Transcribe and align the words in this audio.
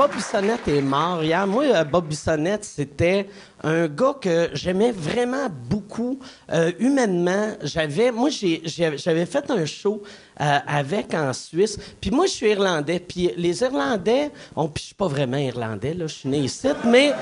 Bob 0.00 0.14
Bissonnette 0.14 0.66
est 0.66 0.80
mort 0.80 1.22
hier. 1.22 1.46
Moi, 1.46 1.64
euh, 1.64 1.84
Bob 1.84 2.08
Bissonnette, 2.08 2.64
c'était 2.64 3.28
un 3.62 3.86
gars 3.86 4.14
que 4.18 4.48
j'aimais 4.54 4.92
vraiment 4.92 5.48
beaucoup 5.68 6.18
euh, 6.50 6.72
humainement. 6.78 7.48
J'avais, 7.62 8.10
moi, 8.10 8.30
j'avais 8.30 9.26
fait 9.26 9.50
un 9.50 9.66
show 9.66 10.02
euh, 10.40 10.58
avec 10.66 11.12
en 11.12 11.34
Suisse. 11.34 11.78
Puis 12.00 12.10
moi, 12.10 12.24
je 12.24 12.30
suis 12.30 12.48
irlandais. 12.48 12.98
Puis 12.98 13.30
les 13.36 13.62
Irlandais, 13.62 14.30
on, 14.56 14.68
puis 14.68 14.82
je 14.82 14.86
suis 14.86 14.94
pas 14.94 15.08
vraiment 15.08 15.36
irlandais 15.36 15.92
là, 15.92 16.06
je 16.06 16.14
suis 16.14 16.28
né 16.30 16.38
ici, 16.38 16.68
mais 16.86 17.12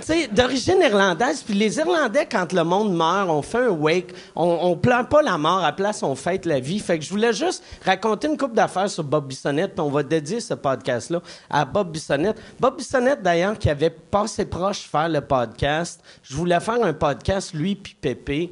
tu 0.00 0.06
sais, 0.06 0.28
d'origine 0.28 0.82
irlandaise. 0.82 1.42
Puis 1.42 1.54
les 1.54 1.78
Irlandais, 1.78 2.26
quand 2.30 2.52
le 2.52 2.64
monde 2.64 2.94
meurt, 2.94 3.30
on 3.30 3.40
fait 3.40 3.64
un 3.64 3.70
wake. 3.70 4.12
On, 4.34 4.58
on 4.60 4.76
pleure 4.76 5.08
pas 5.08 5.22
la 5.22 5.38
mort, 5.38 5.60
à 5.60 5.68
la 5.68 5.72
place 5.72 6.02
on 6.02 6.14
fête 6.14 6.44
la 6.44 6.60
vie. 6.60 6.78
Fait 6.80 6.98
que 6.98 7.04
je 7.04 7.10
voulais 7.10 7.32
juste 7.32 7.64
raconter 7.82 8.28
une 8.28 8.36
couple 8.36 8.54
d'affaires 8.54 8.90
sur 8.90 9.04
Bob 9.04 9.26
Bissonnette. 9.26 9.72
Puis 9.74 9.80
on 9.80 9.90
va 9.90 10.02
dédier 10.02 10.40
ce 10.40 10.52
podcast-là 10.52 11.22
à 11.48 11.64
Bob 11.64 11.90
Bissonnette. 11.90 12.25
Bob 12.58 12.76
Bissonnette, 12.76 13.22
d'ailleurs, 13.22 13.58
qui 13.58 13.68
avait 13.68 13.90
passé 13.90 14.46
proche 14.46 14.82
faire 14.82 15.08
le 15.08 15.20
podcast. 15.20 16.02
Je 16.22 16.34
voulais 16.34 16.60
faire 16.60 16.82
un 16.82 16.92
podcast, 16.92 17.52
lui 17.54 17.74
puis 17.76 17.96
Pépé. 18.00 18.50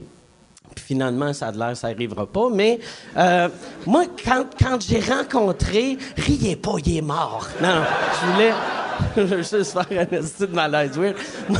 Finalement, 0.80 1.33
ça 1.33 1.48
a 1.48 1.52
l'air, 1.52 1.77
ça 1.77 1.88
n'arrivera 1.88 2.27
pas. 2.27 2.48
Mais 2.52 2.80
euh, 3.16 3.48
moi, 3.87 4.05
quand, 4.24 4.80
j'ai 4.80 5.00
rencontré, 5.00 5.98
riez 6.16 6.56
pas, 6.56 6.74
il 6.84 6.98
est 6.98 7.02
mort. 7.02 7.48
Non, 7.62 7.83
je 8.20 8.33
voulais. 8.33 8.52
Je 9.16 9.23
veux 9.23 9.38
juste 9.38 9.73
faire 9.73 10.00
un 10.02 10.06
petit 10.06 10.33
de 10.38 10.47
malaise 10.47 10.97
weird. 10.97 11.16
Moi, 11.48 11.59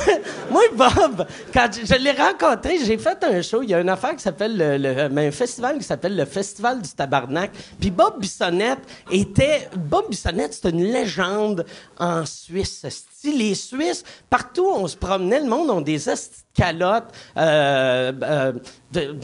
moi, 0.53 0.63
Bob, 0.77 1.27
quand 1.53 1.69
je, 1.73 1.95
l'ai 1.97 2.13
rencontré, 2.13 2.79
j'ai 2.85 2.97
fait 2.97 3.19
un 3.25 3.43
show. 3.43 3.61
Il 3.63 3.71
y 3.71 3.75
a 3.75 3.81
une 3.81 3.89
affaire 3.89 4.15
qui 4.15 4.23
s'appelle 4.23 4.57
le, 4.57 4.77
le- 4.79 5.09
mais 5.09 5.27
un 5.27 5.31
festival 5.33 5.79
qui 5.79 5.83
s'appelle 5.85 6.15
le 6.17 6.27
Festival 6.27 6.81
du 6.81 6.89
Tabarnak. 6.91 7.51
Puis 7.81 7.91
Bob 7.91 8.21
Bissonnette 8.21 8.79
était. 9.11 9.69
Bob 9.77 10.05
Bissonnette, 10.11 10.55
c'est 10.55 10.71
une 10.71 10.85
légende 10.85 11.67
en 11.99 12.25
Suisse. 12.25 12.87
Les 13.33 13.55
Suisses, 13.55 14.05
partout 14.29 14.65
où 14.65 14.75
on 14.75 14.87
se 14.87 14.97
promenait, 14.97 15.41
le 15.41 15.49
monde 15.49 15.71
ont 15.71 15.81
des 15.81 16.09
calottes. 16.55 17.13
Euh, 17.37 18.13
euh, 18.23 18.53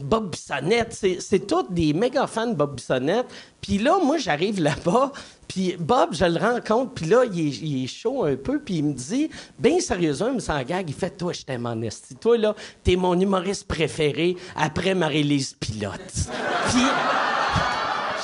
Bob 0.03 0.31
Bissonnette, 0.31 0.93
c'est, 0.93 1.47
tous 1.47 1.63
des 1.69 1.93
méga 1.93 2.27
fans 2.27 2.47
de 2.47 2.55
Bob 2.55 2.75
Bissonnette. 2.75 3.27
Puis 3.61 3.77
là, 3.77 3.97
moi, 4.03 4.17
j'arrive 4.17 4.61
là-bas, 4.61 5.11
puis 5.47 5.75
Bob, 5.79 6.09
je 6.13 6.25
le 6.25 6.39
rencontre, 6.39 6.93
puis 6.93 7.05
là, 7.05 7.23
il 7.31 7.83
est, 7.83 7.87
chaud 7.87 8.25
un 8.25 8.35
peu, 8.35 8.59
puis 8.59 8.75
il 8.75 8.85
me 8.85 8.93
dit, 8.93 9.29
bien 9.59 9.79
sérieusement, 9.79 10.29
il 10.29 10.35
me 10.35 10.63
gag, 10.63 10.89
il 10.89 10.95
fait, 10.95 11.11
toi, 11.11 11.31
je 11.31 11.43
t'aime 11.43 11.65
en 11.65 11.79
esti. 11.81 12.15
Toi, 12.15 12.37
là, 12.37 12.55
t'es 12.83 12.95
mon 12.95 13.19
humoriste 13.19 13.67
préféré 13.67 14.35
après 14.55 14.95
Marie-Lise 14.95 15.55
Pilote. 15.59 15.99
Puis, 16.69 16.81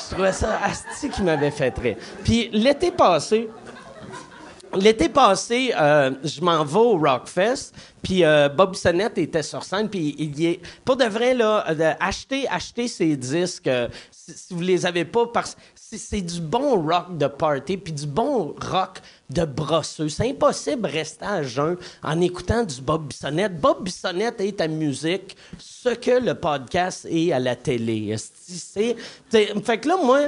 je 0.08 0.14
trouvais 0.14 0.32
ça 0.32 0.60
asti 0.64 1.10
qui 1.10 1.22
m'avait 1.22 1.52
fait 1.52 1.78
rire. 1.78 1.98
Puis 2.24 2.50
l'été 2.54 2.92
passé, 2.92 3.50
L'été 4.76 5.10
passé, 5.10 5.74
euh, 5.78 6.12
je 6.24 6.42
m'en 6.42 6.64
vais 6.64 6.78
au 6.80 6.98
Rockfest, 6.98 7.72
puis 8.02 8.24
euh, 8.24 8.50
Bob 8.50 8.76
Sonnette 8.76 9.18
était 9.18 9.44
sur 9.44 9.64
scène, 9.64 9.90
puis 9.90 10.16
il 10.18 10.40
y 10.40 10.46
est... 10.48 10.60
Pour 10.84 10.96
de 10.98 11.06
vrai, 11.06 11.34
là, 11.34 11.66
achetez, 12.00 12.48
achetez 12.48 12.88
ces 12.88 13.16
disques, 13.16 13.68
euh, 13.68 13.88
si, 14.12 14.34
si 14.34 14.54
vous 14.54 14.62
les 14.62 14.86
avez 14.86 15.06
pas, 15.06 15.26
parce 15.28 15.56
c'est, 15.76 15.98
c'est 15.98 16.22
du 16.22 16.42
bon 16.42 16.82
rock 16.86 17.18
de 17.18 17.28
party, 17.28 17.78
puis 17.78 17.94
du 17.94 18.06
bon 18.06 18.54
rock 18.70 19.00
de 19.30 19.46
brosseux. 19.46 20.10
C'est 20.10 20.30
impossible 20.30 20.82
de 20.82 20.88
rester 20.94 21.26
à 21.26 21.44
jeun 21.44 21.78
en 22.04 22.20
écoutant 22.20 22.64
du 22.64 22.82
Bob 22.82 23.08
Bissonnette. 23.08 23.60
Bob 23.60 23.84
Bissonnette 23.84 24.42
est 24.42 24.60
à 24.60 24.68
musique 24.68 25.38
ce 25.58 25.90
que 25.90 26.20
le 26.20 26.34
podcast 26.36 27.08
est 27.10 27.32
à 27.32 27.40
la 27.40 27.56
télé. 27.56 28.16
C'est- 28.18 28.96
fait 29.32 29.78
que 29.80 29.88
là, 29.88 29.96
moi... 30.04 30.20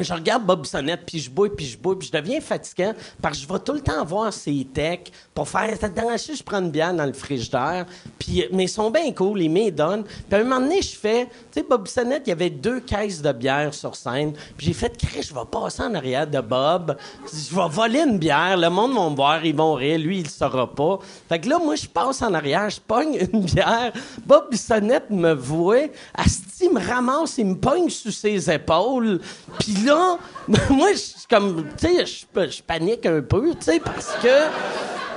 Je 0.00 0.14
regarde 0.14 0.46
Bob 0.46 0.64
Sonnette, 0.64 1.02
puis 1.04 1.18
je 1.18 1.28
bouille, 1.28 1.50
puis 1.50 1.66
je 1.66 1.76
bouille, 1.76 1.96
puis 1.96 2.08
je 2.10 2.18
deviens 2.18 2.40
fatigant 2.40 2.94
parce 3.20 3.36
que 3.36 3.46
je 3.46 3.52
vais 3.52 3.58
tout 3.58 3.74
le 3.74 3.82
temps 3.82 4.02
voir 4.06 4.32
ses 4.32 4.66
techs 4.72 5.12
pour 5.34 5.46
faire... 5.46 5.68
Dans 5.94 6.08
la 6.08 6.16
je 6.16 6.42
prends 6.42 6.60
une 6.60 6.70
bière 6.70 6.94
dans 6.94 7.04
le 7.04 7.12
frigidaire, 7.12 7.84
puis, 8.18 8.46
mais 8.52 8.64
ils 8.64 8.68
sont 8.70 8.90
bien 8.90 9.12
cool, 9.12 9.42
ils 9.42 9.50
me. 9.50 9.70
Puis 9.70 10.14
à 10.32 10.36
un 10.36 10.44
moment 10.44 10.60
donné, 10.60 10.80
je 10.80 10.96
fais... 10.96 11.26
Tu 11.26 11.60
sais, 11.60 11.66
Bob 11.68 11.86
Sonnette, 11.88 12.22
il 12.24 12.30
y 12.30 12.32
avait 12.32 12.48
deux 12.48 12.80
caisses 12.80 13.20
de 13.20 13.32
bière 13.32 13.74
sur 13.74 13.94
scène, 13.94 14.32
puis 14.56 14.68
j'ai 14.68 14.72
fait, 14.72 14.96
Chris, 14.96 15.24
je 15.28 15.34
vais 15.34 15.44
passer 15.50 15.82
en 15.82 15.94
arrière 15.94 16.26
de 16.26 16.40
Bob, 16.40 16.96
je 17.30 17.54
vais 17.54 17.68
voler 17.68 18.00
une 18.00 18.18
bière, 18.18 18.56
le 18.56 18.70
monde 18.70 18.94
va 18.94 19.10
me 19.10 19.14
voir, 19.14 19.44
ils 19.44 19.54
vont 19.54 19.74
rire, 19.74 19.98
lui, 19.98 20.20
il 20.20 20.24
le 20.24 20.30
saura 20.30 20.74
pas. 20.74 21.00
Fait 21.28 21.38
que 21.38 21.50
là, 21.50 21.58
moi, 21.58 21.74
je 21.74 21.86
passe 21.86 22.22
en 22.22 22.32
arrière, 22.32 22.70
je 22.70 22.80
pogne 22.80 23.28
une 23.30 23.42
bière, 23.42 23.92
Bob 24.24 24.48
Bissonnette 24.50 25.10
me 25.10 25.34
voit, 25.34 25.90
Asti 26.14 26.70
me 26.70 26.80
ramasse, 26.80 27.36
il 27.36 27.48
me 27.48 27.56
pogne 27.56 27.90
sous 27.90 28.10
ses 28.10 28.50
épaules, 28.50 29.20
puis 29.58 29.81
là, 29.84 30.18
moi, 30.70 30.88
je 30.92 31.26
comme, 31.28 31.66
tu 31.78 31.86
sais, 31.86 32.06
je- 32.06 32.62
panique 32.62 33.06
un 33.06 33.20
peu, 33.22 33.50
tu 33.50 33.56
sais, 33.60 33.80
parce 33.80 34.12
que... 34.22 34.28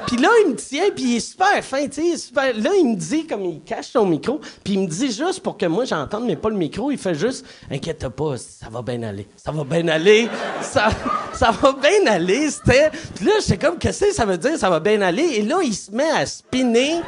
Puis 0.08 0.18
là, 0.18 0.30
il 0.46 0.52
me 0.52 0.56
tient, 0.56 0.92
puis 0.96 1.04
il 1.04 1.16
est 1.16 1.20
super 1.20 1.64
fin, 1.64 1.88
tu 1.88 2.12
sais, 2.12 2.18
super... 2.18 2.56
Là, 2.56 2.70
il 2.78 2.90
me 2.90 2.96
dit, 2.96 3.26
comme 3.26 3.44
il 3.44 3.62
cache 3.62 3.88
son 3.88 4.06
micro, 4.06 4.40
puis 4.64 4.74
il 4.74 4.82
me 4.82 4.88
dit 4.88 5.12
juste 5.12 5.40
pour 5.42 5.58
que 5.58 5.66
moi 5.66 5.86
j'entende, 5.86 6.26
mais 6.26 6.36
pas 6.36 6.50
le 6.50 6.58
micro, 6.58 6.92
il 6.92 7.00
fait 7.00 7.16
juste 7.16 7.44
«Inquiète 7.72 8.08
pas, 8.10 8.38
ça 8.38 8.68
va 8.70 8.84
bien 8.84 9.02
aller, 9.02 9.28
ça 9.36 9.52
va 9.52 9.64
bien 9.64 9.88
aller, 9.88 10.30
ça, 10.62 10.90
ça 11.34 11.50
va 11.50 11.74
bien 11.74 12.06
aller, 12.12 12.52
c'était...» 12.52 12.92
Puis 13.16 13.26
là, 13.26 13.32
j'étais 13.42 13.66
comme 13.66 13.78
«Qu'est-ce 13.80 14.06
que 14.06 14.14
ça 14.14 14.26
veut 14.26 14.38
dire, 14.38 14.60
ça 14.60 14.70
va 14.70 14.80
bien 14.80 15.02
aller?» 15.02 15.24
Et 15.38 15.42
là, 15.42 15.58
il 15.64 15.74
se 15.74 15.90
met 15.92 16.10
à 16.12 16.24
spinner... 16.28 17.02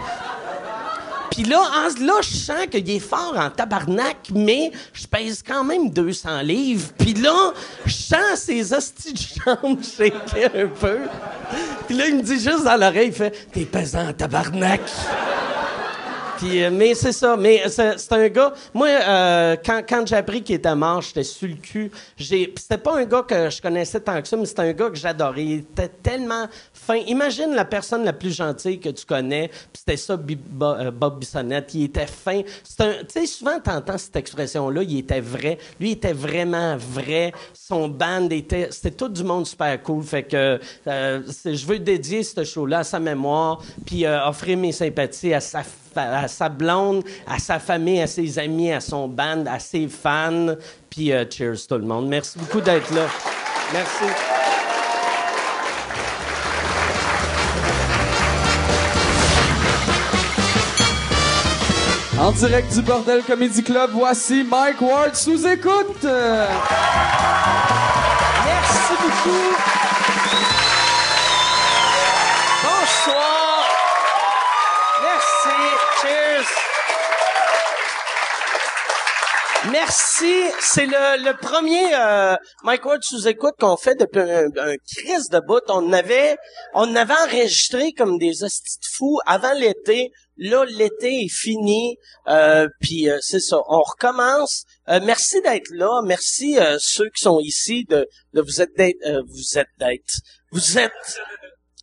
Puis 1.32 1.44
là, 1.44 1.62
là, 2.00 2.14
je 2.22 2.36
sens 2.36 2.68
qu'il 2.72 2.90
est 2.90 3.00
fort 3.00 3.36
en 3.38 3.50
tabarnak, 3.50 4.30
mais 4.34 4.72
je 4.94 5.08
pèse 5.08 5.44
quand 5.46 5.64
même 5.64 5.90
200 5.90 6.42
livres. 6.42 6.90
Puis 6.98 7.14
là, 7.14 7.54
je 7.86 7.94
sens 7.94 8.40
ses 8.40 8.74
hosties 8.74 9.14
de 9.14 9.20
jambes 9.46 9.84
shaker 9.98 10.52
un 10.56 10.68
peu. 10.68 11.00
Puis 11.88 11.96
là, 11.96 12.08
il 12.08 12.18
me 12.18 12.22
dit 12.22 12.40
juste 12.40 12.64
dans 12.64 12.78
l'oreille, 12.78 13.08
il 13.08 13.14
fait 13.14 13.50
«T'es 13.52 13.66
pesant 13.66 14.10
en 14.10 14.14
tabarnak.» 14.14 14.82
Euh, 16.44 16.70
mais 16.72 16.94
c'est 16.96 17.12
ça. 17.12 17.36
Mais 17.38 17.64
c'est 17.68 17.98
c'est 17.98 18.14
un 18.14 18.28
gars. 18.30 18.54
Moi, 18.74 18.88
euh, 18.88 19.56
quand, 19.66 19.82
quand 19.88 20.08
j'ai 20.08 20.16
appris 20.16 20.42
qu'il 20.44 20.56
était 20.56 20.76
mort, 20.76 21.02
j'étais 21.02 21.24
sur 21.24 21.48
le 21.48 21.56
cul. 21.56 21.92
C'était 22.18 22.78
pas 22.78 22.98
un 22.98 23.06
gars 23.06 23.24
que 23.28 23.50
je 23.50 23.62
connaissais 23.62 24.00
tant 24.00 24.22
que 24.22 24.28
ça, 24.28 24.38
mais 24.38 24.46
c'était 24.46 24.62
un 24.62 24.74
gars 24.74 24.90
que 24.90 24.96
j'adorais. 24.96 25.44
Il 25.44 25.54
était 25.60 25.90
tellement 25.90 26.48
fin. 26.74 26.96
Imagine 27.08 27.54
la 27.54 27.66
personne 27.66 28.04
la 28.04 28.14
plus 28.14 28.36
gentille 28.36 28.80
que 28.80 28.90
tu 28.90 29.06
connais. 29.06 29.48
Puis 29.50 29.84
c'était 29.86 29.98
ça, 29.98 30.14
euh, 30.14 30.92
Bob 30.92 31.20
Bissonnette. 31.20 31.74
Il 31.74 31.84
était 31.86 32.08
fin. 32.08 32.42
Tu 32.42 32.84
sais, 33.10 33.26
souvent 33.26 33.60
t'entends 33.60 33.98
cette 33.98 34.16
expression-là. 34.16 34.84
Il 34.84 35.00
était 35.00 35.22
vrai. 35.22 35.58
Lui, 35.80 35.90
il 35.90 35.94
était 35.94 36.14
vraiment 36.14 36.78
vrai. 36.78 37.34
Son 37.54 37.88
band 37.88 38.30
était. 38.30 38.70
C'était 38.72 38.92
tout 38.92 39.10
du 39.10 39.24
monde 39.24 39.46
super 39.48 39.82
cool. 39.84 40.04
Fait 40.04 40.24
que 40.24 40.60
euh, 40.88 41.22
je 41.46 41.66
veux 41.66 41.80
dédier 41.80 42.24
ce 42.24 42.44
show-là 42.44 42.80
à 42.80 42.84
sa 42.84 43.00
mémoire, 43.00 43.62
puis 43.86 44.06
euh, 44.06 44.26
offrir 44.28 44.58
mes 44.58 44.72
sympathies 44.72 45.34
à 45.34 45.40
sa 45.40 45.64
fa- 45.64 45.70
à 45.98 46.28
sa 46.28 46.50
blonde, 46.50 47.04
à 47.28 47.40
sa 47.40 47.60
famille, 47.60 48.02
à 48.02 48.08
ses 48.08 48.40
amis, 48.40 48.72
à 48.72 48.80
son 48.80 49.08
band, 49.08 49.46
à 49.46 49.60
ses 49.60 49.88
fans. 49.88 50.56
Puis 50.90 51.12
euh, 51.12 51.26
cheers 51.30 51.68
tout 51.68 51.76
le 51.76 51.86
monde. 51.86 52.08
Merci 52.08 52.40
beaucoup 52.40 52.62
d'être 52.62 52.94
là. 52.94 53.06
Merci. 53.74 54.06
En 62.20 62.32
direct 62.32 62.74
du 62.74 62.82
Bordel 62.82 63.22
Comedy 63.24 63.64
Club, 63.64 63.92
voici 63.94 64.44
Mike 64.44 64.82
Ward 64.82 65.16
sous 65.16 65.46
écoute. 65.46 66.04
Merci 66.04 66.64
beaucoup. 69.02 69.56
Bonsoir. 72.64 73.37
Merci. 79.72 80.44
C'est 80.60 80.86
le, 80.86 81.24
le 81.24 81.36
premier 81.38 81.94
euh, 81.94 82.36
Mike 82.64 82.86
Ward 82.86 83.04
sous 83.04 83.28
écoute 83.28 83.56
qu'on 83.60 83.78
fait 83.78 83.96
depuis 83.96 84.20
un, 84.22 84.48
un 84.58 84.76
crise 84.96 85.30
de 85.30 85.40
bout. 85.40 85.62
On 85.70 85.92
avait, 85.94 86.38
on 86.74 86.96
avait 86.96 87.14
enregistré 87.26 87.92
comme 87.94 88.18
des 88.18 88.44
hosties 88.44 88.80
de 88.80 88.86
fous 88.96 89.20
avant 89.26 89.54
l'été. 89.54 90.12
Là, 90.38 90.66
l'été 90.66 91.26
est 91.26 91.34
fini. 91.34 91.98
Euh, 92.28 92.68
puis 92.80 93.10
euh, 93.10 93.18
c'est 93.22 93.40
ça. 93.40 93.58
On 93.68 93.82
recommence. 93.82 94.64
Euh, 94.90 95.00
merci 95.04 95.42
d'être 95.42 95.70
là. 95.72 96.02
Merci 96.06 96.60
euh, 96.60 96.78
ceux 96.80 97.10
qui 97.10 97.24
sont 97.24 97.40
ici 97.40 97.86
de, 97.90 98.08
de 98.34 98.42
vous 98.42 98.62
être 98.62 98.76
d'être, 98.78 99.04
euh, 99.06 99.22
vous 99.28 99.58
êtes 99.58 99.70
d'être. 99.80 100.14
Vous 100.52 100.78
êtes. 100.78 100.92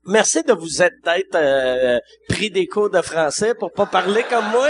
Merci 0.06 0.42
de 0.42 0.52
vous 0.52 0.82
être 0.82 1.08
euh, 1.34 1.98
pris 2.28 2.50
des 2.50 2.66
cours 2.66 2.90
de 2.90 3.00
français 3.00 3.54
pour 3.54 3.72
pas 3.72 3.86
parler 3.86 4.22
comme 4.28 4.48
moi. 4.50 4.68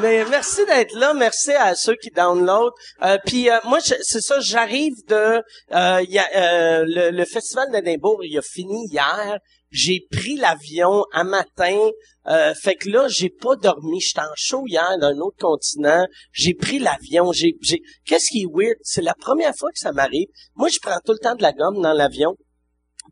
Mais 0.00 0.24
merci 0.26 0.64
d'être 0.66 0.94
là. 0.94 1.12
Merci 1.14 1.52
à 1.52 1.74
ceux 1.74 1.96
qui 1.96 2.10
download. 2.10 2.72
Euh, 3.02 3.18
Puis 3.26 3.50
euh, 3.50 3.58
moi, 3.64 3.80
c'est 3.80 4.20
ça. 4.20 4.38
J'arrive 4.40 4.94
de. 5.08 5.42
euh, 5.74 6.02
y 6.08 6.18
a, 6.18 6.28
euh, 6.36 6.84
le, 6.86 7.10
le 7.10 7.24
festival 7.24 7.70
d'Édimbourg, 7.72 8.24
il 8.24 8.38
a 8.38 8.42
fini 8.42 8.86
hier. 8.90 9.38
J'ai 9.72 10.06
pris 10.10 10.36
l'avion 10.36 11.04
un 11.12 11.24
matin. 11.24 11.90
Euh, 12.28 12.54
fait 12.54 12.74
que 12.76 12.88
là, 12.88 13.06
j'ai 13.08 13.30
pas 13.30 13.56
dormi. 13.56 14.00
J'étais 14.00 14.20
en 14.20 14.34
show 14.36 14.64
hier 14.66 14.98
d'un 15.00 15.16
autre 15.18 15.38
continent. 15.40 16.06
J'ai 16.32 16.54
pris 16.54 16.78
l'avion. 16.78 17.32
J'ai, 17.32 17.56
j'ai. 17.60 17.80
Qu'est-ce 18.04 18.30
qui 18.30 18.42
est 18.42 18.48
weird? 18.52 18.76
C'est 18.82 19.02
la 19.02 19.14
première 19.14 19.54
fois 19.56 19.70
que 19.72 19.78
ça 19.78 19.90
m'arrive. 19.92 20.28
Moi, 20.54 20.68
je 20.68 20.78
prends 20.80 20.98
tout 21.04 21.12
le 21.12 21.18
temps 21.18 21.34
de 21.34 21.42
la 21.42 21.52
gomme 21.52 21.80
dans 21.82 21.92
l'avion. 21.92 22.36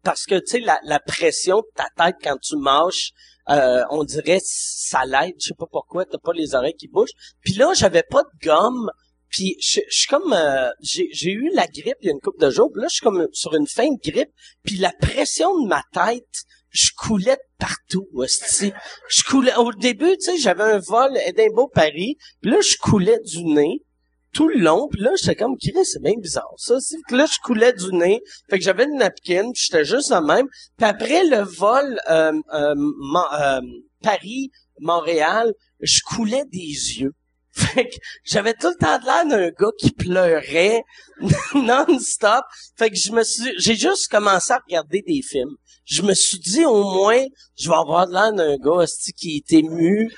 Parce 0.03 0.25
que, 0.25 0.37
tu 0.37 0.47
sais, 0.47 0.61
la, 0.61 0.79
la 0.85 1.01
pression 1.01 1.59
de 1.59 1.67
ta 1.75 1.89
tête 1.97 2.17
quand 2.23 2.37
tu 2.39 2.57
marches, 2.57 3.13
euh, 3.51 3.83
on 3.91 4.05
dirait 4.05 4.41
ça 4.43 5.05
l'aide, 5.07 5.35
je 5.41 5.49
sais 5.49 5.55
pas 5.59 5.67
pourquoi, 5.71 6.05
t'as 6.05 6.19
pas 6.19 6.33
les 6.35 6.55
oreilles 6.55 6.75
qui 6.75 6.89
bougent. 6.89 7.15
Puis 7.43 7.55
là, 7.55 7.73
j'avais 7.75 8.03
pas 8.03 8.23
de 8.23 8.47
gomme, 8.47 8.91
puis 9.31 9.57
je 9.61 9.81
suis 9.89 10.09
comme 10.09 10.33
euh, 10.33 10.71
j'ai 10.83 11.31
eu 11.31 11.51
la 11.55 11.67
grippe 11.67 11.97
il 12.03 12.07
y 12.07 12.09
a 12.09 12.13
une 12.13 12.21
couple 12.21 12.41
de 12.41 12.51
jours, 12.51 12.71
puis 12.73 12.83
là 12.83 12.89
je 12.89 12.95
suis 12.95 13.05
comme 13.05 13.27
sur 13.33 13.55
une 13.55 13.67
fin 13.67 13.87
de 13.87 13.99
grippe, 14.03 14.31
puis 14.65 14.77
la 14.77 14.93
pression 15.01 15.59
de 15.63 15.67
ma 15.67 15.83
tête, 15.93 16.45
je 16.71 16.91
coulais 16.97 17.37
de 17.37 17.41
partout, 17.59 18.07
hostie. 18.13 18.73
Je 19.09 19.23
coulais 19.23 19.55
au 19.57 19.73
début, 19.73 20.17
tu 20.19 20.33
sais, 20.33 20.39
j'avais 20.39 20.65
un 20.65 20.79
vol 20.79 21.17
Edinburgh 21.25 21.71
Paris, 21.73 22.17
puis 22.43 22.51
là 22.51 22.59
je 22.61 22.77
coulais 22.77 23.19
du 23.25 23.45
nez 23.45 23.83
tout 24.39 24.47
le 24.47 24.61
long, 24.61 24.87
puis 24.89 25.01
là 25.01 25.11
j'étais 25.21 25.35
comme 25.35 25.57
Chris, 25.59 25.75
c'est 25.83 26.01
bien 26.01 26.15
bizarre 26.17 26.55
ça. 26.59 26.77
Que 27.09 27.17
là 27.17 27.27
je 27.27 27.39
coulais 27.43 27.73
du 27.73 27.93
nez, 27.93 28.21
fait 28.49 28.59
que 28.59 28.65
j'avais 28.65 28.85
une 28.85 28.99
napkin, 28.99 29.51
puis 29.51 29.65
j'étais 29.67 29.85
juste 29.85 30.13
de 30.13 30.25
même. 30.25 30.47
Puis 30.77 30.87
après 30.87 31.25
le 31.25 31.43
vol 31.43 31.99
euh, 32.09 32.33
euh, 32.55 32.75
euh, 33.41 33.61
Paris 34.01 34.53
Montréal, 34.79 35.53
je 35.81 35.99
coulais 36.07 36.45
des 36.53 37.01
yeux. 37.01 37.11
Fait 37.53 37.87
que 37.87 37.97
j'avais 38.23 38.55
tout 38.55 38.69
le 38.69 38.77
temps 38.77 38.99
de 39.01 39.05
l'air 39.05 39.27
d'un 39.27 39.49
gars 39.49 39.73
qui 39.77 39.91
pleurait 39.91 40.85
non-stop. 41.55 42.45
Fait 42.79 42.91
que 42.91 42.97
je 42.97 43.11
me 43.11 43.25
suis, 43.25 43.53
j'ai 43.59 43.75
juste 43.75 44.07
commencé 44.09 44.53
à 44.53 44.61
regarder 44.65 45.03
des 45.05 45.23
films. 45.23 45.57
Je 45.85 46.03
me 46.03 46.15
suis 46.15 46.39
dit 46.39 46.65
au 46.65 46.85
moins, 46.85 47.25
je 47.59 47.69
vais 47.69 47.75
avoir 47.75 48.07
de 48.07 48.13
l'air 48.13 48.33
d'un 48.33 48.57
gars 48.59 48.85
qui 49.17 49.39
est 49.39 49.53
ému. 49.53 50.13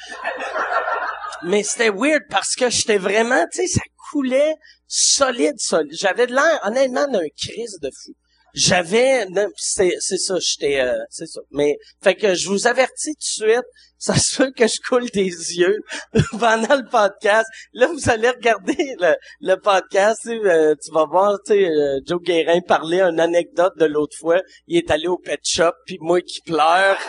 Mais 1.45 1.63
c'était 1.63 1.89
weird 1.89 2.25
parce 2.29 2.55
que 2.55 2.69
j'étais 2.69 2.99
vraiment, 2.99 3.47
tu 3.51 3.63
sais, 3.63 3.67
ça 3.67 3.81
coulait 4.11 4.55
solide, 4.87 5.59
solide. 5.59 5.93
J'avais 5.93 6.27
l'air, 6.27 6.61
honnêtement, 6.65 7.07
d'un 7.09 7.29
crise 7.37 7.79
de 7.81 7.91
fou. 7.91 8.15
J'avais, 8.55 9.27
c'est, 9.57 9.99
ça, 10.01 10.35
j'étais, 10.41 10.81
euh, 10.81 10.99
c'est 11.11 11.27
ça. 11.27 11.41
Mais, 11.51 11.77
fait 12.03 12.15
que 12.15 12.35
je 12.35 12.49
vous 12.49 12.67
avertis 12.67 13.15
tout 13.15 13.45
de 13.45 13.51
suite, 13.51 13.67
ça 14.01 14.17
se 14.17 14.37
peut 14.37 14.51
que 14.51 14.67
je 14.67 14.81
coule 14.89 15.09
des 15.11 15.59
yeux 15.59 15.79
pendant 16.33 16.75
le 16.75 16.89
podcast. 16.91 17.47
Là, 17.75 17.87
vous 17.87 18.09
allez 18.09 18.31
regarder 18.31 18.97
le, 18.99 19.15
le 19.41 19.57
podcast, 19.57 20.21
tu 20.23 20.31
euh, 20.49 20.75
tu 20.83 20.91
vas 20.91 21.05
voir, 21.05 21.37
tu 21.45 21.53
sais, 21.53 21.69
euh, 21.69 22.01
Joe 22.07 22.21
Guérin 22.23 22.61
parler 22.67 23.03
une 23.03 23.21
anecdote 23.21 23.75
de 23.79 23.85
l'autre 23.85 24.17
fois. 24.19 24.41
Il 24.67 24.79
est 24.79 24.91
allé 24.91 25.07
au 25.07 25.19
pet 25.19 25.41
shop, 25.45 25.73
puis 25.87 25.99
moi 26.01 26.21
qui 26.23 26.41
pleure. 26.41 26.97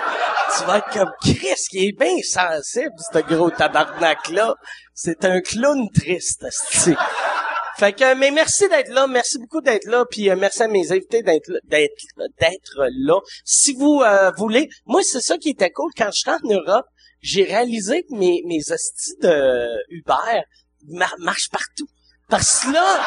Tu 0.58 0.66
vas 0.66 0.80
être 0.80 0.90
comme 0.90 1.12
Chris, 1.22 1.56
qui 1.70 1.88
est 1.88 1.98
bien 1.98 2.18
sensible, 2.24 2.92
ce 3.14 3.20
gros 3.20 3.50
tabarnak-là. 3.52 4.56
C'est 4.94 5.24
un 5.24 5.40
clown 5.40 5.88
triste. 5.94 6.46
Fait 7.82 7.94
que, 7.94 8.14
mais 8.14 8.30
merci 8.30 8.70
d'être 8.70 8.90
là, 8.90 9.08
merci 9.08 9.40
beaucoup 9.40 9.60
d'être 9.60 9.86
là, 9.88 10.06
puis 10.08 10.30
euh, 10.30 10.36
merci 10.36 10.62
à 10.62 10.68
mes 10.68 10.92
invités 10.92 11.24
d'être 11.24 11.52
d'être 11.64 11.96
d'être 12.40 12.76
là. 12.78 13.20
Si 13.44 13.74
vous 13.74 14.04
euh, 14.06 14.30
voulez, 14.38 14.70
moi 14.86 15.02
c'est 15.02 15.20
ça 15.20 15.36
qui 15.40 15.50
était 15.50 15.72
cool 15.72 15.90
quand 15.98 16.12
j'étais 16.14 16.30
en 16.30 16.48
Europe, 16.48 16.86
j'ai 17.22 17.44
réalisé 17.44 18.04
que 18.04 18.14
mes 18.14 18.44
mes 18.46 18.60
hosties 18.72 19.18
de 19.24 19.68
Uber 19.90 20.44
mar- 20.90 21.16
marchent 21.18 21.50
partout. 21.50 21.88
Parce 22.30 22.66
que 22.66 22.72
là, 22.72 23.02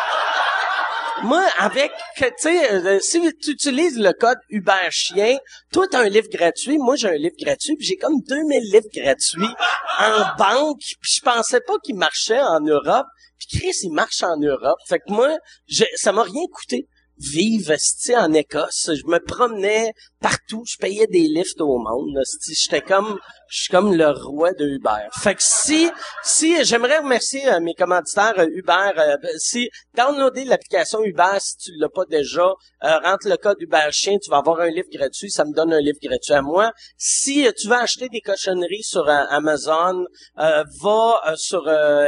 moi, 1.22 1.44
avec, 1.58 1.92
tu 2.16 2.24
sais, 2.38 2.72
euh, 2.72 2.98
si 3.00 3.20
tu 3.40 3.50
utilises 3.50 3.98
le 3.98 4.12
code 4.12 4.38
Uber 4.50 4.90
Chien, 4.90 5.36
toi, 5.72 5.86
t'as 5.90 6.00
un 6.00 6.08
livre 6.08 6.28
gratuit, 6.30 6.78
moi, 6.78 6.96
j'ai 6.96 7.08
un 7.08 7.16
livre 7.16 7.36
gratuit, 7.38 7.76
puis 7.76 7.86
j'ai 7.86 7.96
comme 7.96 8.20
2000 8.28 8.72
livres 8.72 8.88
gratuits 8.94 9.54
en 9.98 10.36
banque, 10.36 10.80
puis 10.80 11.12
je 11.14 11.20
pensais 11.20 11.60
pas 11.60 11.74
qu'il 11.82 11.96
marchait 11.96 12.40
en 12.40 12.60
Europe, 12.60 13.06
puis 13.38 13.58
Chris, 13.58 13.76
il 13.82 13.92
marche 13.92 14.22
en 14.22 14.36
Europe. 14.38 14.78
Fait 14.86 14.98
que 14.98 15.12
moi, 15.12 15.36
je, 15.68 15.84
ça 15.96 16.12
m'a 16.12 16.22
rien 16.22 16.44
coûté 16.52 16.88
vivre, 17.18 17.72
esti, 17.72 18.16
en 18.16 18.32
Écosse. 18.32 18.90
Je 18.94 19.06
me 19.06 19.18
promenais 19.18 19.92
partout, 20.20 20.64
je 20.66 20.76
payais 20.78 21.06
des 21.06 21.28
lifts 21.28 21.60
au 21.60 21.78
monde. 21.78 22.18
J'étais 22.48 22.80
comme, 22.80 23.18
je 23.48 23.62
suis 23.62 23.70
comme 23.70 23.94
le 23.94 24.10
roi 24.10 24.52
de 24.52 24.66
Uber. 24.66 25.08
Fait 25.12 25.34
que 25.34 25.42
si, 25.42 25.90
si, 26.22 26.64
j'aimerais 26.64 26.98
remercier 26.98 27.46
euh, 27.48 27.60
mes 27.60 27.74
commanditaires 27.74 28.38
euh, 28.38 28.46
Uber, 28.48 28.92
euh, 28.96 29.16
si, 29.36 29.68
downloader 29.94 30.44
l'application 30.44 31.04
Uber 31.04 31.38
si 31.38 31.58
tu 31.58 31.72
l'as 31.78 31.88
pas 31.88 32.04
déjà, 32.06 32.52
rentre 32.80 33.28
le 33.28 33.36
code 33.36 33.60
Uber 33.60 33.88
Chien, 33.90 34.18
tu 34.18 34.30
vas 34.30 34.38
avoir 34.38 34.60
un 34.60 34.70
livre 34.70 34.88
gratuit, 34.92 35.30
ça 35.30 35.44
me 35.44 35.52
donne 35.54 35.72
un 35.72 35.80
livre 35.80 35.98
gratuit 36.02 36.34
à 36.34 36.42
moi. 36.42 36.72
Si 36.96 37.46
tu 37.56 37.68
veux 37.68 37.76
acheter 37.76 38.08
des 38.08 38.20
cochonneries 38.20 38.82
sur 38.82 39.08
Amazon, 39.08 40.04
va 40.36 41.34
sur 41.36 41.62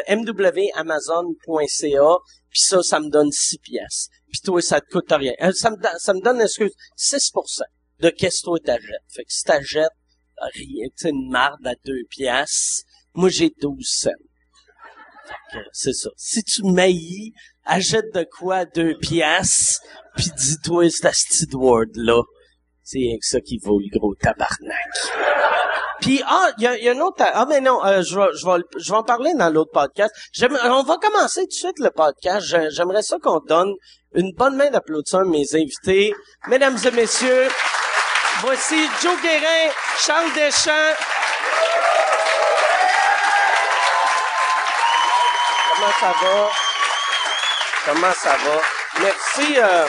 mwamazon.ca, 0.08 0.56
puis 2.50 2.60
ça, 2.60 2.82
ça 2.82 3.00
me 3.00 3.08
donne 3.08 3.30
6 3.30 3.58
pièces. 3.58 4.08
Puis 4.36 4.42
toi, 4.44 4.60
ça 4.60 4.82
te 4.82 4.90
coûte 4.90 5.10
rien. 5.10 5.32
Euh, 5.40 5.52
ça, 5.52 5.70
me, 5.70 5.76
ça 5.98 6.12
me 6.12 6.20
donne, 6.20 6.42
excuse, 6.42 6.74
6% 6.98 7.62
de 8.00 8.10
qu'est-ce 8.10 8.40
que 8.40 8.44
toi 8.44 8.58
t'achètes. 8.62 9.02
Fait 9.08 9.24
que 9.24 9.32
si 9.32 9.44
t'achètes 9.44 9.88
rien, 10.54 10.88
tu 10.94 11.08
une 11.08 11.30
marde 11.30 11.66
à 11.66 11.74
2 11.86 11.94
pièces, 12.10 12.82
moi 13.14 13.30
j'ai 13.30 13.50
12 13.62 13.82
cents. 13.82 14.10
Fait 15.50 15.58
que 15.60 15.64
c'est 15.72 15.94
ça. 15.94 16.10
Si 16.18 16.44
tu 16.44 16.64
maillis, 16.64 17.32
achète 17.64 18.12
de 18.12 18.24
quoi 18.24 18.56
à 18.56 18.64
2 18.66 18.98
pièces, 18.98 19.80
puis 20.16 20.26
dis-toi, 20.36 20.90
c'est 20.90 21.06
à 21.06 21.12
Ward 21.56 21.88
là. 21.94 22.20
C'est 22.82 22.98
rien 22.98 23.16
que 23.16 23.26
ça 23.26 23.40
qui 23.40 23.56
vaut 23.56 23.80
le 23.80 23.88
gros 23.98 24.14
tabarnak. 24.16 24.92
Puis 26.00 26.22
ah, 26.26 26.50
il 26.58 26.64
y 26.64 26.66
a, 26.66 26.76
y 26.78 26.88
a 26.88 26.92
un 26.92 27.00
autre 27.00 27.24
ah 27.32 27.46
mais 27.48 27.60
non, 27.60 27.84
euh, 27.84 28.02
je 28.02 28.16
vais 28.18 28.26
je 28.34 28.44
vais 28.46 28.62
je 28.78 28.90
vais 28.92 28.96
en 28.98 29.02
parler 29.02 29.32
dans 29.34 29.48
l'autre 29.50 29.70
podcast. 29.72 30.12
On 30.64 30.82
va 30.82 30.96
commencer 30.98 31.40
tout 31.42 31.46
de 31.48 31.52
suite 31.52 31.78
le 31.78 31.90
podcast. 31.90 32.46
J'ai- 32.46 32.70
J'aimerais 32.70 33.02
ça 33.02 33.16
qu'on 33.22 33.40
donne 33.40 33.72
une 34.14 34.32
bonne 34.36 34.56
main 34.56 34.70
d'applaudissement 34.70 35.20
à 35.20 35.24
mes 35.24 35.44
invités, 35.54 36.14
mesdames 36.48 36.76
et 36.84 36.90
messieurs. 36.90 37.48
Voici 38.42 38.88
Joe 39.02 39.14
Guérin, 39.22 39.70
Charles 39.98 40.32
Deschamps. 40.34 40.94
Comment 45.74 45.92
ça 46.00 46.12
va? 46.22 46.48
Comment 47.86 48.12
ça 48.12 48.30
va? 48.30 48.60
Merci. 49.00 49.58
Euh, 49.58 49.86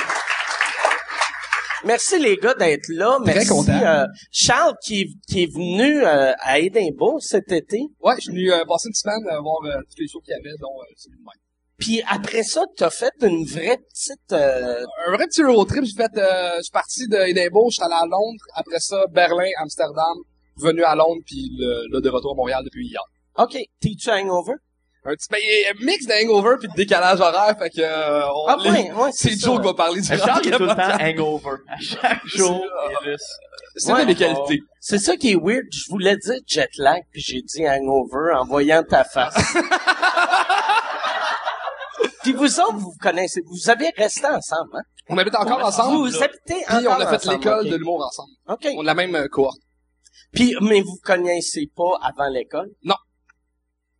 Merci 1.85 2.19
les 2.19 2.37
gars 2.37 2.53
d'être 2.53 2.87
là. 2.89 3.17
Très 3.23 3.33
Merci 3.35 3.49
content. 3.49 3.71
euh, 3.81 4.05
Charles 4.31 4.75
qui, 4.83 5.01
est- 5.01 5.17
qui 5.29 5.43
est 5.43 5.53
venu 5.53 6.03
euh, 6.05 6.33
à 6.39 6.59
Édimbourg 6.59 7.21
cet 7.21 7.51
été. 7.51 7.79
Ouais, 8.01 8.15
je 8.17 8.21
suis 8.21 8.31
venu 8.31 8.51
euh, 8.51 8.63
passer 8.65 8.87
une 8.89 8.93
semaine 8.93 9.23
euh, 9.31 9.39
voir 9.41 9.57
euh, 9.65 9.81
tous 9.89 10.01
les 10.01 10.07
shows 10.07 10.21
qu'il 10.21 10.31
y 10.31 10.35
avait, 10.39 10.55
dont 10.59 10.73
euh, 10.81 10.93
celui 10.97 11.17
de 11.17 11.23
Mike. 11.23 11.41
Puis 11.77 12.01
après 12.09 12.41
ça, 12.43 12.63
t'as 12.75 12.89
fait 12.89 13.13
une 13.21 13.45
vraie 13.45 13.77
petite... 13.77 14.31
euh, 14.33 14.83
Un 15.07 15.11
vrai 15.15 15.27
petit 15.27 15.43
road 15.43 15.67
trip. 15.67 15.83
J'ai 15.83 15.93
fait, 15.95 16.17
euh, 16.17 16.55
je 16.57 16.63
suis 16.63 16.71
parti 16.71 17.07
de 17.07 17.17
Edinburgh, 17.17 17.69
je 17.69 17.75
suis 17.75 17.83
allé 17.83 17.93
à 17.93 18.05
Londres. 18.05 18.43
Après 18.55 18.79
ça, 18.79 19.03
Berlin, 19.11 19.49
Amsterdam, 19.61 20.17
venu 20.57 20.83
à 20.83 20.95
Londres, 20.95 21.21
puis 21.25 21.51
le- 21.57 21.85
là 21.93 22.01
de 22.01 22.09
retour 22.09 22.31
à 22.31 22.35
Montréal 22.35 22.63
depuis 22.65 22.87
hier. 22.87 23.01
OK, 23.37 23.55
t'es-tu 23.79 24.09
hangover? 24.09 24.53
Un 25.05 25.13
petit 25.13 25.27
ben, 25.31 25.39
un 25.71 25.85
mix 25.85 26.05
d'hangover 26.05 26.55
puis 26.59 26.67
de 26.67 26.73
décalage 26.73 27.21
horaire, 27.21 27.55
fait 27.57 27.69
que 27.69 27.79
euh, 27.81 28.25
on, 28.27 28.47
Ah 28.47 28.57
les- 28.61 28.71
ouais, 28.71 28.91
ouais, 28.91 29.09
c'est 29.13 29.29
c'est 29.29 29.39
Joe 29.39 29.59
qui 29.59 29.65
va 29.65 29.73
parler 29.73 30.01
du 30.01 30.07
Charles 30.07 30.45
est 30.47 30.51
tout 30.51 30.63
le 30.63 30.67
temps 30.67 31.01
hangover. 31.01 31.57
À 31.69 31.77
chaque 31.79 32.25
jour. 32.25 32.65
C'est 33.77 33.93
Ouais. 33.93 34.01
une 34.01 34.07
des 34.07 34.15
qualités. 34.15 34.59
C'est 34.81 34.97
ça 34.99 35.15
qui 35.15 35.31
est 35.31 35.35
weird. 35.35 35.63
Je 35.71 35.89
voulais 35.89 36.17
dire 36.17 36.39
jet 36.47 36.69
lag, 36.77 37.01
puis 37.11 37.21
j'ai 37.21 37.41
dit 37.41 37.65
hangover 37.67 38.33
en 38.35 38.43
voyant 38.45 38.83
ta 38.83 39.03
face. 39.05 39.33
puis 42.23 42.33
vous 42.33 42.59
autres, 42.59 42.73
vous 42.73 42.91
vous 42.91 42.97
connaissez, 42.99 43.41
vous 43.45 43.69
avez 43.69 43.89
resté 43.95 44.25
ensemble, 44.27 44.71
hein? 44.75 44.81
On 45.09 45.17
habite 45.17 45.35
encore 45.35 45.63
ensemble, 45.63 45.95
Vous 45.97 46.21
habitez 46.21 46.65
encore 46.67 46.77
puis 46.79 46.87
on 46.89 46.99
a 46.99 47.07
fait 47.17 47.25
l'école 47.31 47.69
de 47.69 47.77
l'humour 47.77 48.05
ensemble. 48.05 48.31
OK. 48.49 48.67
On 48.75 48.81
a 48.81 48.87
la 48.87 48.93
même 48.93 49.15
euh, 49.15 49.27
cohorte. 49.29 49.55
Puis, 50.33 50.53
mais 50.59 50.81
vous 50.81 50.97
connaissez 51.01 51.71
pas 51.73 51.97
avant 52.01 52.27
l'école? 52.27 52.67
Non. 52.83 52.95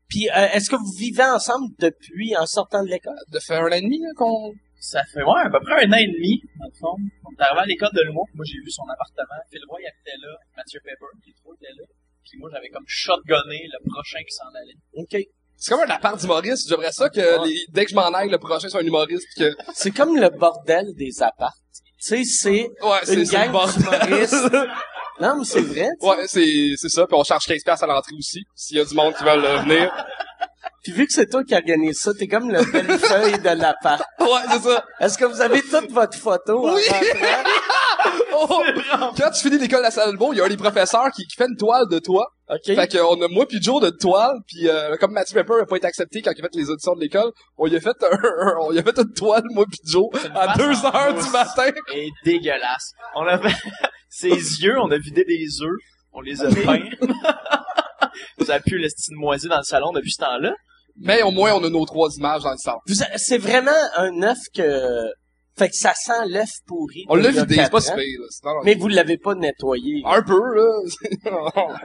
Puis, 0.09 0.29
euh, 0.29 0.47
est-ce 0.53 0.69
que 0.69 0.75
vous 0.77 0.91
vivez 0.97 1.23
ensemble 1.23 1.67
depuis 1.79 2.35
en 2.37 2.45
sortant 2.45 2.83
de 2.83 2.89
l'école? 2.89 3.17
De 3.31 3.39
faire 3.39 3.61
un 3.61 3.67
an 3.67 3.75
et 3.75 3.81
demi 3.81 3.99
là, 3.99 4.09
qu'on... 4.15 4.53
Ça 4.79 5.01
fait, 5.11 5.23
ouais, 5.23 5.41
à 5.43 5.49
peu 5.49 5.59
près 5.59 5.85
un 5.85 5.91
an 5.91 5.97
et 5.97 6.07
demi, 6.07 6.39
dans 6.59 6.67
le 6.67 6.77
fond. 6.79 6.95
On 7.25 7.31
est 7.33 7.41
arrivé 7.43 7.61
à 7.61 7.65
l'école 7.65 7.89
de 7.93 8.01
l'humour, 8.03 8.25
moi 8.35 8.45
j'ai 8.47 8.59
vu 8.63 8.69
son 8.71 8.83
appartement. 8.83 9.41
Phil 9.51 9.59
Roy 9.67 9.79
habitait 9.79 10.17
là, 10.21 10.37
Mathieu 10.55 10.79
Pepper, 10.83 11.11
les 11.25 11.33
trois 11.33 11.53
étaient 11.55 11.73
là. 11.77 11.83
Puis 12.23 12.37
moi 12.39 12.49
j'avais 12.53 12.69
comme 12.69 12.85
shotgunné 12.87 13.67
le 13.73 13.79
prochain 13.91 14.19
qui 14.19 14.35
s'en 14.35 14.47
allait. 14.53 14.77
OK. 14.93 15.27
C'est 15.57 15.71
comme 15.73 15.81
un 15.81 15.93
appart 15.93 16.19
d'humoriste. 16.21 16.69
J'aimerais 16.69 16.91
ça 16.91 17.09
que 17.09 17.19
Ouais. 17.41 17.47
les- 17.49 17.65
dès 17.69 17.85
que 17.85 17.89
je 17.91 17.95
m'en 17.95 18.09
aille, 18.13 18.29
le 18.29 18.37
prochain 18.37 18.69
soit 18.69 18.81
un 18.81 18.85
humoriste. 18.85 19.25
pis 19.35 19.41
Que... 19.41 19.55
C'est 19.73 19.91
comme 19.91 20.15
le 20.15 20.29
bordel 20.29 20.85
des 20.95 21.21
apparts. 21.23 21.57
Tu 21.99 22.23
sais, 22.23 22.23
c'est 22.23 22.69
Ouais, 22.85 22.99
c'est 23.03 23.15
une 23.15 23.23
gang 23.23 23.47
d'humoristes. 23.49 24.35
Non, 25.19 25.35
mais 25.39 25.45
c'est 25.45 25.61
vrai. 25.61 25.87
tu 25.99 26.07
sais. 26.07 26.09
Ouais, 26.09 26.27
c'est, 26.27 26.73
c'est 26.77 26.89
ça. 26.89 27.05
Puis 27.07 27.15
on 27.17 27.23
charge 27.23 27.45
15 27.45 27.63
pièces 27.63 27.83
à 27.83 27.87
l'entrée 27.87 28.15
aussi. 28.17 28.43
S'il 28.55 28.77
y 28.77 28.79
a 28.79 28.85
du 28.85 28.93
monde 28.93 29.13
qui 29.15 29.23
veut 29.23 29.29
euh, 29.29 29.57
venir. 29.59 29.91
Puis 30.83 30.91
vu 30.93 31.05
que 31.07 31.11
c'est 31.13 31.27
toi 31.27 31.43
qui 31.43 31.53
organise 31.53 31.99
ça, 31.99 32.11
t'es 32.13 32.27
comme 32.27 32.49
le 32.51 32.63
belle 32.71 32.97
feuille 32.99 33.39
de 33.39 33.49
l'appart. 33.59 34.03
Ouais, 34.19 34.27
c'est 34.51 34.61
ça. 34.69 34.85
Est-ce 35.01 35.17
que 35.17 35.25
vous 35.25 35.41
avez 35.41 35.61
toute 35.61 35.91
votre 35.91 36.17
photo 36.17 36.73
Oui. 36.75 36.81
en 36.89 36.93
rentrant? 36.93 37.51
Oh! 38.39 38.63
Quand 39.17 39.31
tu 39.31 39.41
finis 39.41 39.57
l'école 39.57 39.83
de 39.83 40.17
beau, 40.17 40.31
il 40.31 40.37
y 40.37 40.41
a 40.41 40.45
un 40.45 40.49
des 40.49 40.55
professeurs 40.55 41.09
qui, 41.13 41.23
qui 41.25 41.35
fait 41.35 41.47
une 41.49 41.57
toile 41.57 41.87
de 41.89 41.97
toi. 41.97 42.27
OK. 42.49 42.63
Fait 42.75 42.87
que 42.87 42.97
on 42.99 43.19
a 43.21 43.27
moi 43.27 43.45
puis 43.47 43.57
Joe 43.61 43.81
de 43.81 43.89
toile, 43.89 44.35
puis 44.47 44.69
euh, 44.69 44.95
comme 44.97 45.11
Matthew 45.11 45.33
Pepper 45.33 45.53
n'a 45.59 45.65
pas 45.65 45.77
été 45.77 45.87
accepté 45.87 46.21
quand 46.21 46.31
il 46.37 46.39
a 46.45 46.47
fait 46.47 46.55
les 46.55 46.69
auditions 46.69 46.93
de 46.95 47.01
l'école, 47.01 47.31
on 47.57 47.65
lui 47.65 47.75
a 47.75 47.81
fait 47.81 47.95
un, 48.03 48.15
un- 48.15 48.55
on 48.61 48.69
lui 48.71 48.79
a 48.79 48.83
fait 48.83 48.97
une 48.99 49.11
toile 49.13 49.41
moi 49.49 49.65
puis 49.69 49.79
Joe 49.83 50.05
à 50.35 50.53
face 50.53 50.57
2 50.57 50.63
en 50.63 50.95
heures 50.95 51.13
du 51.15 51.29
matin. 51.31 51.71
Et 51.95 52.09
dégueulasse. 52.23 52.93
On 53.15 53.25
a 53.25 53.39
fait 53.39 53.55
ses 54.19 54.29
yeux, 54.63 54.77
on 54.79 54.89
a 54.91 54.97
vidé 54.97 55.23
des 55.25 55.45
œufs, 55.61 55.77
on 56.11 56.21
les 56.21 56.41
a 56.43 56.49
peints. 56.49 56.89
Ça 58.45 58.55
a 58.55 58.59
pu 58.59 58.77
le 58.77 58.87
style 58.89 59.15
moisi 59.15 59.47
dans 59.47 59.57
le 59.57 59.63
salon 59.63 59.91
depuis 59.91 60.11
ce 60.11 60.17
temps-là. 60.23 60.53
Mais 60.99 61.21
au 61.21 61.31
moins 61.31 61.53
on 61.53 61.63
a 61.63 61.69
nos 61.69 61.85
trois 61.85 62.09
images 62.15 62.41
dans 62.43 62.51
le 62.51 62.57
a- 63.03 63.17
C'est 63.17 63.37
vraiment 63.37 63.71
un 63.97 64.23
œuf 64.23 64.37
que... 64.55 65.03
Fait 65.57 65.69
que 65.69 65.75
ça 65.75 65.93
sent 65.95 66.27
l'œuf 66.29 66.49
pourri. 66.67 67.03
On 67.09 67.15
l'a 67.15 67.31
vidé, 67.31 67.55
c'est 67.55 67.71
pas 67.71 67.81
si 67.81 67.91
pire, 67.91 68.19
là. 68.43 68.51
Mais 68.63 68.75
vous 68.75 68.87
l'avez 68.89 69.17
pas 69.17 69.33
nettoyé. 69.33 70.01
Un 70.05 70.21
peu, 70.21 70.39
là. 70.55 70.67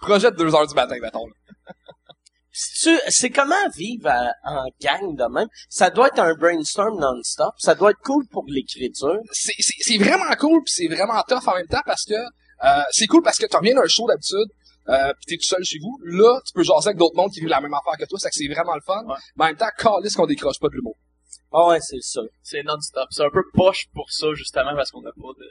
Projet 0.00 0.30
de 0.30 0.36
2 0.36 0.54
heures 0.54 0.66
du 0.66 0.74
matin, 0.74 0.96
mettons. 1.00 1.26
là. 1.26 1.32
C'est 2.52 3.30
comment 3.30 3.54
vivre 3.74 4.08
à- 4.08 4.32
en 4.44 4.64
gang 4.80 5.16
de 5.16 5.24
même? 5.32 5.48
Ça 5.70 5.90
doit 5.90 6.08
être 6.08 6.18
un 6.18 6.34
brainstorm 6.34 6.98
non-stop. 7.00 7.54
Ça 7.58 7.74
doit 7.74 7.90
être 7.92 8.00
cool 8.04 8.26
pour 8.28 8.44
l'écriture. 8.48 9.18
C'est, 9.32 9.54
c'est, 9.58 9.74
c'est 9.80 9.98
vraiment 9.98 10.34
cool 10.38 10.62
puis 10.64 10.74
c'est 10.74 10.88
vraiment 10.88 11.22
tough 11.26 11.46
en 11.48 11.54
même 11.56 11.66
temps 11.66 11.80
parce 11.86 12.04
que 12.04 12.14
euh, 12.14 12.82
c'est 12.90 13.06
cool 13.06 13.22
parce 13.22 13.38
que 13.38 13.46
tu 13.46 13.56
reviens 13.56 13.74
d'un 13.74 13.86
show 13.88 14.06
d'habitude 14.06 14.48
euh, 14.88 15.12
pis 15.20 15.26
t'es 15.26 15.36
tout 15.36 15.44
seul 15.44 15.64
chez 15.64 15.78
vous. 15.80 15.98
Là, 16.04 16.40
tu 16.44 16.52
peux 16.52 16.62
jaser 16.62 16.88
avec 16.88 16.98
d'autres 16.98 17.16
mondes 17.16 17.30
qui 17.32 17.40
vivent 17.40 17.48
la 17.48 17.60
même 17.60 17.72
affaire 17.74 17.96
que 17.98 18.04
toi, 18.08 18.18
c'est 18.18 18.28
que 18.30 18.34
c'est 18.34 18.48
vraiment 18.48 18.74
le 18.74 18.80
fun. 18.80 19.02
Ouais. 19.06 19.14
Mais 19.36 19.44
en 19.44 19.48
même 19.48 19.56
temps, 19.56 19.68
calisse 19.78 20.14
qu'on 20.16 20.26
décroche 20.26 20.58
pas 20.58 20.68
de 20.68 20.74
l'humour. 20.74 20.96
Ah 21.52 21.68
ouais, 21.68 21.80
c'est 21.80 22.00
ça. 22.00 22.20
C'est 22.42 22.62
non-stop. 22.64 23.06
C'est 23.10 23.22
un 23.24 23.30
peu 23.30 23.42
poche 23.54 23.86
pour 23.94 24.10
ça, 24.10 24.26
justement, 24.34 24.74
parce 24.74 24.90
qu'on 24.90 25.02
n'a 25.02 25.12
pas 25.12 25.28
de... 25.38 25.46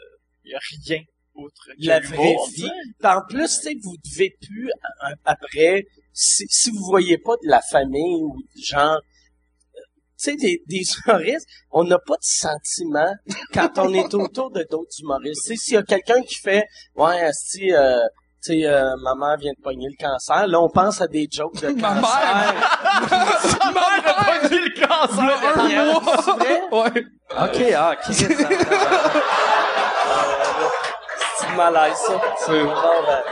Y 0.49 0.53
a 0.55 0.59
rien 0.59 1.01
autre 1.35 1.61
que 1.65 1.87
La 1.87 1.99
vraie 2.01 2.35
vie. 2.55 2.69
en 3.03 3.21
plus, 3.29 3.47
tu 3.59 3.63
sais, 3.69 3.75
vous 3.81 3.95
devez 4.03 4.35
plus, 4.41 4.69
a- 5.01 5.13
après, 5.23 5.85
si, 6.13 6.45
si 6.49 6.69
vous 6.71 6.83
voyez 6.85 7.17
pas 7.17 7.33
de 7.43 7.49
la 7.49 7.61
famille 7.61 8.21
ou 8.23 8.35
genre, 8.63 8.95
euh, 8.95 9.79
tu 10.19 10.31
sais, 10.31 10.35
des, 10.35 10.61
des 10.67 10.83
humoristes, 11.05 11.47
on 11.71 11.83
n'a 11.83 11.97
pas 11.99 12.15
de 12.15 12.23
sentiment 12.23 13.13
quand 13.53 13.77
on 13.77 13.93
est 13.93 14.13
autour 14.13 14.51
de 14.51 14.65
d'autres 14.69 14.99
humoristes. 15.01 15.41
Tu 15.45 15.55
sais, 15.55 15.63
s'il 15.63 15.73
y 15.75 15.77
a 15.77 15.83
quelqu'un 15.83 16.21
qui 16.21 16.35
fait, 16.35 16.65
ouais, 16.95 17.29
si, 17.33 17.73
euh, 17.73 17.99
tu 18.43 18.53
sais, 18.53 18.65
euh, 18.65 18.83
ma 19.03 19.13
mère 19.15 19.37
vient 19.37 19.51
de 19.57 19.61
pogner 19.63 19.87
le 19.87 19.95
cancer, 20.03 20.47
là, 20.47 20.59
on 20.61 20.69
pense 20.69 20.99
à 21.01 21.07
des 21.07 21.27
jokes 21.31 21.59
de 21.61 21.69
Ma 21.69 21.93
cancer. 21.95 22.53
Ma 23.63 23.71
mère 23.71 24.43
a 24.43 24.47
dit 24.47 24.59
le 24.59 24.85
cancer! 24.87 25.53
Un 25.53 25.55
Daniel, 25.57 25.91
mois. 25.91 26.03
c'est? 26.39 26.61
Ouais. 26.75 27.05
Ok, 27.31 27.73
ah, 27.75 27.95
ah, 27.95 28.11
euh, 30.11 30.67
C'est 31.39 31.55
malaise, 31.55 31.95
ça. 31.95 32.21
C'est- 32.45 32.63
Bon, 32.63 33.03
ben. 33.07 33.23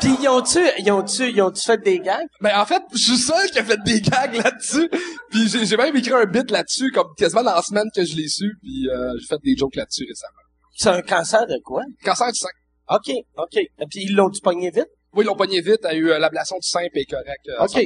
Pis 0.00 0.16
ils 0.20 0.28
ont-tu, 0.28 0.60
ils 0.78 0.90
ont-tu, 0.92 1.28
ils 1.30 1.42
ont-tu 1.42 1.60
fait 1.62 1.78
des 1.78 1.98
gags? 2.00 2.26
Ben 2.40 2.58
en 2.58 2.64
fait, 2.66 2.82
je 2.92 2.98
suis 2.98 3.16
seul 3.18 3.50
qui 3.50 3.58
a 3.58 3.64
fait 3.64 3.80
des 3.84 4.00
gags 4.00 4.34
là-dessus. 4.34 4.88
Puis 5.30 5.48
j'ai, 5.48 5.66
j'ai 5.66 5.76
même 5.76 5.94
écrit 5.96 6.12
un 6.14 6.24
bit 6.24 6.50
là-dessus, 6.50 6.90
comme 6.92 7.08
quasiment 7.16 7.42
dans 7.42 7.54
la 7.54 7.62
semaine 7.62 7.88
que 7.94 8.04
je 8.04 8.14
l'ai 8.16 8.28
su. 8.28 8.52
Puis 8.62 8.88
euh, 8.88 9.12
j'ai 9.20 9.26
fait 9.26 9.38
des 9.42 9.56
jokes 9.56 9.74
là-dessus 9.76 10.04
récemment. 10.08 10.32
C'est 10.76 10.90
un 10.90 11.02
cancer 11.02 11.46
de 11.46 11.58
quoi? 11.64 11.82
Cancer 12.04 12.28
du 12.32 12.38
sein. 12.38 12.48
OK, 12.90 13.10
OK. 13.38 13.56
Et 13.56 13.68
puis 13.90 14.02
ils 14.04 14.14
l'ont-tu 14.14 14.40
pogné 14.40 14.70
vite? 14.70 14.86
Oui, 15.14 15.24
ils 15.24 15.26
l'ont 15.26 15.34
pogné 15.36 15.60
vite. 15.60 15.84
A 15.84 15.94
eu 15.94 16.10
euh, 16.10 16.18
l'ablation 16.18 16.56
du 16.56 16.68
sein 16.68 16.86
puis 16.92 17.04
correct. 17.06 17.40
euh, 17.48 17.64
Ok. 17.64 17.70
100%. 17.70 17.74
Fait 17.74 17.82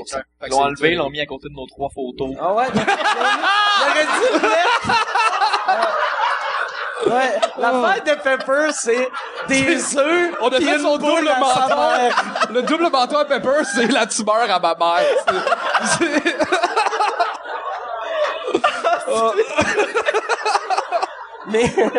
Ils 0.47 0.51
l'ont 0.51 0.57
c'est- 0.59 0.63
enlevé, 0.65 0.91
ils 0.93 0.97
l'ont 0.97 1.09
mis 1.09 1.21
à 1.21 1.27
côté 1.27 1.49
de 1.49 1.55
nos 1.55 1.67
trois 1.67 1.89
photos. 1.95 2.37
Ah 2.39 2.53
ouais? 2.55 2.67
J'aurais 2.75 3.95
mettre. 4.43 5.97
Ouais, 7.07 7.35
l'affaire 7.59 8.05
de 8.05 8.23
Pepper, 8.23 8.69
c'est 8.73 9.09
des 9.49 9.97
œufs. 9.99 10.35
On 10.41 10.49
a 10.49 10.61
fait 10.61 10.79
son 10.79 10.97
double 10.99 11.25
menton. 11.39 12.11
Le 12.53 12.63
double 12.63 12.89
menton 12.91 13.19
à 13.19 13.25
Pepper, 13.25 13.63
c'est 13.75 13.91
la 13.91 14.07
tumeur 14.07 14.49
à 14.51 14.59
ma 14.61 14.75
mère. 14.75 15.05
C'est- 15.99 16.21
c'est- 16.25 16.37
Mais, 21.49 21.65
mais 21.77 21.91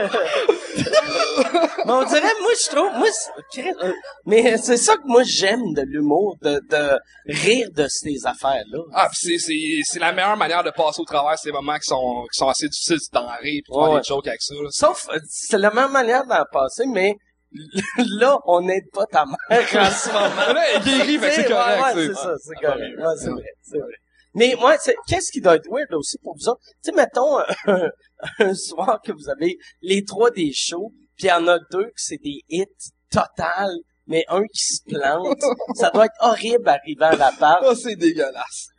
on 1.91 2.03
dirait, 2.05 2.21
moi, 2.41 2.51
je 2.57 2.69
trouve, 2.73 2.93
moi, 2.97 3.07
c'est- 3.51 3.73
euh, 3.83 3.91
mais 4.25 4.55
c'est 4.57 4.77
ça 4.77 4.95
que 4.95 5.01
moi 5.05 5.21
j'aime 5.23 5.73
de 5.75 5.81
l'humour, 5.85 6.37
de, 6.41 6.61
de 6.69 6.97
rire 7.27 7.67
de 7.75 7.85
ces 7.89 8.25
affaires-là. 8.25 8.79
Ah, 8.93 9.09
pis 9.09 9.17
c'est, 9.17 9.37
c'est, 9.37 9.81
c'est 9.83 9.99
la 9.99 10.13
meilleure 10.13 10.37
manière 10.37 10.63
de 10.63 10.71
passer 10.71 11.01
au 11.01 11.05
travers 11.05 11.37
ces 11.37 11.51
moments 11.51 11.75
qui 11.75 11.87
sont, 11.89 12.23
qui 12.31 12.37
sont 12.39 12.47
assez 12.47 12.69
difficiles 12.69 12.99
d'en 13.11 13.27
rire 13.27 13.61
pis 13.65 13.69
de 13.69 13.73
faire 13.77 13.91
Ouais. 13.91 13.99
des 13.99 14.03
jokes 14.07 14.27
avec 14.27 14.41
ça. 14.41 14.53
là. 14.55 14.69
Sauf, 14.71 15.07
euh, 15.09 15.19
c'est 15.29 15.57
la 15.57 15.71
même 15.71 15.91
manière 15.91 16.25
d'en 16.25 16.45
passer, 16.49 16.85
mais 16.87 17.13
là, 18.19 18.37
on 18.45 18.61
n'aide 18.61 18.89
pas 18.91 19.05
ta 19.05 19.25
mère 19.25 19.37
en 19.61 19.91
ce 19.91 20.07
moment. 20.09 20.53
Là, 20.53 20.65
elle 20.73 20.81
est 20.81 20.85
guérie, 20.85 21.17
fait 21.17 21.31
c'est 21.31 21.45
correct. 21.45 21.81
ouais, 21.83 21.93
c'est- 21.93 22.07
c'est 22.07 22.13
ça, 22.13 22.35
c'est 22.39 22.55
correct. 22.65 22.97
Ouais, 22.97 23.15
c'est 23.19 23.29
vrai, 23.29 23.53
c'est 23.61 23.77
vrai. 23.79 23.93
Mais 24.35 24.55
moi, 24.59 24.75
qu'est-ce 25.07 25.31
qui 25.31 25.41
doit 25.41 25.55
être 25.55 25.69
weird 25.69 25.93
aussi 25.93 26.17
pour 26.23 26.35
vous 26.35 26.49
autres? 26.49 26.61
Tu 26.83 26.89
sais, 26.89 26.91
mettons 26.91 27.37
un, 27.39 27.89
un 28.39 28.53
soir 28.55 28.99
que 29.05 29.11
vous 29.11 29.29
avez 29.29 29.57
les 29.81 30.03
trois 30.03 30.31
des 30.31 30.51
shows, 30.53 30.91
puis 31.17 31.27
il 31.27 31.29
y 31.29 31.31
en 31.31 31.47
a 31.47 31.59
deux 31.71 31.85
que 31.85 31.91
c'est 31.97 32.17
des 32.17 32.41
hits 32.49 32.65
total, 33.11 33.69
mais 34.07 34.25
un 34.29 34.41
qui 34.51 34.63
se 34.63 34.81
plante. 34.87 35.39
ça 35.75 35.91
doit 35.91 36.05
être 36.05 36.15
horrible 36.19 36.67
arrivant 36.67 37.11
à 37.11 37.15
la 37.15 37.31
part. 37.31 37.61
Ah, 37.63 37.75
c'est 37.75 37.95
dégueulasse. 37.95 38.69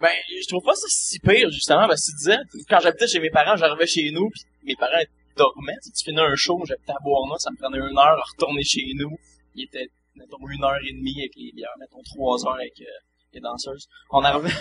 Ben, 0.00 0.10
je 0.42 0.48
trouve 0.48 0.64
pas 0.64 0.74
ça 0.74 0.86
si 0.88 1.18
pire, 1.20 1.48
justement, 1.50 1.86
parce 1.86 2.04
que 2.06 2.10
tu 2.10 2.16
disais, 2.16 2.38
quand 2.68 2.80
j'habitais 2.80 3.06
chez 3.06 3.20
mes 3.20 3.30
parents, 3.30 3.56
j'arrivais 3.56 3.86
chez 3.86 4.10
nous, 4.10 4.28
puis 4.30 4.42
mes 4.64 4.74
parents. 4.76 4.98
Tu 5.36 5.42
sais, 5.82 5.90
tu 5.96 6.04
finis 6.04 6.20
un 6.20 6.34
show, 6.36 6.60
j'habitais 6.64 6.92
à 6.92 7.02
Bourna, 7.02 7.34
ça 7.38 7.50
me 7.50 7.56
prenait 7.56 7.78
une 7.78 7.98
heure 7.98 8.18
à 8.18 8.22
retourner 8.32 8.62
chez 8.62 8.82
nous. 8.96 9.10
Il 9.54 9.64
était, 9.64 9.88
mettons, 10.14 10.38
une 10.48 10.62
heure 10.64 10.78
et 10.86 10.92
demie 10.92 11.18
avec 11.20 11.32
les 11.36 11.52
bières, 11.52 11.74
mettons, 11.80 12.02
trois 12.14 12.46
heures 12.46 12.54
avec 12.54 12.80
euh, 12.80 12.84
les 13.32 13.40
danseuses. 13.40 13.88
On 14.10 14.22
arrivait... 14.22 14.48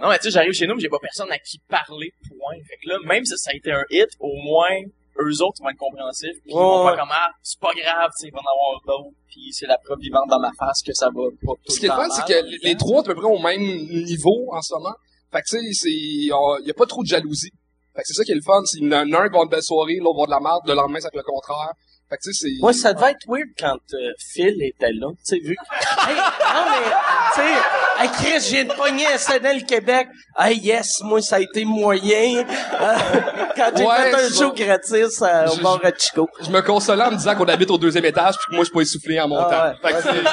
non, 0.00 0.08
mais 0.08 0.18
tu 0.18 0.24
sais, 0.24 0.30
j'arrive 0.32 0.52
chez 0.52 0.66
nous, 0.66 0.74
mais 0.74 0.80
j'ai 0.80 0.88
pas 0.88 0.98
personne 1.00 1.30
à 1.30 1.38
qui 1.38 1.58
parler, 1.68 2.12
point. 2.28 2.56
Fait 2.68 2.76
que 2.82 2.88
là, 2.88 2.98
même 3.04 3.24
si 3.24 3.36
ça 3.36 3.50
a 3.52 3.56
été 3.56 3.70
un 3.72 3.84
hit, 3.90 4.08
au 4.18 4.34
moins, 4.42 4.76
eux 5.20 5.42
autres 5.42 5.62
vont 5.62 5.70
être 5.70 5.78
compréhensifs, 5.78 6.36
puis 6.42 6.50
ils 6.50 6.54
vont 6.54 6.86
faire 6.88 6.98
comme, 6.98 7.12
ah, 7.12 7.30
c'est 7.42 7.60
pas 7.60 7.72
grave, 7.72 8.10
tu 8.18 8.22
sais, 8.22 8.28
il 8.28 8.32
va 8.32 8.40
en 8.40 8.52
avoir 8.52 8.80
d'autres, 8.98 9.16
puis 9.28 9.52
c'est 9.52 9.66
la 9.66 9.78
preuve 9.78 9.98
vivante 10.00 10.28
dans 10.28 10.40
ma 10.40 10.50
face 10.58 10.82
que 10.82 10.92
ça 10.92 11.06
va 11.06 11.22
pas 11.44 11.52
tout 11.64 11.72
Ce 11.72 11.78
qui 11.78 11.86
est 11.86 11.88
fun, 11.88 12.08
c'est 12.10 12.24
que 12.26 12.44
les- 12.64 12.72
temps. 12.76 12.86
trois, 12.86 13.00
à 13.00 13.04
peu 13.04 13.14
près 13.14 13.26
au 13.26 13.38
même 13.38 13.60
niveau 13.62 14.48
en 14.52 14.60
ce 14.60 14.74
moment. 14.74 14.94
Fait 15.32 15.40
que, 15.42 15.48
tu 15.48 15.58
sais, 15.58 15.72
c'est, 15.72 15.90
il 15.90 16.26
y 16.26 16.32
a 16.70 16.74
pas 16.74 16.86
trop 16.86 17.02
de 17.02 17.08
jalousie. 17.08 17.50
Fait 17.94 18.02
que 18.02 18.06
c'est 18.08 18.14
ça 18.14 18.24
qui 18.24 18.32
est 18.32 18.34
le 18.34 18.42
fun, 18.44 18.60
c'est 18.64 18.78
qu'il 18.78 18.88
y 18.90 18.94
en 18.94 18.98
a 18.98 19.02
un 19.02 19.04
qui 19.06 19.12
va 19.14 19.24
avoir 19.26 19.42
une 19.44 19.50
belle 19.50 19.62
soirée, 19.62 19.96
l'autre 20.00 20.18
va 20.18 20.24
avoir 20.24 20.40
de 20.40 20.44
la 20.44 20.50
merde, 20.50 20.62
le 20.66 20.74
lendemain, 20.74 20.98
c'est 21.00 21.14
le 21.14 21.22
contraire. 21.22 21.72
Fait 22.10 22.16
que, 22.16 22.22
tu 22.24 22.34
sais, 22.34 22.48
c'est... 22.48 22.60
Moi, 22.60 22.72
ça 22.74 22.92
devait 22.92 23.12
être 23.12 23.26
weird 23.26 23.48
quand 23.58 23.76
euh, 23.94 24.12
Phil 24.18 24.54
était 24.62 24.92
là, 24.92 25.08
tu 25.10 25.16
sais, 25.22 25.38
vu. 25.38 25.56
Hey, 26.06 26.16
non, 26.16 26.64
mais, 26.68 26.90
tu 27.34 27.40
sais, 27.40 27.54
hey, 28.02 28.08
Chris, 28.10 28.48
j'ai 28.50 28.64
de 28.64 28.72
pogner 28.74 29.06
SNL 29.16 29.64
Québec. 29.64 30.08
Hey, 30.38 30.58
yes, 30.58 31.00
moi, 31.02 31.22
ça 31.22 31.36
a 31.36 31.40
été 31.40 31.64
moyen. 31.64 32.44
Euh, 32.44 32.44
quand 33.56 33.70
j'ai 33.74 33.84
Ouais, 33.86 34.10
fait 34.10 34.14
un 34.26 34.28
show 34.28 34.48
bon. 34.50 34.54
gratis 34.64 35.22
euh, 35.22 35.46
au 35.48 35.54
Je- 35.56 35.62
bar 35.62 35.80
à 35.82 35.90
Chico. 35.96 36.28
Je 36.42 36.50
me 36.50 36.60
consolais 36.60 37.04
en 37.04 37.12
me 37.12 37.16
disant 37.16 37.34
qu'on 37.36 37.48
habite 37.48 37.70
au 37.70 37.78
deuxième 37.78 38.04
étage 38.04 38.34
puis 38.36 38.46
que 38.50 38.54
moi, 38.56 38.64
je 38.64 38.66
suis 38.66 38.74
pas 38.74 38.80
essoufflé 38.82 39.18
en 39.20 39.28
montant. 39.28 39.48
Ah 39.50 39.68
ouais. 39.82 39.90
Fait 39.90 39.96
que 39.96 40.02
c'est... 40.02 40.24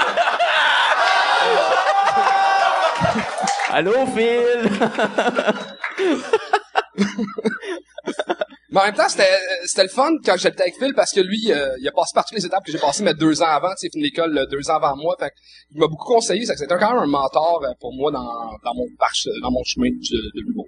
Allô, 3.74 3.94
Phil? 4.14 4.70
Mais 8.70 8.80
en 8.80 8.86
même 8.86 8.96
temps, 8.96 9.10
c'était, 9.10 9.38
c'était 9.66 9.84
le 9.84 9.90
fun 9.90 10.12
quand 10.24 10.38
j'étais 10.38 10.62
avec 10.62 10.78
Phil 10.78 10.94
parce 10.96 11.12
que 11.12 11.20
lui, 11.20 11.52
euh, 11.52 11.76
il 11.80 11.88
a 11.88 11.92
passé 11.92 12.12
par 12.16 12.24
toutes 12.26 12.38
les 12.38 12.46
étapes 12.46 12.64
que 12.66 12.72
j'ai 12.72 12.78
passées, 12.78 13.04
mais 13.04 13.14
deux 13.14 13.42
ans 13.42 13.48
avant, 13.48 13.72
tu 13.72 13.80
sais, 13.80 13.90
fini 13.90 14.06
l'école 14.06 14.38
euh, 14.38 14.46
deux 14.46 14.70
ans 14.70 14.76
avant 14.76 14.96
moi. 14.96 15.16
Fait 15.20 15.34
il 15.72 15.80
m'a 15.80 15.88
beaucoup 15.88 16.14
conseillé, 16.14 16.46
ça 16.46 16.54
que 16.54 16.60
c'était 16.60 16.78
quand 16.78 16.94
même 16.94 17.04
un 17.04 17.08
mentor 17.08 17.62
euh, 17.66 17.74
pour 17.82 17.94
moi 17.94 18.12
dans, 18.12 18.24
dans 18.64 18.74
mon 18.74 18.88
marche, 18.98 19.28
euh, 19.28 19.42
dans 19.42 19.52
mon 19.52 19.64
chemin 19.66 19.90
de, 19.90 19.96
de 19.98 20.42
l'humour. 20.46 20.68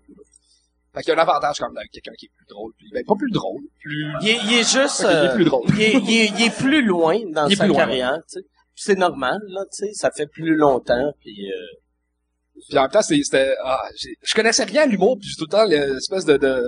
Fait 0.94 1.02
qu'il 1.02 1.14
y 1.14 1.16
a 1.16 1.20
un 1.20 1.22
avantage 1.22 1.58
quand 1.60 1.70
même 1.70 1.78
avec 1.78 1.92
quelqu'un 1.92 2.12
qui 2.20 2.26
est 2.26 2.32
plus 2.36 2.46
drôle. 2.48 2.74
Puis, 2.78 2.88
ben, 2.94 3.04
pas 3.06 3.16
plus 3.18 3.32
drôle, 3.32 3.62
plus... 3.82 4.06
Il 4.22 4.28
est, 4.28 4.40
il 4.44 4.54
est 4.54 4.70
juste... 4.70 5.00
Il 5.00 5.06
est 5.06 5.30
euh, 5.30 5.34
plus 5.36 5.46
drôle. 5.46 5.66
il, 5.70 5.82
est, 5.82 5.94
il, 5.94 6.12
est, 6.12 6.28
il 6.38 6.46
est 6.46 6.56
plus 6.56 6.86
loin 6.86 7.18
dans 7.32 7.50
sa 7.50 7.68
carrière, 7.70 8.18
tu 8.28 8.40
sais. 8.40 8.42
Puis 8.76 8.84
C'est 8.84 8.98
normal, 8.98 9.40
là, 9.48 9.64
tu 9.72 9.86
sais, 9.86 9.94
ça 9.94 10.12
fait 10.12 10.28
plus 10.28 10.56
longtemps, 10.56 11.14
puis... 11.22 11.52
Euh, 11.52 11.56
Puis 12.70 12.78
en 12.78 12.84
même 12.84 12.92
temps, 12.92 13.02
c'était... 13.02 13.56
Ah, 13.64 13.82
je 14.22 14.34
connaissais 14.34 14.64
rien 14.64 14.84
à 14.84 14.86
l'humour, 14.86 15.18
puis 15.20 15.30
j'ai 15.30 15.36
tout 15.36 15.46
le 15.50 15.52
temps 15.52 15.66
l'espèce 15.66 16.26
de... 16.26 16.38
de 16.38 16.64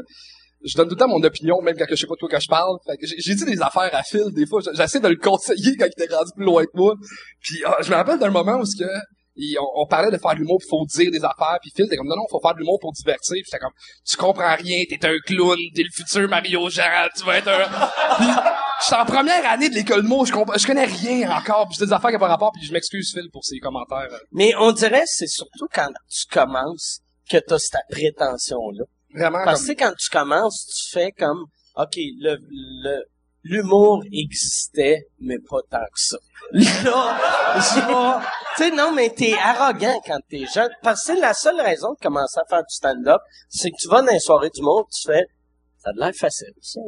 je 0.63 0.75
donne 0.75 0.87
tout 0.87 0.95
le 0.95 0.99
temps 0.99 1.07
mon 1.07 1.23
opinion, 1.23 1.61
même 1.61 1.75
quand 1.77 1.85
je 1.87 1.95
sais 1.95 2.07
pas 2.07 2.15
de 2.15 2.19
quoi 2.19 2.29
que 2.29 2.39
je 2.39 2.47
parle. 2.47 2.77
J'ai 2.99 3.35
dit 3.35 3.45
des 3.45 3.61
affaires 3.61 3.93
à 3.93 4.01
Phil, 4.01 4.31
des 4.33 4.47
fois. 4.47 4.61
J'essaie 4.73 4.99
de 4.99 5.07
le 5.07 5.15
conseiller 5.15 5.75
quand 5.77 5.85
il 5.85 6.03
était 6.03 6.13
rendu 6.13 6.31
plus 6.35 6.45
loin 6.45 6.63
que 6.65 6.71
moi. 6.73 6.95
Puis 7.39 7.61
ah, 7.65 7.77
je 7.81 7.91
me 7.91 7.95
rappelle 7.95 8.17
d'un 8.17 8.31
moment 8.31 8.57
où 8.57 8.65
ce 8.65 8.75
que, 8.75 8.89
il- 9.35 9.57
on, 9.59 9.83
on 9.83 9.87
parlait 9.87 10.11
de 10.11 10.17
faire 10.17 10.33
de 10.33 10.39
l'humour, 10.39 10.57
puis 10.59 10.67
faut 10.69 10.85
dire 10.85 11.11
des 11.11 11.23
affaires. 11.23 11.57
Puis 11.61 11.71
Phil 11.75 11.85
était 11.85 11.97
comme, 11.97 12.07
non, 12.07 12.15
non, 12.15 12.23
faut 12.29 12.39
faire 12.39 12.53
de 12.53 12.59
l'humour 12.59 12.79
pour 12.79 12.91
divertir. 12.93 13.33
Puis 13.33 13.43
j'étais 13.45 13.59
comme, 13.59 13.73
tu 14.07 14.17
comprends 14.17 14.55
rien, 14.55 14.83
t'es 14.89 15.05
un 15.05 15.17
clown, 15.25 15.57
t'es 15.73 15.83
le 15.83 15.89
futur 15.93 16.27
Mario 16.29 16.69
Jean, 16.69 17.07
tu 17.17 17.23
vas 17.25 17.37
être 17.37 17.47
un... 17.47 17.65
puis 18.17 18.27
j'étais 18.83 18.95
en 19.01 19.05
première 19.05 19.49
année 19.49 19.69
de 19.69 19.75
l'école 19.75 20.03
mot, 20.03 20.25
je, 20.25 20.31
comp- 20.31 20.57
je 20.57 20.65
connais 20.67 20.85
rien 20.85 21.29
encore. 21.31 21.67
Puis 21.67 21.77
c'est 21.79 21.85
des 21.87 21.93
affaires 21.93 22.09
qui 22.09 22.15
n'ont 22.15 22.19
pas 22.19 22.27
rapport, 22.27 22.51
puis 22.53 22.65
je 22.65 22.71
m'excuse 22.73 23.11
Phil 23.13 23.29
pour 23.31 23.43
ses 23.43 23.59
commentaires. 23.59 24.07
Mais 24.31 24.53
on 24.59 24.71
dirait 24.71 25.03
c'est 25.05 25.27
surtout 25.27 25.67
quand 25.73 25.89
tu 26.09 26.25
commences 26.31 26.99
que 27.29 27.37
t'as 27.37 27.57
cette 27.59 27.81
prétention-là. 27.89 28.83
Vraiment 29.13 29.43
Parce 29.45 29.61
que 29.65 29.67
comme... 29.73 29.77
quand 29.89 29.93
tu 29.97 30.09
commences, 30.09 30.65
tu 30.67 30.97
fais 30.99 31.11
comme 31.11 31.45
OK, 31.77 31.95
le, 31.97 32.37
le, 32.49 33.03
l'humour 33.47 34.03
existait, 34.11 35.05
mais 35.19 35.37
pas 35.39 35.59
tant 35.69 35.85
que 35.93 35.99
ça. 35.99 36.17
Là, 36.83 38.21
Tu 38.57 38.63
sais, 38.63 38.71
non, 38.71 38.91
mais 38.91 39.09
t'es 39.09 39.33
arrogant 39.33 39.99
quand 40.05 40.19
t'es 40.29 40.45
jeune. 40.53 40.69
Parce 40.81 41.05
que 41.05 41.19
la 41.19 41.33
seule 41.33 41.59
raison 41.61 41.93
de 41.93 41.97
commencer 42.01 42.39
à 42.39 42.45
faire 42.49 42.61
du 42.61 42.73
stand-up, 42.73 43.21
c'est 43.49 43.69
que 43.71 43.75
tu 43.79 43.87
vas 43.87 44.01
dans 44.01 44.11
les 44.11 44.19
soirées 44.19 44.49
du 44.49 44.61
monde, 44.61 44.85
tu 44.93 45.07
fais, 45.11 45.25
ça 45.77 45.89
a 45.91 45.93
l'air 45.93 46.13
facile, 46.15 46.53
ça. 46.61 46.79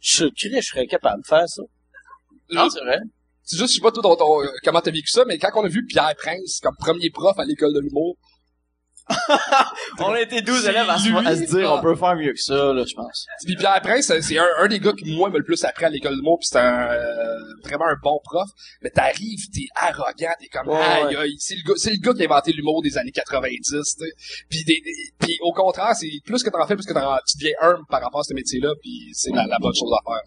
Je 0.00 0.26
je 0.34 0.60
serais 0.60 0.86
capable 0.86 1.22
de 1.22 1.26
faire 1.26 1.48
ça. 1.48 1.62
Non, 2.50 2.68
c'est 2.70 2.80
vrai. 2.80 2.98
C'est 3.42 3.56
juste, 3.58 3.70
je 3.70 3.74
sais 3.76 3.80
pas 3.82 3.90
toi 3.92 4.02
ton- 4.02 4.16
ton- 4.16 4.42
euh, 4.42 4.48
comment 4.64 4.80
t'as 4.80 4.90
vécu 4.90 5.08
ça, 5.08 5.24
mais 5.26 5.38
quand 5.38 5.50
on 5.54 5.64
a 5.64 5.68
vu 5.68 5.84
Pierre 5.86 6.14
Prince 6.16 6.58
comme 6.62 6.74
premier 6.78 7.10
prof 7.10 7.38
à 7.38 7.44
l'école 7.44 7.72
de 7.74 7.80
l'humour, 7.80 8.16
On 10.00 10.12
a 10.12 10.20
été 10.20 10.42
12 10.42 10.62
C'est 10.62 10.70
élèves 10.70 10.90
à, 10.90 10.98
se- 10.98 11.08
lui, 11.08 11.16
à 11.26 11.36
se 11.36 11.42
dire, 11.44 11.72
on 11.72 11.80
peut 11.80 11.94
faire 11.94 12.16
mieux 12.16 12.32
que 12.32 12.40
ça, 12.40 12.72
là, 12.72 12.84
je 12.86 12.94
pense. 12.94 13.26
Puis 13.44 13.54
Pierre 13.56 13.80
Prince, 13.80 14.12
c'est- 14.20 14.38
un, 14.38 14.46
un 14.58 14.66
des 14.68 14.80
gars 14.80 14.92
qui, 14.92 15.14
moi, 15.16 15.30
m'a 15.30 15.38
le 15.38 15.44
plus 15.44 15.62
appris 15.64 15.84
à 15.84 15.88
l'école 15.90 16.12
de 16.12 16.16
l'humour, 16.16 16.38
puis 16.40 16.48
c'est 16.50 16.58
un, 16.58 16.88
euh, 16.90 17.36
vraiment 17.64 17.86
un 17.86 17.96
bon 18.02 18.18
prof. 18.24 18.48
Mais 18.82 18.90
t'arrives, 18.90 19.48
t'es 19.54 19.66
arrogant, 19.76 20.32
t'es 20.40 20.48
comme, 20.48 20.68
Ouais, 20.68 21.16
aïe, 21.16 21.36
c'est 21.38 21.54
le 21.54 21.62
gars, 21.68 21.74
c'est 21.76 21.90
le 21.90 21.98
gars 21.98 22.14
qui 22.14 22.22
a 22.22 22.24
inventé 22.24 22.52
l'humour 22.52 22.82
des 22.82 22.98
années 22.98 23.12
90, 23.12 23.60
tu 23.70 23.82
sais. 23.82 24.12
Puis, 24.50 24.64
des, 24.64 24.82
puis 25.20 25.38
au 25.42 25.52
contraire, 25.52 25.94
c'est 25.94 26.10
plus 26.24 26.42
que 26.42 26.50
t'en 26.50 26.66
fais, 26.66 26.74
plus 26.74 26.86
que 26.86 26.92
t'en, 26.92 27.16
tu 27.28 27.38
deviens 27.38 27.54
humble 27.62 27.84
par 27.88 28.02
rapport 28.02 28.20
à 28.20 28.24
ce 28.24 28.34
métier-là, 28.34 28.72
puis 28.82 29.10
c'est 29.12 29.30
la, 29.32 29.46
la 29.46 29.58
bonne 29.60 29.74
chose 29.74 29.92
à 29.92 30.02
faire. 30.10 30.22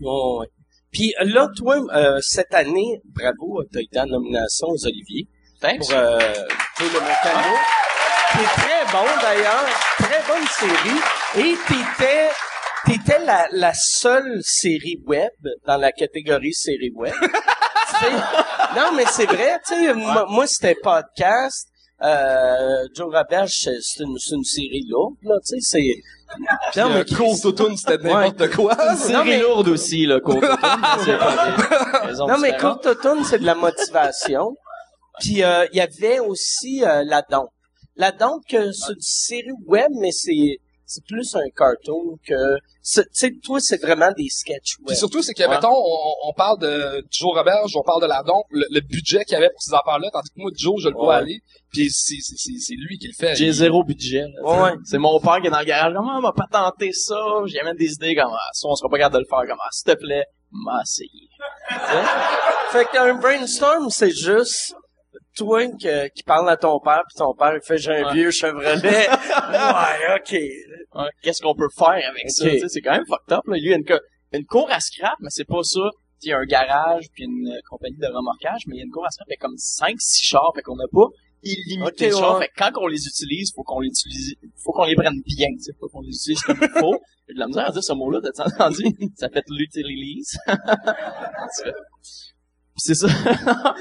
Ouais, 0.00 0.40
ouais. 0.40 0.46
Puis 0.92 1.14
euh, 1.20 1.24
là, 1.26 1.48
toi, 1.56 1.76
euh, 1.94 2.18
cette 2.22 2.52
année, 2.54 3.00
bravo, 3.14 3.62
t'as 3.72 3.80
été 3.80 4.00
en 4.00 4.06
nomination 4.06 4.66
aux 4.68 4.86
Oliviers 4.86 5.28
Thanks. 5.60 5.78
pour 5.80 5.90
euh, 5.92 6.18
pour 6.76 6.86
le 6.86 7.00
mécano. 7.00 7.54
T'es 8.32 8.44
très 8.44 8.84
bon 8.92 9.06
d'ailleurs, 9.22 9.64
très 9.98 10.22
bonne 10.28 10.46
série. 10.48 11.00
Et 11.38 11.56
t'étais 11.66 12.28
t'étais 12.84 13.18
la, 13.24 13.46
la 13.52 13.72
seule 13.74 14.40
série 14.42 15.00
web 15.06 15.30
dans 15.66 15.76
la 15.76 15.92
catégorie 15.92 16.52
série 16.54 16.92
web. 16.94 17.14
Non, 18.76 18.92
mais 18.94 19.06
c'est 19.06 19.24
vrai, 19.24 19.58
tu 19.66 19.74
sais, 19.74 19.94
moi, 19.94 20.26
moi, 20.28 20.46
c'était 20.46 20.74
podcast. 20.74 21.66
Euh, 22.02 22.84
Joe 22.94 23.06
Roberge, 23.10 23.52
c'est 23.80 24.02
une, 24.04 24.16
une 24.32 24.44
série 24.44 24.84
lourde, 24.86 25.14
là, 25.22 25.36
tu 25.46 25.58
sais, 25.58 25.80
c'est... 26.74 26.78
Non, 26.78 26.90
mais 26.90 27.06
Course 27.06 27.42
Automne, 27.46 27.74
c'était 27.78 27.96
n'importe 27.96 28.50
quoi. 28.54 28.76
C'est 28.98 29.14
Non, 29.14 29.24
mais- 29.24 29.38
lourde 29.40 29.68
aussi, 29.68 30.04
là, 30.04 30.18
raisons 32.02 32.26
Non, 32.26 32.36
mais 32.36 32.52
différentes. 32.52 32.82
Courte 32.82 32.86
Automne, 32.86 33.24
c'est 33.24 33.38
de 33.38 33.46
la 33.46 33.54
motivation. 33.54 34.54
Puis 35.20 35.42
euh, 35.42 35.64
il 35.72 35.78
y 35.78 35.80
avait 35.80 36.18
aussi 36.18 36.84
euh, 36.84 37.02
La 37.06 37.22
Dompe. 37.22 37.48
Que 38.48 38.72
c'est 38.72 38.92
une 38.92 39.00
série 39.00 39.52
web, 39.66 39.90
mais 40.00 40.12
c'est 40.12 40.58
c'est 40.88 41.04
plus 41.04 41.34
un 41.34 41.48
cartoon 41.56 42.16
que... 42.24 42.58
Tu 42.84 43.02
sais, 43.10 43.32
toi, 43.42 43.58
c'est 43.58 43.82
vraiment 43.82 44.12
des 44.16 44.28
sketchs 44.28 44.78
web. 44.78 44.86
Puis 44.86 44.96
surtout, 44.96 45.20
c'est 45.20 45.34
que, 45.34 45.42
Ouais. 45.42 45.48
mettons, 45.48 45.74
on, 45.74 46.28
on 46.28 46.32
parle 46.32 46.60
de 46.60 47.04
Joe 47.10 47.34
Roberge, 47.36 47.72
on 47.74 47.82
parle 47.82 48.02
de 48.02 48.06
la 48.06 48.22
dompe, 48.22 48.44
le, 48.50 48.64
le 48.70 48.80
budget 48.82 49.24
qu'il 49.24 49.32
y 49.32 49.36
avait 49.36 49.50
pour 49.50 49.60
ces 49.60 49.74
affaires-là, 49.74 50.10
tandis 50.12 50.28
que 50.30 50.38
moi, 50.40 50.52
Joe, 50.56 50.80
je 50.80 50.88
le 50.90 50.94
vois 50.94 51.08
Ouais. 51.08 51.14
aller, 51.22 51.40
puis 51.72 51.90
c'est, 51.90 52.14
c'est, 52.20 52.36
c'est, 52.36 52.52
c'est 52.60 52.74
lui 52.76 52.98
qui 52.98 53.08
le 53.08 53.14
fait. 53.14 53.34
J'ai 53.34 53.46
Il- 53.46 53.52
zéro 53.52 53.82
budget. 53.82 54.26
là, 54.44 54.62
Ouais. 54.62 54.72
C'est 54.84 54.98
mon 54.98 55.18
père 55.18 55.40
qui 55.40 55.48
est 55.48 55.50
dans 55.50 55.58
le 55.58 55.64
garage. 55.64 55.92
Comment 55.92 56.18
on 56.18 56.22
va 56.22 56.30
pas 56.32 56.46
tenter 56.52 56.92
ça? 56.92 57.18
J'y 57.46 57.58
amène 57.58 57.76
des 57.76 57.92
idées 57.94 58.14
comme 58.14 58.30
ah, 58.32 58.48
ça, 58.52 58.68
on 58.68 58.76
sera 58.76 58.88
pas 58.88 58.98
capable 58.98 59.14
de 59.16 59.20
le 59.22 59.26
faire 59.28 59.44
comme 59.48 59.58
ah, 59.60 59.68
s'il 59.72 59.92
te 59.92 59.98
plaît, 59.98 60.24
m'a 60.52 60.78
essayé. 60.84 61.28
Fait 62.70 62.84
qu'un 62.92 63.14
brainstorm, 63.14 63.90
c'est 63.90 64.10
juste 64.14 64.76
toi 65.36 65.66
que- 65.68 66.08
qui 66.08 66.22
parle 66.22 66.48
à 66.50 66.56
ton 66.56 66.80
père, 66.80 67.02
puis 67.08 67.16
ton 67.18 67.34
père, 67.34 67.54
il 67.54 67.60
fait 67.64 67.78
«J'ai 67.82 67.92
un 67.96 68.06
Ouais. 68.08 68.14
vieux 68.14 68.30
Chevrolet.» 68.30 68.62
Ouais, 68.82 70.16
OK. 70.16 70.32
Ouais, 70.32 71.10
Qu'est-ce 71.22 71.42
qu'on 71.42 71.54
peut 71.54 71.68
faire 71.76 71.88
avec 72.10 72.30
ça? 72.30 72.46
C'est 72.68 72.80
quand 72.80 72.92
même 72.92 73.06
fucked 73.06 73.32
up. 73.32 73.42
Là. 73.46 73.56
Lui, 73.56 73.62
il 73.62 73.70
y 73.70 73.72
a 73.72 73.76
une, 73.76 73.84
co- 73.84 74.00
une 74.32 74.44
cour 74.46 74.68
à 74.70 74.80
scrap, 74.80 75.14
mais 75.20 75.30
c'est 75.30 75.44
pas 75.46 75.62
ça. 75.62 75.80
Il 76.22 76.30
y 76.30 76.32
a 76.32 76.38
un 76.38 76.44
garage 76.46 77.04
puis 77.12 77.24
une 77.24 77.48
euh, 77.48 77.60
compagnie 77.68 77.98
de 77.98 78.06
remorquage, 78.06 78.62
mais 78.66 78.76
il 78.76 78.78
y 78.78 78.82
a 78.82 78.84
une 78.84 78.90
cour 78.90 79.04
à 79.06 79.10
scrap, 79.10 79.28
a 79.30 79.36
comme 79.36 79.56
5-6 79.56 80.22
chars, 80.24 80.50
fait 80.54 80.62
qu'on 80.62 80.76
n'a 80.76 80.86
pas 80.90 81.08
illimité 81.42 82.06
Ok, 82.08 82.12
de 82.14 82.18
chars. 82.18 82.38
ouais. 82.38 82.46
Fait 82.46 82.52
quand 82.56 82.70
on 82.80 82.86
les 82.86 83.06
utilise, 83.06 83.52
faut 83.54 83.62
qu'on 83.62 83.80
les 83.80 83.88
utilise, 83.88 84.34
faut 84.64 84.72
qu'on 84.72 84.84
les 84.84 84.94
prenne 84.96 85.20
bien, 85.26 85.48
tu 85.58 85.64
sais, 85.64 85.72
faut 85.78 85.88
qu'on 85.88 86.00
les 86.00 86.08
utilise 86.16 86.40
comme 86.40 86.58
il 86.62 86.68
faut. 86.80 86.98
J'ai 87.28 87.34
de 87.34 87.38
la 87.40 87.46
misère 87.48 87.68
à 87.68 87.70
dire 87.70 87.84
ce 87.84 87.92
mot-là, 87.92 88.20
t'as 88.22 88.44
entendu? 88.46 88.84
Ça 89.16 89.28
fait 89.28 89.44
l'utilise. 89.50 90.38
c'est 92.76 92.94
ça. 92.94 93.08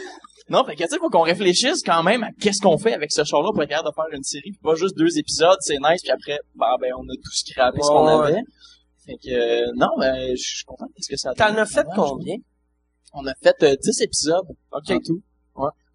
non, 0.49 0.63
fait 0.63 0.75
que 0.75 0.83
tu 0.83 0.89
sais, 0.89 0.97
faut 0.99 1.09
qu'on 1.09 1.21
réfléchisse 1.21 1.81
quand 1.83 2.03
même 2.03 2.23
à 2.23 2.29
qu'est-ce 2.39 2.61
qu'on 2.61 2.77
fait 2.77 2.93
avec 2.93 3.11
ce 3.11 3.23
char-là 3.23 3.49
pour 3.51 3.63
être 3.63 3.69
capable 3.69 3.89
de 3.89 3.93
faire 3.95 4.05
une 4.17 4.23
série, 4.23 4.51
puis 4.51 4.59
pas 4.61 4.75
juste 4.75 4.95
deux 4.97 5.17
épisodes, 5.17 5.57
c'est 5.61 5.77
nice, 5.81 6.01
puis 6.03 6.11
après, 6.11 6.39
bah 6.55 6.75
ben 6.79 6.91
on 6.97 7.03
a 7.03 7.15
tout 7.15 7.31
scrappé 7.31 7.79
ce 7.81 7.87
qu'on 7.87 8.19
Ouais, 8.19 8.27
avait. 8.27 8.41
Fait 9.05 9.17
que 9.23 9.31
euh, 9.31 9.71
non, 9.75 9.89
ben 9.99 10.35
je 10.35 10.55
suis 10.55 10.65
content 10.65 10.85
de 10.85 10.91
ce 11.01 11.09
que 11.09 11.17
ça 11.17 11.31
a 11.31 11.33
T'en 11.33 11.55
as 11.57 11.65
fait 11.65 11.85
combien? 11.95 12.35
On 13.13 13.25
a 13.25 13.33
fait 13.41 13.55
euh, 13.63 13.75
10 13.81 14.01
épisodes 14.01 14.45
OK. 14.71 14.91
en 14.91 14.99
tout. 14.99 15.23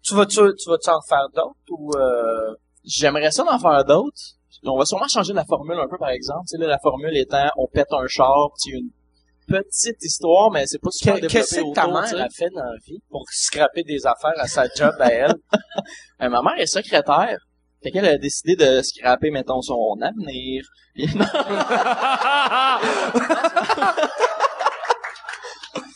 Tu 0.03 0.15
vas-tu, 0.15 0.35
tu 0.35 0.69
vas-tu 0.69 0.89
en 0.89 1.01
faire 1.07 1.27
d'autres 1.35 1.55
ou... 1.69 1.91
Euh... 1.95 2.55
J'aimerais 2.83 3.29
ça 3.29 3.43
d'en 3.43 3.59
faire 3.59 3.85
d'autres. 3.85 4.17
On 4.63 4.75
va 4.77 4.85
sûrement 4.85 5.07
changer 5.07 5.33
la 5.33 5.45
formule 5.45 5.77
un 5.77 5.87
peu, 5.87 5.97
par 5.99 6.09
exemple. 6.09 6.41
Tu 6.49 6.57
sais, 6.57 6.57
là, 6.57 6.67
la 6.67 6.79
formule 6.79 7.15
étant, 7.15 7.49
on 7.57 7.67
pète 7.67 7.87
un 7.91 8.07
char, 8.07 8.27
a 8.27 8.49
une 8.65 8.89
petite 9.51 10.03
histoire, 10.03 10.49
mais 10.51 10.65
c'est 10.65 10.79
pas 10.81 10.89
super 10.91 11.15
Que- 11.15 11.21
développé 11.21 11.39
Qu'est-ce 11.39 11.55
que 11.61 11.73
ta 11.73 11.87
mère 11.87 12.25
a 12.25 12.29
fait 12.29 12.49
dans 12.49 12.63
la 12.63 12.77
vie? 12.85 12.99
Pour 13.09 13.25
scraper 13.31 13.83
des 13.83 14.05
affaires 14.05 14.33
à 14.37 14.47
sa 14.47 14.65
job 14.75 14.93
à 14.99 15.11
elle? 15.11 15.35
Euh, 16.21 16.29
ma 16.29 16.41
mère 16.43 16.53
est 16.59 16.67
secrétaire. 16.67 17.37
Fait 17.81 17.89
qu'elle 17.89 18.05
a 18.05 18.15
décidé 18.19 18.55
de 18.55 18.83
scraper, 18.83 19.31
mettons, 19.31 19.61
son 19.63 19.97
avenir. 20.01 20.63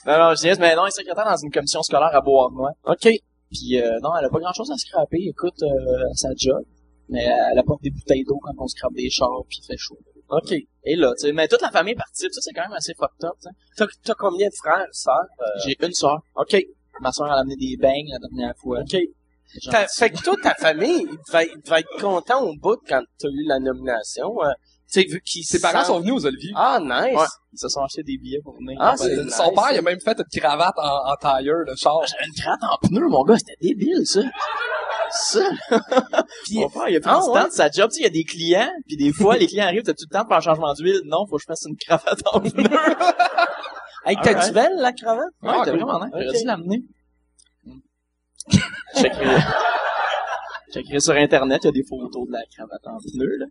non, 0.07 0.17
non, 0.17 0.35
je 0.35 0.41
dis, 0.51 0.59
mais 0.59 0.75
non, 0.75 0.83
elle 0.83 0.87
est 0.87 0.91
secrétaire 0.91 1.25
dans 1.25 1.37
une 1.37 1.51
commission 1.51 1.81
scolaire 1.83 2.09
à 2.13 2.21
Beauharnois. 2.21 2.71
OK. 2.85 3.07
Puis 3.51 3.79
euh, 3.79 3.99
non, 4.01 4.09
elle 4.19 4.25
a 4.25 4.29
pas 4.29 4.39
grand-chose 4.39 4.71
à 4.71 4.77
scraper. 4.77 5.17
Écoute, 5.29 5.61
euh, 5.61 6.13
sa 6.13 6.29
job. 6.35 6.63
Mais 7.09 7.23
elle 7.51 7.59
apporte 7.59 7.83
des 7.83 7.91
bouteilles 7.91 8.23
d'eau 8.23 8.39
quand 8.41 8.53
on 8.57 8.67
scrape 8.67 8.93
des 8.93 9.09
chars, 9.11 9.29
puis 9.47 9.59
il 9.61 9.65
fait 9.67 9.77
chaud. 9.77 9.97
OK. 10.29 10.51
Et 10.83 10.95
là, 10.95 11.13
tu 11.19 11.27
sais, 11.27 11.31
mais 11.33 11.47
toute 11.47 11.61
la 11.61 11.71
famille 11.71 11.95
participe. 11.95 12.31
Ça, 12.33 12.41
c'est 12.41 12.53
quand 12.53 12.63
même 12.63 12.73
assez 12.73 12.93
fucked 12.93 13.23
up, 13.25 13.33
tu 13.41 13.49
sais. 13.49 13.55
T'as, 13.77 13.85
t'as 14.03 14.13
combien 14.15 14.47
de 14.47 14.53
frères, 14.55 14.87
sœurs? 14.91 15.25
Euh, 15.39 15.45
J'ai 15.65 15.75
une 15.81 15.93
soeur. 15.93 16.19
OK. 16.35 16.55
Ma 17.01 17.11
soeur, 17.11 17.27
elle 17.27 17.33
a 17.33 17.37
amené 17.39 17.55
des 17.57 17.77
beignes 17.77 18.09
la 18.11 18.19
dernière 18.19 18.55
fois. 18.57 18.79
OK. 18.81 18.97
Fait 19.97 20.09
que 20.09 20.21
toi, 20.23 20.35
ta 20.41 20.53
famille, 20.55 21.07
il 21.09 21.17
devait, 21.27 21.49
il 21.55 21.61
devait 21.61 21.79
être 21.81 22.01
content 22.01 22.41
au 22.43 22.55
bout 22.55 22.77
quand 22.87 23.03
t'as 23.19 23.27
eu 23.29 23.45
la 23.47 23.59
nomination. 23.59 24.43
euh, 24.43 24.49
Ses 24.87 25.59
parents 25.61 25.83
sont 25.83 25.99
venus 25.99 26.13
aux 26.13 26.25
Oliviers. 26.25 26.53
Ah, 26.55 26.79
nice. 26.81 27.15
Ouais. 27.17 27.25
Ils 27.53 27.59
se 27.59 27.67
sont 27.69 27.81
achetés 27.81 28.03
des 28.03 28.17
billets 28.17 28.39
pour 28.43 28.55
venir. 28.55 28.77
Ah, 28.79 28.93
c'est 28.97 29.17
Euh, 29.17 29.23
nice, 29.25 29.35
Son 29.35 29.51
père, 29.53 29.63
ça. 29.65 29.73
il 29.73 29.79
a 29.79 29.81
même 29.81 29.99
fait 29.99 30.17
une 30.17 30.39
cravate 30.41 30.75
en, 30.77 31.11
en 31.11 31.15
tailleur 31.19 31.65
de 31.67 31.75
char. 31.75 31.99
J'avais 32.07 32.25
une 32.27 32.33
crainte 32.33 32.59
en 32.63 32.77
pneu, 32.87 33.07
mon 33.07 33.23
gars. 33.23 33.37
C'était 33.37 33.57
débile, 33.61 34.05
ça. 34.05 34.21
Ça. 35.11 35.39
Puis- 36.45 36.59
Mon 36.59 36.69
père, 36.69 36.89
il 36.89 36.95
a 36.97 36.99
pris 36.99 37.09
Ah, 37.13 37.19
du 37.23 37.29
ouais? 37.29 37.41
temps 37.41 37.47
de 37.47 37.53
sa 37.53 37.69
job. 37.69 37.89
Tu 37.89 37.95
sais, 37.95 38.01
il 38.01 38.03
y 38.03 38.07
a 38.07 38.09
des 38.09 38.23
clients, 38.23 38.71
puis 38.87 38.95
des 38.97 39.11
fois, 39.13 39.37
les 39.37 39.47
clients 39.47 39.65
arrivent, 39.65 39.83
t'as 39.83 39.93
tout 39.93 40.05
le 40.09 40.13
temps 40.13 40.23
de 40.23 40.27
faire 40.27 40.37
un 40.37 40.41
changement 40.41 40.73
d'huile. 40.73 41.01
Non, 41.05 41.25
faut 41.27 41.37
que 41.37 41.41
je 41.41 41.45
fasse 41.47 41.65
une 41.67 41.75
cravate 41.77 42.19
en 42.31 42.39
pneu. 42.41 42.63
Hey, 44.05 44.15
t'as-tu 44.17 44.37
Alright. 44.37 44.53
belle, 44.53 44.75
la 44.77 44.93
cravate? 44.93 45.25
Ouais, 45.41 45.49
Ah, 45.53 45.61
t'es 45.65 45.71
cool. 45.71 45.79
vraiment 45.81 45.99
nice. 46.05 46.11
J'aurais 46.13 46.27
Ok. 46.29 46.35
dû 46.37 46.45
l'amener. 46.45 46.81
Checkerai 50.73 50.99
sur 50.99 51.13
Internet, 51.13 51.61
il 51.63 51.67
y 51.67 51.69
a 51.69 51.71
des 51.71 51.83
photos 51.87 52.27
de 52.27 52.31
la 52.33 52.41
cravate 52.53 52.85
en 52.85 52.97
pneu, 52.97 53.37
là. 53.37 53.45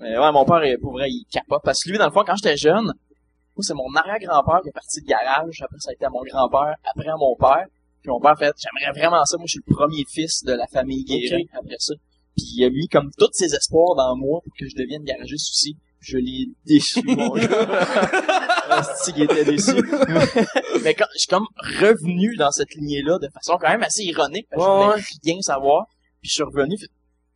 Mais 0.00 0.18
ouais, 0.18 0.32
mon 0.32 0.44
père, 0.44 0.62
pour 0.80 0.92
vrai, 0.92 1.08
il 1.10 1.24
capote. 1.30 1.60
Parce 1.62 1.82
que 1.84 1.90
lui, 1.90 1.98
dans 1.98 2.06
le 2.06 2.10
fond, 2.12 2.24
quand 2.26 2.34
j'étais 2.36 2.56
jeune, 2.56 2.84
moi, 2.84 3.62
c'est 3.62 3.74
mon 3.74 3.92
arrière-grand-père 3.94 4.60
qui 4.62 4.68
est 4.70 4.72
parti 4.72 5.00
de 5.02 5.06
garage. 5.06 5.60
Après, 5.62 5.76
ça 5.78 5.90
a 5.90 5.92
été 5.92 6.04
à 6.06 6.10
mon 6.10 6.22
grand-père. 6.22 6.74
Après, 6.94 7.08
à 7.08 7.16
mon 7.16 7.36
père. 7.36 7.66
Puis 8.02 8.10
mon 8.10 8.18
père 8.20 8.36
fait, 8.38 8.54
j'aimerais 8.56 8.98
vraiment 8.98 9.22
ça. 9.26 9.36
Moi, 9.36 9.44
je 9.46 9.52
suis 9.52 9.60
le 9.66 9.74
premier 9.74 10.04
fils 10.08 10.42
de 10.44 10.52
la 10.54 10.66
famille 10.66 11.04
Guérin 11.04 11.42
après 11.52 11.76
ça. 11.78 11.92
Puis 12.34 12.46
il 12.56 12.64
a 12.64 12.70
mis 12.70 12.88
comme 12.88 13.10
tous 13.18 13.28
ses 13.32 13.54
espoirs 13.54 13.94
dans 13.94 14.16
moi 14.16 14.40
pour 14.42 14.52
que 14.58 14.66
je 14.66 14.74
devienne 14.74 15.04
garagiste 15.04 15.50
aussi. 15.52 15.76
Je 16.00 16.16
l'ai 16.16 16.46
déçu, 16.64 17.02
mon 17.04 17.34
gars. 17.34 17.46
Asti, 18.70 19.12
il 19.16 19.24
était 19.24 19.44
déçu. 19.44 19.72
Mais 20.84 20.94
quand, 20.94 21.04
je 21.12 21.18
suis 21.18 21.28
comme 21.28 21.46
revenu 21.58 22.36
dans 22.36 22.50
cette 22.50 22.74
lignée-là 22.74 23.18
de 23.18 23.28
façon 23.34 23.58
quand 23.60 23.68
même 23.68 23.82
assez 23.82 24.04
ironique, 24.04 24.46
parce 24.50 24.62
que 24.64 24.70
je 24.70 24.78
Ouais, 24.78 24.86
voulais 24.94 25.32
rien 25.34 25.40
savoir. 25.42 25.84
Puis 26.22 26.30
je 26.30 26.34
suis 26.34 26.42
revenu, 26.42 26.78
fait- 26.78 26.86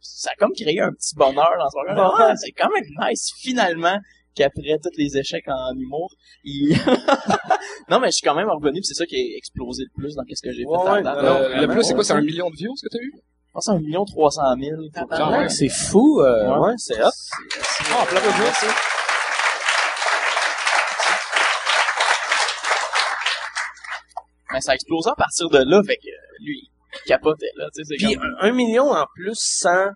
ça 0.05 0.31
a 0.33 0.37
comme 0.37 0.53
créé 0.53 0.81
un 0.81 0.93
petit 0.93 1.15
bonheur 1.17 1.51
dans 1.59 1.71
son 1.71 1.95
cœur. 1.95 2.15
Ah, 2.19 2.37
c'est 2.37 2.53
quand 2.53 2.69
même 2.71 2.85
nice, 3.11 3.33
finalement, 3.39 3.99
qu'après 4.35 4.79
tous 4.83 4.97
les 4.99 5.17
échecs 5.17 5.49
en 5.49 5.75
humour, 5.77 6.11
il... 6.45 6.77
non, 7.91 8.01
mais 8.01 8.09
je 8.09 8.17
suis 8.17 8.25
quand 8.27 8.35
même 8.35 8.49
revenu, 8.51 8.83
c'est 8.83 8.95
ça 8.95 9.07
qui 9.07 9.17
a 9.17 9.37
explosé 9.37 9.85
le 9.85 9.91
plus 10.01 10.15
dans 10.15 10.25
qu'est-ce 10.25 10.43
que 10.43 10.53
j'ai 10.53 10.63
fait. 10.63 10.69
Ouais, 10.69 10.89
à 10.89 10.93
ouais, 10.93 11.03
non, 11.03 11.11
Euh, 11.11 11.55
non, 11.57 11.61
le 11.63 11.69
plus, 11.69 11.83
c'est 11.83 11.91
quoi? 11.95 11.99
ouais. 12.01 12.05
C'est 12.05 12.13
un 12.15 12.21
million 12.23 12.51
de 12.51 12.57
views, 12.57 12.77
ce 12.77 12.87
que 12.87 12.93
t'as 12.93 13.03
eu? 13.03 13.13
Je 13.17 13.53
pense 13.55 13.69
à 13.69 13.73
1 13.73 14.05
300 14.05 14.43
000. 14.61 14.77
Quand 15.11 15.31
même. 15.31 15.49
C'est 15.49 15.69
fou, 15.69 16.21
euh, 16.21 16.49
Ouais. 16.59 16.59
ouais, 16.69 16.75
c'est 16.77 17.01
hot. 17.01 17.11
Ah, 17.93 18.03
applaudissements. 18.03 18.73
Mais 24.53 24.61
ça 24.61 24.73
a 24.73 24.75
explosé 24.75 25.11
à 25.11 25.15
partir 25.17 25.49
de 25.49 25.59
là, 25.59 25.83
fait 25.85 25.97
que 25.97 26.11
lui, 26.45 26.71
capotait, 27.07 27.51
là, 27.57 27.67
Puis 27.99 28.15
comme... 28.15 28.25
un, 28.41 28.49
un 28.49 28.53
million 28.53 28.91
en 28.91 29.05
plus 29.15 29.35
sans 29.37 29.89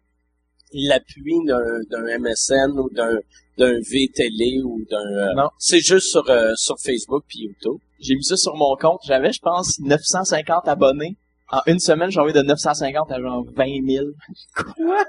l'appui 0.73 1.35
d'un, 1.47 1.63
d'un 1.91 2.19
MSN 2.19 2.79
ou 2.79 2.91
d'un, 2.91 3.19
d'un 3.57 3.79
VTélé 3.81 4.61
ou 4.65 4.85
d'un... 4.91 4.97
euh, 4.99 5.35
Non. 5.35 5.49
C'est 5.59 5.81
juste 5.81 6.09
sur, 6.09 6.29
euh, 6.29 6.53
sur 6.57 6.77
Facebook 6.79 7.25
puis 7.27 7.41
YouTube. 7.41 7.81
J'ai 8.01 8.15
mis 8.15 8.25
ça 8.25 8.37
sur 8.37 8.55
mon 8.55 8.77
compte. 8.77 9.01
J'avais, 9.07 9.33
je 9.33 9.41
pense, 9.41 9.79
950 9.81 10.69
abonnés. 10.69 11.17
En 11.51 11.61
une 11.67 11.79
semaine, 11.81 12.11
j'ai 12.11 12.21
envoyé 12.21 12.35
de 12.39 12.43
950 12.47 13.11
à 13.11 13.21
genre 13.21 13.45
20 13.57 13.65
000. 13.89 14.07
Quoi? 14.57 15.05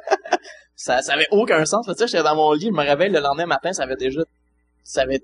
ça, 0.76 1.02
ça 1.02 1.14
avait 1.14 1.28
aucun 1.32 1.66
sens. 1.66 1.86
Tu 1.86 1.94
sais, 1.96 2.08
j'étais 2.08 2.24
dans 2.24 2.36
mon 2.36 2.54
lit, 2.54 2.68
je 2.68 2.72
me 2.72 2.82
réveille 2.82 3.12
le 3.12 3.20
lendemain 3.20 3.46
matin, 3.46 3.74
ça 3.74 3.84
avait 3.84 3.98
déjà, 3.98 4.22
ça 4.84 5.02
avait, 5.02 5.20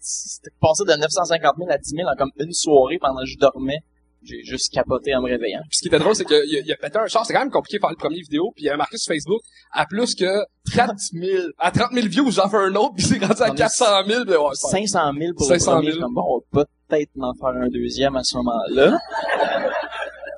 c'était 0.00 0.50
passé 0.60 0.84
de 0.84 0.92
950 0.92 1.54
000 1.58 1.68
à 1.70 1.78
10 1.78 1.90
000 1.96 2.08
en 2.08 2.14
comme 2.16 2.30
une 2.38 2.52
soirée 2.52 2.98
pendant 3.00 3.20
que 3.22 3.26
je 3.26 3.36
dormais. 3.38 3.78
J'ai 4.24 4.42
juste 4.44 4.72
capoté 4.72 5.14
en 5.14 5.20
me 5.22 5.28
réveillant. 5.28 5.62
Puis 5.68 5.78
ce 5.78 5.82
qui 5.82 5.88
était 5.88 5.98
drôle, 5.98 6.14
c'est 6.14 6.24
qu'il 6.24 6.36
a, 6.36 6.44
il 6.44 6.72
a 6.72 6.76
pété 6.76 6.98
un 6.98 7.06
char. 7.08 7.26
C'est 7.26 7.32
quand 7.32 7.40
même 7.40 7.50
compliqué 7.50 7.78
de 7.78 7.80
faire 7.80 7.90
le 7.90 7.96
premier 7.96 8.20
vidéo. 8.20 8.52
Puis 8.54 8.64
il 8.64 8.68
a 8.70 8.76
marqué 8.76 8.96
sur 8.96 9.12
Facebook 9.12 9.40
à 9.72 9.84
plus 9.86 10.14
que 10.14 10.44
30 10.72 10.90
000, 11.12 11.42
à 11.58 11.70
30 11.72 11.92
000 11.92 12.06
views, 12.08 12.30
j'en 12.30 12.48
fais 12.48 12.56
un 12.58 12.74
autre. 12.76 12.94
Puis 12.96 13.04
c'est 13.06 13.18
rendu 13.24 13.42
à 13.42 13.50
On 13.50 13.54
est 13.54 13.58
400 13.58 13.84
000. 14.06 14.24
puis 14.24 14.34
ouais, 14.34 14.38
c'est 14.54 14.66
pas- 14.66 14.70
500 14.70 15.12
000 15.18 15.34
pour 15.34 15.46
500 15.46 15.76
le 15.80 15.82
000. 15.82 15.90
premier. 15.92 16.00
Comme 16.02 16.14
bon, 16.14 16.22
on 16.52 16.56
va 16.56 16.64
peut-être 16.88 17.10
m'en 17.16 17.34
faire 17.34 17.60
un 17.60 17.68
deuxième 17.68 18.14
à 18.16 18.22
ce 18.22 18.36
moment-là. 18.36 18.98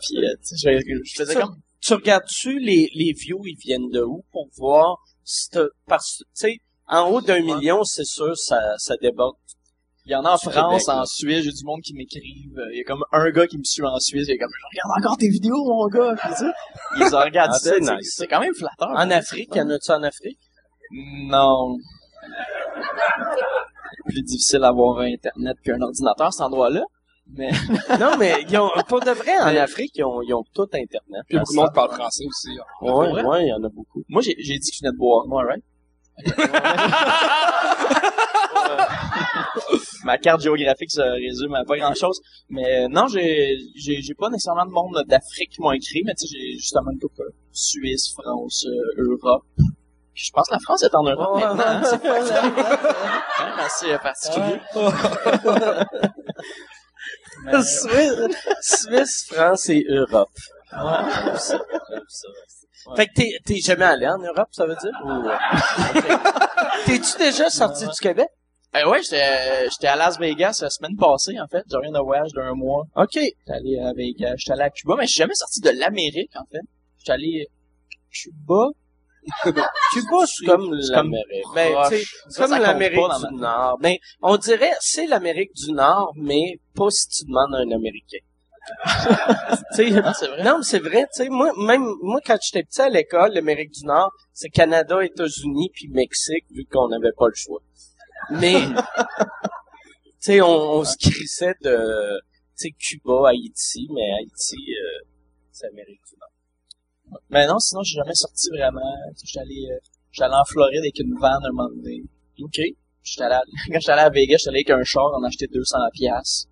Puis, 0.07 0.19
euh, 0.19 0.29
tu 0.47 0.57
sais, 0.57 0.79
je, 0.81 0.95
je 1.05 1.15
faisais 1.17 1.35
comme, 1.35 1.57
Tu 1.81 1.95
regardes-tu 1.95 2.59
les, 2.59 2.91
les 2.95 3.13
views, 3.13 3.41
ils 3.47 3.57
viennent 3.59 3.91
de 3.91 4.01
où 4.03 4.25
pour 4.33 4.49
voir 4.57 4.99
si 5.25 5.49
t'as- 5.51 5.67
parce 5.87 6.19
tu 6.19 6.25
sais, 6.35 6.57
en 6.89 7.09
haut 7.11 7.21
d'un 7.23 7.41
million, 7.41 7.83
c'est 7.85 8.05
sûr, 8.05 8.37
ça, 8.37 8.59
ça 8.79 8.95
déborde. 9.01 9.37
Il 10.07 10.13
y 10.13 10.15
en 10.15 10.25
a 10.25 10.33
en 10.33 10.37
France, 10.37 10.53
Québec, 10.55 10.83
en 10.89 11.05
Suisse, 11.07 11.45
j'ai 11.45 11.51
du 11.51 11.65
monde 11.65 11.81
qui 11.81 11.95
m'écrivent. 11.95 12.61
Il 12.73 12.77
y 12.79 12.81
a 12.81 12.85
comme 12.85 13.03
un 13.11 13.31
gars 13.31 13.47
qui 13.47 13.57
me 13.57 13.65
suit 13.65 13.83
en 13.87 13.99
Suisse, 13.99 14.27
il 14.29 14.33
est 14.35 14.39
comme 14.39 14.51
je 14.53 14.67
regarde 14.79 15.03
encore 15.03 15.17
tes 15.17 15.29
vidéos, 15.31 15.65
mon 15.65 15.87
gars. 15.89 16.15
Ils 16.99 17.15
en 17.15 17.21
regardent 17.21 17.53
Ah, 17.55 17.59
ça. 17.59 17.71
c'est 17.71 17.81
nice. 17.81 18.13
C'est 18.17 18.27
quand 18.27 18.41
même 18.41 18.53
flatteur. 18.55 18.91
En 18.91 19.11
Afrique, 19.11 19.55
y 19.57 19.61
en 19.63 19.71
a-tu 19.71 19.91
en 19.93 20.03
Afrique? 20.03 20.39
Non. 20.93 21.79
Plus 24.07 24.23
difficile 24.23 24.61
d'avoir 24.61 24.99
internet 24.99 25.57
qu'un 25.65 25.81
ordinateur 25.81 26.27
à 26.27 26.31
cet 26.31 26.43
endroit-là. 26.43 26.83
Mais 27.33 27.51
non, 27.99 28.19
mais 28.19 28.45
ils 28.47 28.59
ont, 28.59 28.71
pour 28.87 29.01
de 29.01 29.11
vrai, 29.11 29.39
en 29.39 29.57
Afrique, 29.57 29.93
ils 29.97 30.05
ont, 30.05 30.21
ils 30.21 30.35
ont 30.35 30.45
tout 30.55 30.69
Internet. 30.75 31.23
Puis 31.27 31.39
beaucoup 31.39 31.53
de 31.53 31.57
monde 31.57 31.73
parle 31.75 31.93
français 31.93 32.25
aussi. 32.29 32.51
hein. 32.51 32.65
Ouais, 32.83 33.23
ouais, 33.23 33.45
il 33.47 33.49
y 33.49 33.53
en 33.55 33.65
a 33.65 33.71
beaucoup. 33.71 34.03
moi, 34.11 34.21
j'ai 34.21 34.35
j'ai 34.39 34.59
dit 34.59 34.71
que 34.71 34.77
je 34.77 34.81
venais 34.83 34.93
de 34.93 34.99
boire. 34.99 35.27
Moi, 35.27 35.43
right? 35.45 35.65
Ma 40.05 40.19
carte 40.19 40.43
géographique 40.43 40.91
se 40.91 41.01
résume 41.01 41.55
à 41.55 41.65
pas 41.65 41.77
grand 41.79 41.95
chose. 41.95 42.21
Mais 42.51 42.85
euh, 42.85 42.89
non, 42.89 43.07
j'ai, 43.09 43.57
j'ai, 43.77 44.03
j'ai 44.03 44.15
pas 44.15 44.29
nécessairement 44.29 44.67
de 44.67 44.71
monde 44.71 45.03
d'Afrique 45.07 45.51
qui 45.53 45.61
m'ont 45.63 45.73
écrit, 45.73 46.03
mais 46.05 46.13
tu 46.15 46.27
sais, 46.27 46.35
j'ai 46.39 46.53
justement 46.59 46.91
une 46.93 46.99
couple 47.01 47.23
euh, 47.23 47.31
Suisse, 47.53 48.13
France, 48.13 48.67
euh, 48.67 49.03
Europe. 49.03 49.43
Je 50.15 50.31
pense 50.33 50.49
que 50.49 50.55
la 50.55 50.61
France 50.61 50.83
est 50.83 50.95
en 50.95 51.03
Europe 51.03 51.35
Ouais. 51.37 51.41
maintenant. 51.43 51.65
hein, 51.67 51.83
c'est 51.83 52.03
même 52.05 53.59
assez 53.59 53.99
particulier. 53.99 54.61
Mais, 57.45 57.63
Suisse, 57.63 58.13
Suisse, 58.63 59.27
France 59.31 59.69
et 59.71 59.85
Europe. 59.89 60.31
ouais. 60.73 61.37
Ça, 61.39 61.59
ça. 62.09 62.29
Fait 62.97 63.07
que 63.07 63.13
t'es, 63.15 63.31
t'es 63.45 63.57
jamais 63.61 63.85
allé 63.87 64.07
en 64.07 64.19
Europe, 64.19 64.49
ça 64.53 64.67
veut 64.67 64.77
dire? 64.77 64.93
Ou... 65.05 65.23
T'es-tu 66.87 67.17
déjà 67.19 67.49
sorti 67.51 67.85
du 67.87 67.99
Québec? 68.01 68.29
Euh, 68.77 68.89
ouais, 68.91 69.03
j'étais, 69.03 69.69
j'étais 69.71 69.87
à 69.87 69.97
Las 69.97 70.19
Vegas 70.19 70.59
la 70.63 70.71
semaine 70.71 70.97
passée, 70.97 71.39
en 71.41 71.47
fait. 71.47 71.63
J'ai 71.71 71.77
rien 71.77 71.93
de 71.93 72.01
voyage 72.01 72.33
d'un 72.33 72.55
mois. 72.55 72.85
OK. 72.97 73.09
J'étais 73.15 73.33
allé 73.53 73.79
à 73.79 73.93
Vegas, 73.93 74.35
j'étais 74.37 74.53
allé 74.53 74.63
à 74.63 74.71
Cuba, 74.71 74.95
mais 74.99 75.07
je 75.07 75.13
suis 75.13 75.19
jamais 75.19 75.35
sorti 75.35 75.61
de 75.61 75.71
l'Amérique, 75.71 76.35
en 76.35 76.45
fait. 76.51 76.61
J'étais 76.99 77.13
allé 77.13 77.47
Cuba. 78.11 78.69
Cuba, 79.45 79.69
c'est 80.27 80.45
comme 80.47 80.81
c'est 80.81 80.95
comme 80.95 81.13
l'Amérique. 81.13 81.45
Ben, 81.55 82.01
Ça, 82.29 82.47
comme 82.49 82.59
l'Amérique 82.61 83.01
du 83.31 83.35
Nord. 83.37 83.79
Ben, 83.81 83.95
on 84.23 84.37
dirait, 84.37 84.73
c'est 84.81 85.07
l'Amérique 85.07 85.55
du 85.55 85.73
Nord, 85.73 86.13
mais 86.17 86.59
pas 86.75 86.91
si 86.91 87.09
tu 87.09 87.25
demandes 87.27 87.55
à 87.55 87.59
un 87.59 87.71
Américain. 87.71 88.19
sais, 89.73 89.91
Ah, 90.03 90.15
c'est 90.15 90.27
vrai. 90.27 90.43
non, 90.43 90.59
mais 90.59 90.65
c'est 90.65 90.79
vrai, 90.79 91.03
tu 91.15 91.23
sais, 91.23 91.29
moi, 91.29 91.53
même, 91.59 91.85
moi, 92.03 92.21
quand 92.25 92.39
j'étais 92.43 92.63
petit 92.65 92.81
à 92.81 92.89
l'école, 92.89 93.33
l'Amérique 93.35 93.71
du 93.73 93.85
Nord, 93.85 94.11
c'est 94.33 94.49
Canada, 94.49 95.05
États-Unis, 95.05 95.71
puis 95.75 95.89
Mexique, 95.89 96.45
vu 96.51 96.65
qu'on 96.71 96.89
n'avait 96.89 97.13
pas 97.17 97.27
le 97.29 97.35
choix. 97.35 97.61
Mais, 98.31 98.61
tu 98.61 98.75
sais, 100.21 100.41
on, 100.41 100.47
on 100.79 100.85
se 100.85 100.97
crissait 100.97 101.55
de, 101.63 102.21
tu 102.57 102.69
sais, 102.69 102.71
Cuba, 102.79 103.29
Haïti, 103.29 103.87
mais 103.93 104.13
Haïti, 104.19 104.57
euh, 104.71 105.05
c'est 105.53 105.67
Amérique 105.69 106.01
du 106.09 106.17
Nord. 106.21 107.21
Mais 107.31 107.47
non, 107.47 107.59
sinon, 107.59 107.83
j'ai 107.83 107.97
jamais 107.97 108.15
sorti 108.15 108.49
vraiment. 108.51 108.81
J'étais 109.23 109.41
allé, 109.41 109.69
euh, 109.71 110.25
allé 110.25 110.35
en 110.35 110.45
Floride 110.45 110.79
avec 110.81 110.99
une 110.99 111.15
van 111.19 111.29
un 111.29 111.51
moment 111.53 111.69
donné. 111.69 112.03
OK. 112.41 112.59
J'étais 113.03 113.23
allé 113.25 113.35
à- 113.35 113.43
quand 113.69 113.81
j'étais 113.81 113.93
allé 113.93 114.03
à 114.03 114.11
Vegas, 114.11 114.37
j'étais 114.39 114.49
allé 114.51 114.59
avec 114.67 114.71
un 114.71 114.85
char, 114.85 115.11
on 115.19 115.23
a 115.23 115.29
acheté 115.29 115.47
200 115.47 115.77
piastres. 115.93 116.49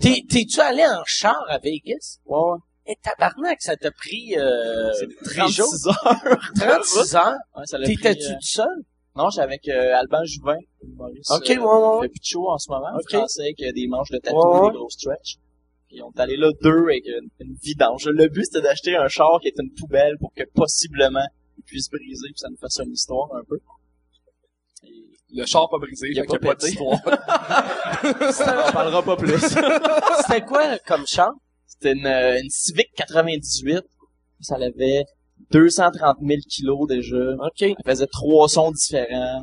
T'es, 0.00 0.22
t'es-tu 0.28 0.60
allé 0.60 0.84
en 0.86 1.02
char 1.04 1.42
à 1.48 1.58
Vegas? 1.58 2.18
Ouais. 2.26 2.58
Et 2.86 2.96
tabarnak, 3.02 3.60
ça 3.60 3.76
t'a 3.76 3.90
pris, 3.90 4.36
euh, 4.36 4.92
C'est 4.94 5.48
jours. 5.50 5.66
36 5.82 5.86
heures. 5.88 6.40
36 6.56 7.14
heures. 7.16 7.36
Ouais, 7.56 7.66
ça 7.66 7.78
l'a 7.78 7.84
pris, 7.86 7.96
T'étais-tu 7.96 8.26
euh, 8.26 8.34
tout 8.34 8.46
seul? 8.46 8.84
Non, 9.16 9.28
j'étais 9.30 9.42
avec 9.42 9.68
euh, 9.68 9.96
Alban 9.96 10.24
Juvin. 10.24 10.56
Maurice, 10.96 11.30
Ok, 11.30 11.50
euh, 11.50 11.56
ouais, 11.56 11.60
ouais, 11.60 11.98
Il 11.98 12.02
fait 12.02 12.08
plus 12.10 12.20
de 12.20 12.24
show 12.24 12.48
en 12.50 12.58
ce 12.58 12.70
moment. 12.70 12.86
Ok. 12.94 13.00
Okay. 13.02 13.16
français 13.18 13.42
avec 13.42 13.60
euh, 13.62 13.72
des 13.72 13.86
manches 13.88 14.10
de 14.10 14.18
tatou, 14.18 14.36
Ouais, 14.36 14.60
ouais. 14.60 14.70
des 14.70 14.76
gros 14.78 14.88
stretch. 14.90 15.36
Puis 15.88 16.00
on 16.02 16.10
est 16.12 16.20
allé 16.20 16.36
là 16.36 16.50
deux 16.62 16.84
avec 16.84 17.04
une, 17.06 17.28
une 17.40 17.54
vidange. 17.62 18.06
Le 18.06 18.28
but, 18.28 18.44
c'était 18.44 18.60
d'acheter 18.62 18.94
un 18.96 19.08
char 19.08 19.40
qui 19.42 19.48
est 19.48 19.58
une 19.58 19.72
poubelle 19.72 20.16
pour 20.18 20.32
que 20.34 20.44
possiblement 20.54 21.26
il 21.58 21.64
puisse 21.64 21.90
briser 21.90 22.28
puis 22.28 22.38
ça 22.38 22.48
nous 22.48 22.56
fasse 22.56 22.78
une 22.78 22.92
histoire 22.92 23.28
un 23.34 23.42
peu. 23.48 23.58
Et 24.84 25.36
Le 25.36 25.44
char 25.46 25.68
pas 25.68 25.78
brisé, 25.78 26.08
Il 26.12 26.20
a 26.20 26.22
fait 26.22 26.28
qu'il 26.28 26.34
y 26.34 26.36
a 26.36 26.38
pas 26.38 26.54
pas 26.54 26.64
d'histoire. 26.64 27.00
on 28.64 28.68
en 28.68 28.72
parlera 28.72 29.02
pas 29.02 29.16
plus. 29.16 29.38
C'était 30.22 30.44
quoi 30.44 30.78
comme 30.86 31.06
char? 31.06 31.32
C'était 31.66 31.92
une, 31.92 32.06
euh, 32.06 32.40
une 32.40 32.50
Civic 32.50 32.92
98. 32.94 33.80
Ça 34.40 34.54
avait 34.56 35.04
230 35.50 36.16
000 36.20 36.40
kilos 36.48 36.88
déjà. 36.88 37.16
OK. 37.38 37.62
Elle 37.62 37.74
faisait 37.86 38.06
trois 38.06 38.48
sons 38.48 38.70
différents. 38.72 39.42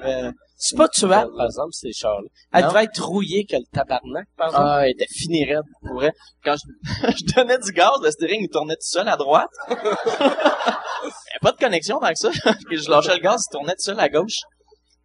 Avait- 0.00 0.30
C'est 0.56 0.76
pas 0.76 0.88
tuable, 0.88 1.30
par 1.36 1.46
exemple, 1.46 1.72
ces 1.72 1.92
chars-là. 1.92 2.28
Elle 2.52 2.62
Non. 2.62 2.68
devait 2.70 2.84
être 2.84 3.04
rouillée 3.04 3.44
que 3.44 3.56
le 3.56 3.64
tabarnak, 3.72 4.26
par 4.36 4.46
exemple. 4.48 4.64
Ah, 4.66 4.84
elle 4.86 4.92
était 4.92 5.06
finie 5.10 5.44
raide, 5.44 5.64
pour 5.84 5.96
vrai. 5.96 6.12
Quand 6.44 6.54
je, 6.56 6.82
je 7.18 7.34
donnais 7.34 7.58
du 7.58 7.72
gaz, 7.72 7.90
le 8.02 8.10
steering, 8.10 8.40
il 8.42 8.48
tournait 8.48 8.76
tout 8.76 8.80
seul 8.86 9.08
à 9.08 9.16
droite. 9.16 9.50
il 9.68 9.74
n'y 9.74 9.82
avait 9.82 11.40
pas 11.42 11.52
de 11.52 11.58
connexion 11.58 11.98
que 11.98 12.14
ça. 12.14 12.30
Puis 12.68 12.78
je 12.78 12.90
lâchais 12.90 13.14
le 13.14 13.20
gaz, 13.20 13.42
il 13.48 13.52
tournait 13.52 13.72
tout 13.74 13.82
seul 13.82 14.00
à 14.00 14.08
gauche. 14.08 14.38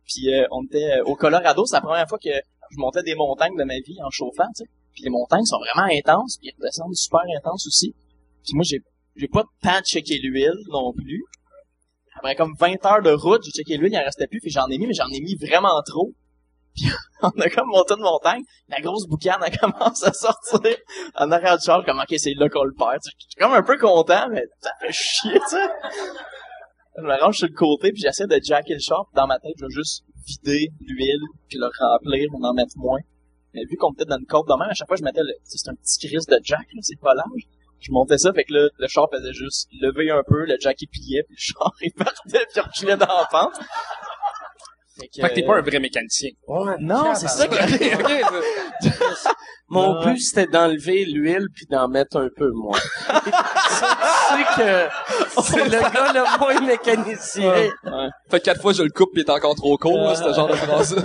Puis 0.07 0.33
euh, 0.33 0.45
on 0.51 0.63
était 0.65 0.99
euh, 0.99 1.03
au 1.05 1.15
Colorado, 1.15 1.65
c'est 1.65 1.75
la 1.75 1.81
première 1.81 2.07
fois 2.07 2.17
que 2.19 2.29
je 2.31 2.77
montais 2.77 3.03
des 3.03 3.15
montagnes 3.15 3.57
de 3.57 3.63
ma 3.63 3.75
vie 3.75 3.97
en 4.05 4.09
chauffant, 4.11 4.47
tu 4.55 4.63
sais. 4.63 4.69
Puis 4.93 5.03
les 5.03 5.09
montagnes 5.09 5.45
sont 5.45 5.57
vraiment 5.59 5.87
intenses, 5.91 6.37
puis 6.39 6.49
ils 6.49 6.55
redescendent 6.59 6.95
super 6.95 7.21
intenses 7.37 7.67
aussi. 7.67 7.93
Puis 8.43 8.53
moi, 8.53 8.63
j'ai 8.63 8.79
j'ai 9.15 9.27
pas 9.27 9.43
tant 9.61 9.81
checké 9.81 10.17
l'huile 10.19 10.57
non 10.69 10.93
plus. 10.93 11.23
Après 12.15 12.35
comme 12.35 12.53
20 12.59 12.85
heures 12.85 13.01
de 13.01 13.11
route, 13.11 13.43
j'ai 13.43 13.51
checké 13.51 13.77
l'huile, 13.77 13.93
il 13.93 13.97
en 13.97 14.03
restait 14.03 14.27
plus, 14.27 14.39
puis 14.39 14.51
j'en 14.51 14.67
ai 14.67 14.77
mis, 14.77 14.87
mais 14.87 14.93
j'en 14.93 15.07
ai 15.07 15.21
mis 15.21 15.35
vraiment 15.35 15.81
trop. 15.85 16.13
Puis 16.75 16.85
on 17.23 17.29
a 17.29 17.49
comme 17.49 17.67
monté 17.69 17.95
une 17.95 18.03
montagne, 18.03 18.43
la 18.69 18.79
grosse 18.79 19.07
boucane, 19.07 19.41
elle 19.45 19.57
commence 19.59 20.03
à 20.03 20.13
sortir 20.13 20.75
en 21.15 21.31
arrière 21.31 21.57
du 21.57 21.65
char, 21.65 21.83
comme, 21.83 21.97
ok, 21.97 22.13
c'est 22.17 22.35
là 22.35 22.47
qu'on 22.47 22.63
le 22.63 22.73
perd. 22.73 22.99
J'étais 23.03 23.43
comme 23.43 23.53
un 23.53 23.63
peu 23.63 23.77
content, 23.77 24.29
mais 24.29 24.43
ça 24.61 24.71
fait 24.79 24.91
chier, 24.91 25.33
tu 25.33 25.47
sais. 25.47 25.67
Je 26.95 27.01
me 27.01 27.19
range 27.19 27.37
sur 27.37 27.47
le 27.47 27.55
côté, 27.55 27.91
puis 27.91 28.01
j'essaie 28.01 28.27
de 28.27 28.39
jacker 28.41 28.75
le 28.75 28.79
char, 28.79 29.05
puis 29.07 29.15
dans 29.15 29.25
ma 29.25 29.39
tête, 29.39 29.53
je 29.57 29.65
vais 29.65 29.71
juste 29.71 30.03
vider 30.27 30.69
l'huile, 30.81 31.25
puis 31.47 31.57
le 31.57 31.69
remplir, 31.79 32.29
mais 32.31 32.47
en 32.47 32.53
mettre 32.53 32.77
moins. 32.77 32.99
Mais 33.53 33.61
vu 33.65 33.77
qu'on 33.77 33.91
était 33.93 34.05
dans 34.05 34.17
une 34.17 34.25
côte 34.25 34.47
de 34.47 34.53
à 34.53 34.73
chaque 34.73 34.87
fois, 34.87 34.97
je 34.97 35.03
mettais 35.03 35.23
le, 35.23 35.33
c'est 35.43 35.69
un 35.69 35.75
petit 35.75 36.07
crise 36.07 36.25
de 36.27 36.39
jack, 36.43 36.67
là, 36.73 36.81
c'est 36.81 36.99
pas 36.99 37.15
large. 37.15 37.43
Je 37.81 37.91
montais 37.91 38.17
ça, 38.17 38.31
fait 38.33 38.43
que 38.43 38.53
là, 38.53 38.67
le 38.77 38.87
char 38.87 39.07
faisait 39.11 39.33
juste 39.33 39.69
lever 39.81 40.11
un 40.11 40.21
peu, 40.27 40.45
le 40.45 40.55
jack 40.59 40.81
il 40.81 40.87
pliait, 40.87 41.23
puis 41.23 41.35
le 41.35 41.39
char 41.39 41.71
il 41.81 41.91
partait, 41.93 42.45
puis 42.45 42.57
il 42.57 42.61
reculait 42.61 42.97
dans 42.97 43.07
la 43.07 43.27
pente. 43.31 43.53
Fait 44.99 45.07
que, 45.07 45.21
Fait 45.21 45.29
que 45.29 45.35
t'es 45.35 45.43
pas 45.43 45.57
un 45.57 45.61
vrai 45.61 45.79
mécanicien. 45.79 46.31
Ouais. 46.47 46.75
Non, 46.81 47.15
c'est 47.15 47.29
ça 47.29 47.47
que... 47.47 47.55
Mon 49.69 49.93
Non. 49.93 50.03
but, 50.03 50.17
c'était 50.19 50.47
d'enlever 50.47 51.05
l'huile 51.05 51.45
puis 51.53 51.67
d'en 51.69 51.87
mettre 51.87 52.17
un 52.17 52.27
peu 52.35 52.49
moins. 52.51 52.79
c'est 53.07 54.43
que 54.57 54.89
c'est 55.43 55.65
le 55.65 55.79
gars 55.93 56.11
le 56.11 56.39
moins 56.39 56.59
mécanicien. 56.61 57.49
Ouais. 57.51 57.69
Fait 58.31 58.39
que 58.39 58.45
quatre 58.45 58.61
fois 58.61 58.73
je 58.73 58.81
le 58.83 58.89
coupe 58.89 59.13
pis 59.13 59.21
il 59.21 59.25
est 59.25 59.29
encore 59.29 59.55
trop 59.55 59.77
court, 59.77 59.95
là, 59.97 60.15
ce 60.15 60.33
genre 60.33 60.47
de 60.47 60.55
phrase 60.55 60.95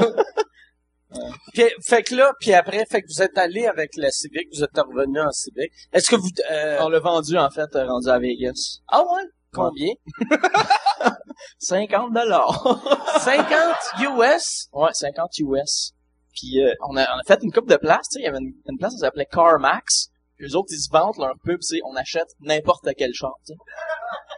Puis, 1.53 1.65
fait 1.83 2.03
que 2.03 2.15
là, 2.15 2.33
puis 2.41 2.53
après, 2.53 2.85
fait 2.91 3.03
que 3.03 3.07
vous 3.09 3.23
êtes 3.23 3.37
allé 3.39 3.67
avec 3.67 3.93
la 3.97 4.11
Civic, 4.11 4.49
vous 4.53 4.63
êtes 4.65 4.77
revenu 4.77 5.21
en 5.21 5.31
Civic. 5.31 5.71
Est-ce 5.93 6.09
que 6.11 6.17
vous... 6.17 6.29
euh, 6.51 6.79
On 6.81 6.89
l'a 6.89 7.01
vendu, 7.01 7.37
en 7.39 7.51
fait, 7.51 7.75
euh, 7.77 7.87
rendu 7.87 8.09
à 8.09 8.19
Vegas. 8.19 8.79
ah 8.89 9.03
ouais? 9.03 9.23
Combien? 9.53 9.93
50 11.59 12.13
dollars. 12.13 12.83
50 13.21 13.77
US? 14.01 14.69
ouais, 14.73 14.91
50 14.93 15.31
US. 15.41 15.93
Puis 16.35 16.61
euh, 16.61 16.73
on, 16.89 16.97
a, 16.97 17.03
on 17.03 17.19
a 17.21 17.23
fait 17.27 17.39
une 17.43 17.53
coupe 17.53 17.69
de 17.69 17.77
place, 17.77 18.09
tu 18.11 18.15
sais, 18.15 18.21
il 18.21 18.25
y 18.25 18.29
avait 18.29 18.39
une, 18.39 18.53
une 18.69 18.79
place 18.79 18.93
qui 18.95 18.99
s'appelait 18.99 19.27
CarMax. 19.27 20.09
Puis 20.37 20.47
eux 20.49 20.57
autres, 20.57 20.71
ils 20.73 20.81
se 20.81 20.91
vantent 20.91 21.19
leur 21.19 21.35
pub, 21.45 21.59
c'est 21.61 21.79
on 21.87 21.95
achète 21.95 22.27
n'importe 22.41 22.89
quel 22.97 23.13
char, 23.15 23.35
tu 23.47 23.53
sais. 23.53 23.59
Ben, 23.59 23.94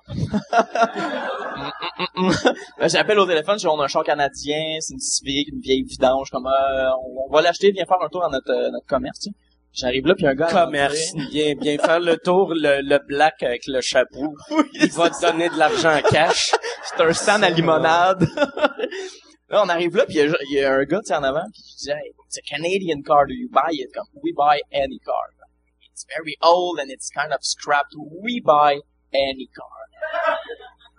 J'appelle 2.87 3.18
au 3.18 3.26
téléphone, 3.26 3.59
on 3.66 3.81
a 3.81 3.85
un 3.85 3.88
char 3.88 4.05
canadien, 4.05 4.76
c'est 4.81 4.94
une 4.94 5.00
Civic, 5.00 5.48
une 5.48 5.61
vieille 5.61 5.83
vidange, 5.83 6.31
comme, 6.31 6.46
euh, 6.46 6.90
on, 7.29 7.33
va 7.33 7.42
l'acheter, 7.42 7.72
viens 7.72 7.85
faire 7.87 8.00
un 8.02 8.09
tour 8.09 8.20
dans 8.20 8.31
notre, 8.31 8.50
euh, 8.50 8.70
notre 8.70 8.87
commerce, 8.87 9.18
tu 9.20 9.31
sais. 9.31 9.37
J'arrive 9.72 10.07
là, 10.07 10.14
puis 10.14 10.26
un 10.26 10.35
gars... 10.35 10.46
à 10.46 10.64
Commerce. 10.64 11.12
bien 11.14 11.79
faire 11.79 12.00
le 12.00 12.16
tour, 12.16 12.55
le, 12.55 12.81
le 12.81 12.98
black 13.07 13.42
avec 13.42 13.66
le 13.66 13.83
chapeau. 13.83 14.35
Il 14.72 14.90
va 14.92 15.11
te 15.11 15.20
donner 15.20 15.50
de 15.50 15.59
l'argent 15.59 15.94
en 15.94 16.00
cash. 16.00 16.55
C'est 16.85 17.02
un 17.05 17.12
stand 17.12 17.44
à 17.44 17.50
limonade. 17.50 18.26
là, 19.50 19.62
on 19.62 19.68
arrive 19.68 19.94
là, 19.96 20.07
puis 20.07 20.14
il 20.14 20.18
y 20.18 20.22
a- 20.33 20.37
il 20.50 20.57
y, 20.57 20.64
a 20.64 20.72
un 20.72 20.85
gars, 20.85 21.02
tu 21.05 21.12
en 21.12 21.22
avant, 21.22 21.44
puis 21.52 21.62
je 21.72 21.76
dis, 21.85 21.90
hey, 21.90 22.12
it's 22.26 22.38
a 22.38 22.57
Canadian 22.57 23.02
car, 23.02 23.26
do 23.26 23.35
you 23.35 23.50
buy 23.50 23.70
it? 23.72 23.92
Comme, 23.92 24.07
we 24.24 24.33
buy 24.35 24.61
any 24.72 24.98
car. 25.05 25.26
It's 25.92 26.07
very 26.16 26.37
old 26.42 26.79
and 26.79 26.90
it's 26.90 27.11
kind 27.11 27.33
of 27.33 27.38
scrapped. 27.42 27.94
We 28.22 28.40
buy 28.40 28.81
any 29.31 29.48
car. 29.55 29.66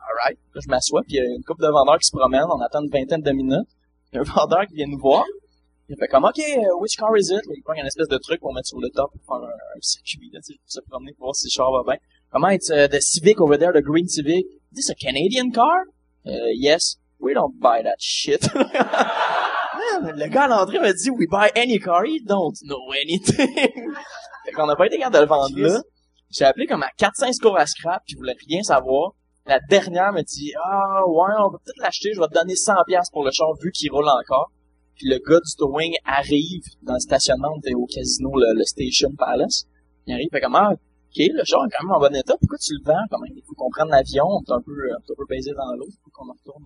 Alright. 0.09 0.39
Là, 0.53 0.61
je 0.63 0.69
m'assois, 0.69 1.01
puis 1.03 1.15
il 1.15 1.17
y 1.17 1.19
a 1.19 1.25
une 1.25 1.43
couple 1.43 1.63
de 1.63 1.69
vendeurs 1.69 1.97
qui 1.99 2.07
se 2.07 2.15
promènent, 2.15 2.49
on 2.49 2.61
attend 2.61 2.81
une 2.81 2.89
vingtaine 2.89 3.21
de 3.21 3.31
minutes. 3.31 3.69
Il 4.11 4.15
y 4.15 4.17
a 4.19 4.21
un 4.21 4.23
vendeur 4.35 4.65
qui 4.67 4.75
vient 4.75 4.87
nous 4.87 4.99
voir. 4.99 5.23
Il 5.89 5.95
fait 5.97 6.07
comme, 6.07 6.25
OK, 6.25 6.37
uh, 6.37 6.81
which 6.81 6.97
car 6.97 7.15
is 7.15 7.31
it? 7.31 7.41
Il 7.55 7.63
prend 7.63 7.73
une 7.73 7.85
espèce 7.85 8.09
de 8.09 8.17
truc 8.17 8.41
pour 8.41 8.53
mettre 8.53 8.67
sur 8.67 8.79
le 8.79 8.89
top 8.89 9.11
pour 9.11 9.37
faire 9.39 9.47
un, 9.47 9.51
un 9.51 9.81
circuit, 9.81 10.29
là, 10.33 10.39
tu 10.45 10.53
sais, 10.53 10.59
se 10.65 10.79
promener 10.81 11.13
pour 11.13 11.27
voir 11.27 11.35
si 11.35 11.47
le 11.47 11.51
char 11.51 11.71
va 11.71 11.83
bien. 11.85 11.97
Comment, 12.29 12.49
it's 12.49 12.69
uh, 12.69 12.87
the 12.89 12.99
Civic 12.99 13.39
over 13.39 13.57
there, 13.57 13.71
the 13.71 13.81
green 13.81 14.07
Civic? 14.07 14.45
Is 14.71 14.75
this 14.75 14.89
a 14.89 14.95
Canadian 14.95 15.51
car? 15.51 15.85
Uh, 16.25 16.51
yes. 16.53 16.97
We 17.19 17.33
don't 17.33 17.57
buy 17.59 17.81
that 17.83 17.95
shit. 17.99 18.47
Le 18.53 20.27
gars 20.27 20.43
à 20.43 20.47
l'entrée 20.47 20.79
m'a 20.79 20.93
dit, 20.93 21.09
we 21.09 21.25
buy 21.27 21.49
any 21.55 21.79
car. 21.79 22.05
You 22.05 22.19
don't 22.23 22.53
know 22.63 22.91
anything. 22.91 23.47
fait 24.45 24.51
qu'on 24.51 24.67
n'a 24.67 24.75
pas 24.75 24.87
été 24.87 24.97
capable 24.97 25.15
de 25.15 25.21
le 25.21 25.27
vendre 25.27 25.59
là. 25.59 25.81
J'ai 26.29 26.45
appelé 26.45 26.67
comme 26.67 26.83
à 26.83 26.89
4-5 26.99 27.33
scores 27.33 27.57
à 27.57 27.65
scrap, 27.65 28.03
puis 28.05 28.13
je 28.13 28.17
voulais 28.17 28.35
rien 28.47 28.61
savoir. 28.61 29.13
La 29.45 29.59
dernière 29.69 30.11
me 30.11 30.21
dit, 30.23 30.51
ah, 30.61 31.07
ouais, 31.07 31.33
on 31.39 31.49
va 31.51 31.57
peut-être 31.63 31.81
l'acheter, 31.81 32.13
je 32.13 32.19
vais 32.19 32.27
te 32.27 32.33
donner 32.33 32.53
100$ 32.53 32.83
piastres 32.85 33.13
pour 33.13 33.23
le 33.23 33.31
char 33.31 33.47
vu 33.61 33.71
qu'il 33.71 33.91
roule 33.91 34.09
encore. 34.09 34.51
Puis 34.95 35.07
le 35.07 35.19
gars 35.19 35.39
du 35.39 35.55
towing 35.57 35.93
arrive 36.03 36.63
dans 36.81 36.95
le 36.95 36.99
stationnement, 36.99 37.53
au 37.53 37.85
casino, 37.85 38.31
le, 38.35 38.63
Station 38.65 39.11
Palace. 39.17 39.65
Il 40.05 40.13
arrive, 40.13 40.27
fait 40.31 40.41
comme, 40.41 40.55
ah, 40.55 40.71
ok, 40.73 41.17
le 41.17 41.43
char 41.45 41.63
est 41.65 41.71
quand 41.71 41.85
même 41.85 41.95
en 41.95 41.99
bon 41.99 42.13
état, 42.13 42.35
pourquoi 42.37 42.57
tu 42.57 42.73
le 42.73 42.83
vends? 42.83 43.05
Quand 43.09 43.19
même, 43.19 43.31
il 43.33 43.43
faut 43.43 43.53
qu'on 43.53 43.69
prenne 43.69 43.89
l'avion, 43.89 44.25
on 44.25 44.41
est 44.41 44.51
un 44.51 44.61
peu, 44.61 44.73
est 44.89 45.11
un 45.11 45.15
peu 45.15 45.25
baisé 45.29 45.51
dans 45.55 45.71
l'eau, 45.75 45.87
il 45.87 45.97
faut 46.03 46.11
qu'on 46.11 46.31
retourne 46.31 46.65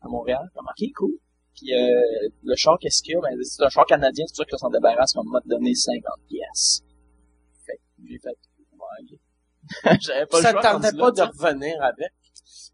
à 0.00 0.08
Montréal. 0.08 0.48
Comme, 0.54 0.66
ok, 0.66 0.88
cool. 0.96 1.12
Puis 1.54 1.74
euh, 1.74 2.00
le 2.42 2.56
char, 2.56 2.78
qu'est-ce 2.80 3.02
qu'il 3.02 3.12
y 3.12 3.16
a? 3.16 3.20
Ben, 3.20 3.36
c'est 3.42 3.62
un 3.62 3.68
char 3.68 3.84
canadien, 3.84 4.24
c'est 4.26 4.34
sûr 4.34 4.46
que 4.46 4.56
s'en 4.56 4.70
débarrasse, 4.70 5.14
on 5.16 5.24
m'a 5.24 5.40
donné 5.44 5.74
50 5.74 6.02
pièces. 6.26 6.82
Fait 7.66 7.76
que 7.76 8.08
j'ai 8.08 8.18
fait. 8.18 8.53
J'avais 10.00 10.26
pas 10.26 10.40
ça 10.40 10.52
le 10.52 10.60
choix. 10.60 10.72
tentait 10.72 10.88
rendu 10.88 10.98
pas 10.98 11.10
de 11.10 11.22
revenir 11.22 11.74
avec. 11.82 12.10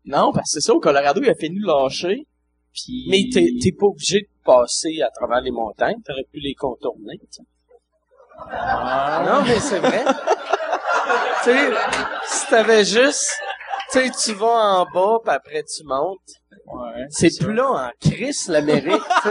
Non, 0.05 0.33
parce 0.33 0.53
que 0.53 0.61
c'est 0.61 0.67
ça, 0.67 0.75
au 0.75 0.81
Colorado, 0.81 1.21
il 1.23 1.31
a 1.31 1.35
fini 1.35 1.61
de 1.61 1.67
lâcher. 1.67 2.27
Puis... 2.73 3.07
Mais 3.11 3.25
t'es, 3.33 3.49
t'es 3.61 3.73
pas 3.73 3.87
obligé 3.87 4.21
de 4.21 4.29
passer 4.45 5.01
à 5.03 5.11
travers 5.11 5.41
les 5.41 5.51
montagnes. 5.51 6.01
T'aurais 6.05 6.27
pu 6.33 6.39
les 6.41 6.55
contourner, 6.55 7.21
sais. 7.31 7.43
Non, 8.49 9.43
mais 9.43 9.61
c'est 9.61 9.81
vrai. 9.81 10.05
tu 11.45 11.51
sais, 11.51 11.71
si 12.27 12.47
t'avais 12.49 12.85
juste, 12.85 13.31
tu 13.93 14.01
sais, 14.01 14.11
tu 14.11 14.33
vas 14.35 14.81
en 14.81 14.87
bas, 14.87 15.19
puis 15.23 15.35
après 15.35 15.63
tu 15.65 15.85
montes. 15.85 16.19
Ouais, 16.67 17.05
C'est 17.11 17.31
ça. 17.31 17.45
plus 17.45 17.55
là 17.55 17.69
en 17.69 17.91
crise, 18.01 18.49
l'Amérique, 18.49 19.03
tu. 19.23 19.29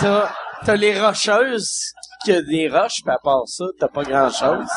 T'as, 0.00 0.30
t'as 0.64 0.76
les 0.76 0.98
rocheuses, 0.98 1.92
qui 2.24 2.32
a 2.32 2.42
des 2.42 2.68
roches, 2.68 3.02
puis 3.04 3.12
à 3.12 3.18
part 3.22 3.46
ça, 3.46 3.64
t'as 3.78 3.88
pas 3.88 4.02
grand-chose. 4.02 4.68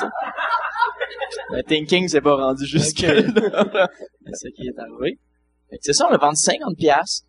Tu. 1.51 1.57
Le 1.57 1.63
thinking 1.63 2.07
s'est 2.07 2.21
pas 2.21 2.35
rendu 2.35 2.65
jusque 2.65 3.01
là. 3.01 3.13
c'est 4.25 4.35
ça 4.35 4.49
qui 4.55 4.67
est 4.67 4.79
arrivé. 4.79 5.19
C'est 5.81 5.93
ça, 5.93 6.07
on 6.09 6.13
a 6.13 6.17
vendu 6.17 6.35
50 6.35 6.75
pièces. 6.77 7.23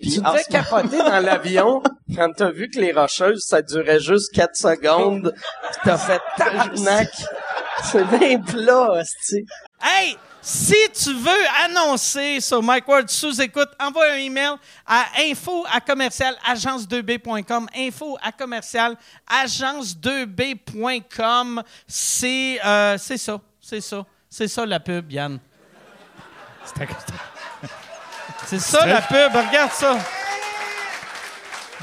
Tu 0.00 0.18
en 0.20 0.32
devais 0.32 0.42
ce 0.42 0.48
capoter 0.50 0.98
dans 0.98 1.24
l'avion 1.24 1.82
quand 2.14 2.30
t'as 2.36 2.50
vu 2.50 2.68
que 2.68 2.78
les 2.78 2.92
rocheuses, 2.92 3.46
ça 3.46 3.62
durait 3.62 4.00
juste 4.00 4.34
4 4.34 4.54
secondes. 4.54 5.32
Pis 5.72 5.78
t'as 5.84 5.96
fait 5.96 6.20
tabarnak. 6.36 7.08
C'est 7.82 8.04
bien 8.04 8.38
plat. 8.40 9.02
Hey, 9.82 10.16
si 10.42 10.76
tu 10.94 11.12
veux 11.12 11.44
annoncer 11.64 12.40
sur 12.40 12.62
Mike 12.62 12.86
Ward 12.86 13.10
sous 13.10 13.40
écoute, 13.40 13.70
envoie 13.80 14.12
un 14.12 14.18
email 14.18 14.52
à 14.86 15.06
info 15.18 15.64
à 15.72 15.80
commercial 15.80 16.36
agence2b.com. 16.48 17.66
Info 17.76 18.16
à 18.22 18.30
commercial 18.32 18.96
agence2b.com. 19.28 21.62
C'est 21.88 22.60
euh, 22.64 22.96
c'est 22.96 23.18
ça, 23.18 23.40
c'est 23.66 23.80
ça, 23.80 24.06
c'est 24.30 24.46
ça 24.46 24.64
la 24.64 24.78
pub, 24.78 25.10
Yann. 25.10 25.40
C'est 28.44 28.60
ça 28.60 28.86
la 28.86 29.02
pub, 29.02 29.34
regarde 29.34 29.72
ça. 29.72 29.94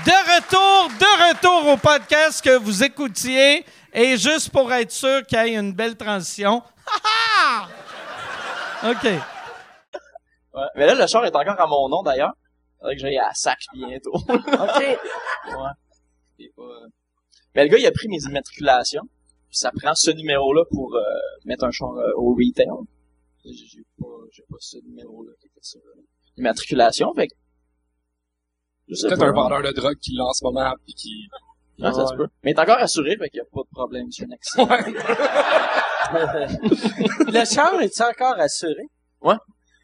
De 0.06 0.36
retour, 0.36 0.89
de 0.98 1.30
retour 1.30 1.74
au 1.74 1.76
podcast 1.76 2.41
que 2.41 2.58
vous 2.58 2.86
écoutiez. 2.86 3.65
Et 3.93 4.17
juste 4.17 4.50
pour 4.50 4.72
être 4.72 4.91
sûr 4.91 5.26
qu'il 5.26 5.38
y 5.39 5.41
ait 5.41 5.56
une 5.56 5.74
belle 5.74 5.98
transition. 5.98 6.63
Ha, 6.88 7.67
ha! 8.82 8.89
OK. 8.89 9.04
Ouais. 9.04 9.19
Mais 10.76 10.86
là, 10.86 10.96
le 10.96 11.06
char 11.06 11.26
est 11.26 11.36
encore 11.36 11.60
à 11.60 11.67
mon 11.67 11.89
nom, 11.89 12.02
d'ailleurs. 12.02 12.32
Faudrait 12.80 12.96
que 12.96 13.02
j'aille 13.02 13.19
à 13.19 13.34
sac 13.34 13.60
bientôt. 13.74 14.13
OK. 14.15 14.28
ouais. 14.30 14.98
C'est 16.39 16.52
pas, 16.56 16.62
euh, 16.63 16.88
Mais 17.56 17.63
le 17.63 17.69
gars, 17.69 17.78
il 17.78 17.86
a 17.86 17.91
pris 17.91 18.08
mes 18.08 18.22
immatriculations. 18.24 19.04
Puis 19.50 19.58
ça 19.58 19.72
prend 19.80 19.93
ce 19.96 20.12
numéro-là 20.12 20.63
pour 20.72 20.96
euh, 20.96 21.02
mettre 21.47 21.65
un 21.65 21.71
char 21.71 21.95
euh, 21.95 22.12
au 22.17 22.34
retail. 22.34 22.67
J'ai 23.45 23.53
j'ai 23.53 23.84
pas, 23.99 24.06
j'ai 24.32 24.43
pas 24.49 24.58
ce 24.60 24.77
numéro-là 24.86 25.32
qui 25.39 25.47
était 25.47 25.62
sur 25.62 25.82
l'immatriculation. 26.38 27.13
Fait 27.13 27.27
sais 28.91 29.08
Peut-être 29.08 29.23
un 29.23 29.32
vendeur 29.32 29.62
de 29.62 29.71
drogue 29.71 29.97
qui 29.99 30.13
l'a 30.15 30.25
en 30.25 30.34
ce 30.34 30.43
moment, 30.43 30.73
puis 30.84 30.93
qui... 30.93 31.27
Ah, 31.82 31.91
ça 31.91 32.06
se 32.08 32.13
peut. 32.15 32.27
Mais 32.43 32.51
il 32.51 32.56
est 32.56 32.60
encore 32.60 32.77
assuré, 32.77 33.17
fait 33.17 33.29
qu'il 33.29 33.41
n'y 33.41 33.47
a 33.47 33.49
pas 33.51 33.62
de 33.62 33.69
problème 33.71 34.12
sur 34.12 34.27
un 34.27 34.32
accident. 34.32 34.67
Le 37.32 37.45
char 37.45 37.82
est 37.82 38.01
encore 38.01 38.39
assuré? 38.39 38.84
Ouais. 39.21 39.36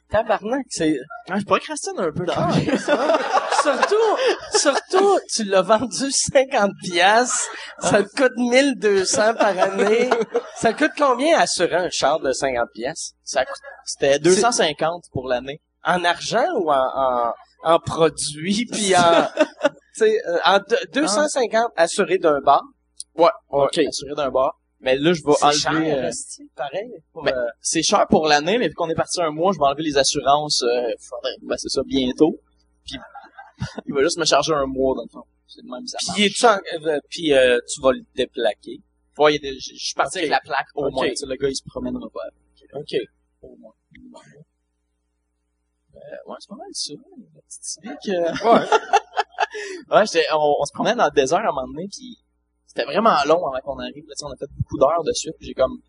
Tabarnak, 0.10 0.66
c'est... 0.70 0.98
Ah, 1.30 1.40
je 1.40 1.46
procrastine 1.46 2.00
un 2.00 2.12
peu 2.12 2.26
dans 2.26 2.34
surtout, 3.62 4.58
surtout, 4.58 5.20
tu 5.34 5.44
l'as 5.44 5.62
vendu 5.62 6.12
50 6.12 6.72
piastres, 6.84 7.50
ça 7.80 8.04
te 8.04 8.10
coûte 8.16 8.36
1200 8.38 9.34
par 9.36 9.58
année. 9.60 10.10
Ça 10.56 10.74
coûte 10.74 10.92
combien 10.98 11.38
assurer 11.40 11.76
un 11.76 11.90
char 11.92 12.20
de 12.20 12.32
50 12.32 12.68
piastres? 12.74 13.16
Ça 13.24 13.46
coûte- 13.46 13.56
C'était 13.86 14.20
250 14.20 15.04
pour 15.12 15.28
l'année. 15.28 15.62
En 15.84 16.04
argent 16.04 16.46
ou 16.58 16.72
en, 16.72 16.76
en, 16.76 17.34
en 17.64 17.80
produits, 17.80 18.66
puis 18.72 18.96
en... 18.96 19.28
tu 19.66 19.70
sais, 19.94 20.20
euh, 20.28 20.38
en 20.46 20.60
deux- 20.60 20.78
250 21.02 21.72
assuré 21.76 22.18
d'un 22.18 22.40
bar? 22.42 22.64
Ouais. 23.16 23.30
OK. 23.50 23.78
Assuré 23.88 24.14
d'un 24.16 24.30
bar. 24.32 24.59
Mais 24.82 24.96
là, 24.96 25.12
je 25.14 25.22
vais 25.26 25.34
C'est 25.34 25.52
cher, 25.60 25.72
enlever... 25.72 25.94
euh, 25.94 26.10
pareil. 26.56 26.90
Ben, 27.16 27.34
euh, 27.36 27.48
c'est 27.60 27.84
cher 27.84 28.06
pour 28.10 28.28
l'année, 28.28 28.58
mais 28.58 28.70
vu 28.70 28.74
qu'on 28.74 28.90
est 28.90 28.96
parti 28.96 29.22
un 29.22 29.32
mois, 29.32 29.52
je 29.54 29.58
vais 29.60 29.66
enlever 29.66 29.84
les 29.84 29.98
assurances, 29.98 30.64
euh, 30.64 30.90
faudrait- 31.00 31.36
ben, 31.42 31.58
c'est 31.58 31.68
ça, 31.70 31.82
bientôt. 31.86 32.40
Puis, 32.86 32.96
il 33.88 33.94
va 33.94 34.02
juste 34.04 34.18
me 34.18 34.26
charger 34.26 34.54
un 34.54 34.66
mois, 34.68 34.96
dans 34.96 35.04
le 35.04 35.10
fond. 35.10 35.24
C'est 35.48 35.62
le 35.64 35.70
même, 35.70 35.86
ça. 35.86 35.98
Puis, 36.14 36.34
en- 36.46 36.88
euh, 36.88 37.00
puis 37.10 37.34
euh, 37.34 37.60
tu 37.68 37.82
vas 37.82 37.92
le 37.92 38.04
déplaquer? 38.16 38.80
Ouais, 39.18 39.38
des- 39.40 39.60
je 39.60 39.76
suis 39.76 39.94
parti 39.96 40.20
avec 40.20 40.30
la 40.30 40.40
plaque 40.40 40.68
au 40.76 40.86
Ok. 40.86 40.94
moins. 40.94 41.08
Le 41.08 41.36
gars, 41.36 41.50
il 41.50 41.56
se 41.56 41.64
promènera 41.66 42.08
pas. 42.14 42.80
OK. 42.80 42.96
Au 43.42 43.56
moins. 43.58 43.74
Ouais, 46.26 46.36
c'est 46.40 46.48
pas 46.50 46.56
mal 46.56 46.68
ça. 46.72 46.94
La 47.36 47.42
petite 47.42 47.64
civique. 47.64 48.08
ouais, 49.92 50.06
j'étais- 50.06 50.26
on, 50.34 50.56
on 50.62 50.66
se 50.66 50.72
promenait 50.74 50.96
dans 50.96 51.06
le 51.06 51.12
désert 51.12 51.40
à 51.40 51.50
un 51.50 51.52
moment 51.52 51.68
donné, 51.68 51.88
puis 51.92 52.18
c'était 52.70 52.86
vraiment 52.86 53.18
long 53.26 53.42
avant 53.48 53.60
qu'on 53.64 53.80
arrive. 53.80 54.06
Là, 54.08 54.14
on 54.22 54.32
a 54.32 54.38
fait 54.38 54.46
beaucoup 54.56 54.78
d'heures 54.78 55.04
de 55.04 55.12
suite, 55.14 55.34
j'ai 55.42 55.54
comme... 55.56 55.80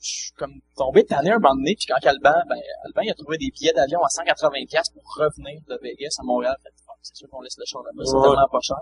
Je 0.00 0.08
suis 0.24 0.32
comme 0.32 0.54
tombé 0.76 1.04
tanné 1.04 1.30
un 1.30 1.38
moment 1.38 1.54
donné, 1.54 1.76
puis 1.76 1.86
quand 1.86 2.04
Alban, 2.04 2.34
ben, 2.48 2.58
Alban, 2.86 3.02
il 3.02 3.10
a 3.10 3.14
trouvé 3.14 3.38
des 3.38 3.50
billets 3.54 3.72
d'avion 3.72 4.00
à 4.02 4.08
180$ 4.08 4.66
piastres 4.68 4.92
pour 4.94 5.04
revenir 5.16 5.60
de 5.68 5.78
Vegas 5.80 6.16
à 6.18 6.24
Montréal. 6.24 6.56
C'est 7.02 7.14
sûr 7.14 7.28
qu'on 7.30 7.40
laisse 7.40 7.56
le 7.56 7.64
char 7.64 7.82
là-bas, 7.84 8.02
c'est 8.04 8.16
Ouais. 8.16 8.22
tellement 8.22 8.48
pas 8.50 8.58
cher. 8.60 8.76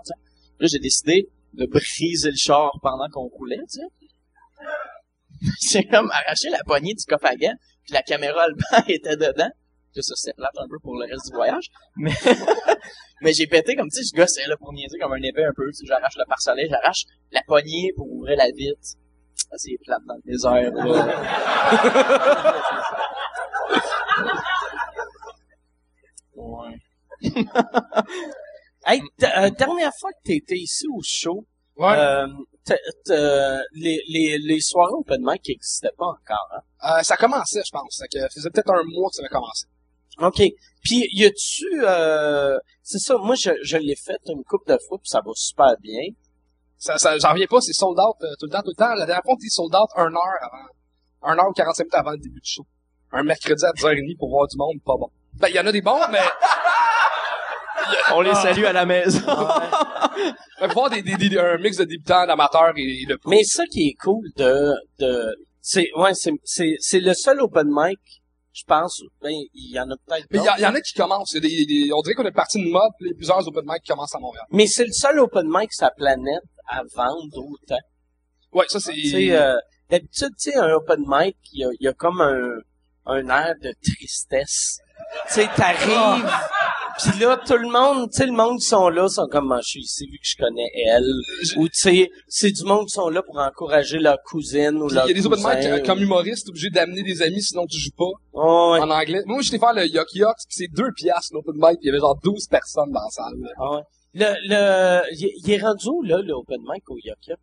Là, 0.59 0.67
j'ai 0.67 0.79
décidé 0.79 1.29
de 1.53 1.65
briser 1.67 2.31
le 2.31 2.37
char 2.37 2.71
pendant 2.81 3.07
qu'on 3.09 3.27
roulait, 3.27 3.59
tu 3.71 3.79
sais. 3.81 3.87
J'ai 5.71 5.87
comme 5.87 6.09
arraché 6.11 6.49
la 6.49 6.63
poignée 6.63 6.93
du 6.95 7.05
coffre 7.05 7.25
à 7.25 7.35
gants, 7.35 7.55
puis 7.83 7.93
la 7.93 8.01
caméra 8.01 8.41
Alban 8.43 8.83
était 8.87 9.15
dedans. 9.17 9.49
Puis 9.93 10.03
ça, 10.03 10.15
c'était 10.15 10.33
plate 10.35 10.51
un 10.57 10.67
peu 10.69 10.77
pour 10.81 10.95
le 10.97 11.05
reste 11.05 11.25
du 11.29 11.33
voyage. 11.35 11.69
Mais, 11.97 12.11
mais 13.21 13.33
j'ai 13.33 13.47
pété 13.47 13.75
comme, 13.75 13.89
tu 13.89 14.03
sais, 14.03 14.09
je 14.13 14.19
gossais 14.19 14.47
là 14.47 14.55
pour 14.57 14.71
niaiser 14.73 14.97
comme 14.99 15.13
un 15.13 15.21
épée 15.21 15.43
un 15.43 15.53
peu. 15.55 15.65
Tu 15.67 15.73
sais, 15.73 15.85
j'arrache 15.87 16.15
le 16.17 16.23
pare-soleil, 16.27 16.67
j'arrache 16.69 17.03
la 17.31 17.41
poignée 17.45 17.91
pour 17.95 18.09
ouvrir 18.11 18.37
la 18.37 18.47
vitre. 18.51 18.79
Ah, 19.51 19.55
c'est 19.57 19.77
plate 19.83 20.01
dans 20.07 20.15
le 20.15 20.21
désert. 20.31 20.71
là. 20.73 21.91
ouais. 26.35 26.77
Hey, 28.83 28.99
euh, 29.21 29.51
dernière 29.51 29.91
fois 29.99 30.09
que 30.11 30.17
t'étais 30.23 30.55
ici 30.57 30.87
au 30.91 31.01
show, 31.03 31.45
Ouais. 31.77 31.93
euh, 31.95 32.25
t- 32.65 32.73
t- 33.05 33.59
les, 33.73 34.01
les, 34.09 34.39
les 34.39 34.59
soirées 34.59 34.93
open 34.93 35.21
mic 35.23 35.47
n'existaient 35.47 35.91
pas 35.95 36.07
encore. 36.07 36.49
Hein? 36.51 36.61
Euh, 36.99 37.03
ça 37.03 37.15
commençait, 37.15 37.61
je 37.63 37.69
pense. 37.71 37.95
Ça 37.95 38.05
faisait 38.33 38.49
peut-être 38.49 38.71
un 38.71 38.81
mois 38.85 39.09
que 39.11 39.17
ça 39.17 39.21
avait 39.21 39.29
commencé. 39.29 39.67
OK. 40.19 40.41
Puis, 40.83 41.07
y 41.13 41.25
a-tu... 41.25 41.65
Euh, 41.85 42.57
c'est 42.81 42.97
ça, 42.99 43.15
moi, 43.17 43.35
je, 43.35 43.51
je 43.63 43.77
l'ai 43.77 43.95
fait 43.95 44.19
une 44.27 44.43
couple 44.43 44.71
de 44.73 44.77
fois, 44.87 44.97
puis 44.97 45.07
ça 45.09 45.21
va 45.25 45.31
super 45.35 45.73
bien. 45.81 46.01
Ça, 46.77 46.97
ça, 46.97 47.17
j'en 47.19 47.29
reviens 47.31 47.45
pas, 47.47 47.61
c'est 47.61 47.73
sold 47.73 47.99
out 47.99 48.15
euh, 48.23 48.33
tout 48.39 48.47
le 48.47 48.51
temps, 48.51 48.61
tout 48.61 48.71
le 48.71 48.75
temps. 48.75 48.93
La 48.95 49.05
dernière 49.05 49.21
fois, 49.23 49.33
on 49.33 49.37
était 49.37 49.49
sold 49.49 49.73
out 49.75 49.89
un 49.95 50.11
heure 50.13 50.39
avant, 50.41 51.33
un 51.33 51.37
heure 51.37 51.49
ou 51.49 51.53
45 51.53 51.83
minutes 51.83 51.93
avant 51.95 52.11
le 52.11 52.17
début 52.17 52.39
du 52.41 52.49
show. 52.49 52.65
Un 53.11 53.23
mercredi 53.23 53.63
à 53.65 53.71
10h30 53.71 54.17
pour 54.17 54.29
voir 54.29 54.47
du 54.47 54.57
monde, 54.57 54.81
pas 54.85 54.95
bon. 54.97 55.09
Ben, 55.35 55.47
il 55.49 55.55
y 55.55 55.59
en 55.59 55.67
a 55.67 55.71
des 55.71 55.81
bons, 55.81 55.99
mais, 56.11 56.19
On 58.13 58.21
les 58.21 58.33
salue 58.35 58.63
à 58.65 58.73
la 58.73 58.85
maison. 58.85 59.21
mais 60.61 60.67
voir 60.67 60.89
des, 60.89 61.01
des, 61.01 61.15
des- 61.15 61.37
un 61.37 61.57
mix 61.57 61.77
de 61.77 61.83
débutants, 61.85 62.25
d'amateurs 62.25 62.73
et, 62.77 63.01
et 63.01 63.05
de 63.05 63.15
pros. 63.15 63.29
Mais 63.29 63.43
ça 63.43 63.63
qui 63.67 63.89
est 63.89 63.95
cool 64.01 64.23
de... 64.37 64.71
de 64.99 65.35
c'est 65.63 65.89
ouais, 65.95 66.13
c'est, 66.15 66.31
c'est, 66.43 66.75
c'est 66.79 66.99
le 66.99 67.13
seul 67.13 67.39
open 67.41 67.67
mic, 67.69 67.99
je 68.53 68.63
pense. 68.65 69.01
Ben, 69.21 69.31
il 69.31 69.71
y 69.73 69.79
en 69.79 69.89
a 69.89 69.95
peut-être 70.05 70.25
Mais 70.31 70.39
il 70.39 70.61
y, 70.61 70.65
en 70.65 70.73
a 70.75 70.81
qui 70.81 70.93
commencent. 70.93 71.31
Il 71.33 71.43
y 71.43 71.45
a 71.45 71.65
des, 71.65 71.65
des- 71.65 71.93
on 71.93 72.01
dirait 72.01 72.15
qu'on 72.15 72.25
est 72.25 72.31
parti 72.31 72.63
de 72.63 72.69
mode, 72.69 72.91
a 72.99 73.13
plusieurs 73.15 73.47
open 73.47 73.63
mic 73.65 73.81
qui 73.83 73.91
commencent 73.91 74.15
à 74.15 74.19
Montréal. 74.19 74.45
Mais 74.51 74.67
c'est 74.67 74.85
le 74.85 74.91
seul 74.91 75.19
open 75.19 75.47
mic 75.47 75.69
la 75.79 75.91
planète 75.91 76.43
à 76.67 76.81
vendre 76.95 77.37
autant. 77.37 77.79
Ouais, 78.53 78.65
ça 78.67 78.79
c'est... 78.79 78.93
Euh, 79.31 79.55
d'habitude, 79.89 80.29
tu 80.39 80.51
sais, 80.51 80.57
un 80.57 80.71
open 80.73 81.03
mic, 81.07 81.37
il 81.53 81.67
y 81.79 81.85
y 81.85 81.87
a 81.87 81.93
comme 81.93 82.21
un, 82.21 82.51
un 83.05 83.29
air 83.29 83.55
de 83.61 83.73
tristesse. 83.83 84.79
Tu 85.27 85.33
sais, 85.33 85.49
t'arrives, 85.55 86.29
pis 87.03 87.19
là, 87.19 87.37
tout 87.45 87.57
le 87.57 87.69
monde, 87.69 88.09
tu 88.11 88.17
sais, 88.17 88.25
le 88.25 88.31
monde 88.33 88.59
qui 88.59 88.65
sont 88.65 88.89
là, 88.89 89.07
sont 89.07 89.27
comme, 89.27 89.51
Ah, 89.51 89.59
je 89.61 89.67
suis 89.69 89.79
ici 89.81 90.05
vu 90.07 90.17
que 90.17 90.25
je 90.27 90.35
connais 90.37 90.69
elle. 90.87 91.03
Ou, 91.57 91.67
tu 91.67 91.73
sais, 91.79 92.09
c'est 92.27 92.51
du 92.51 92.63
monde 92.63 92.85
qui 92.87 92.93
sont 92.93 93.09
là 93.09 93.21
pour 93.23 93.37
encourager 93.37 93.97
leur 93.99 94.17
cousine 94.23 94.81
ou 94.81 94.87
Puis 94.87 94.95
leur 94.95 95.05
il 95.05 95.09
y 95.09 95.11
a 95.11 95.21
des 95.21 95.25
open 95.25 95.39
mic, 95.39 95.65
euh, 95.65 95.83
comme 95.85 95.99
humoriste, 96.01 96.49
obligé 96.49 96.69
d'amener 96.69 97.03
des 97.03 97.21
amis 97.21 97.41
sinon 97.41 97.65
tu 97.67 97.77
joues 97.77 97.95
pas 97.97 98.11
Oh, 98.33 98.71
ouais. 98.73 98.79
en 98.79 98.89
anglais. 98.89 99.21
Moi, 99.25 99.41
j'étais 99.41 99.59
faire 99.59 99.73
le 99.73 99.85
Yuck 99.87 100.13
Yuck, 100.13 100.35
puis 100.47 100.55
c'est 100.55 100.67
deux 100.73 100.91
piastres 100.95 101.33
l'open 101.33 101.53
mic, 101.55 101.79
puis 101.79 101.83
il 101.83 101.87
y 101.87 101.89
avait 101.89 101.99
genre 101.99 102.17
12 102.23 102.47
personnes 102.47 102.91
dans 102.91 103.01
la 103.01 103.09
salle. 103.09 103.33
Ah 103.57 103.75
ouais. 103.75 103.81
Le, 104.13 104.25
le, 104.49 105.01
il 105.45 105.51
est- 105.51 105.61
rendu 105.61 105.87
où, 105.87 106.01
là, 106.03 106.17
le 106.21 106.33
open 106.33 106.59
mic 106.67 106.83
au 106.89 106.97
Yuck 106.97 107.17
Yucks? 107.27 107.37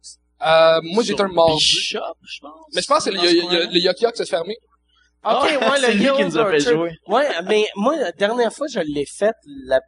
Euh, 0.47 0.81
moi, 0.85 1.03
j'étais 1.03 1.23
un 1.23 1.29
mardi. 1.29 1.55
Bishop, 1.57 1.99
je 2.23 2.41
pense. 2.41 2.53
Mais 2.75 2.83
je 2.83 2.87
pense 2.87 3.05
que 3.07 3.11
le, 3.11 3.19
a- 3.19 3.73
le 3.73 3.79
Yuck 3.81 4.01
Yuck 4.01 4.17
s'est 4.17 4.27
fermé. 4.27 4.55
Ok, 5.29 5.59
Ah, 5.61 5.71
ouais, 5.71 5.81
le 5.89 5.99
lui 5.99 6.17
qui 6.17 6.25
nous 6.25 6.39
a 6.39 6.51
fait 6.51 6.61
jouer. 6.61 6.93
Ouais, 7.07 7.29
mais 7.45 7.67
moi, 7.77 7.97
la 7.97 8.13
dernière 8.13 8.53
fois, 8.53 8.67
je 8.67 8.81
l'ai 8.81 9.05
fait, 9.07 9.35
la, 9.67 9.81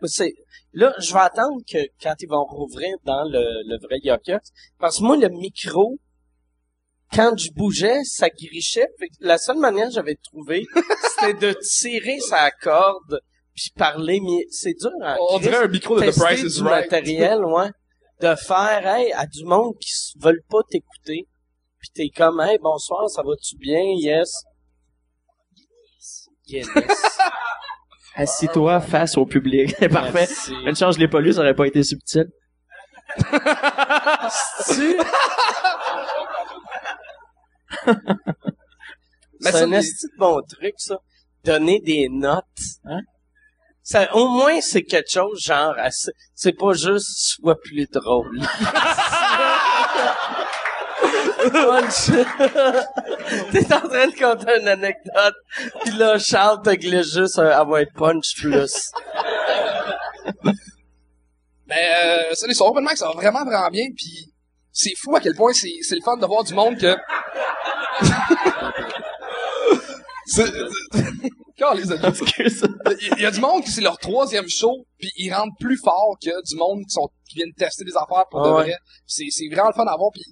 là, 0.73 0.95
je 0.99 1.13
vais 1.13 1.19
attendre 1.21 1.61
que, 1.71 1.79
quand 2.03 2.15
ils 2.21 2.29
vont 2.29 2.45
rouvrir 2.45 2.95
dans 3.05 3.25
le, 3.25 3.43
le 3.67 3.79
vrai 3.83 3.99
Yuck 4.03 4.31
parce 4.79 4.99
que 4.99 5.03
moi, 5.05 5.17
le 5.17 5.29
micro, 5.31 5.99
quand 7.13 7.37
je 7.39 7.51
bougeais, 7.53 8.05
ça 8.05 8.29
grichait, 8.29 8.89
la 9.21 9.39
seule 9.39 9.59
manière 9.59 9.87
que 9.89 9.95
j'avais 9.95 10.17
trouvé, 10.17 10.67
c'était 11.19 11.35
de 11.35 11.57
tirer 11.63 12.21
sa 12.21 12.51
corde, 12.51 13.21
puis 13.55 13.71
parler, 13.77 14.21
mais 14.23 14.45
c'est 14.51 14.75
dur 14.75 14.91
à 15.03 15.17
On 15.31 15.39
dirait 15.39 15.65
un 15.65 15.69
micro 15.69 15.99
de 15.99 16.11
The 16.11 16.15
Price 16.19 16.43
is 16.43 16.59
du 16.59 16.63
Right. 16.63 16.91
matériel, 16.91 17.45
ouais, 17.45 17.71
de 18.21 18.35
faire, 18.35 18.87
hey, 18.87 19.13
à 19.15 19.27
du 19.27 19.45
monde 19.45 19.75
qui 19.81 19.93
veulent 20.19 20.43
pas 20.49 20.61
t'écouter, 20.69 21.27
puis 21.79 21.89
t'es 21.95 22.11
comme, 22.15 22.41
hey, 22.41 22.59
bonsoir, 22.59 23.09
ça 23.09 23.23
va-tu 23.23 23.57
bien? 23.57 23.83
Yes. 23.97 24.31
Yes. 26.51 26.69
Assis-toi 28.17 28.81
face 28.81 29.17
au 29.17 29.25
public. 29.25 29.75
C'est 29.79 29.89
parfait. 29.93 30.13
Merci. 30.29 30.53
Une 30.67 30.75
chance, 30.77 30.97
je 30.97 31.01
l'ai 31.01 31.09
pas 31.09 31.21
lu, 31.21 31.33
ça 31.33 31.41
aurait 31.41 31.55
pas 31.55 31.67
été 31.67 31.83
subtil. 31.83 32.27
Mais 39.41 39.53
c'est 39.53 39.63
un 39.63 39.73
esti 39.73 40.07
de 40.07 40.19
bon 40.19 40.43
truc, 40.43 40.75
ça. 40.77 40.97
Donner 41.45 41.81
des 41.81 42.09
notes. 42.11 42.45
Hein? 42.85 43.01
Ça, 43.83 44.15
au 44.15 44.29
moins, 44.29 44.61
c'est 44.61 44.83
quelque 44.83 45.11
chose, 45.11 45.41
genre, 45.43 45.75
assez- 45.79 46.13
c'est 46.35 46.53
pas 46.53 46.75
juste 46.75 47.09
soit 47.17 47.59
plus 47.61 47.87
drôle. 47.91 48.41
Punch. 51.49 52.11
T'es 53.53 53.75
en 53.75 53.81
train 53.81 54.09
de 54.09 54.19
conter 54.19 54.61
une 54.61 54.69
anecdote, 54.69 55.35
pis 55.85 55.91
là, 55.93 56.19
Charles 56.19 56.63
te 56.63 56.71
glisse 56.71 57.15
juste 57.15 57.39
un 57.39 57.49
avoir 57.49 57.83
punch 57.97 58.35
plus. 58.37 58.91
Mais 60.45 60.53
euh, 62.05 62.35
ça, 62.35 62.47
les 62.47 62.55
soirées 62.55 62.73
open 62.73 62.85
mic, 62.85 62.97
ça 62.97 63.07
va 63.07 63.13
vraiment, 63.13 63.45
vraiment 63.45 63.71
bien, 63.71 63.87
puis 63.97 64.33
c'est 64.73 64.95
fou 64.97 65.15
à 65.17 65.21
quel 65.21 65.35
point 65.35 65.53
c'est 65.53 65.73
c'est 65.83 65.97
le 65.97 66.03
fun 66.03 66.17
de 66.17 66.27
voir 66.27 66.45
du 66.45 66.55
monde 66.55 66.79
que... 66.79 66.97
les 71.75 71.93
amis, 71.93 72.07
Excuse. 72.07 72.65
il 73.17 73.21
y 73.21 73.27
a 73.27 73.31
du 73.31 73.41
monde 73.41 73.63
qui 73.63 73.71
c'est 73.71 73.81
leur 73.81 73.99
troisième 73.99 74.49
show, 74.49 74.87
puis 74.99 75.11
ils 75.17 75.33
rentrent 75.33 75.57
plus 75.59 75.77
fort 75.77 76.17
que 76.23 76.31
du 76.49 76.57
monde 76.57 76.81
qui 76.85 76.91
sont 76.91 77.09
qui 77.29 77.37
viennent 77.37 77.53
tester 77.57 77.85
des 77.85 77.97
affaires 77.97 78.25
pour 78.31 78.43
de 78.43 78.49
Ah 78.49 78.55
ouais. 78.57 78.63
vrai. 78.65 78.77
C'est 79.07 79.27
c'est 79.31 79.47
vraiment 79.49 79.69
le 79.69 79.75
fun 79.75 79.87
à 79.87 79.97
voir, 79.97 80.11
puis 80.13 80.25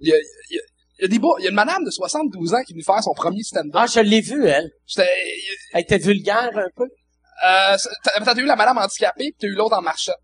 il 0.00 0.08
y 0.08 0.12
a, 0.12 0.16
il 0.50 0.56
y 0.56 0.58
a- 0.58 0.62
il 0.98 1.02
y 1.02 1.04
a 1.04 1.08
des 1.08 1.18
beaux, 1.18 1.36
il 1.38 1.44
y 1.44 1.46
a 1.46 1.50
une 1.50 1.56
madame 1.56 1.84
de 1.84 1.90
72 1.90 2.54
ans 2.54 2.62
qui 2.64 2.72
est 2.72 2.74
venue 2.74 2.82
faire 2.82 3.02
son 3.02 3.12
premier 3.12 3.42
stand-up. 3.42 3.74
Ah, 3.74 3.86
je 3.86 4.00
l'ai 4.00 4.22
vu, 4.22 4.46
elle. 4.46 4.70
J'étais, 4.86 5.08
Elle 5.74 5.82
était 5.82 5.98
vulgaire 5.98 6.50
un 6.54 6.68
peu. 6.74 6.84
euh, 6.84 7.76
t'as 8.02 8.20
t'as 8.24 8.34
eu 8.40 8.46
la 8.46 8.56
madame 8.56 8.78
handicapée, 8.78 9.24
puis 9.32 9.36
t'as 9.38 9.46
eu 9.48 9.54
l'autre 9.54 9.76
en 9.76 9.82
marchette. 9.82 10.16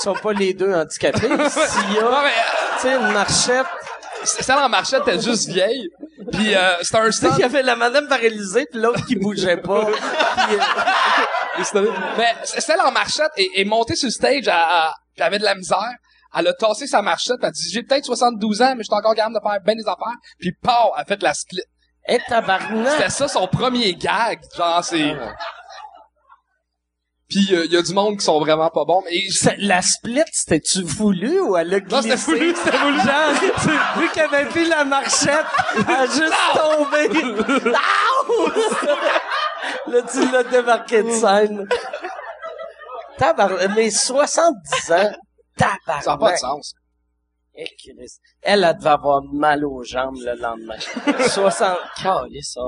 Ils 0.00 0.02
sont 0.02 0.14
pas 0.14 0.32
les 0.32 0.54
deux 0.54 0.72
handicapés. 0.72 1.20
S'il 1.50 1.92
y 1.96 2.00
Non, 2.00 2.08
a, 2.12 2.22
mais, 2.24 2.30
euh, 2.30 2.76
tu 2.76 2.82
sais, 2.82 2.94
une 2.96 3.12
marchette. 3.12 3.66
celle 4.24 4.58
en 4.58 4.68
marchette 4.68 5.02
était 5.06 5.20
juste 5.20 5.48
vieille, 5.48 5.88
puis 6.32 6.54
euh, 6.56 6.76
c'était 6.82 6.98
un 6.98 7.06
Tu 7.06 7.12
sais, 7.12 7.26
stand 7.26 7.34
il 7.38 7.40
y 7.42 7.44
avait 7.44 7.62
la 7.62 7.76
madame 7.76 8.08
paralysée 8.08 8.66
puis 8.70 8.80
l'autre 8.80 9.04
qui 9.06 9.14
bougeait 9.16 9.58
pas. 9.58 9.86
Puis, 10.48 10.56
euh, 11.76 11.92
Mais 12.16 12.34
celle 12.44 12.80
en 12.80 12.90
marchette 12.92 13.30
est, 13.36 13.50
est 13.56 13.64
montée 13.64 13.96
sur 13.96 14.06
le 14.06 14.12
stage, 14.12 14.46
à, 14.48 14.56
à- 14.88 14.94
puis 15.14 15.16
elle 15.18 15.24
avait 15.24 15.38
de 15.40 15.44
la 15.44 15.54
misère. 15.56 15.90
Elle 16.36 16.46
a 16.48 16.52
tassé 16.52 16.86
sa 16.86 17.00
marchette, 17.02 17.36
elle 17.40 17.48
a 17.48 17.50
dit, 17.50 17.70
j'ai 17.72 17.82
peut-être 17.82 18.04
72 18.04 18.60
ans, 18.62 18.74
mais 18.76 18.82
je 18.82 18.88
suis 18.88 18.94
encore 18.94 19.14
capable 19.14 19.34
de 19.36 19.40
faire 19.42 19.58
ben 19.64 19.76
des 19.76 19.82
affaires. 19.88 20.16
Puis 20.38 20.52
pow, 20.52 20.70
elle 20.96 21.02
a 21.02 21.04
fait 21.04 21.22
la 21.22 21.32
split. 21.34 21.62
hey, 22.04 22.20
tabarnak! 22.28 22.92
C'était 22.92 23.10
ça 23.10 23.28
son 23.28 23.46
premier 23.48 23.94
gag. 23.94 24.40
Genre, 24.56 24.84
c'est... 24.84 25.16
Puis 27.28 27.46
il 27.50 27.70
y 27.72 27.76
a 27.76 27.82
du 27.82 27.92
monde 27.92 28.16
qui 28.18 28.24
sont 28.24 28.40
vraiment 28.40 28.70
pas 28.70 28.86
bons. 28.86 29.02
Mais 29.04 29.10
La 29.58 29.82
split, 29.82 30.22
c'était-tu 30.32 30.82
voulu 30.82 31.40
ou 31.40 31.56
elle 31.58 31.74
a 31.74 31.80
glissé? 31.80 32.08
Non, 32.08 32.16
c'était 32.16 32.16
voulu, 32.38 32.54
c'était 32.56 32.76
voulu. 32.78 32.96
Genre, 33.00 33.52
tu- 33.62 34.00
vu 34.00 34.08
qu'elle 34.14 34.34
avait 34.34 34.46
pris 34.48 34.66
la 34.66 34.84
marchette, 34.84 35.44
elle 35.76 35.94
a 35.94 36.06
juste 36.06 36.32
tombé. 36.54 37.08
Là, 39.88 40.02
tu 40.10 40.30
l'as 40.30 40.44
démarqué 40.44 41.02
de 41.02 41.10
scène. 41.10 41.68
Tabarnak, 43.18 43.70
mais 43.76 43.90
70 43.90 44.92
ans, 44.92 45.12
tabarnak. 45.58 46.02
ça 46.04 46.10
n'a 46.12 46.18
pas 46.18 46.32
de 46.32 46.36
sens. 46.38 46.74
Eh. 47.54 47.66
Elle, 48.42 48.64
elle 48.64 48.76
devait 48.78 48.90
avoir 48.90 49.22
mal 49.32 49.64
aux 49.64 49.82
jambes 49.82 50.16
le 50.20 50.34
lendemain. 50.40 50.78
60... 51.28 51.76
Calisse, 52.02 52.52
ça. 52.54 52.60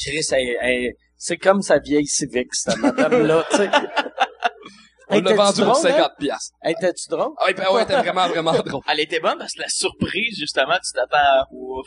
Chris, 0.00 0.24
elle- 0.32 0.56
elle- 0.60 0.92
c'est 1.16 1.36
comme 1.36 1.60
sa 1.62 1.78
vieille 1.78 2.06
civique, 2.06 2.54
cette 2.54 2.78
madame-là, 2.78 3.44
tu 3.50 3.56
sais. 3.56 3.70
On 5.08 5.16
Hey, 5.16 5.22
l'a 5.22 5.34
vendu 5.34 5.62
pour 5.62 5.72
drôle, 5.72 5.86
hein? 5.88 5.92
50 5.96 6.10
piastres. 6.18 6.56
Hey, 6.62 6.74
t'es-tu 6.80 7.08
drôle? 7.10 7.32
Ah, 7.38 7.46
ouais, 7.46 7.54
ben 7.54 7.66
ouais, 7.72 7.82
était 7.82 7.96
vraiment, 7.98 8.28
vraiment 8.28 8.52
drôle. 8.52 8.80
Elle 8.88 9.00
était 9.00 9.20
bonne 9.20 9.36
parce 9.38 9.52
que 9.52 9.60
la 9.60 9.68
surprise, 9.68 10.38
justement, 10.38 10.74
tu 10.82 10.92
t'attends 10.94 11.18
à 11.18 11.46
ouf. 11.52 11.86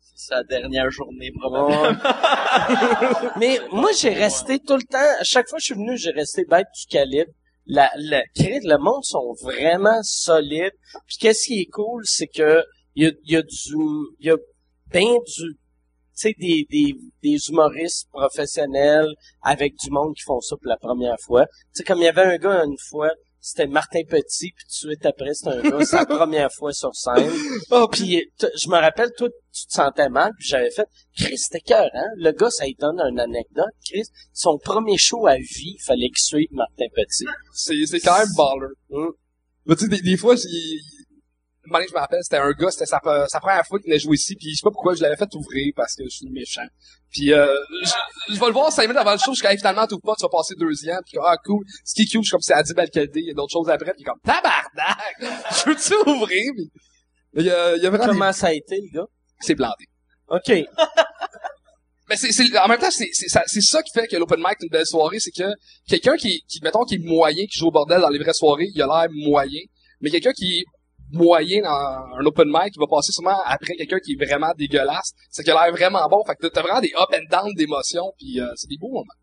C'est 0.00 0.34
sa 0.34 0.44
dernière 0.44 0.88
journée, 0.90 1.32
probablement. 1.40 1.98
Mais 3.40 3.58
moi, 3.72 3.90
j'ai 3.98 4.10
resté 4.10 4.60
tout 4.60 4.76
le 4.76 4.82
temps, 4.84 4.98
à 5.20 5.24
chaque 5.24 5.48
fois 5.48 5.56
que 5.58 5.62
je 5.62 5.66
suis 5.66 5.74
venu, 5.74 5.96
j'ai 5.96 6.12
resté 6.12 6.44
bête 6.44 6.68
du 6.78 6.86
calibre. 6.86 7.32
La, 7.66 7.90
la, 7.96 8.22
le 8.36 8.76
monde 8.78 9.04
sont 9.04 9.34
vraiment 9.42 10.02
solides. 10.02 10.72
Puis 11.06 11.16
qu'est-ce 11.20 11.46
qui 11.46 11.60
est 11.60 11.70
cool, 11.70 12.02
c'est 12.04 12.26
que 12.26 12.64
il 12.94 13.04
y 13.04 13.06
a, 13.06 13.12
y 13.24 13.36
a 13.36 13.42
du, 13.42 13.76
il 14.18 14.26
y 14.26 14.30
a 14.30 14.36
ben 14.90 15.14
du, 15.24 15.54
tu 15.54 15.58
sais, 16.12 16.34
des, 16.38 16.66
des, 16.68 16.94
des 17.22 17.38
humoristes 17.48 18.08
professionnels 18.10 19.08
avec 19.42 19.74
du 19.76 19.90
monde 19.90 20.14
qui 20.14 20.22
font 20.22 20.40
ça 20.40 20.56
pour 20.56 20.68
la 20.68 20.76
première 20.76 21.16
fois. 21.24 21.46
Tu 21.46 21.52
sais, 21.74 21.84
comme 21.84 21.98
il 21.98 22.04
y 22.04 22.08
avait 22.08 22.22
un 22.22 22.36
gars 22.36 22.64
une 22.64 22.76
fois, 22.90 23.10
c'était 23.44 23.66
Martin 23.66 24.02
Petit, 24.08 24.52
puis 24.56 24.64
tout 24.64 24.86
de 24.86 24.92
suite 24.92 25.04
après, 25.04 25.34
c'était 25.34 25.50
un 25.50 25.62
gars, 25.62 25.84
sa 25.84 26.06
première 26.06 26.50
fois 26.52 26.72
sur 26.72 26.94
scène. 26.94 27.28
Oh, 27.72 27.88
Puis 27.90 28.24
je 28.40 28.68
me 28.68 28.76
rappelle, 28.76 29.10
toi, 29.18 29.28
tu 29.52 29.66
te 29.66 29.72
sentais 29.72 30.08
mal, 30.08 30.30
puis 30.38 30.46
j'avais 30.48 30.70
fait, 30.70 30.86
Chris, 31.18 31.36
c'était 31.36 31.60
cœur, 31.60 31.90
hein? 31.92 32.06
Le 32.16 32.30
gars, 32.30 32.50
ça 32.50 32.64
lui 32.66 32.76
donne 32.78 33.00
une 33.00 33.18
anecdote, 33.18 33.66
Chris. 33.84 34.04
Son 34.32 34.58
premier 34.58 34.96
show 34.96 35.26
à 35.26 35.34
vie, 35.36 35.74
il 35.76 35.82
fallait 35.84 36.08
qu'il 36.08 36.22
suive 36.22 36.48
Martin 36.52 36.86
Petit. 36.94 37.26
C'est, 37.52 37.74
c'est 37.86 38.00
quand 38.00 38.16
même 38.16 38.28
baller. 38.36 38.72
Mm. 38.90 39.10
Mais 39.66 39.74
tu 39.76 39.82
sais, 39.84 39.88
des, 39.88 40.00
des 40.02 40.16
fois, 40.16 40.36
il- 40.36 40.80
une 41.64 41.76
année, 41.76 41.86
je 41.88 41.94
me 41.94 41.98
rappelle, 41.98 42.20
c'était 42.22 42.38
un 42.38 42.50
gars, 42.52 42.70
c'était 42.70 42.86
sa, 42.86 43.00
sa 43.28 43.40
première 43.40 43.64
fois 43.66 43.78
qu'il 43.78 43.88
venait 43.90 44.00
jouer 44.00 44.16
ici, 44.16 44.34
puis 44.34 44.50
je 44.50 44.56
sais 44.56 44.64
pas 44.64 44.70
pourquoi 44.70 44.94
je 44.94 45.02
l'avais 45.02 45.16
fait 45.16 45.32
ouvrir, 45.34 45.72
parce 45.76 45.94
que 45.94 46.04
je 46.04 46.08
suis 46.16 46.30
méchant. 46.30 46.66
Puis 47.10 47.32
euh, 47.32 47.46
je, 47.84 48.34
je 48.34 48.40
vais 48.40 48.46
le 48.46 48.52
voir 48.52 48.72
cinq 48.72 48.82
minutes 48.82 48.96
avant 48.98 49.12
le 49.12 49.18
show, 49.18 49.32
je 49.34 49.44
suis 49.44 49.56
finalement, 49.58 49.86
t'ouvres 49.86 50.02
pas, 50.02 50.14
tu 50.18 50.22
vas 50.22 50.28
passer 50.28 50.54
deuxième, 50.56 50.98
puis 51.04 51.16
comme, 51.16 51.26
ah, 51.26 51.36
cool. 51.44 51.64
Ce 51.84 51.94
qui 51.94 52.02
est 52.02 52.04
je 52.06 52.20
suis 52.20 52.30
comme, 52.30 52.40
c'est 52.40 52.54
Adib 52.54 52.78
Al-Khaldi, 52.78 53.20
il 53.20 53.26
y 53.26 53.30
a 53.30 53.34
d'autres 53.34 53.52
choses 53.52 53.68
après, 53.68 53.92
puis 53.94 54.02
comme, 54.02 54.18
tabarnak! 54.24 55.20
Je 55.20 55.70
veux-tu 55.70 56.10
ouvrir? 56.10 56.52
Puis, 56.56 56.70
il 57.36 57.46
y 57.46 57.50
a, 57.50 57.76
il 57.76 57.82
y 57.82 57.86
a 57.86 57.90
vraiment 57.90 58.06
des- 58.06 58.12
Comment 58.12 58.32
ça 58.32 58.48
a 58.48 58.52
été, 58.52 58.76
le 58.80 58.98
gars? 59.00 59.06
C'est 59.40 59.54
planté. 59.54 59.84
OK. 60.28 60.48
Mais 62.08 62.16
c'est, 62.16 62.32
c'est, 62.32 62.58
en 62.58 62.68
même 62.68 62.78
temps, 62.80 62.90
c'est, 62.90 63.08
c'est, 63.12 63.28
ça, 63.28 63.42
c'est 63.46 63.60
ça 63.60 63.82
qui 63.82 63.92
fait 63.92 64.06
que 64.06 64.16
l'open 64.16 64.38
mic 64.38 64.56
est 64.60 64.64
une 64.64 64.68
belle 64.70 64.86
soirée, 64.86 65.18
c'est 65.20 65.30
que 65.30 65.48
quelqu'un 65.88 66.16
qui, 66.16 66.42
qui, 66.48 66.60
mettons, 66.62 66.84
qui 66.84 66.96
est 66.96 66.98
moyen, 66.98 67.44
qui 67.46 67.58
joue 67.58 67.68
au 67.68 67.70
bordel 67.70 68.00
dans 68.00 68.08
les 68.10 68.18
vraies 68.18 68.34
soirées, 68.34 68.68
il 68.74 68.82
a 68.82 68.86
l'air 68.86 69.06
moyen. 69.10 69.60
Mais 70.00 70.10
quelqu'un 70.10 70.32
qui 70.32 70.64
moyen 71.12 71.62
dans 71.62 72.16
un 72.18 72.26
open 72.26 72.48
mic, 72.48 72.72
il 72.74 72.80
va 72.80 72.86
passer 72.90 73.12
souvent 73.12 73.38
après 73.44 73.74
quelqu'un 73.74 73.98
qui 74.00 74.12
est 74.12 74.24
vraiment 74.24 74.52
dégueulasse. 74.56 75.12
C'est 75.30 75.42
qu'il 75.44 75.52
a 75.52 75.64
l'air 75.64 75.72
vraiment 75.72 76.06
bon. 76.08 76.24
Fait 76.24 76.34
que 76.34 76.46
t'as 76.48 76.62
vraiment 76.62 76.80
des 76.80 76.92
up 76.98 77.08
and 77.14 77.28
down 77.30 77.54
d'émotions, 77.54 78.12
puis 78.18 78.40
euh, 78.40 78.46
c'est 78.56 78.68
des 78.68 78.78
beaux 78.78 78.90
moments. 78.90 79.14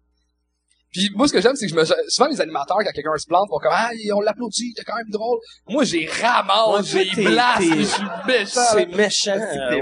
Puis 0.91 1.09
moi, 1.13 1.27
ce 1.27 1.33
que 1.33 1.41
j'aime, 1.41 1.55
c'est 1.55 1.67
que 1.67 1.71
je 1.71 1.75
me, 1.75 1.85
souvent 2.07 2.29
les 2.29 2.41
animateurs, 2.41 2.77
quand 2.83 2.91
quelqu'un 2.91 3.15
se 3.17 3.27
plante, 3.27 3.47
vont 3.49 3.59
comme 3.59 3.71
ah, 3.73 3.91
on 4.15 4.21
l'applaudit, 4.21 4.73
t'es 4.73 4.83
quand 4.83 4.95
même 4.95 5.09
drôle. 5.09 5.37
Moi, 5.67 5.83
j'ai 5.83 6.07
ramasse, 6.07 6.93
Ouais, 6.93 7.05
j'ai 7.05 7.23
blast, 7.23 7.61
je 7.61 7.83
suis 7.83 8.05
méchant. 8.25 8.61
C'est 8.73 8.85
méchant. 8.87 9.37
Ouais. 9.37 9.81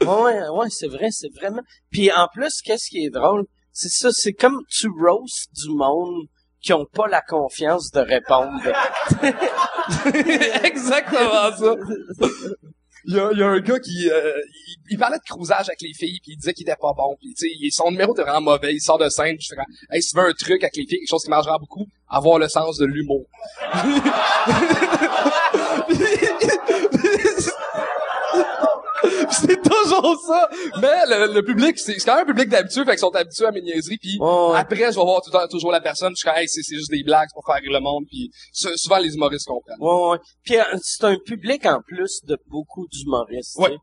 ouais, 0.00 0.06
ouais, 0.06 0.48
ouais, 0.48 0.70
c'est 0.70 0.88
vrai, 0.88 1.08
c'est 1.10 1.28
vraiment. 1.34 1.62
Puis 1.90 2.10
en 2.12 2.28
plus, 2.32 2.62
qu'est-ce 2.62 2.88
qui 2.88 3.04
est 3.04 3.10
drôle, 3.10 3.44
c'est 3.72 3.90
ça, 3.90 4.10
c'est 4.10 4.32
comme 4.32 4.62
tu 4.70 4.88
roast 4.88 5.50
du 5.52 5.68
monde 5.74 6.26
qui 6.60 6.72
ont 6.72 6.86
pas 6.86 7.08
la 7.08 7.20
confiance 7.20 7.90
de 7.90 8.00
répondre. 8.00 8.62
Exactement 10.64 11.56
ça. 11.56 11.74
Il 13.04 13.14
y, 13.14 13.18
a, 13.18 13.30
il 13.32 13.38
y 13.38 13.42
a 13.42 13.46
un 13.46 13.60
gars 13.60 13.78
qui 13.78 14.10
euh, 14.10 14.32
il, 14.66 14.76
il 14.90 14.98
parlait 14.98 15.16
de 15.16 15.22
cruisage 15.22 15.68
avec 15.68 15.80
les 15.80 15.94
filles 15.94 16.18
puis 16.22 16.32
il 16.32 16.36
disait 16.36 16.52
qu'il 16.52 16.68
était 16.68 16.76
pas 16.78 16.92
bon 16.94 17.16
puis 17.18 17.32
tu 17.32 17.48
sais 17.48 17.70
son 17.70 17.90
numéro 17.90 18.12
était 18.12 18.22
vraiment 18.22 18.52
mauvais 18.52 18.74
il 18.74 18.80
sort 18.80 18.98
de 18.98 19.08
scène 19.08 19.36
puis 19.36 19.46
je 19.48 19.54
fais 19.54 19.60
hey 19.90 20.02
si 20.02 20.10
tu 20.10 20.16
veux 20.20 20.28
un 20.28 20.32
truc 20.32 20.62
avec 20.62 20.76
les 20.76 20.84
filles 20.84 20.98
quelque 20.98 21.08
chose 21.08 21.22
qui 21.22 21.30
marchera 21.30 21.56
beaucoup 21.58 21.86
avoir 22.08 22.38
le 22.38 22.48
sens 22.48 22.76
de 22.76 22.84
l'humour 22.84 23.24
c'est 29.30 29.60
toujours 29.62 30.20
ça 30.26 30.48
mais 30.80 31.06
le, 31.08 31.32
le 31.34 31.42
public 31.42 31.78
c'est 31.78 31.96
quand 31.96 32.14
même 32.16 32.24
un 32.24 32.26
public 32.26 32.48
d'habitude 32.48 32.84
fait 32.84 32.90
qu'ils 32.92 32.98
sont 32.98 33.14
habitués 33.14 33.46
à 33.46 33.50
mes 33.52 33.62
niaiseries 33.62 33.98
puis 33.98 34.18
ouais. 34.20 34.56
après 34.56 34.76
je 34.92 34.98
vais 34.98 35.04
voir 35.04 35.20
tout 35.22 35.30
le 35.32 35.38
temps 35.38 35.48
toujours 35.48 35.72
la 35.72 35.80
personne 35.80 36.12
je 36.12 36.16
suis 36.20 36.28
comme 36.28 36.38
hey 36.38 36.48
c'est 36.48 36.62
juste 36.74 36.90
des 36.90 37.02
blagues 37.02 37.28
pour 37.34 37.44
faire 37.46 37.60
rire 37.62 37.72
le 37.72 37.80
monde 37.80 38.04
puis 38.08 38.30
sou- 38.52 38.76
souvent 38.76 38.98
les 38.98 39.14
humoristes 39.14 39.46
comprennent 39.46 39.78
Ouais, 39.80 40.10
ouais. 40.10 40.18
Puis 40.44 40.56
euh, 40.58 40.62
c'est 40.82 41.04
un 41.04 41.16
public 41.24 41.64
en 41.66 41.80
plus 41.86 42.20
de 42.24 42.36
beaucoup 42.46 42.86
d'humoristes. 42.92 43.56
Ouais. 43.58 43.70
Tu 43.70 43.76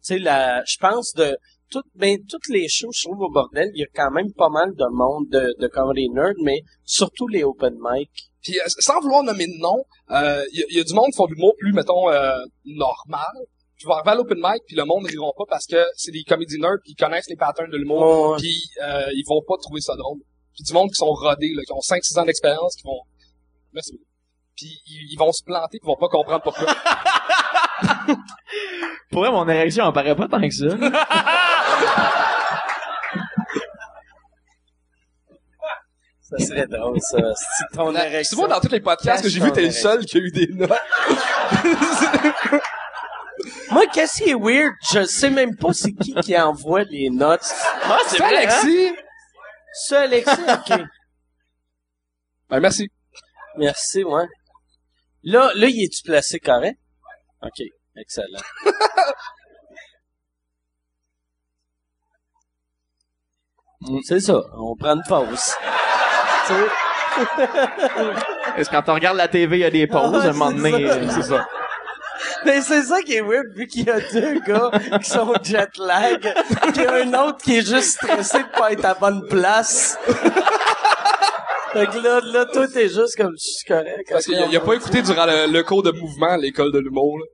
sais, 0.00 0.18
la, 0.18 0.62
je 0.66 0.76
pense 0.78 1.12
de 1.14 1.36
toutes, 1.70 1.86
ben, 1.94 2.16
toutes 2.28 2.48
les 2.48 2.66
shows, 2.68 2.90
je 2.94 3.02
trouve 3.08 3.20
au 3.20 3.30
bordel, 3.30 3.70
il 3.74 3.80
y 3.80 3.84
a 3.84 3.86
quand 3.94 4.10
même 4.10 4.32
pas 4.32 4.48
mal 4.48 4.70
de 4.74 4.84
monde 4.90 5.26
de, 5.28 5.54
de 5.60 5.66
comedy 5.68 6.08
nerd, 6.10 6.34
mais 6.42 6.60
surtout 6.84 7.28
les 7.28 7.44
open 7.44 7.74
mic. 7.80 8.10
Puis 8.42 8.58
euh, 8.58 8.62
sans 8.78 9.00
vouloir 9.00 9.22
nommer 9.22 9.46
de 9.46 9.58
nom, 9.60 9.84
il 10.10 10.58
y, 10.58 10.62
a- 10.62 10.78
y 10.78 10.80
a 10.80 10.84
du 10.84 10.94
monde 10.94 11.06
qui 11.10 11.16
font 11.16 11.26
de 11.26 11.32
l'humour 11.34 11.54
plus, 11.58 11.72
mettons, 11.72 12.08
euh, 12.10 12.32
normal. 12.64 13.26
Puis 13.78 13.84
ils 13.84 13.88
vont 13.88 13.94
arriver 13.94 14.10
à 14.10 14.14
l'open 14.16 14.38
mic, 14.42 14.62
puis 14.66 14.74
le 14.76 14.84
monde 14.84 15.04
ne 15.04 15.08
riront 15.08 15.32
pas 15.38 15.44
parce 15.48 15.64
que 15.66 15.76
c'est 15.94 16.10
des 16.10 16.24
comédie 16.24 16.58
nerds, 16.58 16.78
puis 16.82 16.92
ils 16.92 16.96
connaissent 17.00 17.28
les 17.28 17.36
patterns 17.36 17.70
de 17.70 17.76
l'humour, 17.76 18.00
Ouais, 18.00 18.30
ouais. 18.32 18.36
puis 18.38 18.60
euh, 18.82 19.06
ils 19.14 19.24
vont 19.28 19.40
pas 19.46 19.54
trouver 19.62 19.80
ça 19.80 19.94
drôle. 19.94 20.18
Puis 20.54 20.64
du 20.64 20.72
monde 20.72 20.88
qui 20.88 20.96
sont 20.96 21.12
rodés, 21.12 21.52
là, 21.54 21.62
qui 21.64 21.72
ont 21.72 21.78
5-6 21.78 22.18
ans 22.18 22.24
d'expérience, 22.24 22.74
qui 22.74 22.82
vont... 22.82 22.98
Merci. 23.72 24.00
Puis 24.56 24.80
ils, 24.86 25.12
ils 25.12 25.16
vont 25.16 25.30
se 25.30 25.44
planter, 25.44 25.78
puis 25.78 25.84
ils 25.84 25.86
vont 25.86 25.96
pas 25.96 26.08
comprendre 26.08 26.42
pourquoi. 26.42 26.66
Pour 29.12 29.20
vrai, 29.22 29.30
mon 29.30 29.48
érection 29.48 29.84
en 29.84 29.92
paraît 29.92 30.16
pas 30.16 30.26
tant 30.26 30.40
que 30.40 30.50
ça. 30.52 30.66
Ça 36.20 36.38
serait 36.44 36.66
drôle, 36.66 37.00
ça. 37.00 37.16
Si 37.34 37.64
ton 37.76 37.94
érection- 37.94 38.36
moi, 38.38 38.48
dans 38.48 38.60
tous 38.60 38.70
les 38.70 38.80
podcasts 38.80 39.22
que 39.22 39.28
j'ai 39.30 39.40
vu, 39.40 39.50
t'es 39.52 39.62
le 39.62 39.70
seul 39.70 40.04
qui 40.04 40.18
a 40.18 40.20
eu 40.20 40.30
des 40.30 40.48
notes. 40.48 40.70
Moi, 43.70 43.86
qu'est-ce 43.92 44.22
qui 44.22 44.30
est 44.30 44.34
weird? 44.34 44.74
Je 44.92 45.04
sais 45.04 45.30
même 45.30 45.56
pas 45.56 45.72
c'est 45.72 45.92
qui 45.92 46.14
qui 46.14 46.38
envoie 46.38 46.84
les 46.84 47.10
notes. 47.10 47.46
Ah, 47.84 47.98
c'est 48.06 48.22
hein? 48.22 48.28
Alexis! 48.28 48.94
C'est 49.72 49.96
Alexis? 49.96 50.30
OK. 50.32 50.80
Ben, 52.50 52.60
merci. 52.60 52.88
Merci, 53.56 54.04
ouais. 54.04 54.26
Là, 55.22 55.50
là, 55.54 55.68
y 55.68 55.84
es-tu 55.84 56.02
placé 56.02 56.38
correct? 56.40 56.78
OK. 57.42 57.62
Excellent. 57.96 58.40
C'est 64.04 64.20
ça. 64.20 64.40
On 64.54 64.74
prend 64.76 64.94
une 64.96 65.02
pause. 65.08 65.52
Tu 66.46 66.52
sais? 66.52 66.68
Est-ce 68.56 68.70
que 68.70 68.76
quand 68.76 68.88
on 68.88 68.94
regarde 68.94 69.16
la 69.16 69.28
TV, 69.28 69.58
il 69.58 69.60
y 69.60 69.64
a 69.64 69.70
des 69.70 69.86
pauses, 69.86 70.20
Ah, 70.22 70.26
à 70.26 70.30
un 70.30 70.32
moment 70.32 70.52
donné, 70.52 70.88
c'est 71.10 71.22
ça. 71.22 71.46
Mais 72.44 72.60
c'est 72.60 72.82
ça 72.82 73.00
qui 73.02 73.14
est 73.14 73.20
weird, 73.20 73.46
vu 73.54 73.66
qu'il 73.66 73.86
y 73.86 73.90
a 73.90 74.00
deux 74.12 74.40
gars 74.40 74.70
qui 75.02 75.10
sont 75.10 75.32
jet 75.42 75.68
lag, 75.78 76.20
qu'il 76.74 76.82
y 76.82 76.86
a 76.86 76.94
un 76.94 77.26
autre 77.26 77.38
qui 77.38 77.56
est 77.58 77.66
juste 77.66 77.98
stressé 78.02 78.38
de 78.38 78.58
pas 78.58 78.72
être 78.72 78.84
à 78.84 78.94
bonne 78.94 79.26
place. 79.28 79.98
fait 81.72 81.86
que 81.86 81.98
là, 81.98 82.20
là, 82.24 82.46
toi, 82.46 82.66
t'es 82.66 82.88
juste 82.88 83.16
comme, 83.16 83.32
je 83.38 83.50
suis 83.50 83.66
correct. 83.66 84.08
Parce 84.10 84.24
qu'il 84.24 84.34
a, 84.36 84.46
a 84.46 84.60
pas 84.60 84.74
écouté 84.74 85.02
durant 85.02 85.26
le, 85.26 85.52
le 85.52 85.62
cours 85.62 85.82
de 85.82 85.90
mouvement 85.92 86.30
à 86.30 86.36
l'école 86.36 86.72
de 86.72 86.78
l'humour, 86.78 87.18
là. 87.18 87.24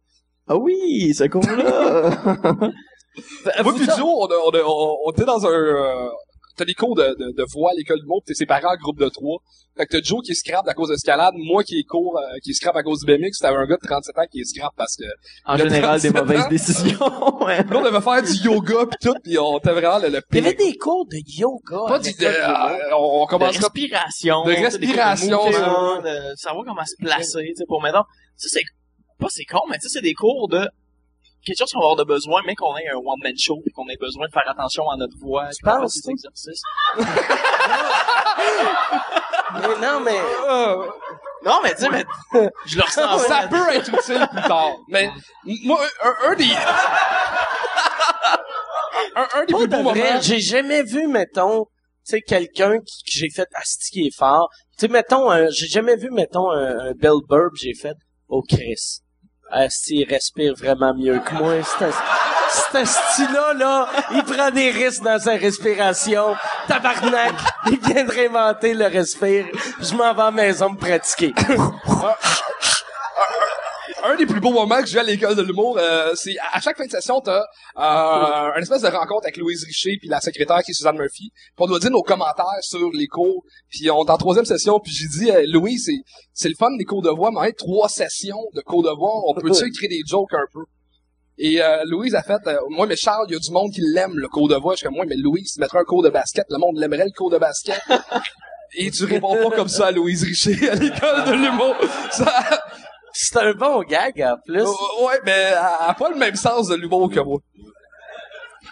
Ah 0.49 0.57
oui, 0.57 1.15
ce 1.15 1.25
cours-là! 1.25 2.11
Moi 3.63 3.73
pis 3.75 3.85
Joe, 3.85 4.01
on, 4.05 4.27
a- 4.27 4.43
on, 4.45 4.51
a- 4.51 4.63
on, 4.67 4.97
on 5.07 5.11
était 5.13 5.25
dans 5.25 5.47
un... 5.47 5.51
Euh, 5.51 6.09
t'as 6.57 6.65
des 6.65 6.75
cours 6.75 6.95
de, 6.95 7.03
de, 7.19 7.33
de 7.37 7.45
voix 7.53 7.71
à 7.71 7.75
l'école 7.75 8.01
du 8.01 8.07
monde, 8.07 8.21
t'es 8.27 8.35
séparé 8.35 8.65
en 8.67 8.77
groupe 8.77 8.99
de 8.99 9.09
trois. 9.09 9.39
Fait 9.77 9.87
que 9.87 9.97
t'as 9.97 10.03
Joe 10.03 10.23
qui 10.25 10.31
est 10.31 10.35
scrap 10.37 10.67
à 10.69 10.75
cause 10.75 10.89
d'escalade, 10.91 11.35
moi 11.37 11.65
qui 11.65 11.79
est 11.81 11.83
court, 11.83 12.17
euh, 12.19 12.39
qui 12.45 12.51
est 12.51 12.55
scrap 12.55 12.77
à 12.77 12.83
cause 12.85 13.01
du 13.01 13.07
BMX, 13.07 13.39
t'avais 13.41 13.57
un 13.57 13.67
gars 13.67 13.77
de 13.77 13.87
37 13.87 14.19
ans 14.19 14.23
qui 14.31 14.41
est 14.41 14.45
scrap 14.45 14.73
parce 14.77 14.95
que... 14.97 15.05
En 15.45 15.57
général, 15.57 16.01
des 16.01 16.13
37 16.13 16.15
mauvaises 16.15 16.45
ans. 16.45 16.49
décisions. 16.49 16.99
ouais. 17.45 17.57
Là, 17.59 17.65
on 17.75 17.83
devait 17.83 18.01
faire 18.01 18.23
du 18.23 18.33
yoga 18.45 18.87
pis 18.87 18.97
tout, 19.03 19.15
pis 19.25 19.37
on 19.39 19.59
était 19.59 19.73
vraiment 19.73 19.99
le, 19.99 20.11
le 20.11 20.21
Il 20.31 20.39
y 20.39 20.41
pire. 20.43 20.47
avait 20.47 20.55
des 20.55 20.77
cours 20.77 21.07
de 21.07 21.17
yoga. 21.27 21.89
Pas 21.89 21.99
du... 21.99 22.13
de- 22.13 22.19
de 22.19 22.25
l'humour. 22.25 22.71
euh, 22.71 22.97
on, 22.99 23.23
on 23.23 23.25
de 23.25 23.31
commence 23.31 23.57
respiration. 23.59 24.45
De 24.45 24.51
des 24.51 24.55
cours 24.57 24.65
respiration, 24.65 25.45
mouvement, 25.45 26.03
de 26.03 26.37
savoir 26.37 26.65
comment 26.65 26.85
se 26.85 26.95
placer, 26.97 27.45
tu 27.49 27.55
sais, 27.57 27.65
pour 27.67 27.83
tu 27.83 28.49
sais, 28.49 28.61
c'est, 28.61 28.65
pas 29.19 29.27
c'est 29.29 29.45
con, 29.45 29.61
mais 29.69 29.77
tu 29.79 29.83
sais, 29.89 29.95
c'est 29.95 30.03
des 30.03 30.15
cours 30.15 30.49
de 30.49 30.67
quelque 31.45 31.59
chose 31.59 31.73
qu'on 31.73 31.81
va 31.81 31.85
avoir 31.87 31.97
de 31.97 32.05
besoin, 32.05 32.41
mais 32.47 32.55
qu'on 32.55 32.77
ait 32.77 32.89
un 32.89 32.97
one-man 32.97 33.35
show, 33.39 33.61
puis 33.65 33.73
qu'on 33.73 33.89
ait 33.89 33.97
besoin 33.97 34.27
de 34.27 34.33
faire 34.33 34.49
attention 34.49 34.89
à 34.91 34.97
notre 34.97 35.17
voix, 35.19 35.49
Tu 35.51 35.63
penses, 35.63 36.01
toi? 36.03 36.13
exercices. 36.13 36.63
Mais 39.55 39.77
non, 39.81 40.01
mais... 40.01 40.19
Euh, 40.49 40.87
Non, 41.45 41.61
mais 41.63 41.75
tu 41.75 41.83
sais, 41.83 41.91
mais, 41.91 42.05
je 42.67 42.77
le 42.77 42.83
ressens 42.83 43.19
ça 43.19 43.47
peut 43.49 43.69
être 43.73 43.89
utile 43.89 44.27
plus 44.33 44.43
tard. 44.43 44.73
Mais 44.89 45.09
moi, 45.65 45.79
un, 46.03 46.15
un 46.31 46.35
des... 46.35 46.45
un, 49.15 49.29
un 49.35 49.45
des 49.45 49.53
Pas 49.53 49.59
plus 49.59 49.69
de 49.69 49.77
beaux 49.77 49.91
vrai, 49.91 50.01
moments... 50.01 50.21
j'ai 50.21 50.41
jamais 50.41 50.83
vu, 50.83 51.07
mettons, 51.07 51.67
tu 51.67 51.71
sais, 52.05 52.21
quelqu'un 52.23 52.79
qui, 52.81 53.05
que 53.05 53.11
j'ai 53.13 53.31
fait 53.31 53.49
asti 53.55 53.91
qui 53.93 54.07
est 54.09 54.17
fort. 54.17 54.49
Tu 54.77 54.87
sais, 54.87 54.89
mettons, 54.89 55.31
j'ai 55.51 55.67
jamais 55.69 55.97
vu, 55.97 56.11
mettons, 56.11 56.51
un, 56.51 56.79
un 56.89 56.93
Bill 56.93 57.21
pis 57.29 57.37
j'ai 57.63 57.75
fait, 57.75 57.95
oh 58.29 58.43
Chris, 58.49 59.01
asti, 59.55 60.01
il 60.01 60.13
respire 60.13 60.55
vraiment 60.55 60.95
mieux 60.95 61.19
que 61.21 61.35
moi. 61.35 61.55
C'est 61.79 61.91
cet 62.51 62.75
asti-là, 62.75 63.55
là, 63.55 63.89
il 64.13 64.23
prend 64.23 64.51
des 64.51 64.71
risques 64.71 65.03
dans 65.03 65.19
sa 65.19 65.33
respiration. 65.33 66.37
Tabarnak, 66.69 67.35
il 67.67 67.81
vient 67.81 68.05
de 68.05 68.11
réinventer 68.11 68.75
le 68.75 68.87
respire. 68.87 69.47
Je 69.81 69.95
m'en 69.95 70.15
vais 70.15 70.23
à 70.23 70.25
la 70.27 70.31
maison 70.31 70.71
me 70.71 70.77
pratiquer. 70.77 71.35
un 74.05 74.17
des 74.17 74.27
plus 74.27 74.41
beaux 74.41 74.53
moments 74.53 74.81
que 74.81 74.87
j'ai 74.87 74.99
à 74.99 75.03
l'école 75.03 75.35
de 75.37 75.43
l'humour, 75.43 75.79
euh, 75.79 76.13
c'est 76.15 76.37
à 76.53 76.61
chaque 76.61 76.77
fin 76.77 76.87
de 76.87 76.91
session, 76.91 77.21
t'as 77.21 77.41
euh, 77.77 78.53
une 78.57 78.63
espèce 78.63 78.83
de 78.83 78.89
rencontre 78.89 79.25
avec 79.25 79.37
Louise 79.37 79.65
Richer 79.65 79.97
puis 79.99 80.09
la 80.09 80.21
secrétaire 80.21 80.63
qui 80.63 80.73
est 80.73 80.75
Suzanne 80.75 80.97
Murphy. 80.97 81.31
Puis 81.35 81.55
on 81.59 81.67
doit 81.67 81.79
dire 81.79 81.91
nos 81.91 82.03
commentaires 82.03 82.63
sur 82.63 82.91
les 82.93 83.07
cours. 83.07 83.45
Puis 83.71 83.91
on 83.91 84.05
est 84.05 84.11
en 84.11 84.17
troisième 84.17 84.45
session, 84.45 84.79
puis 84.81 84.93
j'ai 84.93 85.09
dit, 85.09 85.31
euh, 85.31 85.45
Louise, 85.49 85.85
c'est 85.87 86.03
c'est 86.33 86.49
le 86.49 86.57
fun 86.57 86.77
des 86.77 86.85
cours 86.85 87.03
de 87.03 87.11
voix, 87.11 87.31
mais 87.31 87.39
en 87.39 87.45
fait, 87.45 87.53
trois 87.53 87.89
sessions 87.89 88.43
de 88.55 88.61
cours 88.61 88.83
de 88.83 88.91
voix, 88.91 89.13
on 89.29 89.35
peut-tu 89.35 89.67
écrire 89.67 89.89
des 89.89 90.03
jokes 90.07 90.33
un 90.33 90.47
peu? 90.53 90.65
Et 91.37 91.61
euh, 91.61 91.83
Louise 91.87 92.15
a 92.15 92.23
fait, 92.23 92.47
euh, 92.47 92.57
moi 92.71 92.87
mais 92.87 92.97
Charles, 92.97 93.27
il 93.29 93.33
y 93.33 93.37
a 93.37 93.41
du 93.41 93.51
monde 93.51 93.73
qui 93.73 93.81
l'aime 93.81 94.17
le 94.17 94.29
cours 94.29 94.49
de 94.49 94.55
voix. 94.55 94.75
Je 94.75 94.79
suis 94.79 94.87
comme 94.87 94.95
moi, 94.95 95.05
mais 95.07 95.17
Louise, 95.17 95.55
tu 95.55 95.61
mettrais 95.61 95.79
un 95.79 95.85
cours 95.85 96.03
de 96.03 96.11
basket, 96.11 96.47
le 96.49 96.59
monde 96.59 96.79
l'aimerait 96.79 97.07
le 97.07 97.17
cours 97.17 97.31
de 97.31 97.39
basket. 97.39 97.81
Et 98.77 98.91
tu 98.91 99.05
réponds 99.05 99.37
pas 99.37 99.55
comme 99.55 99.69
ça 99.69 99.87
à 99.87 99.91
Louise 99.93 100.25
Richer 100.25 100.69
à 100.69 100.75
l'école 100.75 101.25
de 101.27 101.33
l'humour. 101.33 101.77
Ça, 102.11 102.64
C'est 103.17 103.37
un 103.39 103.53
bon 103.53 103.81
gag, 103.83 104.21
en 104.23 104.37
plus. 104.45 104.63
Ouais, 105.01 105.21
mais 105.25 105.31
elle 105.31 105.55
a 105.57 105.95
pas 105.97 106.11
le 106.11 106.17
même 106.17 106.35
sens 106.35 106.67
de 106.69 106.75
l'humour 106.75 107.09
que 107.11 107.21
moi. 107.21 107.39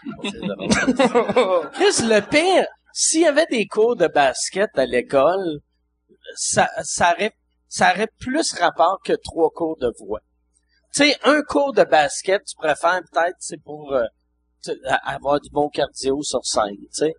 Chris, 1.72 2.02
le 2.08 2.20
pire, 2.28 2.66
s'il 2.92 3.20
y 3.22 3.26
avait 3.26 3.46
des 3.46 3.66
cours 3.66 3.96
de 3.96 4.08
basket 4.08 4.70
à 4.76 4.84
l'école, 4.86 5.60
ça, 6.34 6.68
ça 6.82 7.12
aurait, 7.14 7.32
ça 7.68 7.92
aurait 7.92 8.08
plus 8.18 8.52
rapport 8.54 8.98
que 9.04 9.12
trois 9.22 9.50
cours 9.50 9.76
de 9.78 9.92
voix. 10.00 10.20
Tu 10.94 11.04
sais, 11.04 11.16
un 11.24 11.42
cours 11.42 11.72
de 11.72 11.84
basket, 11.84 12.42
tu 12.44 12.56
préfères 12.56 13.00
peut-être, 13.12 13.36
c'est 13.38 13.62
pour 13.62 13.92
euh, 13.92 14.04
tu 14.64 14.72
sais, 14.72 14.78
a- 14.86 15.14
avoir 15.14 15.40
du 15.40 15.50
bon 15.50 15.68
cardio 15.68 16.22
sur 16.22 16.44
scène, 16.44 16.76
tu 16.78 16.86
sais. 16.90 17.14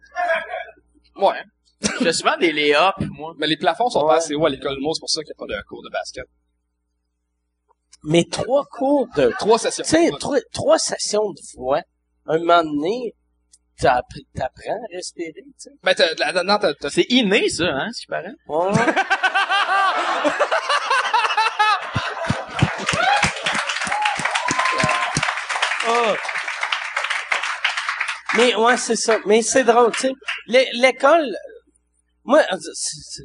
Ouais. 1.16 1.42
Je 1.82 2.04
fais 2.04 2.14
souvent 2.14 2.38
des 2.38 2.52
lay-ups, 2.52 3.08
moi. 3.18 3.34
Mais 3.38 3.48
les 3.48 3.58
plafonds 3.58 3.90
sont 3.90 4.02
Ouais. 4.04 4.08
pas 4.10 4.18
assez 4.18 4.36
hauts 4.36 4.46
à 4.46 4.50
l'école 4.50 4.76
de 4.76 4.80
c'est 4.94 5.00
pour 5.00 5.10
ça 5.10 5.22
qu'il 5.22 5.34
n'y 5.38 5.54
a 5.56 5.58
pas 5.58 5.62
de 5.62 5.68
cours 5.68 5.84
de 5.84 5.90
basket. 5.90 6.26
Mais 8.04 8.26
trois 8.30 8.66
cours 8.66 9.08
de, 9.16 9.32
Trois 9.40 9.58
sessions. 9.60 9.84
tu 9.84 9.90
sais, 9.92 10.12
trois, 10.20 10.38
trois 10.52 10.78
sessions 10.78 11.32
de 11.32 11.40
voix, 11.56 11.82
un 12.26 12.38
moment 12.40 12.64
donné, 12.64 13.16
t'appr- 13.80 14.26
t'apprends 14.36 14.74
à 14.92 14.96
respirer, 14.96 15.32
tu 15.36 15.44
sais. 15.58 15.70
Ben, 15.84 15.94
t'as- 15.96 16.14
là-dedans, 16.16 16.58
t'as, 16.60 16.74
t'as- 16.74 16.90
C'est 16.90 17.06
inné, 17.10 17.48
ça, 17.50 17.66
hein, 17.66 17.90
ce 17.94 18.02
qui 18.02 18.08
paraît. 18.08 18.34
Ouais. 18.48 18.72
Mais 28.36 28.56
ouais, 28.56 28.78
c'est 28.78 28.96
ça. 28.96 29.18
Mais 29.26 29.42
c'est 29.42 29.64
drôle, 29.64 29.92
tu 29.94 30.08
sais. 30.08 30.14
L'é- 30.48 30.70
L'école, 30.74 31.36
moi, 32.24 32.42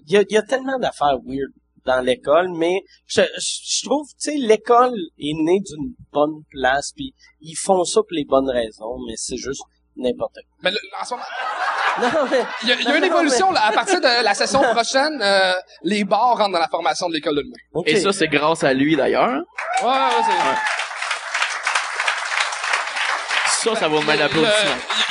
il 0.07 0.25
y 0.31 0.37
a 0.37 0.43
tellement 0.43 0.79
d'affaires 0.79 1.17
weird 1.25 1.51
dans 1.85 2.01
l'école, 2.01 2.49
mais 2.57 2.83
je, 3.07 3.23
je 3.23 3.79
je 3.81 3.87
trouve, 3.87 4.07
tu 4.21 4.31
sais, 4.31 4.37
l'école 4.37 4.95
est 5.19 5.35
née 5.43 5.61
d'une 5.61 5.93
bonne 6.13 6.43
place, 6.51 6.93
puis 6.95 7.15
ils 7.41 7.55
font 7.57 7.85
ça 7.85 8.01
pour 8.01 8.13
les 8.13 8.25
bonnes 8.25 8.51
raisons, 8.51 8.99
mais 9.07 9.15
c'est 9.17 9.37
juste 9.37 9.63
n'importe 9.97 10.37
mais 10.63 10.71
le- 10.71 10.77
en 11.01 11.05
ce 11.05 11.11
moment, 11.15 11.25
quoi. 11.25 11.49
Non, 12.23 12.29
mais... 12.31 12.45
il 12.63 12.69
y 12.69 12.73
a, 12.73 12.75
il 12.77 12.85
y 12.85 12.87
a 12.89 12.95
une 12.97 13.01
Non, 13.01 13.07
évolution, 13.09 13.51
là. 13.51 13.65
À 13.67 13.73
partir 13.73 14.01
de 14.01 14.23
la 14.23 14.33
session 14.35 14.61
prochaine, 14.63 15.21
euh, 15.21 15.53
les 15.83 16.05
bars 16.05 16.37
rentrent 16.37 16.53
dans 16.53 16.61
la 16.61 16.69
formation 16.69 17.09
de 17.09 17.15
l'école 17.15 17.35
de 17.37 17.41
l'humain. 17.41 17.83
Et 17.87 17.97
ça, 17.97 18.13
c'est 18.13 18.29
grâce 18.29 18.63
à 18.63 18.73
lui, 18.73 18.95
d'ailleurs. 18.95 19.43
Ouais, 19.83 19.89
ouais, 19.89 20.23
c'est, 20.25 20.88
Ça, 23.63 23.75
ça 23.75 23.89
vaut 23.89 24.01
mal 24.03 24.19
d'applaudissements. 24.19 24.55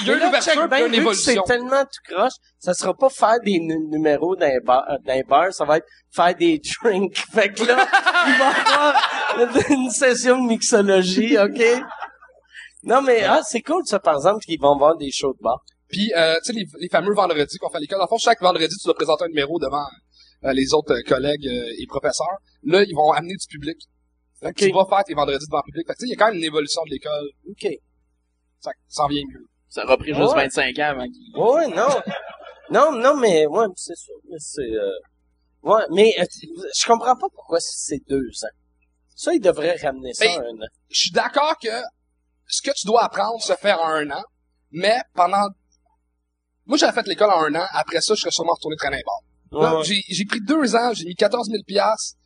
il 0.02 0.08
y 0.08 0.12
a 0.12 0.18
une 0.18 0.24
ouverture, 0.24 0.54
une 0.54 0.68
vu 0.68 0.70
que 1.06 1.14
c'est 1.14 1.32
évolution. 1.34 1.44
tellement 1.44 1.84
tout 1.84 2.14
croche, 2.14 2.34
ça 2.60 2.74
sera 2.74 2.94
pas 2.94 3.10
faire 3.10 3.40
des 3.44 3.60
nu- 3.60 3.88
numéros 3.90 4.36
d'un 4.36 4.58
bar, 4.64 4.86
d'un 5.06 5.22
bar, 5.28 5.52
ça 5.54 5.66
va 5.66 5.78
être 5.78 5.86
faire 6.12 6.34
des 6.36 6.62
drinks. 6.84 7.18
Fait 7.34 7.52
que 7.54 7.64
là, 7.66 7.86
il 8.28 8.38
va 8.38 8.52
y 8.52 9.44
avoir 9.44 9.72
une 9.72 9.90
session 9.90 10.42
de 10.42 10.48
mixologie, 10.48 11.38
OK? 11.38 11.62
Non, 12.84 13.02
mais, 13.02 13.24
ah, 13.24 13.42
c'est 13.44 13.62
cool, 13.62 13.82
ça, 13.86 14.00
par 14.00 14.16
exemple, 14.16 14.40
qu'ils 14.46 14.60
vont 14.62 14.78
voir 14.78 14.96
des 14.96 15.12
shows 15.12 15.34
de 15.34 15.42
bar. 15.44 15.62
Puis, 15.90 16.12
euh, 16.16 16.36
tu 16.46 16.54
sais, 16.54 16.54
les, 16.54 16.66
les 16.80 16.90
fameux 16.90 17.14
vendredis 17.14 17.58
qu'on 17.58 17.70
fait 17.70 17.78
à 17.78 17.80
l'école. 17.82 18.00
Le 18.02 18.08
fond, 18.08 18.18
chaque 18.18 18.42
vendredi, 18.42 18.76
tu 18.78 18.86
dois 18.86 18.94
présenter 18.96 19.26
un 19.26 19.30
numéro 19.30 19.60
devant 19.60 19.86
euh, 20.46 20.54
les 20.54 20.74
autres 20.74 20.94
euh, 20.94 21.02
collègues 21.08 21.48
euh, 21.48 21.74
et 21.80 21.86
professeurs. 21.88 22.38
Là, 22.64 22.84
ils 22.84 22.94
vont 22.96 23.12
amener 23.12 23.36
du 23.36 23.48
public. 23.50 23.78
Fait 24.40 24.54
que 24.54 24.66
OK. 24.66 24.70
Tu 24.70 24.74
vas 24.74 24.86
faire 24.90 25.04
tes 25.06 25.14
vendredis 25.16 25.46
devant 25.48 25.62
le 25.66 25.72
public. 25.72 25.88
Fait 25.88 25.94
que, 25.94 26.00
tu 26.00 26.06
sais, 26.06 26.08
il 26.08 26.12
y 26.12 26.14
a 26.14 26.18
quand 26.18 26.28
même 26.28 26.38
une 26.38 26.44
évolution 26.44 26.82
de 26.86 26.92
l'école. 26.92 27.28
OK. 27.50 27.68
Ça 28.60 28.72
ça 28.88 29.04
en 29.04 29.08
vient 29.08 29.24
mieux. 29.32 29.46
Ça 29.70 29.84
aura 29.84 29.98
pris 29.98 30.14
juste 30.14 30.34
Ouais. 30.34 30.44
25 30.44 30.80
ans 30.80 30.90
avant 30.90 31.06
qu'il... 31.08 31.36
Ouais, 31.36 31.68
non. 31.68 31.88
Non, 32.70 32.92
non, 32.92 33.16
mais, 33.16 33.46
ouais, 33.46 33.66
c'est 33.76 33.96
sûr, 33.96 34.16
mais 34.30 34.38
c'est, 34.40 34.62
euh, 34.62 34.92
ouais, 35.64 35.84
mais, 35.92 36.14
euh, 36.20 36.26
je 36.78 36.86
comprends 36.86 37.16
pas 37.16 37.28
pourquoi 37.34 37.60
c'est 37.62 38.02
deux 38.10 38.30
ans. 38.44 38.56
Ça, 39.16 39.34
ils 39.34 39.40
devraient 39.40 39.78
ramener 39.82 40.14
ça 40.14 40.26
Ben, 40.26 40.42
à 40.42 40.44
un 40.44 40.64
an. 40.64 40.68
Je 40.90 41.00
suis 41.00 41.12
d'accord 41.12 41.58
que 41.62 41.70
ce 42.48 42.62
que 42.62 42.72
tu 42.76 42.86
dois 42.88 43.04
apprendre 43.04 43.42
se 43.42 43.54
fait 43.54 43.74
en 43.74 43.88
un 43.88 44.12
an, 44.12 44.24
mais 44.72 44.98
pendant... 45.14 45.48
Moi, 46.66 46.78
j'avais 46.78 46.94
fait 46.94 47.08
l'école 47.08 47.32
en 47.32 47.44
un 47.46 47.56
an. 47.56 47.66
Après 47.72 48.02
ça, 48.02 48.14
je 48.16 48.22
serais 48.22 48.32
sûrement 48.32 48.54
retourné 48.54 48.76
traîner 48.76 49.02
bord. 49.06 49.24
Ouais. 49.52 49.84
j'ai, 49.84 50.26
pris 50.26 50.42
deux 50.42 50.76
ans, 50.76 50.94
j'ai 50.94 51.06
mis 51.06 51.16
14 51.16 51.50
000 51.50 51.64
piastres. 51.66 52.18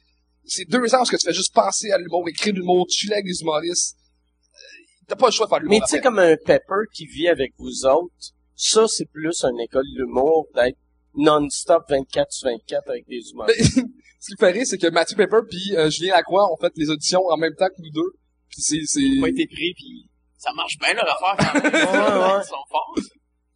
C'est 0.43 0.65
deux 0.65 0.93
ans 0.95 0.99
parce 0.99 1.11
que 1.11 1.17
tu 1.17 1.27
fais 1.27 1.33
juste 1.33 1.53
penser 1.53 1.91
à 1.91 1.99
l'humour, 1.99 2.27
écrire 2.27 2.53
de 2.53 2.59
l'humour, 2.59 2.87
tu 2.89 3.11
avec 3.13 3.25
les 3.25 3.41
humoristes. 3.41 3.95
T'as 5.11 5.17
pas 5.17 5.25
le 5.25 5.31
choix 5.33 5.45
de 5.45 5.49
faire 5.49 5.59
de 5.59 5.63
l'humour. 5.65 5.79
Mais 5.81 5.85
tu 5.85 5.93
sais, 5.93 6.01
comme 6.01 6.19
un 6.19 6.37
Pepper 6.37 6.87
qui 6.93 7.05
vit 7.05 7.27
avec 7.27 7.51
vous 7.57 7.85
autres, 7.85 8.13
ça, 8.55 8.87
c'est 8.87 9.11
plus 9.11 9.43
une 9.43 9.59
école 9.59 9.83
d'humour 9.93 10.47
d'être 10.55 10.77
non-stop 11.15 11.83
24 11.89 12.31
sur 12.31 12.47
24 12.49 12.89
avec 12.89 13.05
des 13.09 13.17
Mais, 13.17 13.29
humoristes. 13.31 13.73
ce 14.21 14.27
qui 14.27 14.33
me 14.33 14.37
fait 14.39 14.51
rire, 14.51 14.65
c'est 14.65 14.77
que 14.77 14.87
Mathieu 14.87 15.17
Pepper 15.17 15.39
puis 15.49 15.75
euh, 15.75 15.89
Julien 15.89 16.13
Lacroix 16.15 16.49
ont 16.49 16.55
fait 16.55 16.71
les 16.77 16.89
auditions 16.89 17.19
en 17.29 17.35
même 17.35 17.53
temps 17.55 17.67
que 17.67 17.81
nous 17.81 17.91
deux. 17.91 18.11
Puis 18.49 18.61
c'est, 18.61 18.79
c'est... 18.85 19.01
Ils 19.01 19.19
ont 19.19 19.23
pas 19.23 19.29
été 19.29 19.47
pris, 19.47 19.73
puis 19.75 20.07
ça 20.37 20.53
marche 20.53 20.77
bien, 20.79 20.93
leur 20.93 21.03
affaire, 21.03 21.51
quand 21.53 21.61
même. 21.61 21.73
Ouais, 21.73 22.33
ouais. 22.33 22.41
Ils 22.41 22.47
sont 22.47 22.55
forts. 22.69 22.95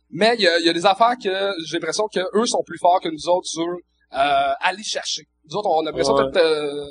Mais 0.09 0.35
il 0.37 0.41
y 0.41 0.47
a, 0.47 0.59
il 0.59 0.65
y 0.65 0.69
a 0.69 0.73
des 0.73 0.85
affaires 0.85 1.15
que 1.23 1.51
j'ai 1.65 1.77
l'impression 1.77 2.09
que 2.13 2.19
eux 2.37 2.45
sont 2.45 2.63
plus 2.65 2.79
forts 2.79 2.99
que 3.01 3.07
nous 3.07 3.29
autres 3.29 3.47
sur 3.47 3.63
euh, 3.63 4.53
aller 4.59 4.83
chercher. 4.83 5.23
Nous 5.49 5.55
autres, 5.55 5.69
on 5.69 5.79
a 5.79 5.85
l'impression 5.85 6.15
Ouais. 6.15 6.31
que 6.33 6.37
euh, 6.37 6.85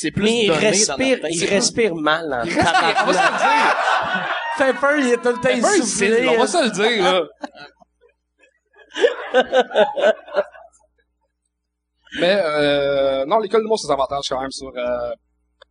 C'est 0.00 0.12
plus 0.12 0.22
Mais 0.22 0.44
il 0.44 0.46
donné 0.46 0.68
respire, 0.68 1.18
il 1.28 1.44
respire 1.46 1.92
mal 1.96 2.32
en 2.32 2.42
on 2.42 2.44
va 2.44 2.46
se 2.46 3.18
le 3.18 3.36
dire. 3.36 3.76
Pepper, 4.56 4.94
il 5.00 5.08
est 5.08 5.16
tout 5.16 5.30
le 5.30 5.40
temps 5.40 5.48
il 5.52 6.28
on 6.28 6.38
va 6.38 6.46
se 6.46 6.64
le 6.64 6.70
dire, 6.70 7.02
là. 7.02 7.24
Mais 12.20 12.40
euh, 12.40 13.24
non, 13.26 13.38
l'école 13.40 13.64
monde, 13.64 13.76
c'est 13.76 13.88
des 13.88 13.92
avantages 13.92 14.28
quand 14.28 14.40
même 14.40 14.52
sur... 14.52 14.68
Euh, 14.68 15.10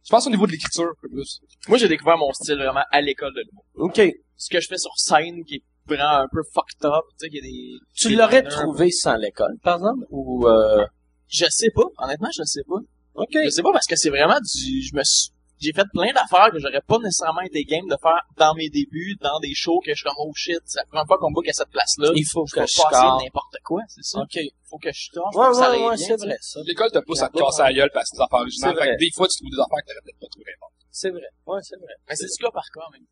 je 0.04 0.10
pense 0.10 0.28
au 0.28 0.30
niveau 0.30 0.46
de 0.46 0.52
l'écriture, 0.52 0.84
un 0.84 0.94
peu 1.02 1.08
plus. 1.08 1.40
Moi, 1.70 1.78
j'ai 1.78 1.88
découvert 1.88 2.18
mon 2.18 2.34
style 2.34 2.58
vraiment 2.58 2.84
à 2.92 3.00
l'école 3.00 3.34
de 3.34 3.44
l'humour. 3.46 3.64
OK. 3.76 4.02
Ce 4.36 4.50
que 4.50 4.60
je 4.60 4.68
fais 4.68 4.78
sur 4.78 4.92
scène, 4.98 5.46
qui 5.46 5.56
est 5.56 5.64
vraiment 5.86 6.18
un 6.24 6.28
peu 6.30 6.42
fucked 6.54 6.84
up, 6.84 7.06
tu 7.12 7.16
sais, 7.20 7.30
qu'il 7.30 7.38
y 7.38 7.40
a 7.40 7.50
des... 7.50 7.80
Tu 7.96 8.14
l'aurais 8.14 8.44
trouvé 8.44 8.92
sans 8.92 9.16
l'école, 9.16 9.56
par 9.64 9.76
exemple? 9.78 10.04
Ou, 10.10 10.46
euh, 10.50 10.86
Je 11.30 11.46
sais 11.50 11.70
pas. 11.74 11.86
Honnêtement, 12.00 12.28
je 12.36 12.44
sais 12.44 12.64
pas. 12.68 12.76
OK. 13.18 13.34
Je 13.34 13.50
sais 13.50 13.64
pas 13.64 13.74
parce 13.74 13.88
que 13.88 13.96
c'est 13.96 14.10
vraiment 14.10 14.40
du, 14.40 14.82
je 14.82 14.96
me 14.96 15.04
suis, 15.04 15.32
j'ai 15.60 15.74
fait 15.74 15.86
plein 15.92 16.14
d'affaires 16.14 16.52
que 16.52 16.60
j'aurais 16.60 16.82
pas 16.86 17.00
nécessairement 17.00 17.42
été 17.42 17.64
game 17.64 17.88
de 17.90 17.98
faire 18.02 18.22
dans 18.38 18.54
mes 18.54 18.70
débuts, 18.70 19.18
dans 19.22 19.40
des 19.40 19.54
shows 19.56 19.82
que 19.84 19.92
je 19.92 19.96
suis 19.96 20.04
comme, 20.04 20.16
oh 20.20 20.32
shit, 20.36 20.62
c'est 20.66 20.80
la 20.80 20.86
première 20.86 21.08
fois 21.08 21.18
qu'on 21.18 21.32
book 21.32 21.48
à 21.50 21.54
cette 21.54 21.70
place-là. 21.70 22.12
Il 22.16 22.26
faut 22.26 22.46
je 22.46 22.54
que 22.54 22.60
peux 22.62 22.68
je 22.68 22.78
pas 22.78 22.90
essayer 22.90 23.08
score. 23.10 23.22
n'importe 23.24 23.58
quoi, 23.64 23.82
c'est 23.88 24.04
ça. 24.04 24.20
OK. 24.20 24.38
Faut 24.70 24.78
que 24.78 24.92
je 24.94 25.10
torche, 25.12 25.36
Ouais, 25.36 25.48
que 25.50 25.54
ça 25.56 25.72
ouais, 25.72 25.88
ouais, 25.88 25.98
c'est 25.98 26.18
vrai, 26.18 26.38
ça. 26.42 26.60
L'école 26.66 26.92
te 26.92 27.00
pousse 27.00 27.22
à 27.24 27.30
te 27.30 27.38
casser 27.38 27.64
la 27.64 27.74
gueule 27.74 27.90
parce 27.94 28.10
que 28.12 28.18
des 28.18 28.22
affaires 28.22 28.40
originales. 28.40 28.78
Fait 28.78 28.88
que 28.94 29.00
des 29.00 29.12
fois, 29.12 29.28
tu 29.28 29.38
trouves 29.38 29.50
des 29.50 29.60
affaires 29.60 29.82
que 29.82 29.88
t'aurais 29.90 30.04
peut-être 30.06 30.20
pas 30.20 30.28
trouvé 30.30 30.52
importantes. 30.54 30.88
C'est 30.92 31.10
vrai. 31.10 31.30
Ouais, 31.48 31.60
c'est 31.64 31.78
vrai. 31.78 31.94
Mais 32.08 32.16
c'est 32.16 32.30
du 32.30 32.38
cas 32.38 32.52
par 32.52 32.66
cas, 32.74 32.88
même. 32.94 33.06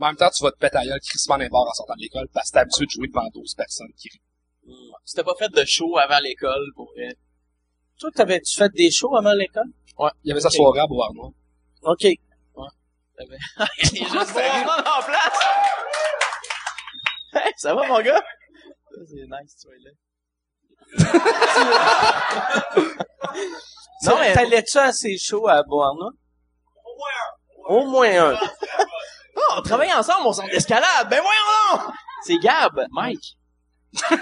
En 0.00 0.06
même 0.06 0.16
temps, 0.16 0.30
tu 0.34 0.42
vas 0.42 0.50
te 0.50 0.56
péter 0.58 0.78
la 0.78 0.86
gueule 0.86 1.00
crissement 1.00 1.36
d'un 1.36 1.48
en 1.52 1.74
sortant 1.74 1.94
de 1.94 2.00
l'école 2.00 2.26
parce 2.32 2.48
que 2.48 2.54
t'es 2.54 2.60
habitué 2.60 2.86
de 2.86 2.90
jouer 2.90 3.08
devant 3.08 3.28
12 3.34 3.54
personnes 3.54 3.92
qui 3.96 4.08
rient. 4.08 4.74
C'était 5.04 5.24
pas 5.24 5.34
fait 5.38 5.50
de 5.50 5.64
show 5.66 5.96
avant 5.98 6.18
l'école 6.20 6.64
pour. 6.74 6.90
Toi, 8.02 8.10
t'avais-tu 8.16 8.56
fait 8.56 8.72
des 8.72 8.90
shows 8.90 9.14
avant 9.14 9.32
l'école? 9.32 9.70
Il 10.24 10.28
y 10.28 10.32
avait 10.32 10.40
sa 10.40 10.50
soirée 10.50 10.80
à 10.80 10.88
Beauharnois. 10.88 11.30
OK. 11.82 12.02
Les 12.02 12.16
gens 14.00 14.24
se 14.24 14.32
en 14.32 15.02
place! 15.04 15.38
Hey, 17.34 17.52
ça 17.56 17.72
va, 17.76 17.86
mon 17.86 18.00
gars? 18.00 18.20
C'est 19.06 19.24
nice, 19.24 19.56
tu 19.60 19.68
vois, 19.68 19.76
là. 19.84 19.92
Non, 24.04 24.18
mais- 24.18 24.32
T'allais-tu 24.32 24.78
à 24.78 24.90
ces 24.92 25.16
shows 25.16 25.46
à 25.46 25.62
Beauharnois? 25.62 26.10
Au 27.68 27.86
moins 27.86 28.32
un. 28.32 28.36
Oh, 29.36 29.40
on 29.58 29.62
travaille 29.62 29.92
ensemble 29.92 30.26
au 30.26 30.32
centre 30.32 30.50
d'escalade! 30.50 31.08
Ben 31.08 31.22
voyons 31.22 31.84
donc! 31.84 31.94
C'est 32.24 32.38
Gab, 32.38 32.84
Mike. 32.90 33.38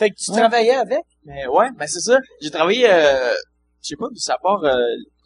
Fait 0.00 0.08
que 0.08 0.16
tu 0.16 0.32
travaillais 0.32 0.76
avec? 0.76 1.02
Mais 1.26 1.46
ouais, 1.46 1.68
ben 1.76 1.86
c'est 1.86 2.00
ça. 2.00 2.18
J'ai 2.40 2.50
travaillé, 2.50 2.90
euh, 2.90 3.34
je 3.82 3.88
sais 3.88 3.96
pas 3.96 4.06
d'où 4.08 4.18
ça 4.18 4.38
part, 4.42 4.64
euh, 4.64 4.74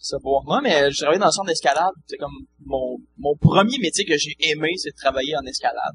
ça 0.00 0.16
pour 0.20 0.42
moi, 0.44 0.60
mais 0.60 0.90
j'ai 0.90 1.02
travaillé 1.02 1.20
dans 1.20 1.26
le 1.26 1.30
centre 1.30 1.46
d'escalade. 1.46 1.92
C'est 2.08 2.16
comme 2.16 2.34
mon, 2.66 2.96
mon 3.16 3.36
premier 3.36 3.78
métier 3.78 4.04
que 4.04 4.18
j'ai 4.18 4.34
aimé, 4.40 4.72
c'est 4.76 4.90
de 4.90 4.96
travailler 4.96 5.36
en 5.36 5.46
escalade. 5.46 5.94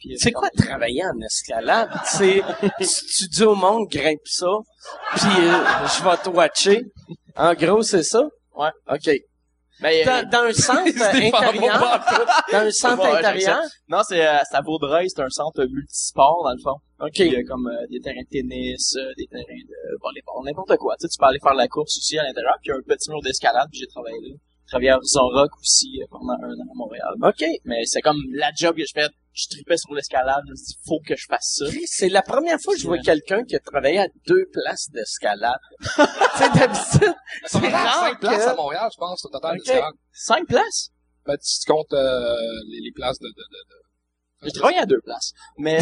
Puis, 0.00 0.18
C'est 0.18 0.32
quoi 0.32 0.50
travailler 0.50 1.04
en 1.04 1.20
escalade? 1.20 1.90
C'est, 2.06 2.42
tu, 2.80 2.86
tu 3.16 3.28
dis 3.28 3.44
au 3.44 3.54
monde, 3.54 3.86
grimpe 3.88 4.26
ça, 4.26 4.50
puis 5.14 5.28
euh, 5.38 5.86
je 5.86 6.02
vais 6.02 6.16
te 6.16 6.28
watcher. 6.28 6.82
En 7.36 7.54
gros, 7.54 7.82
c'est 7.82 8.02
ça? 8.02 8.22
Ouais. 8.56 8.70
OK. 8.90 9.10
Ben, 9.80 9.90
euh, 9.90 10.04
Dans, 10.04 10.28
dans 10.30 10.44
un 10.48 10.52
centre 10.52 10.86
intérieur, 11.14 12.04
dans 12.52 12.58
un 12.58 12.70
centre 12.70 13.06
intérieur, 13.06 13.60
non, 13.88 14.00
c'est 14.06 14.26
euh, 14.26 14.38
à 14.52 14.60
Vaudreuil, 14.62 15.08
c'est 15.08 15.22
un 15.22 15.30
centre 15.30 15.64
multisport, 15.64 16.42
dans 16.44 16.52
le 16.52 16.62
fond. 16.62 16.80
OK. 17.00 17.18
Il 17.20 17.32
y 17.32 17.36
a 17.36 17.44
comme 17.44 17.68
euh, 17.68 17.86
des 17.88 18.00
terrains 18.00 18.22
de 18.22 18.28
tennis, 18.28 18.96
euh, 18.96 19.12
des 19.16 19.26
terrains 19.26 19.42
de 19.44 19.98
volleyball, 20.02 20.44
n'importe 20.44 20.76
quoi. 20.78 20.96
Tu 20.98 21.06
sais, 21.06 21.08
tu 21.08 21.18
peux 21.18 21.26
aller 21.26 21.38
faire 21.38 21.54
la 21.54 21.68
course 21.68 21.96
aussi 21.96 22.18
à 22.18 22.24
l'intérieur, 22.24 22.54
puis 22.60 22.70
il 22.70 22.70
y 22.70 22.72
a 22.72 22.76
un 22.76 22.82
petit 22.82 23.10
mur 23.10 23.20
d'escalade, 23.22 23.68
puis 23.70 23.80
j'ai 23.80 23.86
travaillé 23.86 24.18
là. 24.20 24.34
J'ai 24.68 24.72
travaillé 24.72 24.90
à 24.90 24.96
Horizon 24.96 25.28
Rock 25.32 25.50
aussi 25.58 25.98
euh, 26.02 26.06
pendant 26.10 26.34
un 26.34 26.52
an 26.52 26.68
à 26.70 26.74
Montréal. 26.74 27.14
OK. 27.22 27.42
Mais 27.64 27.86
c'est 27.86 28.02
comme 28.02 28.20
la 28.34 28.50
job 28.54 28.76
que 28.76 28.82
je 28.84 28.92
fais. 28.94 29.08
Je 29.32 29.46
tripais 29.48 29.78
sur 29.78 29.94
l'escalade, 29.94 30.42
je 30.46 30.50
me 30.50 30.56
suis 30.56 30.66
dit, 30.66 30.78
faut 30.84 31.00
que 31.06 31.16
je 31.16 31.24
fasse 31.26 31.56
ça. 31.56 31.64
C'est 31.86 32.10
la 32.10 32.20
première 32.20 32.60
fois 32.60 32.74
que 32.74 32.80
je 32.80 32.86
vois 32.86 32.98
quelqu'un 32.98 33.44
qui 33.44 33.56
a 33.56 33.60
travaillé 33.60 34.00
à 34.00 34.08
deux 34.26 34.44
places 34.52 34.90
d'escalade. 34.90 35.56
sais, 35.80 36.50
d'habitude, 36.54 37.14
Ça 37.46 37.60
c'est 37.60 37.68
rare 37.68 38.10
5 38.10 38.20
places 38.20 38.46
à 38.46 38.54
Montréal, 38.56 38.90
je 38.92 38.98
pense, 38.98 39.24
au 39.24 39.30
total 39.30 39.56
d'escalade. 39.56 39.94
Cinq 40.12 40.46
places? 40.46 40.90
Ben, 41.24 41.36
tu 41.38 41.60
te 41.60 41.72
comptes 41.72 41.94
euh, 41.94 42.36
les, 42.68 42.80
les 42.80 42.92
places 42.92 43.18
de... 43.20 43.28
de, 43.28 43.32
de, 43.32 43.40
de... 43.70 44.48
J'ai 44.48 44.52
travaillé 44.52 44.80
à 44.80 44.86
deux 44.86 45.00
places. 45.00 45.32
Mais, 45.56 45.78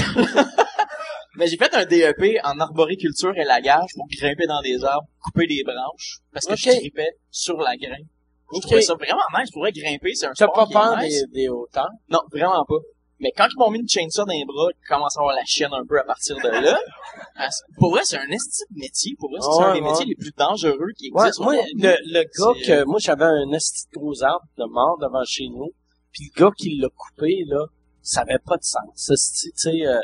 mais 1.37 1.49
j'ai 1.49 1.57
fait 1.57 1.74
un 1.74 1.87
DEP 1.87 2.39
en 2.45 2.61
arboriculture 2.61 3.37
et 3.37 3.45
lagage 3.45 3.91
pour 3.97 4.07
grimper 4.16 4.47
dans 4.47 4.61
des 4.61 4.84
arbres, 4.84 5.09
couper 5.18 5.49
des 5.49 5.64
branches, 5.64 6.18
parce 6.32 6.47
que 6.47 6.55
je 6.55 6.70
tripais 6.70 7.16
sur 7.30 7.57
la 7.57 7.76
graine. 7.76 8.07
Je 8.55 8.61
trouvais 8.61 8.82
ça 8.82 8.94
vraiment 8.94 9.20
nice. 9.38 9.49
Je 9.49 9.53
pourrais 9.53 9.72
grimper, 9.72 10.14
c'est 10.14 10.26
un 10.26 10.32
T'as 10.32 10.47
sport 10.47 10.55
pas 10.55 10.66
qui 10.66 10.72
peur 10.72 10.97
nice. 10.99 11.24
des, 11.32 11.42
des 11.42 11.49
hauteurs? 11.49 11.90
Non, 12.09 12.20
vraiment 12.32 12.64
pas. 12.64 12.76
Mais 13.18 13.32
quand 13.34 13.47
ils 13.51 13.59
m'ont 13.59 13.70
mis 13.70 13.78
une 13.80 13.88
chainsaw 13.88 14.24
dans 14.26 14.32
les 14.32 14.44
bras, 14.44 14.68
je 14.82 14.88
commence 14.88 15.16
à 15.16 15.20
avoir 15.20 15.34
la 15.34 15.44
chienne 15.47 15.72
un 15.72 15.86
peu 15.86 15.99
à 15.99 16.05
partir 16.05 16.36
de 16.36 16.49
là. 16.49 16.78
Pour 17.78 17.90
vrai, 17.92 18.03
c'est 18.05 18.18
un 18.18 18.28
esti 18.28 18.62
de 18.70 18.78
métier. 18.78 19.14
Pour 19.18 19.30
vrai, 19.30 19.40
c'est 19.40 19.49
Ouais, 19.59 19.64
un 19.64 19.74
des 19.74 19.80
ouais. 19.80 19.90
métiers 19.90 20.05
les 20.07 20.14
plus 20.16 20.32
dangereux 20.36 20.90
qui 20.99 21.11
Ouais, 21.12 21.22
existent. 21.28 21.44
moi, 21.44 21.55
le, 21.55 21.97
le 22.12 22.22
gars 22.22 22.61
C'est, 22.62 22.66
que, 22.66 22.84
moi, 22.84 22.99
j'avais 23.01 23.24
un 23.24 23.51
esti 23.53 23.86
de 23.94 23.99
gros 23.99 24.22
arbre 24.22 24.44
de 24.59 24.64
mort 24.64 24.99
devant 25.01 25.24
chez 25.24 25.49
nous, 25.49 25.70
puis 26.12 26.30
le 26.34 26.40
gars 26.44 26.51
qui 26.59 26.76
l'a 26.76 26.88
coupé, 26.94 27.44
là, 27.47 27.64
ça 28.03 28.20
avait 28.20 28.38
pas 28.44 28.59
de 28.59 28.62
sens. 28.64 28.84
Ça, 28.94 29.14
c'est- 29.16 29.49
Tu 29.51 29.53
sais, 29.57 29.86
euh, 29.86 29.99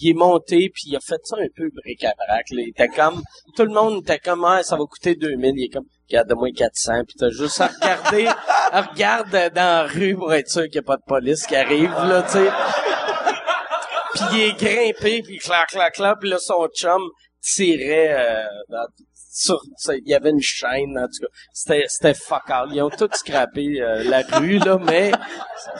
il 0.00 0.10
est 0.10 0.14
monté, 0.14 0.70
puis 0.72 0.84
il 0.86 0.96
a 0.96 1.00
fait 1.00 1.20
ça 1.24 1.36
un 1.38 1.46
peu 1.54 1.68
bric-à-brac. 1.74 2.46
Il 2.50 2.68
était 2.68 2.88
comme, 2.88 3.22
tout 3.56 3.64
le 3.64 3.72
monde 3.72 4.02
était 4.02 4.18
comme, 4.18 4.44
ah, 4.44 4.62
ça 4.62 4.76
va 4.76 4.84
coûter 4.84 5.14
2000. 5.14 5.52
Il 5.56 5.64
est 5.64 5.68
comme, 5.68 5.84
regarde, 6.08 6.32
moi 6.36 6.48
400, 6.56 7.04
puis 7.06 7.14
t'as 7.18 7.30
juste 7.30 7.60
à 7.60 7.68
regarder, 7.68 8.26
à 8.72 8.82
regarder 8.82 9.50
dans 9.50 9.62
la 9.62 9.86
rue 9.86 10.14
pour 10.16 10.32
être 10.34 10.48
sûr 10.48 10.62
qu'il 10.64 10.72
n'y 10.72 10.78
a 10.78 10.82
pas 10.82 10.96
de 10.96 11.02
police 11.06 11.46
qui 11.46 11.56
arrive, 11.56 11.90
là, 11.90 12.22
tu 12.22 12.32
sais. 12.32 12.50
Puis 14.14 14.22
il 14.32 14.40
est 14.42 14.52
grimpé, 14.58 15.22
puis 15.22 15.38
clac, 15.38 15.68
clac, 15.68 15.94
clac, 15.94 16.18
puis 16.20 16.30
là, 16.30 16.38
son 16.38 16.68
chum 16.68 17.02
tirait 17.42 18.14
euh, 18.16 18.44
dans- 18.68 18.86
sur... 19.34 19.60
Il 19.88 20.08
y 20.08 20.14
avait 20.14 20.30
une 20.30 20.40
chaîne, 20.40 20.96
en 20.98 21.06
tout 21.06 21.20
cas. 21.26 21.32
C'était, 21.52 21.84
c'était 21.88 22.14
fuck 22.14 22.48
all. 22.48 22.68
Ils 22.72 22.80
ont 22.82 22.90
tout 22.90 23.08
scrappé 23.12 23.80
euh, 23.82 24.04
la 24.04 24.22
rue, 24.22 24.58
là, 24.58 24.78
mais... 24.78 25.10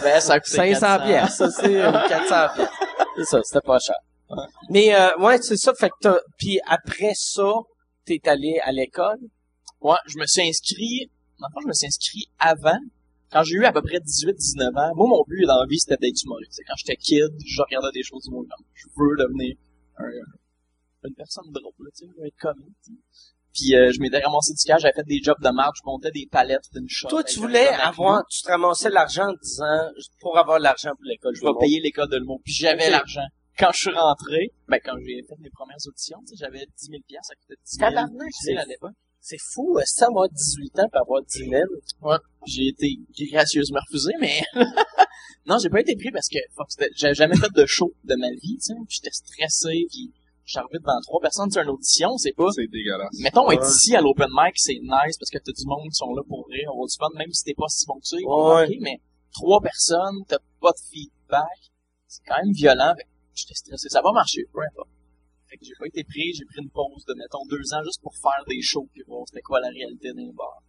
Ben, 0.02 0.20
ça 0.20 0.40
coûté 0.40 0.56
500 0.74 0.80
400. 0.98 1.04
pièces, 1.06 1.36
ça 1.36 1.50
c'est 1.50 1.80
euh, 1.82 1.92
400 2.08 2.54
pièces. 2.56 2.68
C'est 3.16 3.24
ça, 3.24 3.40
c'était 3.44 3.66
pas 3.66 3.78
cher. 3.78 3.96
Mais 4.70 4.94
euh, 4.94 5.16
ouais, 5.18 5.40
c'est 5.40 5.56
ça. 5.56 5.72
Fait 5.74 5.88
que 5.90 5.94
t'as- 6.00 6.20
puis 6.38 6.58
après 6.66 7.12
ça, 7.14 7.48
t'es 8.04 8.20
allé 8.26 8.58
à 8.64 8.72
l'école? 8.72 9.18
Ouais, 9.80 9.96
je 10.06 10.18
me 10.18 10.26
suis 10.26 10.42
inscrit, 10.42 11.10
fond, 11.38 11.60
je 11.62 11.68
me 11.68 11.72
suis 11.74 11.86
inscrit 11.86 12.26
avant, 12.38 12.78
quand 13.30 13.42
j'ai 13.44 13.56
eu 13.56 13.64
à 13.66 13.72
peu 13.72 13.82
près 13.82 13.98
18-19 13.98 14.68
ans. 14.78 14.92
Moi, 14.96 15.06
mon 15.08 15.22
but 15.28 15.44
dans 15.46 15.60
la 15.60 15.66
vie, 15.66 15.78
c'était 15.78 15.98
d'être 16.00 16.20
humoriste. 16.24 16.58
Quand 16.66 16.74
j'étais 16.76 16.96
kid, 16.96 17.30
je 17.46 17.62
regardais 17.62 17.92
des 17.92 18.02
choses 18.02 18.24
du 18.24 18.30
monde 18.30 18.46
comme, 18.48 18.66
je 18.74 18.86
veux 18.96 19.16
devenir 19.16 19.54
un- 19.98 20.04
une 21.08 21.14
personne 21.14 21.44
drôle, 21.52 21.72
tu 21.94 22.06
sais, 22.06 22.06
je 22.12 22.20
veux 22.20 22.26
être 22.26 22.36
comique. 22.40 22.74
Puis 23.54 23.76
euh, 23.76 23.92
je 23.92 24.00
m'étais 24.00 24.18
ramassé 24.18 24.52
du 24.52 24.64
cash, 24.64 24.82
j'avais 24.82 24.94
fait 24.94 25.06
des 25.06 25.20
jobs 25.22 25.40
de 25.40 25.50
marge, 25.50 25.78
je 25.78 25.86
montais 25.86 26.10
des 26.10 26.26
palettes 26.30 26.68
d'une 26.74 26.88
shot. 26.88 27.08
Toi, 27.08 27.22
tu 27.22 27.38
voulais 27.38 27.68
avoir, 27.68 28.26
tu 28.26 28.42
te 28.42 28.48
ramassais 28.48 28.90
l'argent 28.90 29.28
en 29.28 29.34
disant, 29.40 29.90
pour 30.20 30.36
avoir 30.36 30.58
l'argent 30.58 30.90
pour 30.90 31.04
l'école, 31.04 31.34
je 31.36 31.42
vais 31.42 31.52
payer 31.60 31.80
l'école 31.80 32.08
de 32.10 32.16
l'humour. 32.16 32.40
Puis 32.44 32.52
j'avais 32.52 32.90
l'argent. 32.90 33.26
Quand 33.56 33.70
je 33.72 33.78
suis 33.78 33.90
rentré, 33.90 34.50
ben 34.66 34.78
quand 34.84 34.96
j'ai 34.98 35.22
fait 35.28 35.38
mes 35.38 35.50
premières 35.50 35.78
auditions, 35.86 36.18
tu 36.26 36.34
sais, 36.34 36.44
j'avais 36.44 36.66
10 36.76 36.86
000 36.90 37.02
piastres, 37.06 37.28
ça 37.28 37.34
coûtait 37.36 37.60
10 37.64 37.76
000 37.78 37.90
Tabarnak, 37.90 38.66
l'époque. 38.66 38.98
C'est 39.20 39.38
fou, 39.38 39.78
est-ce 39.78 40.00
que 40.00 40.04
avoir 40.06 40.28
18 40.28 40.78
ans 40.80 40.88
pour 40.92 41.00
avoir 41.02 41.22
10 41.22 41.48
000? 41.48 41.62
J'ai 42.46 42.66
été 42.68 42.98
gracieusement 43.30 43.78
refusé, 43.86 44.10
mais 44.20 44.42
non, 45.46 45.58
j'ai 45.58 45.70
pas 45.70 45.80
été 45.80 45.94
pris 45.94 46.10
parce 46.10 46.28
que 46.28 46.38
j'avais 46.96 47.14
jamais 47.14 47.36
fait 47.36 47.52
de 47.54 47.64
show 47.64 47.94
de 48.02 48.16
ma 48.16 48.28
vie, 48.30 48.58
tu 48.58 48.66
sais, 48.66 48.74
puis 48.74 48.98
j'étais 49.00 49.14
stressé, 49.14 49.86
puis 49.88 50.12
arrivé 50.56 50.78
devant 50.78 51.00
trois 51.02 51.20
personnes 51.20 51.50
sur 51.50 51.62
une 51.62 51.70
audition, 51.70 52.16
c'est 52.18 52.32
pas. 52.32 52.50
C'est 52.54 52.66
dégueulasse. 52.68 53.18
Mettons 53.20 53.50
être 53.50 53.66
ici 53.66 53.96
à 53.96 54.00
l'open 54.00 54.28
mic, 54.32 54.54
c'est 54.56 54.78
nice 54.82 55.16
parce 55.18 55.30
que 55.30 55.38
t'as 55.38 55.52
du 55.52 55.66
monde 55.66 55.88
qui 55.90 55.96
sont 55.96 56.12
là 56.14 56.22
pour 56.28 56.46
rire, 56.48 56.70
on 56.74 56.80
va 56.82 56.86
du 56.86 56.96
fun, 56.98 57.08
même 57.16 57.32
si 57.32 57.44
t'es 57.44 57.54
pas 57.54 57.68
si 57.68 57.86
bon 57.86 57.98
que 57.98 58.06
ça, 58.06 58.16
ils 58.18 58.24
vont 58.24 58.48
Ouais. 58.48 58.60
marquer, 58.60 58.78
mais 58.80 59.00
trois 59.32 59.60
personnes, 59.60 60.24
t'as 60.28 60.38
pas 60.60 60.70
de 60.72 60.80
feedback, 60.90 61.58
c'est 62.06 62.22
quand 62.26 62.36
même 62.42 62.52
violent. 62.52 62.94
Fait 62.96 63.04
que 63.04 63.08
J'étais 63.34 63.54
stressé, 63.54 63.88
ça 63.88 64.00
va 64.02 64.12
marcher, 64.12 64.42
peu 64.52 64.60
importe. 64.60 64.88
Fait 65.48 65.56
que 65.56 65.64
j'ai 65.64 65.74
pas 65.78 65.86
été 65.86 66.04
pris, 66.04 66.32
j'ai 66.34 66.44
pris 66.44 66.62
une 66.62 66.70
pause 66.70 67.04
de 67.08 67.14
mettons 67.14 67.44
deux 67.50 67.74
ans 67.74 67.82
juste 67.84 68.00
pour 68.02 68.14
faire 68.14 68.44
des 68.46 68.60
shows 68.62 68.88
puis 68.92 69.02
voir 69.08 69.24
c'était 69.26 69.42
quoi 69.42 69.58
la 69.60 69.68
réalité 69.70 70.12
d'un 70.12 70.30
bar. 70.32 70.62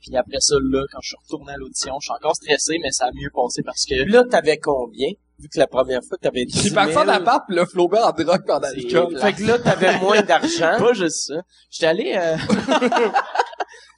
Puis 0.00 0.14
après 0.16 0.40
ça, 0.40 0.56
là, 0.60 0.84
quand 0.92 1.00
je 1.02 1.08
suis 1.08 1.16
retourné 1.22 1.52
à 1.52 1.56
l'audition, 1.56 1.94
je 2.00 2.06
suis 2.06 2.12
encore 2.12 2.34
stressé, 2.36 2.78
mais 2.82 2.90
ça 2.90 3.06
a 3.06 3.12
mieux 3.12 3.30
passé 3.34 3.62
parce 3.62 3.84
que 3.86 3.94
là, 4.10 4.24
t'avais 4.24 4.58
combien? 4.58 5.10
Vu 5.40 5.48
que 5.48 5.58
la 5.58 5.66
première 5.66 6.00
fois, 6.06 6.18
t'avais 6.20 6.44
10 6.44 6.54
J'ai 6.54 6.62
000. 6.70 6.74
parti 6.74 6.96
en 6.98 7.08
appart, 7.08 7.46
pis 7.48 7.54
là, 7.54 7.64
Flaubert 7.66 8.06
en 8.06 8.10
drogue 8.12 8.44
pendant 8.46 8.68
C'est 8.68 8.76
l'école. 8.76 9.18
Fait 9.18 9.32
que 9.32 9.42
là, 9.44 9.58
t'avais 9.58 9.98
moins 10.00 10.20
d'argent. 10.22 10.76
pas 10.78 10.92
juste 10.92 11.28
ça. 11.28 11.34
J'étais 11.70 11.86
allé... 11.86 12.14
Euh... 12.16 12.36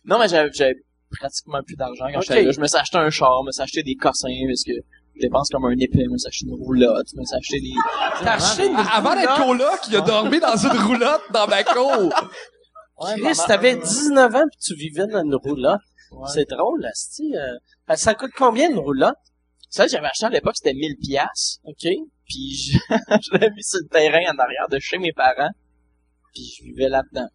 non, 0.05 0.19
mais 0.19 0.29
j'avais, 0.29 0.51
j'avais 0.53 0.77
pratiquement 1.19 1.61
plus 1.67 1.77
d'argent 1.77 2.07
quand 2.13 2.19
Ok. 2.19 2.25
j'étais 2.29 2.43
là. 2.45 2.53
Je 2.53 2.61
me 2.61 2.67
suis 2.67 2.79
acheté 2.79 2.99
un 2.99 3.11
char, 3.11 3.41
je 3.43 3.47
me 3.47 3.53
suis 3.53 3.63
acheté 3.63 3.83
des 3.83 3.95
cossins 3.97 4.29
parce 4.49 4.63
que 4.65 4.73
je 5.17 5.21
dépense 5.21 5.49
comme 5.51 5.65
un 5.67 5.73
épée, 5.73 6.05
je 6.05 6.11
me 6.11 6.17
suis 6.17 6.29
acheté 6.29 6.47
une 6.47 6.55
roulotte, 6.55 7.07
je 7.15 7.21
me 7.21 7.25
suis 7.25 7.37
acheté 7.37 7.61
des... 7.61 8.25
T'as 8.25 8.35
acheté 8.35 8.67
une 8.69 8.77
Avant 8.77 9.15
d'être 9.15 9.37
coloc, 9.45 9.79
il 9.89 9.97
a 9.97 10.01
dormi 10.01 10.41
dans 10.41 10.57
une 10.57 10.79
roulotte 10.81 11.23
dans 11.33 11.47
ma 11.47 11.65
cour. 11.65 12.13
Ouais, 13.01 13.15
Chris, 13.15 13.23
maman- 13.23 13.47
t'avais 13.47 13.77
19 13.77 14.35
ans 14.37 14.45
puis 14.51 14.59
tu 14.65 14.75
vivais 14.75 15.07
dans 15.07 15.23
une 15.23 15.35
roulotte. 15.35 15.81
Ouais. 16.13 16.29
C'est 16.33 16.49
drôle, 16.49 16.85
asti. 16.87 17.35
Euh, 17.37 17.97
ça 17.97 18.15
coûte 18.15 18.31
combien 18.37 18.71
une 18.71 18.79
roulotte? 18.79 19.17
Ça, 19.73 19.87
j'avais 19.87 20.07
acheté 20.07 20.27
à 20.27 20.29
l'époque, 20.29 20.55
c'était 20.55 20.75
1000 20.75 20.97
piastres. 21.03 21.61
OK? 21.65 21.89
Puis 22.27 22.55
je, 22.55 22.79
je 22.91 23.33
l'avais 23.33 23.51
mis 23.51 23.63
sur 23.63 23.79
le 23.83 23.89
terrain 23.89 24.21
en 24.31 24.39
arrière 24.39 24.69
de 24.71 24.79
chez 24.79 24.99
mes 24.99 25.15
parents. 25.15 25.51
Puis 26.35 26.45
je 26.59 26.65
vivais 26.65 26.91
là-dedans. 26.91 27.29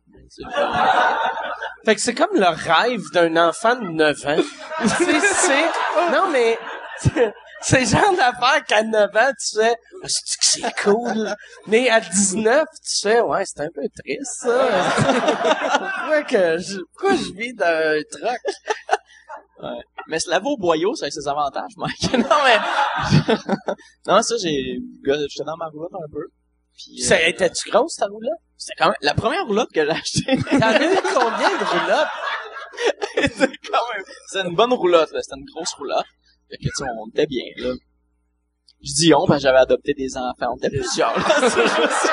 Fait 1.84 1.96
que 1.96 2.02
c'est 2.02 2.14
comme 2.14 2.36
le 2.36 2.46
rêve 2.48 3.02
d'un 3.12 3.36
enfant 3.48 3.76
de 3.76 3.90
9 3.90 4.26
ans. 4.28 4.44
c'est, 4.86 5.20
c'est, 5.20 5.66
non, 6.12 6.30
mais, 6.32 6.58
c'est- 7.00 7.80
le 7.80 7.86
genre 7.86 8.16
d'affaire 8.16 8.64
qu'à 8.68 8.84
9 8.84 9.16
ans, 9.16 9.32
tu 9.40 9.60
fais, 9.60 9.76
Ah, 10.04 10.08
c'est 10.08 10.38
que 10.38 10.46
c'est 10.46 10.84
cool. 10.84 11.36
Mais 11.66 11.90
à 11.90 12.00
19, 12.02 12.66
tu 12.84 13.00
fais, 13.02 13.20
ouais, 13.22 13.46
c'est 13.46 13.62
un 13.62 13.70
peu 13.74 13.82
triste, 14.04 14.42
ça. 14.42 14.68
pourquoi 15.80 16.24
que 16.24 16.58
je, 16.60 16.78
pourquoi 16.94 17.16
je 17.16 17.34
vis 17.36 17.54
dans 17.56 17.66
un 17.66 18.02
truck? 19.58 19.84
Mais 20.08 20.20
au 20.46 20.58
boyau, 20.58 20.96
ça 20.96 21.08
a 21.08 21.12
ses 21.12 21.28
avantages, 21.28 21.72
Mike. 21.78 22.14
non, 22.14 22.38
mais... 22.46 22.58
non, 24.08 24.22
ça, 24.22 24.36
j'ai... 24.42 24.80
J'étais 25.04 25.44
dans 25.46 25.58
ma 25.58 25.68
roulotte 25.68 25.94
un 25.94 26.12
peu. 26.12 26.28
Puis, 26.78 27.02
Ça, 27.02 27.16
euh, 27.16 27.28
étais-tu 27.28 27.70
grosse, 27.70 27.96
ta 27.96 28.06
roulotte? 28.06 28.40
C'était 28.56 28.76
quand 28.78 28.88
même... 28.88 28.96
La 29.02 29.14
première 29.14 29.46
roulotte 29.46 29.72
que 29.74 29.84
j'ai 29.84 29.92
achetée, 29.92 30.38
T'en 30.38 30.62
as 30.68 30.84
eu 30.84 30.96
combien 31.14 31.58
de 31.58 31.64
roulottes? 31.64 32.08
c'était 33.34 33.58
quand 33.70 33.94
même... 33.94 34.04
C'était 34.28 34.48
une 34.48 34.56
bonne 34.56 34.74
roulotte, 34.74 35.12
là. 35.12 35.22
C'était 35.22 35.38
une 35.40 35.46
grosse 35.46 35.74
roulotte. 35.74 36.06
Fait 36.50 36.58
que, 36.58 36.64
tu 36.64 36.70
sais, 36.76 36.86
on 37.00 37.10
était 37.10 37.26
bien, 37.26 37.44
là. 37.58 37.74
Je 38.84 38.94
dis 38.94 39.14
on, 39.14 39.26
parce 39.26 39.40
que 39.40 39.44
j'avais 39.44 39.58
adopté 39.58 39.94
des 39.94 40.16
enfants. 40.18 40.54
On 40.54 40.58
était 40.58 40.70
plusieurs, 40.70 41.18
là. 41.18 41.50
C'est 41.50 41.68
juste- 41.68 42.12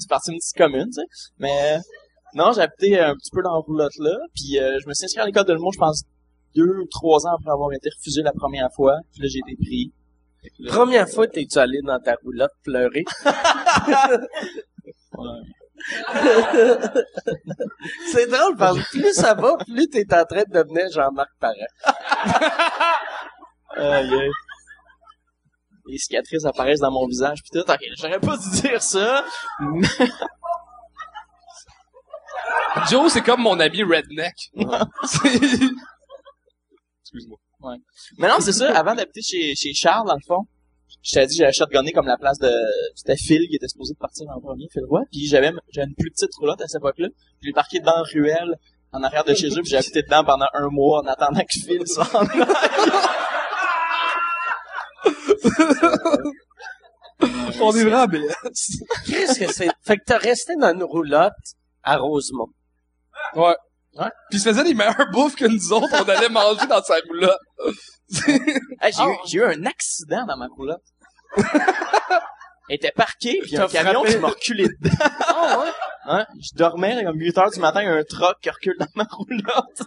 C'est 0.00 0.08
parti 0.08 0.30
d'une 0.30 0.38
petite 0.40 0.56
commune, 0.56 0.86
tu 0.86 1.00
sais. 1.00 1.06
Mais... 1.38 1.78
Non, 2.34 2.52
j'ai 2.52 2.60
habité 2.62 2.98
un 2.98 3.14
petit 3.14 3.30
peu 3.32 3.42
dans 3.42 3.52
la 3.54 3.60
roulotte, 3.60 3.96
là. 3.98 4.16
Puis 4.34 4.58
euh, 4.58 4.78
je 4.82 4.88
me 4.88 4.94
suis 4.94 5.04
inscrit 5.04 5.20
à 5.22 5.26
l'école 5.26 5.44
de 5.44 5.52
l'humour, 5.52 5.72
je 5.74 5.78
pense, 5.78 6.02
deux 6.54 6.78
ou 6.82 6.86
trois 6.90 7.26
ans 7.26 7.34
après 7.38 7.50
avoir 7.50 7.72
été 7.72 7.88
refusé 7.90 8.22
la 8.22 8.32
première 8.32 8.68
fois. 8.74 8.96
Puis 9.12 9.22
là, 9.22 9.28
j'ai 9.30 9.38
été 9.46 9.56
pris. 9.62 9.92
Là- 10.58 10.72
Première 10.72 11.08
fois, 11.08 11.26
t'es-tu 11.28 11.58
allé 11.58 11.78
dans 11.84 12.00
ta 12.00 12.14
roulotte 12.24 12.52
pleurer? 12.64 13.04
Ouais. 15.14 15.42
C'est 18.12 18.26
drôle 18.30 18.56
parce 18.56 18.78
que 18.78 18.90
plus 18.98 19.12
ça 19.12 19.34
va, 19.34 19.56
plus 19.58 19.88
t'es 19.88 20.06
en 20.14 20.24
train 20.24 20.42
de 20.44 20.52
devenir 20.52 20.86
Jean-Marc 20.90 21.28
Parent. 21.38 21.54
Les 25.86 25.98
cicatrices 25.98 26.44
apparaissent 26.44 26.80
dans 26.80 26.90
mon 26.92 27.06
visage 27.06 27.42
pis 27.42 27.50
tout. 27.50 27.68
Ok, 27.70 27.78
j'aurais 27.98 28.20
pas 28.20 28.36
dû 28.36 28.60
dire 28.62 28.80
ça. 28.82 29.24
mais- 29.60 29.86
Joe, 32.88 33.12
c'est 33.12 33.22
comme 33.22 33.42
mon 33.42 33.58
ami 33.60 33.82
redneck. 33.82 34.34
Excuse-moi. 37.02 37.38
Mais 38.18 38.28
non, 38.28 38.36
c'est 38.40 38.52
ça. 38.52 38.76
Avant 38.76 38.94
d'habiter 38.94 39.22
chez, 39.22 39.54
chez 39.54 39.72
Charles, 39.72 40.06
dans 40.08 40.14
le 40.14 40.26
fond, 40.26 40.46
je 41.02 41.12
t'avais 41.12 41.26
dit 41.26 41.36
que 41.36 41.42
j'avais 41.42 41.52
shotgunné 41.52 41.92
comme 41.92 42.06
la 42.06 42.16
place 42.16 42.38
de... 42.38 42.50
C'était 42.94 43.16
Phil 43.16 43.46
qui 43.48 43.56
était 43.56 43.68
supposé 43.68 43.94
de 43.94 43.98
partir 43.98 44.26
en 44.34 44.40
premier, 44.40 44.68
Phil 44.72 44.84
Roy. 44.88 45.02
Puis 45.10 45.26
j'avais 45.26 45.52
j'avais 45.70 45.88
une 45.88 45.94
plus 45.94 46.10
petite 46.10 46.34
roulotte 46.38 46.60
à 46.60 46.66
cette 46.66 46.80
époque-là. 46.80 47.08
Je 47.40 47.46
l'ai 47.46 47.52
parqué 47.52 47.80
dans 47.80 47.94
la 47.94 48.02
ruelle, 48.02 48.56
en 48.92 49.02
arrière 49.02 49.24
de 49.24 49.34
chez 49.34 49.48
eux, 49.48 49.62
puis 49.62 49.70
j'ai 49.70 49.78
habité 49.78 50.02
dedans 50.02 50.24
pendant 50.24 50.46
un 50.54 50.68
mois 50.70 51.02
en 51.02 51.06
attendant 51.06 51.40
que 51.40 51.60
Phil 51.66 51.86
s'en 51.86 52.02
aille. 52.02 52.44
On 57.60 57.74
est 57.76 57.84
vraiment 57.84 58.06
bien. 58.06 58.22
Qu'est-ce 59.06 59.38
que 59.38 59.52
c'est? 59.52 59.70
Fait 59.82 59.96
que 59.96 60.02
t'as 60.04 60.18
resté 60.18 60.56
dans 60.56 60.72
une 60.74 60.82
roulotte 60.82 61.32
à 61.82 61.96
Rosemont. 61.96 62.48
Ouais. 63.34 63.56
Ouais. 63.94 64.08
Puis 64.30 64.38
il 64.38 64.40
se 64.40 64.48
faisait 64.48 64.64
les 64.64 64.74
meilleures 64.74 65.10
bouffes 65.12 65.34
que 65.36 65.44
nous 65.44 65.72
autres. 65.72 65.88
On 65.92 66.08
allait 66.08 66.28
manger 66.28 66.66
dans 66.66 66.82
sa 66.82 66.94
roulotte. 67.06 67.38
Hey, 68.80 68.92
j'ai, 68.92 69.02
Ah. 69.02 69.06
eu, 69.08 69.14
j'ai 69.26 69.38
eu 69.38 69.44
un 69.44 69.64
accident 69.66 70.24
dans 70.26 70.36
ma 70.36 70.46
roulotte. 70.48 70.82
Elle 72.68 72.76
était 72.76 72.92
parquée, 72.92 73.40
puis 73.42 73.56
un 73.56 73.66
camion 73.68 74.00
frappé. 74.00 74.12
qui 74.14 74.18
m'a 74.18 74.28
reculé 74.28 74.64
dedans. 74.68 74.94
Ah 75.26 75.58
ouais? 75.60 75.70
Hein? 76.06 76.26
Je 76.40 76.56
dormais, 76.56 76.94
là, 76.94 77.04
comme 77.04 77.18
8 77.18 77.36
heures 77.38 77.50
du 77.50 77.60
matin, 77.60 77.82
il 77.82 77.86
y 77.86 77.88
a 77.88 77.92
un 77.94 78.04
truck 78.04 78.36
qui 78.40 78.48
recule 78.50 78.76
dans 78.78 78.86
ma 78.94 79.04
roulotte. 79.10 79.82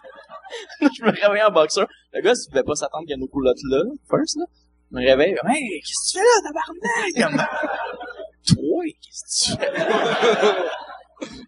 je 0.81 1.03
me 1.03 1.11
réveille 1.11 1.41
en 1.43 1.51
boxeur. 1.51 1.87
Le 2.13 2.21
gars, 2.21 2.33
il 2.35 2.49
pouvait 2.49 2.63
pas 2.63 2.75
s'attendre 2.75 3.05
qu'il 3.05 3.11
y 3.11 3.13
ait 3.13 3.21
une 3.23 3.27
roulotte 3.31 3.57
là, 3.69 3.81
first, 4.09 4.37
là. 4.37 4.45
Je 4.91 4.97
me 4.97 5.05
réveille, 5.05 5.35
hey, 5.47 5.81
qu'est-ce 5.81 6.13
que 6.13 6.19
tu 6.19 6.19
fais 6.19 6.23
là, 6.23 7.31
tabarnak? 7.33 7.49
Toi, 8.47 8.83
qu'est-ce 9.01 9.47
que 9.47 9.55
tu 9.55 9.57
fais? 9.57 11.43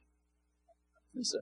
Ça. 1.24 1.38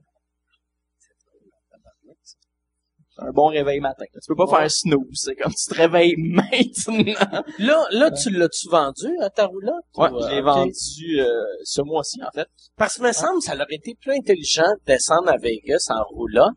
Un 3.18 3.30
bon 3.32 3.46
réveil 3.46 3.80
matin. 3.80 4.04
Tu 4.12 4.20
peux 4.28 4.36
pas 4.36 4.44
Ouais. 4.44 4.58
faire 4.60 4.70
snooze, 4.70 5.08
c'est 5.14 5.34
comme 5.36 5.52
tu 5.54 5.66
te 5.70 5.74
réveilles 5.74 6.16
maintenant. 6.18 7.42
Là, 7.58 7.86
là, 7.90 8.10
tu 8.10 8.28
l'as-tu 8.28 8.68
vendu 8.68 9.08
à 9.20 9.30
ta 9.30 9.46
roulotte? 9.46 9.84
Ouais, 9.96 10.10
Ou, 10.10 10.20
je 10.20 10.28
l'ai 10.28 10.38
ok. 10.40 10.44
vendu 10.44 11.20
euh, 11.20 11.32
ce 11.64 11.80
mois-ci, 11.80 12.22
en 12.22 12.30
fait. 12.34 12.46
Parce 12.76 12.98
que 12.98 13.02
me 13.04 13.12
semble 13.12 13.40
ça 13.40 13.54
aurait 13.54 13.66
été 13.70 13.94
plus 13.98 14.12
intelligent 14.12 14.68
de 14.80 14.84
descendre 14.92 15.30
à 15.30 15.38
Vegas 15.38 15.86
en 15.88 16.04
roulotte 16.14 16.52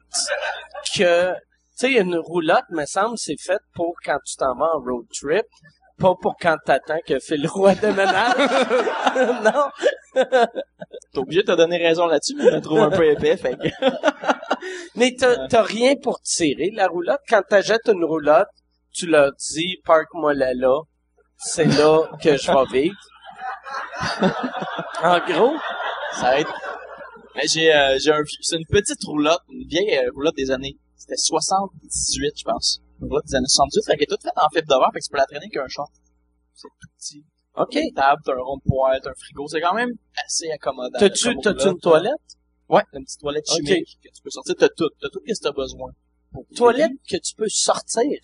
que, 0.98 1.32
tu 1.32 1.38
sais, 1.78 1.94
une 1.94 2.18
roulotte, 2.18 2.66
me 2.72 2.86
semble, 2.86 3.18
c'est 3.18 3.40
fait 3.40 3.62
pour 3.74 3.96
quand 4.04 4.18
tu 4.26 4.36
t'en 4.36 4.54
vas 4.58 4.70
en 4.76 4.80
road 4.82 5.06
trip. 5.18 5.46
Pas 6.00 6.16
pour 6.22 6.36
quand 6.39 6.58
t'attends 6.66 7.00
que 7.06 7.20
Phil 7.20 7.45
Roy 7.47 7.76
déménage. 7.76 8.36
non. 9.43 10.24
T'es 11.12 11.20
obligé 11.20 11.41
de 11.41 11.47
te 11.47 11.58
donner 11.58 11.78
raison 11.78 12.08
là-dessus, 12.08 12.36
mais 12.38 12.45
je 12.45 12.56
me 12.56 12.62
trouve 12.62 12.80
un 12.80 12.89
peu 12.89 13.06
épais, 13.06 13.36
fait 13.38 13.56
que... 13.58 13.68
Mais 14.95 15.16
t'as, 15.18 15.64
rien 15.64 15.95
pour 16.02 16.22
tirer 16.22 16.72
la 16.74 16.88
roulotte? 16.88 17.22
Quand 17.28 17.41
t'achètes 17.47 17.88
une 17.88 18.04
roulotte, 18.04 18.50
tu 18.93 19.08
leur 19.08 19.32
dis, 19.34 19.78
parque-moi 19.86 20.34
là 20.34 20.54
là. 20.54 20.82
C'est 21.38 21.66
là 21.66 22.10
que 22.22 22.36
je 22.38 22.52
vais 22.52 22.82
vivre. 22.82 22.97
en 25.04 25.20
gros. 25.20 25.56
Ça 26.14 26.22
va 26.22 26.39
être... 26.39 26.54
Mais 27.36 27.47
j'ai, 27.47 27.74
euh, 27.74 27.97
j'ai 28.00 28.12
un, 28.12 28.22
c'est 28.41 28.58
une 28.58 28.66
petite 28.66 29.02
roulotte, 29.06 29.41
une 29.50 29.66
vieille 29.68 29.97
euh, 29.97 30.12
roulotte 30.14 30.36
des 30.36 30.52
années, 30.52 30.78
c'était 30.97 31.16
78, 31.16 32.34
je 32.38 32.43
pense. 32.43 32.82
Roulotte 33.02 33.26
des 33.26 33.36
années 33.36 33.47
78, 33.47 33.86
fait 33.86 33.93
qu'elle 33.93 34.04
est 34.04 34.06
toute 34.08 34.24
faite 34.24 34.34
en 34.36 34.50
fibre 34.54 34.68
de 34.68 34.80
verre, 34.80 34.89
fait 34.93 35.00
que 35.00 35.06
tu 35.06 35.12
peux 35.12 35.18
la 35.18 35.26
traîner 35.26 35.50
qu'un 35.50 35.68
short. 35.68 35.91
C'est 36.54 36.68
tout 36.68 36.89
petit. 36.97 37.26
OK. 37.56 37.78
Table, 37.95 38.22
t'as 38.24 38.34
un 38.34 38.41
rond 38.41 38.58
de 38.58 38.64
poêle, 38.64 39.00
t'as 39.04 39.12
un 39.12 39.14
frigo, 39.18 39.47
c'est 39.47 39.62
quand 39.62 39.74
même 39.74 39.91
assez 40.26 40.50
accommodant. 40.52 41.00
T'as-tu, 41.00 41.36
t'as-tu 41.38 41.68
une 41.68 41.80
toilette? 41.80 42.14
Ouais, 42.70 42.84
t'as 42.91 43.00
une 43.00 43.06
petite 43.06 43.20
toilette 43.20 43.47
chimique 43.50 43.97
que 44.04 44.10
tu 44.10 44.22
peux 44.22 44.30
sortir, 44.30 44.56
t'as 44.58 44.70
tout, 44.70 44.89
t'as 45.02 45.10
tout 45.10 45.20
ce 45.26 45.34
que 45.34 45.43
t'as 45.43 45.52
besoin. 45.52 45.91
Toilette 46.56 46.91
que 47.10 47.18
tu 47.18 47.36
peux 47.36 47.50
sortir? 47.50 48.06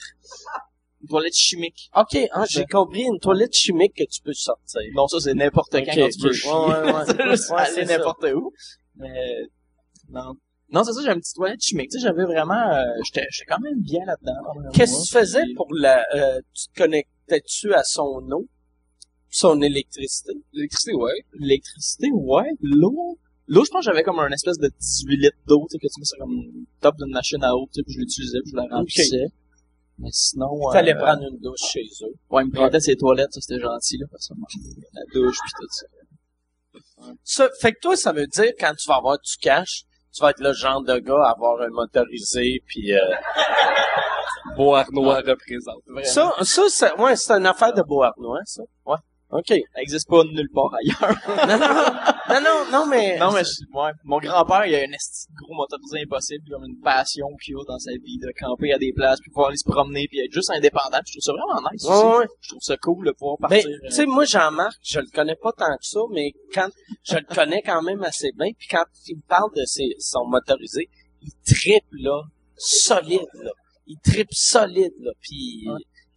Une 1.02 1.10
toilette 1.10 1.36
chimique. 1.36 1.92
OK, 1.96 2.18
hein, 2.32 2.46
j'ai 2.50 2.66
compris. 2.66 3.04
Une 3.04 3.20
toilette 3.20 3.54
chimique 3.54 3.94
que 3.96 4.06
tu 4.10 4.22
peux 4.22 4.34
sortir. 4.34 4.82
Non, 4.96 5.08
ça, 5.08 5.20
c'est 5.20 5.36
n'importe 5.36 5.72
quand 5.74 5.82
Ok, 5.82 5.88
quand 5.94 6.10
tu 6.10 6.34
chier. 6.34 6.50
Ouais, 6.50 6.82
ouais, 6.82 7.52
ouais. 7.52 7.66
C'est 7.76 7.86
n'importe 7.86 8.26
où. 8.34 8.52
Mais, 8.96 9.46
non. 10.10 10.34
Non, 10.76 10.84
c'est 10.84 10.92
ça, 10.92 11.02
j'ai 11.04 11.10
une 11.10 11.22
petite 11.22 11.36
toilette 11.36 11.62
chimique. 11.62 11.90
Tu 11.90 12.00
sais, 12.00 12.04
j'avais 12.04 12.26
vraiment, 12.26 12.70
euh, 12.74 12.84
j'étais, 13.06 13.26
j'étais 13.32 13.46
quand 13.48 13.62
même 13.62 13.80
bien 13.80 14.04
là-dedans. 14.06 14.34
Qu'est-ce 14.74 15.04
que 15.04 15.08
tu 15.08 15.14
faisais 15.20 15.44
pour 15.56 15.74
la, 15.74 16.06
euh, 16.14 16.42
tu 16.54 16.68
te 16.68 16.84
connectais-tu 16.84 17.74
à 17.74 17.82
son 17.86 18.22
eau? 18.30 18.46
Son 19.30 19.62
électricité? 19.62 20.34
L'électricité, 20.52 20.94
ouais. 20.94 21.14
L'électricité, 21.40 22.12
ouais. 22.12 22.50
L'eau? 22.60 23.18
L'eau, 23.48 23.64
je 23.64 23.70
pense 23.70 23.86
que 23.86 23.92
j'avais 23.92 24.04
comme 24.04 24.20
un 24.20 24.30
espèce 24.32 24.58
de 24.58 24.68
18 24.68 25.16
litres 25.16 25.38
d'eau, 25.48 25.66
tu 25.70 25.76
sais, 25.76 25.78
que 25.78 25.88
tu 25.88 25.98
mets 26.02 26.06
ça 26.06 26.18
comme 26.18 26.66
top 26.82 26.96
d'une 26.98 27.14
machine 27.14 27.42
à 27.42 27.56
eau, 27.56 27.68
tu 27.68 27.80
sais, 27.80 27.84
puis 27.84 27.94
je 27.94 28.00
l'utilisais, 28.00 28.40
puis 28.44 28.52
je 28.52 28.58
la 28.58 28.68
remplissais. 28.76 29.28
Mais 30.00 30.10
sinon, 30.12 30.60
T'allais 30.74 30.94
euh, 30.94 31.00
prendre 31.00 31.24
une 31.24 31.40
douche 31.40 31.72
chez 31.72 31.86
eux. 32.02 32.16
Ouais, 32.30 32.44
il 32.44 32.48
me 32.48 32.52
prêtait 32.52 32.82
ses 32.82 32.98
toilettes, 32.98 33.32
ça, 33.32 33.40
c'était 33.40 33.62
gentil, 33.62 33.98
là, 33.98 34.08
parce 34.12 34.28
que. 34.28 34.34
La 34.92 35.02
douche, 35.14 35.38
puis 35.42 35.52
tout 35.58 35.68
ça. 35.70 35.86
Ça, 37.24 37.50
fait 37.62 37.72
que 37.72 37.80
toi, 37.80 37.96
ça 37.96 38.12
veut 38.12 38.28
dire, 38.28 38.52
quand 38.60 38.74
tu 38.78 38.90
vas 38.90 38.98
avoir 38.98 39.18
du 39.22 39.38
cash, 39.40 39.86
tu 40.16 40.22
vas 40.24 40.30
être 40.30 40.40
le 40.40 40.54
genre 40.54 40.82
de 40.82 40.98
gars 41.00 41.24
à 41.26 41.32
avoir 41.32 41.62
un 41.62 41.70
motorisé, 41.70 42.64
puis 42.66 42.94
euh, 42.94 43.00
Beauharnois 44.56 45.18
représente. 45.18 45.84
Ça, 46.04 46.32
ça, 46.42 46.62
c'est, 46.70 46.94
ouais, 47.00 47.16
c'est 47.18 47.34
une 47.34 47.46
affaire 47.46 47.74
de 47.74 47.82
Beauharnois, 47.82 48.40
ça. 48.46 48.64
Ouais. 48.86 48.96
OK. 49.40 49.48
Ça 49.48 49.82
existe 49.82 50.08
pas 50.10 50.24
nulle 50.24 50.50
part 50.54 50.74
ailleurs. 50.76 51.16
Non, 51.48 51.58
non, 51.60 52.42
non, 52.42 52.42
non, 52.42 52.72
non, 52.72 52.86
mais... 52.88 53.18
non, 53.20 53.32
mais 53.32 53.44
je- 53.44 53.78
ouais. 53.78 53.92
Mon 54.04 54.18
grand-père, 54.20 54.66
il 54.66 54.74
a 54.76 54.80
un 54.80 54.92
esti 54.92 55.28
de 55.30 55.36
gros 55.44 55.54
motorisé 55.54 56.02
impossible, 56.02 56.44
comme 56.50 56.64
une 56.66 56.80
passion 56.82 57.28
qu'il 57.44 57.56
a 57.56 57.64
dans 57.68 57.78
sa 57.78 57.92
vie 57.92 58.18
de 58.18 58.32
camper 58.40 58.74
à 58.74 58.78
des 58.80 58.92
places, 58.94 59.20
puis 59.22 59.30
pouvoir 59.30 59.50
aller 59.50 59.58
se 59.58 59.70
promener, 59.70 60.08
puis 60.10 60.20
être 60.20 60.32
juste 60.32 60.50
indépendant. 60.50 60.98
Puis 61.06 61.14
je 61.14 61.20
trouve 61.20 61.36
ça 61.38 61.44
vraiment 61.46 61.70
nice 61.72 61.86
Ouais. 61.86 62.26
Je 62.42 62.50
trouve 62.50 62.62
ça 62.62 62.78
cool 62.78 63.06
de 63.06 63.12
pouvoir 63.12 63.38
partir. 63.40 63.62
tu 63.90 63.92
sais, 63.92 64.06
moi, 64.08 64.26
Jean-Marc, 64.26 64.76
je 64.84 65.00
le 65.00 65.08
connais 65.14 65.36
pas 65.36 65.52
tant 65.52 65.76
que 65.78 65.86
ça, 65.86 66.00
mais 66.12 66.32
quand 66.54 66.68
je 67.04 67.16
le 67.16 67.36
connais 67.36 67.62
quand 67.62 67.82
même 67.84 68.02
assez 68.04 68.32
bien, 68.36 68.50
puis 68.58 68.68
quand 68.70 68.86
il 69.08 69.18
me 69.18 69.22
parle 69.28 69.52
de 69.56 69.64
ses, 69.66 69.96
son 70.00 70.26
motorisé, 70.28 70.90
il 71.22 71.32
tripe, 71.46 71.86
là, 71.94 72.22
solide, 72.58 73.22
là. 73.36 73.52
Il 73.88 73.98
tripe 74.04 74.32
solide, 74.32 74.94
là, 75.00 75.12
puis... 75.22 75.68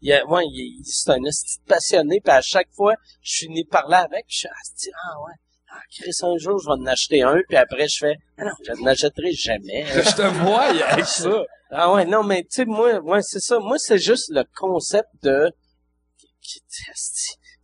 Il, 0.01 0.13
a- 0.13 0.25
ouais, 0.27 0.45
il, 0.47 0.79
il- 0.81 0.85
c'est 0.85 1.11
un 1.11 1.19
passionné, 1.67 2.21
puis 2.21 2.33
à 2.33 2.41
chaque 2.41 2.69
fois, 2.75 2.95
je 3.23 3.39
finis 3.39 3.65
de 3.65 3.69
parler 3.69 3.97
avec, 3.97 4.27
puis 4.27 4.35
je 4.35 4.39
suis 4.39 4.49
asti, 4.61 4.91
ah 4.95 5.21
ouais, 5.27 5.33
ah 5.71 5.81
Chris, 5.91 6.13
un 6.23 6.37
jour, 6.39 6.59
je 6.59 6.67
vais 6.67 6.73
en 6.81 6.87
acheter 6.87 7.23
un, 7.23 7.41
puis 7.49 7.57
après, 7.57 7.89
je 7.89 7.99
fais, 7.99 8.17
ah 8.39 8.45
non, 8.45 8.51
je 8.65 8.83
n'achèterai 8.83 9.33
jamais. 9.33 9.85
Je 10.05 10.15
te 10.17 10.23
vois 10.43 10.63
avec 10.63 11.05
ça. 11.05 11.43
Ah 11.71 11.93
ouais, 11.93 12.07
non, 12.07 12.23
mais 12.25 12.43
tu 12.45 12.49
sais, 12.51 12.65
moi, 12.65 12.99
ouais, 13.01 13.21
c'est 13.23 13.41
ça. 13.41 13.59
Moi, 13.59 13.77
c'est 13.79 13.99
juste 13.99 14.31
le 14.31 14.43
concept 14.57 15.09
de... 15.23 15.53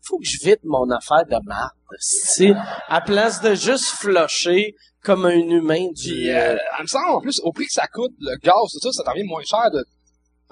Faut 0.07 0.19
que 0.19 0.27
je 0.27 0.45
vide 0.45 0.59
mon 0.65 0.91
affaire 0.91 1.25
de 1.25 1.39
marde, 1.47 1.71
asti. 1.97 2.53
À 2.89 3.01
place 3.01 3.41
de 3.41 3.55
juste 3.55 3.87
flusher 3.87 4.75
comme 5.03 5.25
un 5.25 5.31
humain 5.39 5.87
du... 5.95 6.11
Puis, 6.11 6.31
euh, 6.31 6.57
il 6.79 6.83
me 6.83 6.87
semble, 6.87 7.11
en 7.11 7.21
plus, 7.21 7.41
au 7.43 7.53
prix 7.53 7.65
que 7.67 7.73
ça 7.73 7.87
coûte, 7.87 8.13
le 8.21 8.37
gaz, 8.43 8.55
tout 8.73 8.81
ça, 8.81 8.93
ça 8.93 9.03
t'en 9.05 9.15
vient 9.15 9.25
moins 9.25 9.43
cher 9.45 9.71
de, 9.73 9.83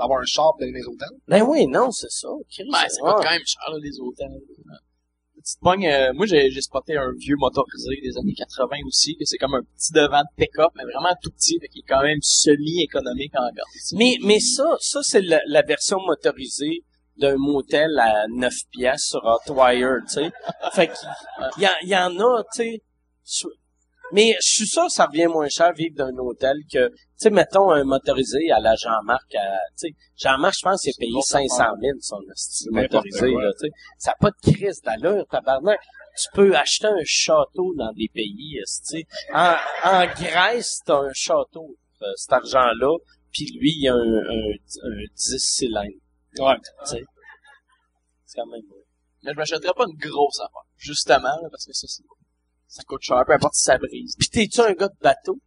d'avoir 0.03 0.21
un 0.21 0.27
char 0.27 0.53
dans 0.59 0.67
les 0.67 0.85
hôtels. 0.85 1.19
Ben 1.29 1.43
oui, 1.43 1.67
non, 1.67 1.91
c'est 1.91 2.11
ça. 2.11 2.29
Ben, 2.29 2.65
ça 2.89 3.03
ouais. 3.03 3.13
coûte 3.13 3.23
quand 3.23 3.31
même 3.31 3.47
cher, 3.47 3.71
là, 3.71 3.79
les 3.81 4.01
hôtels. 4.01 4.41
Petite 5.37 5.61
pogne, 5.61 5.87
euh, 5.87 6.13
moi, 6.15 6.27
j'ai, 6.27 6.51
j'ai 6.51 6.61
spoté 6.61 6.97
un 6.97 7.11
vieux 7.19 7.35
motorisé 7.37 8.01
des 8.01 8.17
années 8.17 8.35
80 8.35 8.77
aussi, 8.87 9.17
que 9.17 9.25
c'est 9.25 9.39
comme 9.39 9.55
un 9.55 9.63
petit 9.77 9.93
devant 9.93 10.21
de 10.21 10.29
pick-up, 10.37 10.71
mais 10.77 10.85
vraiment 10.85 11.15
tout 11.21 11.31
petit, 11.31 11.59
qu'il 11.59 11.81
est 11.81 11.89
quand 11.89 12.03
même 12.03 12.21
semi-économique 12.21 13.33
en 13.35 13.51
gaz. 13.53 13.93
Mais, 13.95 14.19
mais 14.23 14.39
ça, 14.39 14.77
ça, 14.79 15.01
c'est 15.03 15.23
la, 15.23 15.41
la 15.47 15.63
version 15.63 15.99
motorisée 16.07 16.85
d'un 17.17 17.37
motel 17.39 17.99
à 17.99 18.27
9 18.29 18.55
piastres 18.71 19.09
sur 19.09 19.25
Hotwire, 19.25 19.99
tu 20.07 20.15
sais. 20.15 20.31
Fait 20.73 20.89
qu'il 20.89 21.89
y 21.89 21.97
en 21.97 22.19
a, 22.21 22.45
tu 22.55 22.81
sais. 23.25 23.49
Mais 24.13 24.37
je 24.43 24.49
suis 24.49 24.67
sûr 24.67 24.91
ça 24.91 25.07
revient 25.07 25.27
moins 25.27 25.49
cher 25.49 25.73
vivre 25.73 25.97
d'un 25.97 26.17
hôtel 26.19 26.57
que, 26.73 26.89
tu 26.89 26.95
sais, 27.17 27.31
mettons 27.31 27.71
un 27.71 27.85
motorisé 27.85 28.51
à 28.51 28.61
la 28.61 28.75
Jean-Marc, 28.77 29.35
à- 29.35 29.59
tu 29.79 29.89
sais, 29.89 29.95
Jean-Marc, 30.17 30.55
je 30.59 30.63
pense, 30.63 30.85
il 30.85 30.91
a 30.91 30.93
payé 30.99 31.21
500 31.23 31.65
000 31.81 31.99
son 32.01 32.19
style 32.35 32.71
motorisé, 32.73 33.31
là. 33.43 33.51
Ça 33.99 34.11
n'a 34.11 34.17
pas 34.21 34.31
de 34.31 34.53
crise 34.53 34.81
d'allure, 34.83 35.27
tabarnak. 35.31 35.81
Tu 36.21 36.29
peux 36.35 36.55
acheter 36.55 36.89
un 36.89 37.03
château 37.05 37.73
dans 37.77 37.93
des 37.93 38.09
pays, 38.13 38.59
tu 38.63 38.67
sais. 38.67 39.05
En, 39.33 39.57
en 39.85 40.05
Grèce, 40.07 40.81
t'as 40.85 40.99
un 40.99 41.13
château, 41.15 41.75
euh, 42.03 42.13
cet 42.17 42.33
argent-là, 42.35 42.97
puis 43.33 43.47
lui, 43.59 43.73
il 43.79 43.89
a 43.89 43.95
un, 43.95 43.97
un, 43.97 44.51
un 44.91 45.05
10 45.17 45.39
cylindres. 45.39 45.89
Ouais. 46.39 46.57
Tu 46.85 46.91
sais. 46.97 47.05
C'est 48.27 48.41
quand 48.41 48.47
même... 48.47 48.61
Mais 49.23 49.33
je 49.33 49.37
m'achèterais 49.37 49.73
pas 49.75 49.85
une 49.89 49.97
grosse 49.97 50.39
affaire. 50.41 50.67
Justement, 50.77 51.33
parce 51.51 51.65
que 51.65 51.73
ça, 51.73 51.87
c'est, 51.87 52.03
ça 52.73 52.83
coûte 52.85 53.03
cher, 53.03 53.23
peu 53.27 53.33
importe 53.35 53.55
si 53.55 53.65
ça 53.65 53.77
brise. 53.79 54.15
Puis 54.19 54.29
t'es-tu 54.29 54.61
un 54.61 54.73
gars 54.73 54.89
de 54.89 54.97
bateau? 55.03 55.39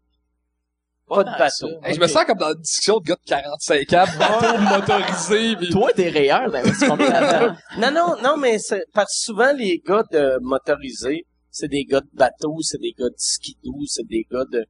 Pas 1.07 1.23
de 1.23 1.29
bateau. 1.37 1.69
Hey, 1.83 1.93
Je 1.95 1.99
me 1.99 2.07
sens 2.07 2.25
comme 2.25 2.37
dans 2.39 2.51
une 2.53 2.61
discussion 2.61 2.97
de 2.99 3.03
gars 3.05 3.15
de 3.15 3.27
45 3.27 3.93
ans, 3.93 4.05
bateau 4.17 4.57
motorisé, 4.59 5.55
pis... 5.55 5.69
Toi, 5.69 5.91
t'es 5.95 6.09
réel, 6.09 6.51
t'investis 6.51 6.87
combien 6.87 7.09
là-dedans? 7.09 7.55
Non, 7.79 7.91
non, 7.91 8.21
non, 8.23 8.37
mais 8.37 8.57
c'est 8.59 8.85
parce 8.93 9.13
que 9.17 9.23
souvent 9.25 9.51
les 9.53 9.79
gars 9.85 10.03
de 10.11 10.37
motorisés, 10.41 11.25
c'est 11.51 11.67
des 11.67 11.85
gars 11.85 12.01
de 12.01 12.09
bateau, 12.13 12.57
c'est 12.61 12.79
des 12.79 12.93
gars 12.97 13.09
de 13.09 13.15
skidoo, 13.17 13.85
c'est 13.87 14.07
des 14.07 14.25
gars 14.31 14.45
de. 14.51 14.65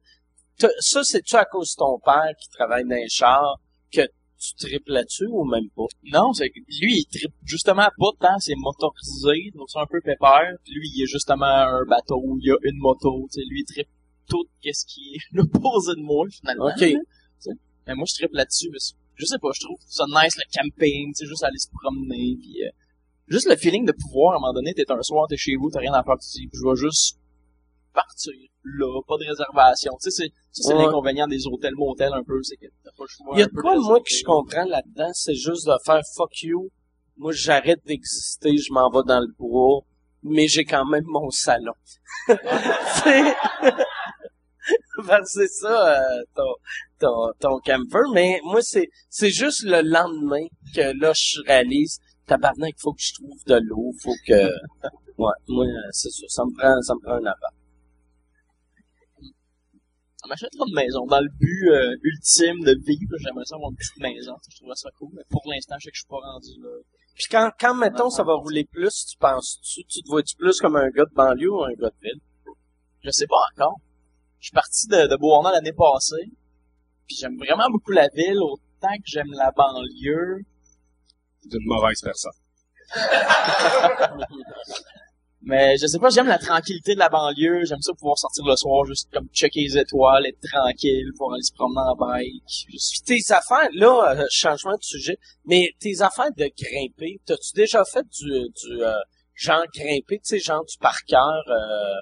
T'as- 0.58 0.68
Ça, 0.80 1.04
c'est-tu 1.04 1.36
à 1.36 1.44
cause 1.46 1.70
de 1.74 1.76
ton 1.78 1.98
père 2.04 2.32
qui 2.40 2.48
travaille 2.50 2.84
dans 2.84 2.94
les 2.96 3.08
chars 3.08 3.56
que 3.92 4.02
tu 4.38 4.54
triples 4.66 4.92
là-dessus 4.92 5.26
ou 5.26 5.44
même 5.44 5.68
pas? 5.74 5.86
Non, 6.12 6.32
c'est 6.32 6.50
que 6.50 6.58
lui, 6.80 7.00
il 7.00 7.06
tripe 7.06 7.34
justement 7.44 7.88
pas 7.98 8.10
tant, 8.20 8.38
c'est 8.38 8.54
motorisé, 8.56 9.50
donc 9.54 9.68
c'est 9.70 9.78
un 9.78 9.86
peu 9.86 10.00
pépère. 10.00 10.52
Puis 10.64 10.74
lui, 10.74 10.88
il 10.94 11.02
est 11.02 11.06
justement 11.06 11.46
un 11.46 11.84
bateau, 11.84 12.22
il 12.40 12.50
a 12.50 12.56
une 12.62 12.78
moto, 12.78 13.26
tu 13.32 13.40
sais, 13.40 13.46
lui, 13.48 13.60
il 13.60 13.64
tripe 13.64 13.88
tout 14.28 14.44
qu'est-ce 14.60 14.84
qui 14.86 15.14
est 15.14 15.20
l'opposé 15.32 15.94
de 15.94 16.02
moi, 16.02 16.26
finalement. 16.30 16.66
OK. 16.66 16.84
Mais 17.86 17.94
moi, 17.94 18.04
je 18.08 18.14
tripe 18.14 18.34
là-dessus, 18.34 18.68
que, 18.68 18.78
je 19.14 19.24
sais 19.24 19.38
pas, 19.38 19.48
je 19.54 19.60
trouve 19.60 19.78
ça 19.86 20.04
nice, 20.08 20.36
le 20.36 20.60
camping, 20.60 21.14
tu 21.14 21.24
sais, 21.24 21.26
juste 21.26 21.44
aller 21.44 21.58
se 21.58 21.68
promener, 21.70 22.36
puis 22.36 22.64
euh, 22.64 22.70
juste 23.28 23.48
le 23.48 23.56
feeling 23.56 23.86
de 23.86 23.92
pouvoir, 23.92 24.32
à 24.32 24.36
un 24.36 24.40
moment 24.40 24.52
donné, 24.52 24.74
t'es 24.74 24.90
un 24.90 25.02
soir, 25.02 25.28
t'es 25.28 25.36
chez 25.36 25.54
vous, 25.54 25.70
t'as 25.70 25.78
rien 25.78 25.92
à 25.92 26.02
faire, 26.02 26.18
tu 26.18 26.40
dis, 26.40 26.50
je 26.52 26.68
vais 26.68 26.74
juste 26.74 27.18
partir 27.96 28.32
là, 28.64 29.00
pas 29.06 29.16
de 29.16 29.24
réservation. 29.24 29.92
Tu 30.02 30.10
sais, 30.10 30.12
c'est, 30.22 30.28
ça, 30.52 30.68
c'est 30.68 30.74
Ouais. 30.74 30.84
l'inconvénient 30.84 31.26
des 31.26 31.46
hôtels 31.46 31.74
motels 31.76 32.12
un 32.12 32.22
peu, 32.22 32.42
c'est 32.42 32.56
que 32.56 32.66
t'as 32.84 32.90
pas 32.96 33.04
le 33.04 33.08
choix. 33.08 33.26
Il 33.34 33.40
y 33.40 33.42
a 33.42 33.46
de 33.46 33.52
quoi, 33.52 33.74
moi, 33.76 34.00
que 34.00 34.10
je 34.14 34.22
comprends 34.24 34.64
là-dedans, 34.64 35.10
c'est 35.12 35.34
juste 35.34 35.66
de 35.66 35.74
faire 35.84 36.00
fuck 36.14 36.42
you. 36.42 36.70
Moi, 37.16 37.32
j'arrête 37.32 37.80
d'exister, 37.86 38.56
je 38.58 38.72
m'en 38.72 38.90
vais 38.90 39.02
dans 39.06 39.20
le 39.20 39.32
bois, 39.38 39.80
mais 40.22 40.46
j'ai 40.48 40.64
quand 40.64 40.84
même 40.84 41.04
mon 41.06 41.30
salon. 41.30 41.72
que 42.26 42.34
c'est 45.24 45.48
ça, 45.48 45.96
euh, 45.96 46.22
ton, 46.34 46.54
ton, 46.98 47.32
ton 47.40 47.58
camper. 47.60 48.00
Mais 48.12 48.40
moi, 48.44 48.60
c'est, 48.62 48.88
c'est 49.08 49.30
juste 49.30 49.62
le 49.64 49.80
lendemain 49.82 50.46
que 50.74 50.92
là, 51.00 51.12
je 51.14 51.40
réalise, 51.46 52.00
tabarnak, 52.26 52.74
il 52.76 52.80
faut 52.80 52.92
que 52.92 53.02
je 53.02 53.14
trouve 53.14 53.42
de 53.46 53.58
l'eau, 53.62 53.92
faut 54.02 54.14
que... 54.26 54.50
Ouais, 55.18 55.32
moi, 55.48 55.64
c'est 55.92 56.10
ça, 56.10 56.26
ça 56.28 56.44
me 56.44 56.52
prend, 56.54 56.78
ça 56.82 56.94
me 56.94 57.00
prend 57.00 57.14
un 57.14 57.24
appart. 57.24 57.54
On 60.26 60.28
m'achètera 60.28 60.64
une 60.66 60.74
maison. 60.74 61.06
Dans 61.06 61.20
le 61.20 61.28
but 61.38 61.70
euh, 61.70 61.96
ultime 62.02 62.64
de 62.64 62.74
vivre, 62.84 63.14
j'aimerais 63.20 63.44
ça 63.44 63.54
avoir 63.54 63.70
une 63.70 63.76
petite 63.76 64.00
maison. 64.00 64.34
Je 64.50 64.56
trouverais 64.56 64.74
ça 64.74 64.90
cool. 64.98 65.10
Mais 65.14 65.22
pour 65.30 65.42
l'instant, 65.46 65.76
je 65.78 65.84
sais 65.84 65.90
que 65.90 65.96
je 65.96 66.00
suis 66.00 66.08
pas 66.08 66.18
rendu 66.18 66.50
là. 66.60 66.68
Puis 67.14 67.26
quand, 67.30 67.52
quand 67.60 67.74
mettons, 67.74 68.10
ça 68.10 68.24
va 68.24 68.34
rouler 68.34 68.64
plus, 68.64 69.06
tu 69.06 69.16
penses-tu, 69.18 69.84
tu 69.84 70.02
te 70.02 70.08
vois-tu 70.08 70.34
plus 70.34 70.60
comme 70.60 70.74
un 70.74 70.90
gars 70.90 71.04
de 71.04 71.14
banlieue 71.14 71.52
ou 71.52 71.62
un 71.62 71.72
gars 71.74 71.90
de 71.90 72.00
ville? 72.02 72.20
Je 73.02 73.10
sais 73.10 73.28
pas 73.28 73.36
encore. 73.54 73.78
Je 74.40 74.46
suis 74.46 74.54
parti 74.54 74.88
de, 74.88 75.06
de 75.06 75.16
Beauharnois 75.16 75.52
l'année 75.52 75.72
passée. 75.72 76.32
Puis 77.06 77.18
j'aime 77.20 77.38
vraiment 77.38 77.70
beaucoup 77.70 77.92
la 77.92 78.08
ville, 78.08 78.40
autant 78.40 78.96
que 78.96 79.06
j'aime 79.06 79.30
la 79.30 79.52
banlieue. 79.52 80.40
d'une 81.44 81.66
mauvaise 81.66 82.00
personne. 82.00 82.32
Mais 85.48 85.76
je 85.78 85.86
sais 85.86 86.00
pas, 86.00 86.10
j'aime 86.10 86.26
la 86.26 86.38
tranquillité 86.38 86.94
de 86.94 86.98
la 86.98 87.08
banlieue. 87.08 87.64
J'aime 87.64 87.80
ça 87.80 87.92
pouvoir 87.94 88.18
sortir 88.18 88.44
le 88.44 88.56
soir, 88.56 88.84
juste 88.84 89.08
comme 89.12 89.28
checker 89.32 89.60
les 89.62 89.78
étoiles, 89.78 90.26
être 90.26 90.40
tranquille, 90.52 91.06
pouvoir 91.16 91.34
aller 91.34 91.42
se 91.44 91.52
promener 91.54 91.82
en 91.88 91.94
bike. 91.94 92.42
Juste- 92.68 93.04
Puis 93.06 93.22
tes 93.22 93.32
affaires, 93.32 93.68
là, 93.72 94.16
euh, 94.16 94.24
changement 94.28 94.72
de 94.76 94.82
sujet, 94.82 95.16
mais 95.44 95.68
tes 95.80 96.02
affaires 96.02 96.32
de 96.36 96.50
grimper, 96.60 97.20
t'as-tu 97.26 97.52
déjà 97.54 97.84
fait 97.84 98.02
du, 98.20 98.28
du 98.28 98.82
euh, 98.84 98.92
genre 99.34 99.62
grimper, 99.72 100.18
tu 100.18 100.20
sais, 100.24 100.38
genre 100.40 100.64
du 100.64 100.76
par 100.78 100.96
cœur, 101.04 101.42
euh, 101.48 101.94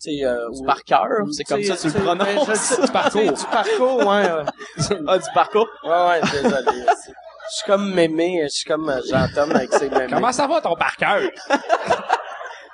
tu 0.00 0.18
sais, 0.18 0.24
euh, 0.24 0.48
Du 0.52 0.60
ou- 0.60 0.64
par 0.64 0.84
cœur, 0.84 1.08
ou, 1.24 1.32
c'est 1.32 1.42
comme 1.42 1.64
ça 1.64 1.76
tu 1.76 1.88
le 1.88 1.92
ben, 1.92 2.16
prononces. 2.16 2.56
sais, 2.60 2.80
Du 2.86 2.92
parcours. 2.92 3.32
du 3.32 3.44
parcours, 3.46 3.96
ouais. 3.98 4.30
ouais. 4.30 4.44
ah, 5.08 5.18
du 5.18 5.28
parcours? 5.34 5.68
Ouais, 5.82 5.90
ouais, 5.90 6.20
désolé. 6.30 6.84
Je 7.48 7.56
suis 7.56 7.66
comme 7.66 7.92
mémé, 7.94 8.42
je 8.44 8.48
suis 8.58 8.64
comme 8.64 8.88
euh, 8.88 9.00
Jean-Tom 9.10 9.50
avec 9.56 9.72
ses 9.72 9.88
mémés. 9.90 10.06
Comment 10.08 10.30
ça 10.32 10.46
va 10.46 10.60
ton 10.60 10.76
par 10.76 10.96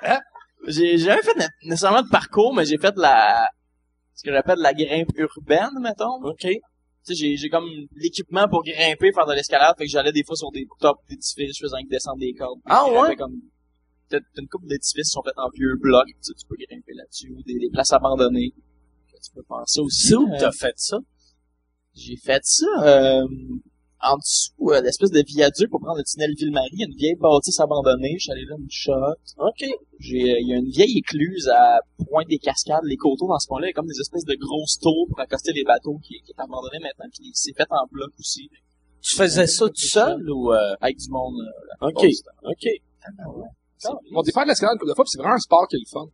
cœur? 0.03 0.19
J'ai 0.67 0.97
jamais 0.97 1.21
fait 1.21 1.35
né- 1.37 1.47
nécessairement 1.63 2.01
de 2.03 2.09
parcours, 2.09 2.53
mais 2.55 2.65
j'ai 2.65 2.77
fait 2.77 2.93
la, 2.95 3.47
ce 4.15 4.23
que 4.23 4.31
j'appelle 4.31 4.59
la 4.59 4.73
grimpe 4.73 5.09
urbaine, 5.17 5.71
mettons. 5.81 6.23
OK. 6.23 6.39
Tu 6.39 6.59
sais, 7.03 7.15
j'ai, 7.15 7.35
j'ai 7.35 7.49
comme 7.49 7.67
l'équipement 7.95 8.47
pour 8.47 8.63
grimper, 8.63 9.11
faire 9.11 9.25
de 9.25 9.33
l'escalade, 9.33 9.75
fait 9.77 9.83
que 9.85 9.89
j'allais 9.91 10.13
des 10.13 10.23
fois 10.23 10.37
sur 10.37 10.51
des 10.51 10.65
tops 10.79 11.01
d'édifices, 11.09 11.57
je 11.57 11.63
faisais 11.65 11.75
rien 11.75 11.85
que 11.85 11.89
descendre 11.89 12.19
des 12.19 12.33
cordes. 12.33 12.59
Ah 12.65 12.85
ouais? 12.89 13.15
Comme, 13.17 13.35
t'as, 14.09 14.19
t'as 14.19 14.41
une 14.41 14.47
couple 14.47 14.67
d'édifices 14.67 15.07
qui 15.07 15.11
sont 15.11 15.21
faits 15.23 15.33
en 15.37 15.49
vieux 15.49 15.75
blocs, 15.75 16.07
tu, 16.07 16.13
sais, 16.21 16.33
tu 16.33 16.45
peux 16.47 16.55
grimper 16.55 16.93
là-dessus, 16.93 17.33
ou 17.37 17.43
des, 17.43 17.59
des 17.59 17.69
places 17.69 17.91
abandonnées. 17.91 18.53
Tu 19.21 19.31
peux 19.35 19.43
faire 19.47 19.63
ça 19.65 19.81
aussi. 19.81 20.07
C'est 20.07 20.15
où 20.15 20.27
Euh, 20.31 20.37
t'as 20.39 20.51
fait 20.51 20.73
ça? 20.77 20.97
J'ai 21.93 22.15
fait 22.17 22.41
ça, 22.43 22.65
euh, 22.83 23.27
en 24.03 24.17
dessous, 24.17 24.51
euh, 24.71 24.81
l'espèce 24.81 25.11
de 25.11 25.23
viaduc 25.25 25.69
pour 25.69 25.79
prendre 25.79 25.97
le 25.97 26.03
tunnel 26.03 26.33
Ville-Marie, 26.35 26.69
il 26.73 26.79
y 26.79 26.83
a 26.83 26.87
une 26.87 26.95
vieille 26.95 27.15
bâtisse 27.15 27.59
abandonnée, 27.59 28.15
je 28.17 28.23
suis 28.23 28.31
allé 28.31 28.45
là 28.45 28.55
une 28.59 28.69
shot. 28.69 29.15
OK. 29.37 29.63
J'ai, 29.99 30.21
euh, 30.31 30.39
il 30.41 30.47
y 30.49 30.53
a 30.53 30.57
une 30.57 30.69
vieille 30.69 30.97
écluse 30.97 31.47
à 31.49 31.79
Pointe 32.09 32.27
des 32.27 32.37
Cascades, 32.37 32.83
les 32.85 32.97
coteaux 32.97 33.27
dans 33.27 33.39
ce 33.39 33.47
point-là, 33.47 33.67
il 33.67 33.69
y 33.69 33.71
a 33.71 33.73
comme 33.73 33.87
des 33.87 33.99
espèces 33.99 34.25
de 34.25 34.35
grosses 34.35 34.77
tours 34.79 35.07
pour 35.09 35.19
accoster 35.19 35.53
les 35.53 35.63
bateaux 35.63 35.97
qui, 36.03 36.21
qui 36.21 36.31
est 36.31 36.39
abandonné 36.41 36.79
maintenant, 36.81 37.05
puis 37.13 37.31
c'est 37.33 37.53
fait 37.55 37.67
en 37.69 37.87
bloc 37.91 38.11
aussi. 38.19 38.49
Tu 39.01 39.15
faisais 39.15 39.47
ça 39.47 39.65
tout 39.67 39.73
seul 39.75 40.29
ou... 40.29 40.53
euh, 40.53 40.75
Avec 40.81 40.97
du 40.97 41.09
monde. 41.09 41.35
euh, 41.39 41.87
OK. 41.87 41.93
plupart 41.93 42.09
du 42.09 42.21
temps. 42.21 42.49
OK. 42.49 43.43
On 44.15 44.21
a 44.21 44.23
fait 44.23 44.43
de 44.43 44.47
l'escalade 44.47 44.77
une 44.81 44.89
de 44.89 44.93
fois, 44.95 45.03
c'est 45.07 45.17
vraiment 45.17 45.35
un 45.35 45.39
sport 45.39 45.67
qui 45.67 45.75
est 45.75 45.79
le 45.79 45.89
fun. 45.91 46.07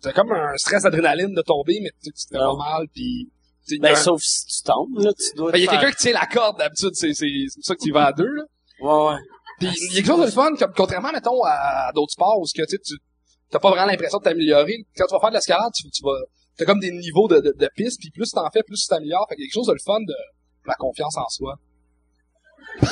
T'as, 0.00 0.12
comme 0.12 0.30
un 0.32 0.56
stress 0.56 0.82
d'adrénaline 0.84 1.34
de 1.34 1.42
tomber, 1.42 1.78
mais 1.82 1.90
tu, 2.02 2.10
tu 2.12 2.26
te 2.26 2.28
fais 2.36 2.38
Non. 2.42 2.56
pas 2.56 2.78
mal, 2.78 2.86
puis... 2.92 3.30
Ben, 3.80 3.94
sauf 3.96 4.20
si 4.22 4.46
tu 4.46 4.62
tombes, 4.62 4.98
là, 4.98 5.10
tu 5.12 5.34
dois 5.36 5.52
ben, 5.52 5.58
il 5.58 5.62
y 5.62 5.64
a 5.64 5.66
te 5.66 5.70
faire- 5.72 5.80
quelqu'un 5.80 5.96
qui 5.96 6.02
tient 6.02 6.12
la 6.12 6.26
corde, 6.26 6.58
d'habitude, 6.58 6.90
c'est, 6.94 7.14
c'est, 7.14 7.26
c'est 7.48 7.56
pour 7.56 7.64
ça 7.64 7.74
que 7.74 7.80
tu 7.82 7.88
y 7.88 7.92
vas 7.92 8.06
à 8.06 8.12
deux, 8.12 8.26
là. 8.28 8.42
Ouais, 8.80 9.08
ouais. 9.14 9.20
Puis 9.58 9.68
il 9.68 9.86
y 9.88 9.92
a 9.92 9.94
quelque 9.96 10.06
chose 10.06 10.20
de 10.20 10.24
le 10.26 10.30
fun, 10.30 10.54
comme, 10.56 10.72
contrairement, 10.76 11.12
mettons, 11.12 11.42
à, 11.44 11.88
à 11.88 11.92
d'autres 11.92 12.12
sports 12.12 12.38
où 12.40 12.46
ce 12.46 12.54
que, 12.54 12.62
tu 12.62 12.70
sais, 12.76 12.78
tu 12.84 12.94
t'as 13.50 13.58
pas 13.58 13.70
vraiment 13.70 13.86
l'impression 13.86 14.18
de 14.18 14.24
t'améliorer. 14.24 14.76
Quand 14.96 15.06
tu 15.06 15.14
vas 15.14 15.20
faire 15.20 15.28
de 15.30 15.34
l'escalade, 15.34 15.70
tu, 15.74 15.88
tu 15.90 16.02
vas, 16.02 16.16
t'as 16.56 16.64
comme 16.64 16.80
des 16.80 16.90
niveaux 16.90 17.28
de, 17.28 17.40
de, 17.40 17.52
de 17.56 17.68
pistes, 17.76 18.00
puis 18.00 18.10
plus 18.10 18.30
t'en 18.30 18.48
fais, 18.50 18.62
plus 18.62 18.80
tu 18.80 18.88
t'améliores. 18.88 19.26
Fait 19.28 19.34
qu'il 19.36 19.44
y 19.44 19.46
a 19.46 19.48
quelque 19.48 19.54
chose 19.54 19.66
de 19.66 19.72
le 19.74 19.78
fun 19.84 20.00
de 20.00 20.14
la 20.66 20.74
confiance 20.74 21.16
en 21.16 21.28
soi. 21.28 21.56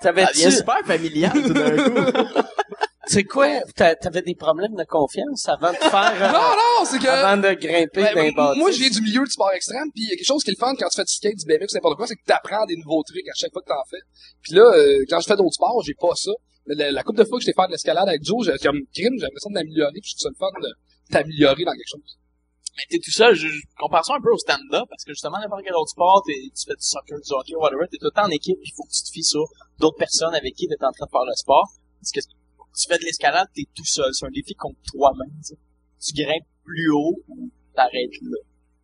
Ça 0.00 0.12
devient 0.12 0.52
super 0.52 0.78
familial 0.86 1.32
tout 1.32 1.52
d'un 1.52 1.76
coup. 1.76 2.38
C'est 3.08 3.24
quoi? 3.24 3.48
T'a- 3.74 3.96
T'avais 3.96 4.22
des 4.22 4.34
problèmes 4.34 4.74
de 4.74 4.84
confiance 4.84 5.48
avant 5.48 5.72
de 5.72 5.76
faire... 5.78 6.12
euh, 6.22 6.32
Non, 6.32 6.54
non, 6.54 6.84
c'est 6.84 6.98
que... 6.98 7.08
Avant 7.08 7.36
de 7.40 7.52
grimper 7.54 8.02
Ben, 8.14 8.14
les 8.14 8.32
moi, 8.32 8.70
je 8.70 8.78
viens 8.78 8.90
du 8.90 9.00
milieu 9.00 9.24
du 9.24 9.30
sport 9.30 9.50
extrême, 9.52 9.88
puis 9.94 10.04
il 10.04 10.08
y 10.10 10.12
a 10.12 10.16
quelque 10.16 10.26
chose 10.26 10.44
qui 10.44 10.50
est 10.50 10.54
le 10.54 10.60
fun 10.60 10.74
quand 10.78 10.88
tu 10.88 10.96
fais 10.96 11.04
du 11.04 11.12
skate, 11.12 11.36
du 11.36 11.46
BMX, 11.46 11.72
n'importe 11.74 11.96
quoi, 11.96 12.06
c'est 12.06 12.16
que 12.16 12.24
tu 12.26 12.32
apprends 12.32 12.64
des 12.66 12.76
nouveaux 12.76 13.02
trucs 13.02 13.26
à 13.28 13.34
chaque 13.34 13.52
fois 13.52 13.62
que 13.62 13.68
t'en 13.68 13.84
fais. 13.90 14.02
Puis 14.42 14.54
là, 14.54 14.62
euh, 14.62 15.04
quand 15.08 15.20
je 15.20 15.26
fais 15.26 15.36
d'autres 15.36 15.54
sports, 15.54 15.82
j'ai 15.84 15.94
pas 15.98 16.14
ça. 16.14 16.30
Mais 16.66 16.74
la, 16.74 16.90
la 16.92 17.02
couple 17.02 17.18
de 17.20 17.24
fois 17.24 17.38
que 17.38 17.44
j'étais 17.44 17.56
faire 17.56 17.66
de 17.66 17.72
l'escalade 17.72 18.08
avec 18.08 18.22
Joe, 18.24 18.44
j'ai 18.44 18.52
comme 18.62 18.80
crime, 18.92 19.14
j'ai 19.16 19.24
l'impression 19.24 19.50
de 19.50 19.54
m'améliorer, 19.54 19.98
puis 20.02 20.12
je 20.14 20.20
ça 20.20 20.28
le 20.28 20.36
fun 20.38 20.52
de 20.60 20.68
t'améliorer 21.10 21.64
dans 21.64 21.72
quelque 21.72 21.88
chose. 21.90 22.18
Mais 22.76 22.84
t'es 22.90 22.98
tout 23.02 23.10
seul, 23.10 23.34
je, 23.34 23.48
je 23.48 23.60
compare 23.80 24.04
ça 24.04 24.14
un 24.14 24.20
peu 24.20 24.30
au 24.30 24.38
stand-up, 24.38 24.84
parce 24.88 25.02
que 25.02 25.12
justement, 25.12 25.38
n'importe 25.40 25.64
quel 25.64 25.74
autre 25.74 25.90
sport, 25.90 26.22
t'es- 26.26 26.52
tu 26.54 26.62
fais 26.68 26.76
du 26.76 26.84
soccer, 26.84 27.18
du 27.18 27.32
hockey, 27.32 27.56
whatever, 27.56 27.88
t'es 27.90 27.96
tout 27.96 28.04
le 28.06 28.14
temps 28.14 28.28
en 28.28 28.30
équipe, 28.30 28.58
il 28.62 28.72
faut 28.76 28.84
que 28.84 28.92
tu 28.92 29.02
te 29.02 29.10
fies 29.10 29.24
sur 29.24 29.48
d'autres 29.80 29.96
personnes 29.96 30.34
avec 30.34 30.54
qui 30.54 30.68
t'es 30.68 30.76
en 30.84 30.92
train 30.92 31.06
de 31.06 31.10
faire 31.10 31.24
le 31.26 31.34
sport. 31.34 31.66
Parce 31.98 32.12
que 32.12 32.20
tu 32.76 32.86
fais 32.88 32.98
de 32.98 33.04
l'escalade, 33.04 33.48
t'es 33.54 33.64
tout 33.74 33.84
seul. 33.84 34.12
C'est 34.14 34.26
un 34.26 34.30
défi 34.30 34.54
contre 34.54 34.78
toi-même, 34.92 35.32
tu 35.42 35.54
sais. 35.54 35.58
Tu 36.14 36.22
grimpes 36.22 36.46
plus 36.64 36.90
haut, 36.92 37.16
ou 37.28 37.50
t'arrêtes 37.74 38.20
là. 38.22 38.38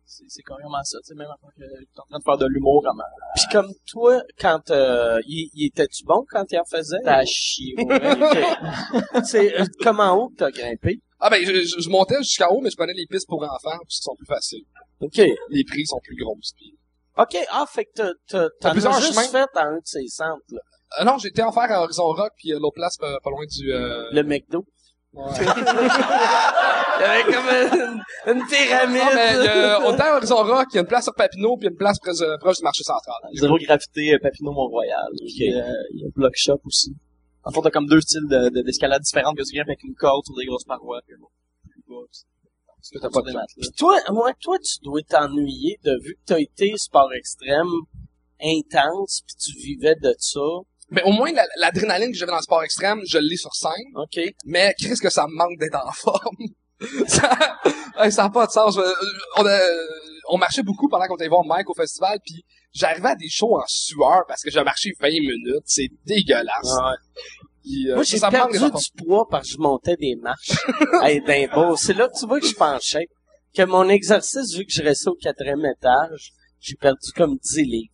C'est, 0.07 0.23
c'est 0.27 0.43
carrément 0.43 0.83
ça, 0.83 0.99
tu 0.99 1.07
sais, 1.07 1.15
même 1.15 1.27
quand 1.41 1.49
t'es 1.57 1.65
en 1.97 2.03
train 2.07 2.19
de 2.19 2.23
faire 2.23 2.37
de 2.37 2.45
l'humour, 2.47 2.83
comme, 2.85 3.01
Puis 3.35 3.45
comme 3.51 3.71
toi, 3.87 4.21
quand... 4.39 4.69
Euh, 4.69 5.19
il, 5.27 5.49
il 5.55 5.65
était-tu 5.67 6.03
bon 6.05 6.23
quand 6.29 6.45
il 6.51 6.59
en 6.59 6.63
faisait? 6.65 6.99
t'as 7.03 7.23
ouais. 7.23 7.75
C'est 9.25 9.59
euh, 9.59 9.65
comment 9.81 10.13
haut 10.13 10.29
que 10.29 10.35
t'as 10.35 10.51
grimpé? 10.51 10.99
Ah 11.19 11.29
ben, 11.29 11.43
je, 11.43 11.63
je, 11.63 11.79
je 11.81 11.89
montais 11.89 12.17
jusqu'en 12.19 12.49
haut, 12.53 12.61
mais 12.61 12.69
je 12.69 12.75
prenais 12.77 12.93
les 12.93 13.07
pistes 13.07 13.27
pour 13.27 13.41
enfants, 13.43 13.77
puis 13.87 13.97
sont 13.99 14.15
plus 14.15 14.27
faciles. 14.27 14.65
OK. 14.99 15.17
Les 15.49 15.63
prix 15.63 15.85
sont 15.87 15.99
plus 16.03 16.15
grosses. 16.17 16.53
Puis... 16.55 16.77
OK. 17.17 17.37
Ah, 17.49 17.65
fait 17.67 17.85
que 17.85 17.91
t'as- 17.95 18.13
t'as, 18.27 18.47
t'en 18.61 18.69
as 18.71 18.75
juste 18.99 19.13
chemins. 19.13 19.23
fait 19.27 19.49
à 19.57 19.63
un 19.65 19.77
de 19.77 19.81
ces 19.85 20.07
centres, 20.07 20.43
là. 20.49 20.61
Euh, 20.99 21.03
non, 21.03 21.17
j'étais 21.17 21.41
en 21.41 21.51
faire 21.51 21.71
à 21.71 21.81
Horizon 21.83 22.03
Rock, 22.05 22.31
puis 22.37 22.53
euh, 22.53 22.59
l'autre 22.59 22.75
place 22.75 22.97
pas, 22.97 23.17
pas 23.23 23.29
loin 23.29 23.45
du... 23.45 23.71
Euh... 23.73 24.09
Le 24.11 24.23
McDo. 24.23 24.65
ouais. 25.13 25.23
Il 26.97 27.01
y 27.01 27.03
avait 27.03 27.23
comme 27.23 27.49
une, 27.49 28.39
une 28.39 28.47
pyramide. 28.47 29.01
Non, 29.03 29.09
mais 29.13 29.35
euh, 29.49 29.79
autant 29.89 30.05
à 30.05 30.15
Horizon 30.17 30.43
Rock, 30.43 30.67
il 30.71 30.75
y 30.75 30.77
a 30.77 30.81
une 30.81 30.87
place 30.87 31.03
sur 31.03 31.13
Papineau, 31.13 31.57
puis 31.57 31.67
une 31.67 31.75
place 31.75 31.99
proche, 31.99 32.21
euh, 32.21 32.37
proche 32.37 32.57
du 32.57 32.63
marché 32.63 32.83
central. 32.83 33.15
Zéro 33.33 33.57
gravité, 33.57 34.17
Papineau, 34.19 34.51
Mont-Royal. 34.53 35.09
Puis, 35.17 35.53
euh, 35.53 35.61
il 35.93 36.01
y 36.01 36.05
a 36.05 36.07
Block 36.15 36.33
Shop 36.35 36.59
aussi. 36.63 36.95
En 37.43 37.51
fait, 37.51 37.59
t'as 37.63 37.69
comme 37.69 37.87
deux 37.87 37.99
styles 37.99 38.27
de, 38.29 38.47
de- 38.49 38.61
d'escalade 38.61 39.01
différentes 39.01 39.35
que 39.37 39.43
tu 39.43 39.53
grimpes 39.55 39.67
avec 39.67 39.83
une 39.83 39.93
corde 39.93 40.23
sur 40.25 40.35
des 40.35 40.45
grosses 40.45 40.63
parois, 40.63 41.01
puis 41.05 41.15
bon, 41.19 41.27
puis 41.61 41.81
pas 43.09 43.21
de. 43.21 43.31
Puis 43.59 43.69
toi, 43.77 43.99
moi, 44.11 44.31
toi, 44.41 44.57
tu 44.59 44.75
dois 44.83 45.01
t'ennuyer 45.07 45.77
de 45.83 45.91
vu 46.01 46.15
que 46.15 46.21
t'as 46.33 46.39
été 46.39 46.73
sport 46.77 47.11
extrême 47.13 47.67
intense, 48.41 49.21
puis 49.27 49.35
tu 49.35 49.51
vivais 49.59 49.95
de 50.01 50.15
ça. 50.17 50.39
Mais 50.91 51.01
au 51.03 51.11
moins, 51.11 51.31
la- 51.31 51.47
l'adrénaline 51.59 52.11
que 52.11 52.17
j'avais 52.17 52.31
dans 52.31 52.37
le 52.37 52.43
sport 52.43 52.63
extrême, 52.63 53.01
je 53.07 53.17
l'ai 53.17 53.37
sur 53.37 53.53
scène. 53.55 53.71
OK. 53.95 54.19
Mais 54.45 54.73
qu'est-ce 54.77 55.01
que 55.01 55.09
ça 55.09 55.25
me 55.27 55.35
manque 55.35 55.57
d'être 55.59 55.75
en 55.83 55.91
forme? 55.91 56.37
ça, 57.07 57.37
ouais, 57.99 58.11
ça 58.11 58.25
a 58.25 58.29
pas 58.29 58.45
de 58.45 58.51
sens. 58.51 58.75
Je- 58.75 59.41
on, 59.41 59.45
a- 59.45 59.59
on 60.29 60.37
marchait 60.37 60.63
beaucoup 60.63 60.87
pendant 60.89 61.05
qu'on 61.07 61.15
était 61.15 61.27
voir 61.27 61.43
Mike 61.45 61.69
au 61.69 61.73
festival, 61.73 62.19
puis 62.25 62.43
j'arrivais 62.73 63.09
à 63.09 63.15
des 63.15 63.29
shows 63.29 63.55
en 63.57 63.63
sueur 63.67 64.23
parce 64.27 64.41
que 64.43 64.51
j'ai 64.51 64.63
marché 64.63 64.91
20 64.99 65.09
minutes. 65.09 65.63
C'est 65.65 65.87
dégueulasse. 66.05 66.75
Puis, 67.63 67.89
euh, 67.89 67.95
Moi, 67.95 68.03
j'ai 68.03 68.19
perdu 68.19 68.59
du 68.77 69.03
poids 69.03 69.25
parce 69.29 69.47
que 69.47 69.53
je 69.53 69.57
montais 69.57 69.95
des 69.95 70.15
marches 70.21 70.51
hey. 71.03 71.21
C'est 71.77 71.93
là 71.93 72.07
que 72.09 72.19
tu 72.19 72.27
vois 72.27 72.39
que 72.39 72.45
je 72.47 72.53
penchais. 72.55 73.07
Que 73.55 73.63
mon 73.63 73.87
exercice, 73.89 74.53
vu 74.55 74.65
que 74.65 74.71
je 74.71 74.83
restais 74.83 75.07
au 75.07 75.15
quatrième 75.15 75.65
étage, 75.65 76.31
j'ai 76.59 76.75
perdu 76.75 77.11
comme 77.15 77.37
10 77.37 77.63
livres. 77.63 77.93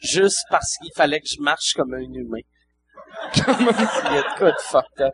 Juste 0.00 0.44
parce 0.50 0.76
qu'il 0.80 0.92
fallait 0.94 1.20
que 1.20 1.26
je 1.28 1.40
marche 1.40 1.72
comme 1.74 1.94
un 1.94 2.00
humain. 2.00 2.40
Il 3.34 3.40
y 3.40 4.18
a 4.18 4.22
de 4.22 4.38
quoi 4.38 4.50
de 4.50 4.56
fucked 4.60 5.00
up. 5.00 5.12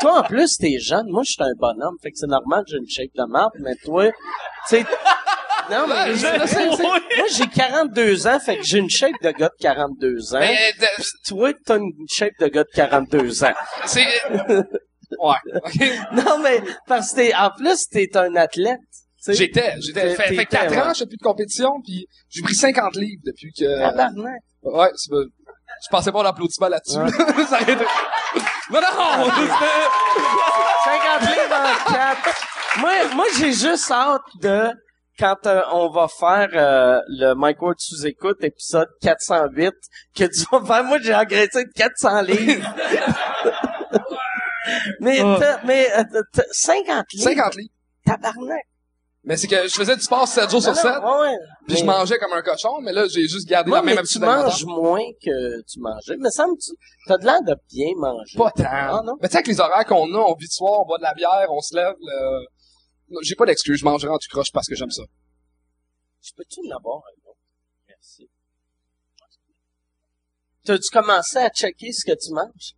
Toi, 0.00 0.20
en 0.20 0.22
plus, 0.22 0.56
t'es 0.56 0.78
jeune. 0.78 1.06
Moi, 1.08 1.22
je 1.24 1.32
suis 1.32 1.42
un 1.42 1.52
bonhomme. 1.58 1.96
Fait 2.02 2.10
que 2.10 2.16
c'est 2.16 2.26
normal 2.26 2.64
que 2.64 2.70
j'ai 2.70 2.78
une 2.78 2.88
shape 2.88 3.14
de 3.14 3.24
marde, 3.30 3.52
mais 3.60 3.74
toi, 3.84 4.10
tu 4.10 4.16
sais... 4.66 4.84
Non, 5.70 5.86
mais 5.86 6.12
Ouais, 6.12 6.78
moi, 7.16 7.26
j'ai 7.32 7.46
42 7.46 8.26
ans, 8.26 8.40
fait 8.40 8.56
que 8.58 8.64
j'ai 8.64 8.78
une 8.78 8.90
shape 8.90 9.14
de 9.22 9.30
gars 9.30 9.48
de 9.48 9.62
42 9.62 10.34
ans. 10.34 10.40
Mais, 10.40 10.72
euh, 10.82 10.86
Toi, 11.28 11.52
t'as 11.64 11.78
une 11.78 11.92
shape 12.10 12.32
de 12.40 12.48
gars 12.48 12.64
de 12.64 12.70
42 12.74 13.44
ans. 13.44 13.52
c'est... 13.86 14.06
Ouais, 15.20 15.34
ok. 15.54 15.92
Non, 16.12 16.38
mais 16.38 16.62
parce 16.86 17.10
que 17.10 17.16
t'es, 17.16 17.34
en 17.34 17.50
plus, 17.50 17.86
t'es 17.90 18.16
un 18.16 18.34
athlète. 18.34 18.78
J'étais, 19.28 19.74
j'étais, 19.80 20.14
fait, 20.14 20.22
fait 20.24 20.28
t'étais, 20.36 20.46
4 20.46 20.70
ouais. 20.70 20.78
ans, 20.80 20.92
je 20.94 20.98
fais 21.00 21.06
plus 21.06 21.16
de 21.16 21.22
compétition, 21.22 21.80
puis 21.84 22.06
j'ai 22.28 22.42
pris 22.42 22.54
50 22.54 22.94
livres 22.96 23.22
depuis 23.24 23.52
que... 23.52 23.78
Tabarnak. 23.80 24.40
Ouais, 24.62 24.90
c'est 24.96 25.10
pas... 25.10 25.22
Je 25.84 25.88
pensais 25.90 26.12
pas 26.12 26.22
l'applaudissement 26.22 26.68
là-dessus. 26.68 26.94
ça 27.48 27.60
aurait 27.62 27.72
été... 27.72 27.84
Non, 28.70 28.80
non! 28.80 29.24
c'était- 29.24 29.88
50 30.84 31.20
livres 31.20 31.54
en 31.54 31.74
4. 31.92 32.46
Moi, 32.78 32.92
moi 33.14 33.26
j'ai 33.38 33.52
juste 33.52 33.90
hâte 33.90 34.22
de 34.40 34.70
quand 35.18 35.46
euh, 35.46 35.60
on 35.72 35.88
va 35.90 36.08
faire 36.08 36.48
euh, 36.54 36.98
le 37.06 37.34
Mike 37.34 37.60
Ward 37.62 37.76
sous 37.78 38.06
écoute 38.06 38.42
épisode 38.42 38.88
408 39.02 39.72
que 40.16 40.24
tu 40.24 40.44
vas 40.50 40.64
faire 40.64 40.82
moi 40.84 40.98
j'ai 41.02 41.14
engraissé 41.14 41.64
de 41.64 41.70
400 41.76 42.22
livres. 42.22 42.74
mais 45.00 45.18
t'as- 45.18 45.60
mais 45.64 45.86
euh, 45.98 46.04
t'as- 46.32 46.42
50 46.50 47.04
livres? 47.12 47.24
50 47.28 47.54
livres. 47.56 47.74
tabarnak. 48.06 48.64
Mais 49.24 49.36
c'est 49.36 49.46
que 49.46 49.68
je 49.68 49.74
faisais 49.74 49.94
du 49.94 50.02
sport 50.02 50.26
7 50.26 50.50
jours 50.50 50.60
sur 50.62 50.74
7, 50.74 50.84
Non, 51.00 51.20
ouais, 51.20 51.36
puis 51.68 51.76
je 51.76 51.84
mangeais 51.84 52.18
comme 52.18 52.32
un 52.32 52.42
cochon, 52.42 52.80
mais 52.80 52.92
là, 52.92 53.06
j'ai 53.06 53.28
juste 53.28 53.48
gardé 53.48 53.70
la 53.70 53.76
même 53.80 53.94
mais 53.94 53.98
habitude 54.00 54.20
tu 54.20 54.26
manges 54.26 54.64
moins 54.66 55.00
que 55.24 55.62
tu 55.62 55.78
mangeais. 55.78 56.16
Mais 56.18 56.30
ça 56.30 56.44
me 56.48 56.56
tu 56.56 56.70
t'as 57.06 57.18
de 57.18 57.24
l'air 57.24 57.40
de 57.42 57.54
bien 57.70 57.92
manger. 57.96 58.36
Pas 58.36 58.50
tant. 58.50 58.64
Ah, 58.66 59.00
non? 59.04 59.14
Mais 59.22 59.28
tu 59.28 59.32
sais, 59.32 59.36
avec 59.38 59.46
les 59.46 59.60
horaires 59.60 59.84
qu'on 59.86 60.12
a, 60.12 60.18
on 60.18 60.34
vit 60.34 60.48
de 60.48 60.52
soir, 60.52 60.80
on 60.80 60.86
boit 60.86 60.98
de 60.98 61.04
la 61.04 61.14
bière, 61.14 61.46
on 61.50 61.60
se 61.60 61.76
lève, 61.76 61.94
le- 62.00 62.46
J'ai 63.22 63.36
pas 63.36 63.46
d'excuse, 63.46 63.78
je 63.78 63.84
mangerai 63.84 64.10
en 64.10 64.18
tout 64.18 64.26
croche 64.28 64.50
parce 64.52 64.66
que 64.66 64.74
j'aime 64.74 64.90
ça. 64.90 65.02
Je 66.20 66.32
peux-tu 66.36 66.58
en 66.68 66.76
avoir 66.76 66.96
un 66.98 67.30
autre? 67.30 67.38
Merci. 67.88 68.28
T'as-tu 70.64 70.90
commencé 70.90 71.38
à 71.38 71.48
checker 71.50 71.92
ce 71.92 72.04
que 72.04 72.16
tu 72.16 72.32
manges? 72.32 72.72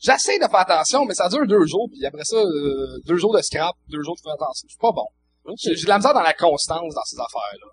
J'essaie 0.00 0.38
de 0.38 0.44
faire 0.44 0.56
attention, 0.60 1.04
mais 1.04 1.14
ça 1.14 1.28
dure 1.28 1.46
deux 1.46 1.64
jours, 1.66 1.88
puis 1.90 2.04
après 2.04 2.24
ça, 2.24 2.36
euh, 2.36 2.98
deux 3.06 3.16
jours 3.16 3.34
de 3.34 3.40
scrap, 3.42 3.74
deux 3.88 4.02
jours 4.02 4.16
de 4.16 4.20
faire 4.22 4.34
attention. 4.34 4.66
C'est 4.68 4.80
pas 4.80 4.92
bon. 4.92 5.06
J'ai 5.56 5.76
j'ai 5.76 5.84
de 5.84 5.88
la 5.88 5.98
misère 5.98 6.14
dans 6.14 6.22
la 6.22 6.34
constance 6.34 6.94
dans 6.94 7.04
ces 7.04 7.16
affaires-là. 7.16 7.66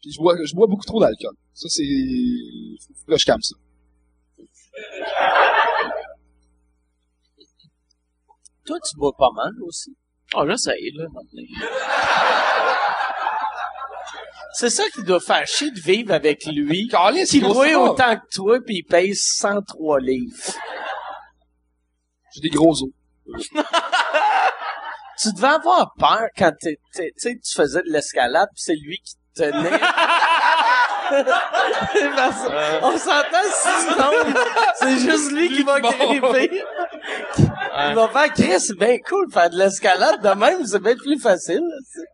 Puis 0.00 0.12
je 0.12 0.18
bois, 0.18 0.36
je 0.44 0.54
bois 0.54 0.66
beaucoup 0.68 0.84
trop 0.84 1.00
d'alcool. 1.00 1.34
Ça, 1.52 1.68
c'est... 1.68 1.82
Faut 3.04 3.12
que 3.12 3.18
je 3.18 3.26
calme 3.26 3.42
ça. 3.42 3.56
Toi, 8.64 8.76
tu 8.88 8.96
bois 8.96 9.12
pas 9.18 9.30
mal 9.34 9.52
aussi. 9.62 9.96
Oh, 10.34 10.44
j'essaye, 10.46 10.92
là, 10.92 11.06
maintenant. 11.12 11.42
C'est 14.54 14.70
ça 14.70 14.82
qui 14.92 15.04
doit 15.04 15.20
faire 15.20 15.46
chier 15.46 15.70
de 15.70 15.78
vivre 15.78 16.12
avec 16.12 16.44
lui. 16.46 16.88
Qui 17.28 17.40
gros, 17.40 17.54
boit 17.54 17.70
ça 17.70 17.80
autant 17.80 18.16
que 18.16 18.26
toi, 18.34 18.58
puis 18.60 18.78
il 18.78 18.82
pèse 18.82 19.20
103 19.22 20.00
livres. 20.00 20.36
J'ai 22.34 22.40
des 22.40 22.50
gros 22.50 22.72
os. 22.72 22.90
Tu 25.20 25.32
devais 25.32 25.48
avoir 25.48 25.92
peur 25.98 26.28
quand 26.36 26.52
t'es- 26.60 26.78
t'es- 26.94 27.12
tu 27.14 27.20
sais, 27.20 27.34
tu 27.44 27.52
faisais 27.54 27.82
de 27.82 27.90
l'escalade, 27.90 28.48
puis 28.54 28.62
c'est 28.62 28.76
lui 28.76 28.98
qui 29.04 29.14
te 29.34 29.42
tenait. 29.50 29.78
Parce- 32.16 32.46
Euh. 32.50 32.80
On 32.82 32.96
s'entend 32.98 33.44
si 33.50 33.68
tu 33.88 33.94
c'est 34.74 34.98
juste 34.98 35.32
lui 35.32 35.48
qui 35.48 35.62
va 35.62 35.80
Bon. 35.80 35.88
gripper. 35.90 36.62
Il 37.90 37.94
va 37.94 38.08
faire 38.08 38.32
Chris, 38.32 38.60
c'est 38.60 38.78
bien 38.78 38.98
cool 39.08 39.30
faire 39.32 39.50
de 39.50 39.56
l'escalade 39.56 40.20
de 40.20 40.28
même, 40.34 40.64
c'est 40.66 40.82
bien 40.82 40.96
plus 40.96 41.18
facile. 41.18 41.60
tu 41.60 42.00
sais. 42.00 42.06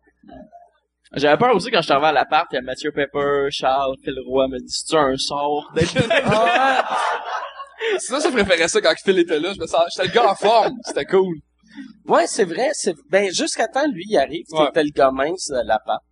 J'avais 1.17 1.37
peur 1.37 1.55
aussi 1.55 1.71
quand 1.71 1.79
je 1.79 1.85
suis 1.85 1.93
arrivé 1.93 2.09
à 2.09 2.13
l'appart, 2.13 2.47
il 2.53 2.57
y 2.57 2.59
a 2.59 2.63
Mathieu 2.63 2.91
Pepper, 2.93 3.47
Charles, 3.51 3.95
Phil 4.05 4.17
Roy 4.27 4.49
me 4.49 4.59
dit, 4.59 4.69
c'est-tu 4.69 4.97
un 4.97 5.17
sort? 5.17 5.73
ça, 7.99 8.19
je 8.21 8.29
préférais 8.33 8.69
ça 8.69 8.81
quand 8.81 8.95
Phil 9.05 9.19
était 9.21 9.39
là. 9.39 9.53
Je 9.55 9.61
me 9.61 9.67
sens, 9.67 9.81
j'étais 9.95 10.09
le 10.09 10.15
gars 10.15 10.29
en 10.31 10.35
forme. 10.35 10.73
C'était 10.85 11.05
cool. 11.05 11.37
Ouais, 12.07 12.27
c'est 12.27 12.45
vrai, 12.45 12.71
c'est, 12.73 12.95
ben, 13.11 13.33
jusqu'à 13.33 13.69
temps, 13.69 13.87
lui, 13.89 14.05
il 14.09 14.17
arrive, 14.17 14.45
Ouais. 14.53 14.67
t'étais 14.67 14.85
le 14.85 14.91
de 14.91 15.67
l'appart. 15.67 16.03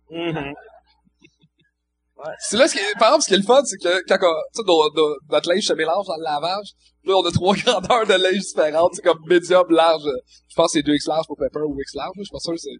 C'est 2.39 2.57
là, 2.57 2.67
ce 2.67 2.73
qui 2.73 2.79
est, 2.79 2.93
par 2.97 3.09
exemple, 3.09 3.23
ce 3.23 3.27
qui 3.27 3.33
est 3.33 3.37
le 3.37 3.43
fun, 3.43 3.61
c'est 3.65 3.77
que 3.77 4.01
quand 4.07 4.17
on, 4.21 4.41
tu 4.53 4.61
sais, 4.61 4.63
nos- 4.65 4.93
nos- 4.93 5.17
notre 5.29 5.49
linge 5.49 5.63
se 5.63 5.73
mélange 5.73 6.05
dans 6.07 6.15
le 6.15 6.23
lavage, 6.23 6.67
là, 7.03 7.15
on 7.17 7.25
a 7.25 7.31
trois 7.31 7.53
grandeurs 7.65 8.05
de 8.07 8.13
linge 8.13 8.39
différentes. 8.39 8.91
C'est 8.95 9.01
comme 9.01 9.19
médium, 9.27 9.65
large. 9.69 10.03
Je 10.49 10.55
pense 10.55 10.71
que 10.71 10.79
c'est 10.79 10.85
2X 10.85 11.07
large 11.09 11.25
pour 11.27 11.35
Pepper 11.37 11.59
ou 11.67 11.75
X 11.81 11.95
large. 11.95 12.11
Je 12.17 12.23
suis 12.23 12.31
pas 12.31 12.39
sûr 12.39 12.53
que 12.53 12.59
c'est... 12.59 12.77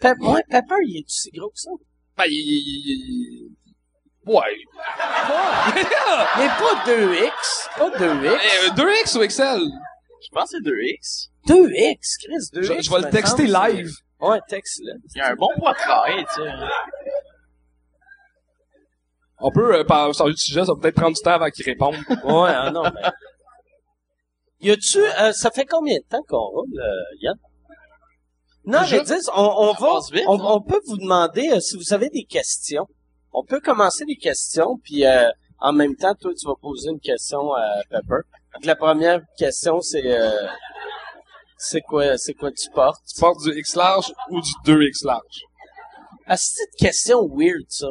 Pe- 0.00 0.22
ouais, 0.32 0.42
Pepper, 0.50 0.74
il 0.86 0.98
est 0.98 1.04
si 1.08 1.30
gros 1.30 1.48
que 1.48 1.58
ça? 1.58 1.70
Ben, 2.18 2.24
il, 2.28 2.32
il, 2.32 2.90
il- 2.90 3.46
il- 3.46 3.54
Ouais. 4.26 4.42
Mais 6.36 6.48
pas 6.48 6.84
2X, 6.86 7.68
pas 7.78 7.90
2X. 7.98 8.38
Eh, 8.66 8.70
2X 8.72 9.16
ou 9.16 9.26
XL? 9.26 9.62
Je 10.20 10.28
pense 10.32 10.50
que 10.50 10.58
c'est 10.58 10.62
2X. 10.68 11.28
2X, 11.46 11.98
Chris, 12.24 12.60
2X. 12.60 12.62
Je, 12.62 12.82
je 12.82 12.90
vais 12.90 13.00
le 13.00 13.10
texter 13.10 13.46
live. 13.46 13.90
Ouais, 14.20 14.40
texte-le. 14.48 14.94
Il 15.14 15.18
y 15.18 15.20
a 15.20 15.30
un 15.30 15.34
bon 15.36 15.48
poitrail, 15.58 16.24
tu 16.34 16.42
sais. 16.42 16.50
On 19.40 19.52
peut 19.52 19.76
euh, 19.76 19.84
par- 19.84 20.12
changer 20.14 20.32
de 20.32 20.38
sujet, 20.38 20.60
ça 20.64 20.72
va 20.74 20.80
peut-être 20.80 20.96
prendre 20.96 21.14
du 21.16 21.22
temps 21.22 21.30
avant 21.32 21.48
qu'il 21.50 21.64
réponde. 21.64 21.94
Ouais, 22.24 22.50
ah 22.52 22.70
non, 22.72 22.82
mais... 22.82 23.10
Y 24.60 24.72
a-tu, 24.72 24.98
euh, 24.98 25.32
ça 25.32 25.52
fait 25.52 25.64
combien 25.64 25.96
de 25.98 26.04
temps 26.08 26.22
qu'on 26.28 26.38
roule, 26.38 26.80
euh, 26.80 27.16
Yann? 27.22 27.36
Non, 28.64 28.80
mais 28.90 29.00
dis, 29.02 29.12
on, 29.34 29.72
va, 29.72 30.00
vite, 30.12 30.24
on, 30.26 30.40
on 30.40 30.60
peut 30.60 30.80
vous 30.86 30.98
demander 30.98 31.48
euh, 31.52 31.60
si 31.60 31.76
vous 31.76 31.94
avez 31.94 32.10
des 32.10 32.24
questions. 32.24 32.86
On 33.32 33.44
peut 33.44 33.60
commencer 33.60 34.04
les 34.08 34.16
questions, 34.16 34.78
puis 34.82 35.06
euh, 35.06 35.30
en 35.60 35.72
même 35.72 35.94
temps, 35.94 36.14
toi, 36.16 36.32
tu 36.36 36.44
vas 36.46 36.54
poser 36.60 36.90
une 36.90 36.98
question 37.00 37.52
à 37.54 37.62
Pepper. 37.88 38.22
Donc, 38.54 38.64
la 38.64 38.74
première 38.74 39.20
question, 39.38 39.80
c'est 39.80 40.02
euh, 40.04 40.46
c'est 41.58 41.80
quoi, 41.80 42.16
c'est 42.16 42.34
quoi 42.34 42.50
tu 42.52 42.70
portes? 42.70 43.02
Tu 43.12 43.20
portes 43.20 43.42
du 43.42 43.58
X 43.58 43.74
large 43.74 44.12
ou 44.30 44.40
du 44.40 44.50
2X 44.64 45.04
large? 45.04 45.42
Ah, 46.26 46.36
c'est 46.36 46.62
une 46.62 46.86
question 46.86 47.28
weird, 47.28 47.66
ça. 47.68 47.88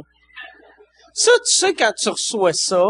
Ça, 1.13 1.32
tu 1.45 1.57
sais, 1.57 1.74
quand 1.74 1.91
tu 1.97 2.09
reçois 2.09 2.53
ça, 2.53 2.86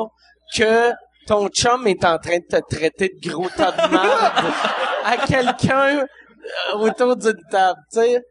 que 0.56 0.92
ton 1.26 1.48
chum 1.50 1.88
est 1.88 2.06
en 2.06 2.18
train 2.20 2.38
de 2.38 2.46
te 2.46 2.76
traiter 2.76 3.10
de 3.10 3.30
gros 3.30 3.50
tas 3.50 3.72
de 3.72 3.92
merde 3.92 4.54
à 5.04 5.18
quelqu'un 5.18 6.00
euh, 6.00 6.78
autour 6.78 7.16
d'une 7.16 7.42
table, 7.50 7.80
tu 7.92 8.00
sais. 8.00 8.22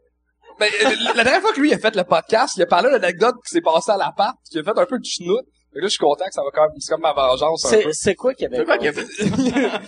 Ben, 0.59 0.71
euh, 0.85 0.91
la 1.15 1.25
dernière 1.25 1.43
fois 1.43 1.53
que 1.53 1.61
lui 1.61 1.75
a 1.75 1.79
fait 1.79 1.95
le 1.95 2.05
podcast, 2.05 2.55
il 2.57 2.63
a 2.63 2.67
parlé 2.67 2.89
d'une 2.89 2.97
anecdote 3.05 3.35
qui 3.45 3.51
s'est 3.51 3.61
passée 3.61 3.91
à 3.91 3.97
l'appart, 3.97 4.37
qui 4.51 4.59
a 4.59 4.63
fait 4.63 4.79
un 4.79 4.87
peu 4.87 4.99
de 4.99 5.05
chenoute. 5.05 5.45
Là, 5.81 5.83
je 5.85 5.89
suis 5.89 5.99
content 5.99 6.25
que 6.25 6.33
ça 6.33 6.43
va 6.43 6.49
quand 6.53 6.63
même, 6.63 6.71
c'est 6.79 6.93
comme 6.93 7.03
ma 7.03 7.13
vengeance 7.13 7.65
un 7.67 7.71
peu. 7.83 7.93
C'est, 7.93 7.93
c'est 7.93 8.15
quoi 8.15 8.33
qu'il 8.35 8.45
y 8.45 8.47
avait? 8.47 8.57
C'est 8.59 8.65
quoi 8.65 8.79
qu'il 8.79 8.87
y 8.87 8.89
avait? 8.89 9.07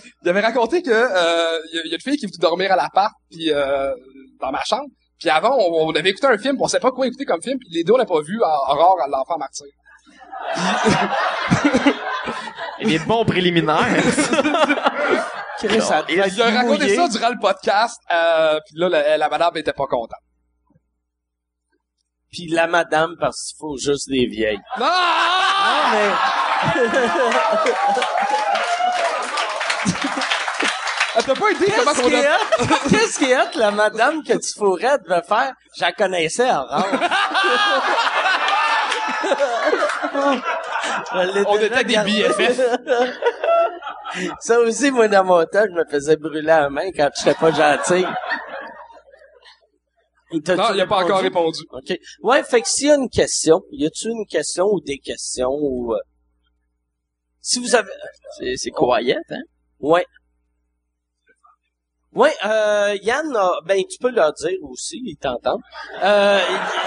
il 0.23 0.29
avait 0.29 0.39
raconté 0.41 0.81
que 0.83 0.91
euh, 0.91 1.59
il 1.71 1.75
y, 1.75 1.79
a- 1.79 1.81
il 1.85 1.89
y 1.89 1.93
a 1.93 1.95
une 1.95 2.01
fille 2.01 2.17
qui 2.17 2.25
est 2.25 2.27
venue 2.27 2.37
dormir 2.39 2.71
à 2.71 2.75
l'appart 2.75 3.11
puis 3.31 3.51
euh, 3.51 3.91
dans 4.39 4.51
ma 4.51 4.63
chambre. 4.65 4.85
Puis 5.19 5.29
avant, 5.29 5.57
on, 5.57 5.87
on 5.87 5.91
avait 5.95 6.09
écouté 6.11 6.27
un 6.27 6.37
film, 6.37 6.55
puis 6.55 6.63
on 6.63 6.67
savait 6.67 6.81
pas 6.81 6.91
quoi 6.91 7.07
écouter 7.07 7.25
comme 7.25 7.41
film, 7.41 7.57
puis 7.59 7.67
les 7.71 7.83
deux 7.83 7.93
on 7.93 7.97
l'a 7.97 8.05
pas 8.05 8.21
vu 8.21 8.39
à 8.43 8.71
Aurore 8.73 8.97
à 9.03 9.07
l'enfant 9.07 9.37
martyr. 9.37 9.65
Et 12.79 12.85
des 12.85 12.99
bons 12.99 13.25
préliminaires. 13.25 13.87
Chris, 15.59 15.81
ça 15.81 16.03
devait 16.03 16.29
Il 16.29 16.41
a 16.41 16.49
raconté 16.51 16.95
ça 16.95 17.07
durant 17.09 17.29
le 17.29 17.39
podcast, 17.41 17.99
euh, 18.13 18.59
puis 18.65 18.79
là 18.79 18.87
la, 18.89 19.17
la 19.17 19.29
madame 19.29 19.57
était 19.57 19.73
pas 19.73 19.87
contente. 19.87 20.11
Puis 22.31 22.47
la 22.47 22.67
madame, 22.67 23.15
parce 23.19 23.47
qu'il 23.47 23.57
faut 23.59 23.75
juste 23.75 24.07
des 24.09 24.27
vieilles. 24.27 24.59
Non! 25.69 25.81
Mais... 25.91 26.09
Elle 31.15 31.23
t'a 31.23 31.33
pas 31.33 31.39
comment 31.39 31.51
Qu'est-ce 31.59 32.01
qu'on 32.01 32.07
qui 32.07 32.13
est 32.15 32.27
a... 32.27 32.35
hot? 32.35 32.39
Qu'est-ce 32.89 33.19
qui 33.19 33.31
est 33.31 33.37
hot, 33.37 33.55
la 33.55 33.71
madame 33.71 34.23
que 34.23 34.33
tu 34.33 34.53
fourrais 34.57 34.97
devait 34.99 35.21
faire? 35.21 35.53
Je 35.75 35.81
la 35.81 35.91
connaissais, 35.91 36.47
l'ai 41.13 41.43
On 41.47 41.57
était 41.57 41.83
des. 41.83 41.97
BFF. 41.97 42.61
Ça 44.39 44.59
aussi, 44.59 44.91
moi, 44.91 45.07
dans 45.07 45.23
mon 45.23 45.45
temps, 45.45 45.65
je 45.69 45.73
me 45.75 45.85
faisais 45.85 46.15
brûler 46.15 46.41
la 46.41 46.69
main 46.69 46.89
quand 46.95 47.09
j'étais 47.15 47.33
pas 47.35 47.51
gentil. 47.51 48.05
Non, 50.31 50.73
il 50.73 50.81
a 50.81 50.87
pas 50.87 51.03
encore 51.03 51.21
répondu? 51.21 51.61
OK. 51.71 51.97
Ouais, 52.21 52.43
fait 52.43 52.61
que 52.61 52.67
s'il 52.67 52.87
y 52.87 52.91
a 52.91 52.95
une 52.95 53.09
question, 53.09 53.61
y 53.71 53.85
a-tu 53.85 54.09
une 54.09 54.25
question 54.27 54.65
ou 54.71 54.79
des 54.81 54.97
questions 54.99 55.49
ou... 55.51 55.93
euh, 55.93 55.99
si 57.41 57.59
vous 57.59 57.75
avez... 57.75 57.89
C'est, 58.37 58.55
c'est 58.57 58.71
quiet, 58.71 59.17
hein? 59.31 59.41
Ouais. 59.79 60.05
Ouais, 62.11 62.33
euh, 62.43 62.97
Yann, 63.03 63.35
a- 63.35 63.59
ben 63.65 63.83
tu 63.89 63.97
peux 63.99 64.09
leur 64.09 64.33
dire 64.33 64.57
aussi, 64.63 64.99
ils 65.05 65.15
t'entendent. 65.17 65.61
Euh, 66.01 66.39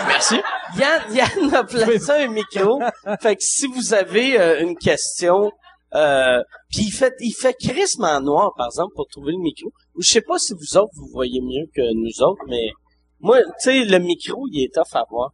Merci. 0.09 0.37
Yann, 0.77 1.01
Yann 1.15 1.55
a 1.55 1.63
placé 1.65 2.11
un 2.11 2.29
micro. 2.29 2.81
fait 3.21 3.37
que 3.37 3.43
si 3.43 3.67
vous 3.69 3.95
avez 3.95 4.39
euh, 4.41 4.61
une 4.63 4.77
question, 4.77 5.53
euh, 5.95 6.43
puis 6.71 6.87
il 6.87 6.91
fait, 6.91 7.15
il 7.21 7.33
fait 7.33 7.55
crissement 7.55 8.21
noir, 8.21 8.53
par 8.57 8.67
exemple, 8.67 8.95
pour 8.97 9.07
trouver 9.07 9.33
le 9.33 9.39
micro. 9.39 9.69
Ou 9.95 10.03
je 10.03 10.11
sais 10.11 10.23
pas 10.23 10.39
si 10.39 10.55
vous 10.55 10.77
autres, 10.77 10.93
vous 10.97 11.09
voyez 11.13 11.41
mieux 11.41 11.67
que 11.75 11.83
nous 11.95 12.21
autres, 12.25 12.43
mais 12.49 12.71
moi, 13.23 13.39
tu 13.43 13.53
sais, 13.59 13.85
le 13.85 13.99
micro, 13.99 14.47
il 14.51 14.65
est 14.65 14.75
tough 14.75 14.95
à 14.95 15.05
voir. 15.09 15.33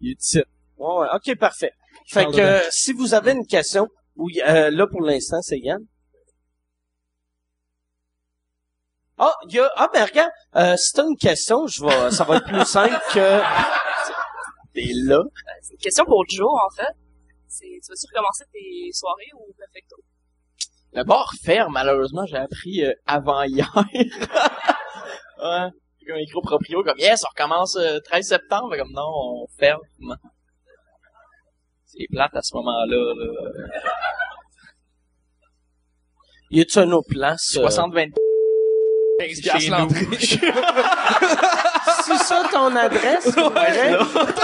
Il 0.00 0.12
est 0.12 0.22
ici. 0.22 0.42
Ouais, 0.78 0.94
ouais, 1.00 1.08
ok, 1.14 1.38
parfait. 1.38 1.72
Fait 2.08 2.24
que 2.26 2.40
euh, 2.40 2.60
si 2.70 2.92
vous 2.92 3.12
avez 3.12 3.32
une 3.32 3.46
question, 3.46 3.88
oui, 4.16 4.40
euh, 4.48 4.70
là 4.70 4.86
pour 4.86 5.02
l'instant, 5.02 5.42
c'est 5.42 5.58
Yann. 5.58 5.84
Ah, 9.18 9.32
il 9.48 9.54
y 9.54 9.58
a, 9.58 9.70
ah, 9.76 9.88
ben 9.92 10.04
regarde, 10.04 10.30
euh, 10.56 10.76
si 10.76 10.92
t'as 10.92 11.04
une 11.04 11.16
question, 11.16 11.66
je 11.66 11.84
vais, 11.84 12.10
ça 12.10 12.24
va 12.24 12.36
être 12.36 12.46
plus 12.46 12.64
simple 12.64 12.98
que 13.12 13.40
t'es 14.74 14.90
là. 14.94 15.22
C'est 15.62 15.72
une 15.72 15.78
question 15.78 16.04
pour 16.04 16.24
Joe, 16.28 16.48
en 16.48 16.74
fait. 16.74 16.92
C'est, 17.48 17.64
tu 17.64 17.88
vas-tu 17.90 18.06
recommencer 18.12 18.44
tes 18.52 18.90
soirées 18.92 19.30
ou 19.34 19.52
perfecto? 19.56 19.96
Le 20.92 21.04
bar 21.04 21.30
ferme, 21.42 21.72
malheureusement, 21.72 22.24
j'ai 22.26 22.36
appris 22.36 22.84
euh, 22.84 22.92
avant 23.06 23.42
hier. 23.42 23.70
ouais. 25.42 25.70
Un 26.08 26.18
micro 26.18 26.40
proprio 26.40 26.82
comme 26.84 26.98
yes, 26.98 27.24
on 27.24 27.28
recommence 27.30 27.76
euh, 27.76 27.98
13 28.00 28.26
septembre, 28.28 28.76
comme 28.76 28.92
non, 28.92 29.08
on 29.08 29.46
ferme. 29.58 29.80
C'est 31.84 32.06
plate 32.10 32.34
à 32.36 32.42
ce 32.42 32.54
moment-là. 32.54 32.96
Là. 33.14 33.80
Y 36.50 36.60
a-tu 36.60 36.78
un 36.78 36.92
autre 36.92 37.08
place? 37.10 37.56
euh, 37.56 37.60
60 37.62 37.92
20 37.94 38.04
15 39.18 39.34
chez 39.34 39.40
piastres 39.42 39.70
nous. 39.70 39.76
l'entrée. 39.78 40.06
C'est 42.04 42.18
ça 42.18 42.42
ton 42.52 42.76
adresse? 42.76 43.32
pour 43.32 43.50
vrai? 43.50 43.96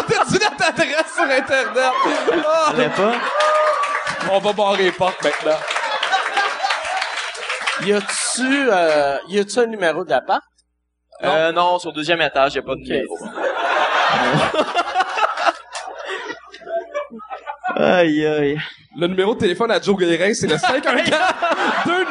T'as 0.09 0.25
dit 0.25 0.39
notre 0.41 0.65
adresse 0.69 1.15
sur 1.15 1.23
Internet. 1.25 1.93
Ah! 2.45 2.73
Je 2.77 2.89
pas? 2.97 3.15
On 4.33 4.39
va 4.41 4.53
barrer 4.53 4.85
les 4.85 4.93
portes 4.93 5.23
maintenant. 5.23 5.59
Y 7.85 7.93
a-tu, 7.93 8.69
euh, 8.71 9.19
y 9.29 9.39
a-tu 9.39 9.59
un 9.59 9.67
numéro 9.67 10.05
d'appart? 10.05 10.43
Euh, 11.25 11.53
non, 11.53 11.79
sur 11.79 11.91
le 11.91 11.95
deuxième 11.97 12.21
étage, 12.21 12.55
il 12.55 12.59
a 12.59 12.63
pas 12.63 12.75
de 12.75 12.81
numéro. 12.81 13.17
aïe, 17.77 18.27
aïe. 18.27 18.59
Le 18.97 19.07
numéro 19.07 19.35
de 19.35 19.41
téléphone 19.41 19.71
à 19.71 19.81
Joe 19.81 19.97
Guérin, 19.97 20.35
c'est 20.35 20.47
le 20.47 20.59
514 20.59 21.23
2 21.87 22.07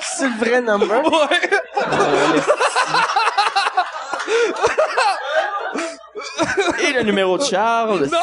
C'est 0.00 0.28
le 0.28 0.34
vrai 0.38 0.60
number? 0.60 1.02
Ouais. 1.04 1.50
Et 6.84 6.92
le 6.92 7.02
numéro 7.02 7.38
de 7.38 7.42
Charles, 7.44 8.08
c'est... 8.08 8.12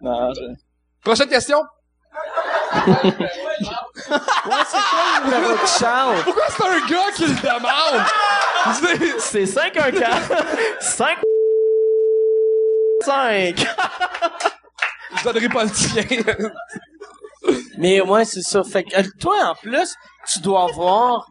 non, 0.00 0.32
je... 0.34 0.40
Prochaine 1.04 1.28
question. 1.28 1.62
Ouais, 2.74 4.64
c'est 4.66 4.78
quoi 4.78 5.20
le 5.20 5.24
numéro 5.24 5.52
de 5.52 5.66
Charles? 5.66 6.22
Pourquoi 6.24 6.44
c'est 6.48 6.64
un 6.66 6.86
gars 6.86 7.12
qui 7.14 7.22
le 7.26 7.34
demande? 7.34 8.02
C'est- 9.20 9.20
C'est 9.20 9.46
5 9.46 9.76
1 9.76 9.90
4 9.92 10.44
5 10.80 11.18
5 13.02 13.66
Je 15.16 15.24
donnerai 15.24 15.48
pas 15.48 15.64
le 15.64 15.70
tien. 15.70 16.04
Mais 17.78 18.00
ouais, 18.00 18.24
c'est 18.24 18.42
ça. 18.42 18.62
Fait 18.62 18.84
que 18.84 18.96
euh, 18.96 19.02
toi, 19.20 19.36
en 19.44 19.54
plus, 19.56 19.94
tu 20.32 20.38
dois 20.40 20.64
avoir, 20.70 21.26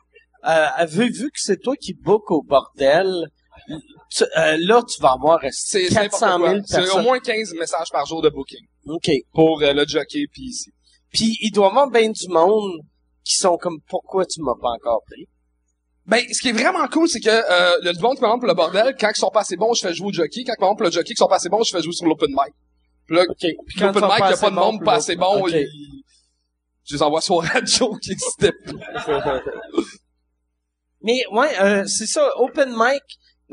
euh, 0.46 0.68
vu, 0.88 1.10
vu 1.12 1.26
que 1.32 1.40
c'est 1.40 1.58
toi 1.58 1.76
qui 1.80 1.94
book 1.94 2.30
au 2.32 2.42
bordel, 2.44 3.28
tu- 4.14 4.24
euh, 4.38 4.58
là, 4.60 4.82
tu 4.84 5.02
vas 5.02 5.12
avoir 5.14 5.40
C'est 5.52 5.88
c'est 5.88 5.94
400 5.94 6.40
n'importe 6.40 6.42
000 6.52 6.54
quoi. 6.60 6.64
C'est 6.68 6.78
au 6.78 6.84
personnes. 6.84 7.04
moins 7.04 7.20
15 7.20 7.54
messages 7.54 7.88
par 7.92 8.06
jour 8.06 8.22
de 8.22 8.30
booking 8.30 8.66
OK. 8.88 9.10
pour 9.34 9.62
euh, 9.62 9.72
le 9.74 9.86
jockey 9.88 10.26
puis 10.32 10.44
ici. 10.44 10.72
Puis 11.12 11.38
il 11.42 11.52
doit 11.52 11.68
avoir 11.68 11.90
bien 11.90 12.10
du 12.10 12.28
monde 12.30 12.82
qui 13.24 13.36
sont 13.36 13.58
comme, 13.58 13.80
pourquoi 13.88 14.26
tu 14.26 14.42
m'as 14.42 14.56
pas 14.60 14.70
encore 14.70 15.04
pris? 15.06 15.28
Ben, 16.06 16.22
ce 16.32 16.42
qui 16.42 16.50
est 16.50 16.54
vraiment 16.54 16.88
cool, 16.88 17.08
c'est 17.08 17.20
que 17.20 17.30
euh, 17.30 17.72
le 17.84 18.02
monde 18.02 18.18
qui 18.18 18.24
me 18.24 18.38
pour 18.40 18.48
le 18.48 18.54
bordel, 18.54 18.96
quand 19.00 19.10
ils 19.16 19.20
sont 19.20 19.30
pas 19.30 19.42
assez 19.42 19.56
bons, 19.56 19.74
je 19.74 19.82
fais 19.82 19.94
jouer 19.94 20.08
au 20.08 20.12
jockey. 20.14 20.44
Quand 20.44 20.56
demande 20.60 20.78
pour 20.78 20.86
le 20.86 20.92
jockey 20.92 21.14
qui 21.14 21.18
sont 21.18 21.28
pas 21.28 21.36
assez 21.36 21.50
bons, 21.50 21.64
je 21.64 21.72
fais 21.72 21.82
jouer 21.82 21.94
sur 21.94 22.08
l'open 22.08 22.30
mic. 22.32 22.54
Puis 23.06 23.16
là, 23.16 23.24
OK. 23.30 23.36
puis 23.40 23.56
Quand 23.78 23.88
l'open 23.88 24.04
mic, 24.06 24.14
il 24.20 24.30
y 24.32 24.34
a 24.34 24.38
pas 24.38 24.50
de 24.50 24.56
monde 24.56 24.84
pas 24.84 24.94
assez 24.96 25.16
bon. 25.16 25.48
Ils- 25.48 25.68
Je 26.86 26.96
les 26.96 27.04
envoie 27.04 27.22
sur 27.22 27.42
radio 27.42 27.96
qui 28.02 28.12
existait 28.14 28.52
plus. 28.52 28.78
Mais 31.04 31.22
ouais, 31.32 31.62
euh, 31.62 31.86
c'est 31.88 32.06
ça, 32.08 32.30
open 32.38 32.72
mic, 32.76 33.02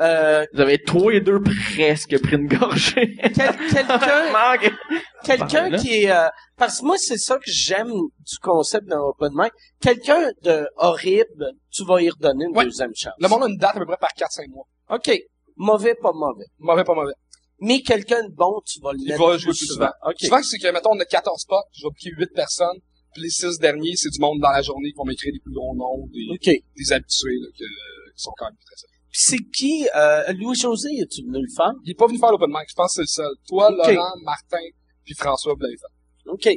euh, 0.01 0.47
Vous 0.53 0.61
avez 0.61 0.79
toi 0.79 1.13
et 1.15 1.21
deux 1.21 1.41
presque 1.43 2.21
pris 2.23 2.37
une 2.37 2.47
gorgée. 2.49 3.17
quel- 3.35 3.57
quelqu'un 3.57 4.59
quelqu'un 5.25 5.71
Ben, 5.71 5.81
qui 5.81 6.05
est 6.05 6.11
euh, 6.11 6.29
parce 6.57 6.81
que 6.81 6.85
moi 6.87 6.97
c'est 6.99 7.19
ça 7.19 7.37
que 7.37 7.51
j'aime 7.51 7.91
du 7.91 8.37
concept 8.43 8.87
d'un 8.87 9.01
open 9.01 9.31
mic 9.35 9.53
quelqu'un 9.81 10.31
de 10.43 10.67
horrible 10.77 11.53
tu 11.71 11.85
vas 11.85 12.01
y 12.01 12.11
redonner 12.11 12.45
une 12.47 12.57
Ouais. 12.57 12.65
deuxième 12.65 12.93
chance 12.95 13.13
Le 13.19 13.29
monde 13.29 13.45
a 13.45 13.49
une 13.49 13.57
date 13.57 13.77
à 13.77 13.79
peu 13.81 13.87
près 13.87 13.97
par 14.01 14.11
4-5 14.17 14.49
mois. 14.51 14.65
ok 14.91 15.11
mauvais 15.57 15.95
pas 15.95 16.13
mauvais 16.15 16.45
Mauvais, 16.59 16.85
pas 16.85 16.95
mauvais. 16.95 17.13
mais 17.61 17.81
quelqu'un 17.83 18.23
de 18.25 18.33
bon 18.35 18.61
tu 18.65 18.81
vas 18.81 18.93
le 18.93 18.99
Il 19.01 19.09
mettre 19.09 19.27
va 19.27 19.37
jouer 19.37 19.53
plus 19.53 19.67
souvent. 19.67 19.91
ok 20.07 20.15
Souvent, 20.21 20.43
c'est 20.43 20.59
que, 20.59 20.69
mettons, 20.73 20.91
on 20.93 21.01
a 21.01 21.05
14 21.05 21.41
spots, 21.41 21.57
je 21.73 21.83
vais 21.83 21.91
booker 21.91 22.11
8 22.17 22.31
personnes, 22.35 22.79
puis 23.13 23.23
les 23.23 23.31
6 23.31 23.59
derniers, 23.59 23.95
c'est 23.97 24.11
du 24.11 24.21
monde 24.21 24.39
dans 24.41 24.51
la 24.51 24.63
journée 24.63 24.91
qui 24.91 24.97
vont 24.97 25.05
m'écrire 25.05 25.33
des 25.33 25.41
plus 25.41 25.53
gros 25.53 25.75
noms, 25.75 26.07
des, 26.13 26.63
des 26.77 26.93
habitués, 26.93 27.35
là, 27.41 27.49
que- 27.59 28.13
qui 28.15 28.23
sont 28.23 28.33
quand 28.37 28.45
même 28.47 28.55
très 28.65 28.77
sérieux. 28.77 28.98
C'est 29.13 29.39
qui 29.55 29.89
euh, 29.95 30.33
Louis 30.35 30.55
José 30.57 30.91
es-tu 31.01 31.23
venu 31.23 31.41
le 31.43 31.55
faire? 31.57 31.73
Il 31.85 31.91
est 31.91 31.95
pas 31.95 32.07
venu 32.07 32.19
faire 32.19 32.31
l'open 32.31 32.49
mic, 32.51 32.67
je 32.69 32.75
pense 32.75 32.97
que 32.97 33.05
c'est 33.07 33.23
le 33.23 33.27
seul. 33.27 33.35
Toi. 33.49 33.71
Laurent, 33.71 34.13
Martin, 34.23 34.59
puis 35.05 35.15
François, 35.15 35.55
fait. 35.59 36.31
ok 36.31 36.49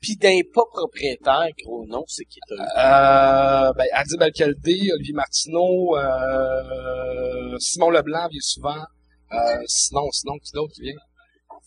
puis 0.00 0.16
d'un 0.16 0.38
pas 0.54 0.62
propriétaire 0.70 1.48
gros 1.64 1.84
nom 1.86 2.04
c'est 2.06 2.24
qui 2.24 2.38
t'as 2.48 2.54
eu? 2.54 2.58
Euh, 2.60 3.72
ben, 3.72 3.86
Adib 3.92 4.22
Alcaldé, 4.22 4.90
Olivier 4.94 5.14
Martineau, 5.14 5.96
euh, 5.96 7.56
Simon 7.58 7.90
Leblanc 7.90 8.28
vient 8.28 8.40
souvent. 8.40 8.84
Euh, 9.32 9.36
sinon, 9.66 10.08
sinon, 10.12 10.38
qui 10.38 10.52
d'autre 10.52 10.72
qui 10.74 10.82
vient? 10.82 10.94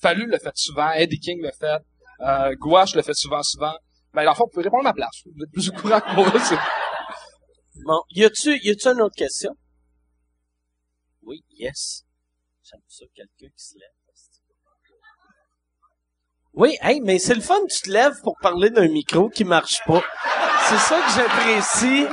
Fallu 0.02 0.26
le 0.28 0.38
fait 0.40 0.56
souvent, 0.56 0.92
Eddie 0.94 1.20
King 1.20 1.42
le 1.44 1.52
fait, 1.52 1.82
euh, 2.22 2.56
Gouache 2.56 2.96
le 2.96 3.02
fait 3.02 3.14
souvent, 3.14 3.44
souvent. 3.44 3.74
Ben, 4.14 4.24
l'enfant, 4.24 4.46
vous 4.46 4.52
pouvez 4.52 4.64
répondre 4.64 4.82
à 4.88 4.90
ma 4.90 4.94
place. 4.94 5.22
Vous 5.26 5.44
êtes 5.44 5.52
plus 5.52 5.70
au 5.70 5.74
courant 5.74 6.00
que 6.00 6.16
moi, 6.16 6.32
c'est- 6.40 6.56
bon 7.86 8.02
y 8.12 8.24
a-tu 8.24 8.58
y 8.64 8.70
a-tu 8.70 8.88
une 8.88 9.02
autre 9.02 9.16
question? 9.16 9.52
Oui 11.24 11.44
yes 11.52 12.06
j'aime 12.64 12.82
ça 12.88 13.06
quelqu'un 13.16 13.54
qui 13.56 13.64
se 13.64 13.78
lève 13.78 13.90
Oui, 16.54 16.78
hey, 16.82 17.00
mais 17.00 17.18
c'est 17.18 17.34
le 17.34 17.40
fun, 17.42 17.56
tu 17.70 17.82
te 17.84 17.90
lèves 17.90 18.20
pour 18.24 18.36
parler 18.42 18.70
d'un 18.70 18.90
micro 18.90 19.30
qui 19.30 19.46
marche 19.46 19.80
pas. 19.86 20.04
C'est 20.68 20.78
ça 20.78 21.00
que 21.02 21.12
j'apprécie 21.16 22.06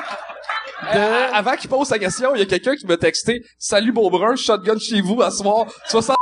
Euh, 0.85 1.29
de... 1.29 1.35
avant 1.35 1.57
qu'il 1.57 1.69
pose 1.69 1.89
sa 1.89 1.99
question, 1.99 2.37
il 2.37 2.39
y 2.39 2.43
a 2.43 2.47
quelqu'un 2.47 2.77
qui 2.77 2.87
m'a 2.87 2.97
texté 2.97 3.45
«Salut 3.59 3.91
Beaubrun, 3.91 4.37
shotgun 4.37 4.79
chez 4.79 5.01
vous 5.01 5.21
à 5.23 5.33
soir, 5.33 5.67
60 5.89 6.17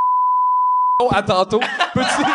à 1.10 1.22
tantôt. 1.22 1.60
Petit...» 1.92 2.30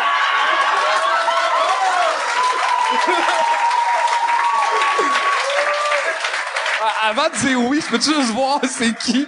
Avant 7.12 7.28
de 7.28 7.36
dire 7.46 7.60
oui, 7.68 7.78
peux-tu 7.90 8.14
juste 8.14 8.32
voir 8.32 8.58
c'est 8.64 8.96
qui? 8.96 9.26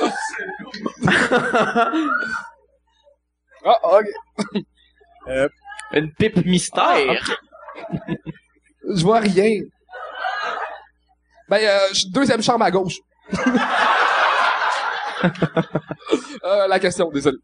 ah, 3.64 3.80
ok. 3.82 4.06
Une 5.92 6.12
pipe 6.12 6.36
mystère. 6.46 7.36
Je 8.88 9.02
vois 9.02 9.18
rien. 9.18 9.58
Ben, 11.48 11.58
euh, 11.64 11.88
je- 11.92 12.06
deuxième 12.12 12.42
chambre 12.42 12.64
à 12.64 12.70
gauche. 12.70 12.98
euh, 16.44 16.68
la 16.68 16.78
question, 16.78 17.10
désolé. 17.10 17.38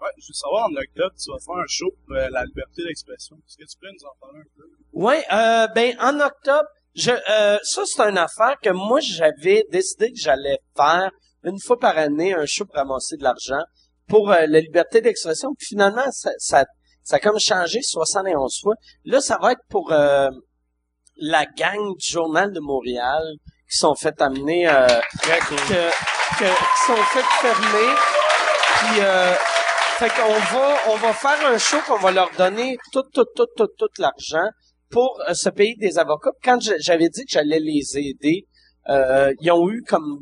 Ouais, 0.00 0.08
je 0.18 0.26
veux 0.26 0.32
savoir, 0.34 0.64
en 0.66 0.74
octobre, 0.74 1.14
tu 1.16 1.30
vas 1.30 1.38
faire 1.38 1.62
un 1.62 1.66
show 1.68 1.90
pour 2.06 2.16
euh, 2.16 2.28
la 2.32 2.44
liberté 2.44 2.82
d'expression. 2.84 3.36
Est-ce 3.36 3.56
que 3.56 3.64
tu 3.70 3.78
peux 3.80 3.86
nous 3.88 4.04
en 4.04 4.14
parler 4.20 4.40
un 4.40 4.50
peu? 4.56 4.64
Ouais, 4.94 5.24
euh, 5.32 5.68
ben, 5.74 5.96
en 6.00 6.18
octobre, 6.20 6.68
je, 6.94 7.10
euh, 7.10 7.58
ça, 7.62 7.82
c'est 7.84 8.02
une 8.02 8.18
affaire 8.18 8.56
que 8.62 8.70
moi, 8.70 9.00
j'avais 9.00 9.64
décidé 9.70 10.10
que 10.12 10.18
j'allais 10.18 10.58
faire 10.76 11.10
une 11.44 11.58
fois 11.60 11.78
par 11.78 11.96
année 11.96 12.34
un 12.34 12.46
show 12.46 12.64
pour 12.64 12.74
ramasser 12.76 13.16
de 13.16 13.22
l'argent 13.22 13.62
pour 14.08 14.30
euh, 14.32 14.46
la 14.48 14.60
liberté 14.60 15.00
d'expression. 15.00 15.50
Puis 15.56 15.68
finalement, 15.68 16.10
ça, 16.10 16.30
ça, 16.38 16.64
ça 17.02 17.16
a 17.16 17.18
comme 17.20 17.38
changé 17.38 17.80
71 17.82 18.60
fois. 18.62 18.74
Là, 19.04 19.20
ça 19.20 19.38
va 19.40 19.52
être 19.52 19.60
pour 19.68 19.92
euh, 19.92 20.28
la 21.16 21.44
gang 21.46 21.94
du 21.96 22.06
Journal 22.06 22.52
de 22.52 22.60
Montréal 22.60 23.22
qui 23.70 23.76
sont 23.76 23.94
fait 23.94 24.20
amener, 24.22 24.66
euh, 24.68 24.86
que, 25.22 25.38
que- 25.68 25.90
qui 26.38 26.86
sont 26.86 26.96
fait 27.12 27.24
fermer. 27.40 27.94
Puis, 28.78 29.00
euh, 29.00 29.34
fait 29.98 30.08
qu'on 30.10 30.56
va, 30.56 30.76
on 30.88 30.96
va 30.96 31.12
faire 31.12 31.46
un 31.50 31.58
show 31.58 31.78
qu'on 31.86 31.98
va 31.98 32.12
leur 32.12 32.30
donner 32.38 32.78
tout, 32.92 33.02
tout, 33.12 33.26
tout, 33.36 33.46
tout, 33.56 33.68
tout 33.78 33.88
l'argent 33.98 34.48
pour 34.90 35.18
euh, 35.28 35.34
se 35.34 35.48
payer 35.50 35.76
des 35.76 35.98
avocats. 35.98 36.30
Quand 36.42 36.58
j'avais 36.80 37.08
dit 37.08 37.24
que 37.24 37.30
j'allais 37.30 37.60
les 37.60 37.98
aider, 37.98 38.46
euh, 38.88 39.32
ils 39.40 39.50
ont 39.50 39.68
eu 39.70 39.82
comme, 39.82 40.18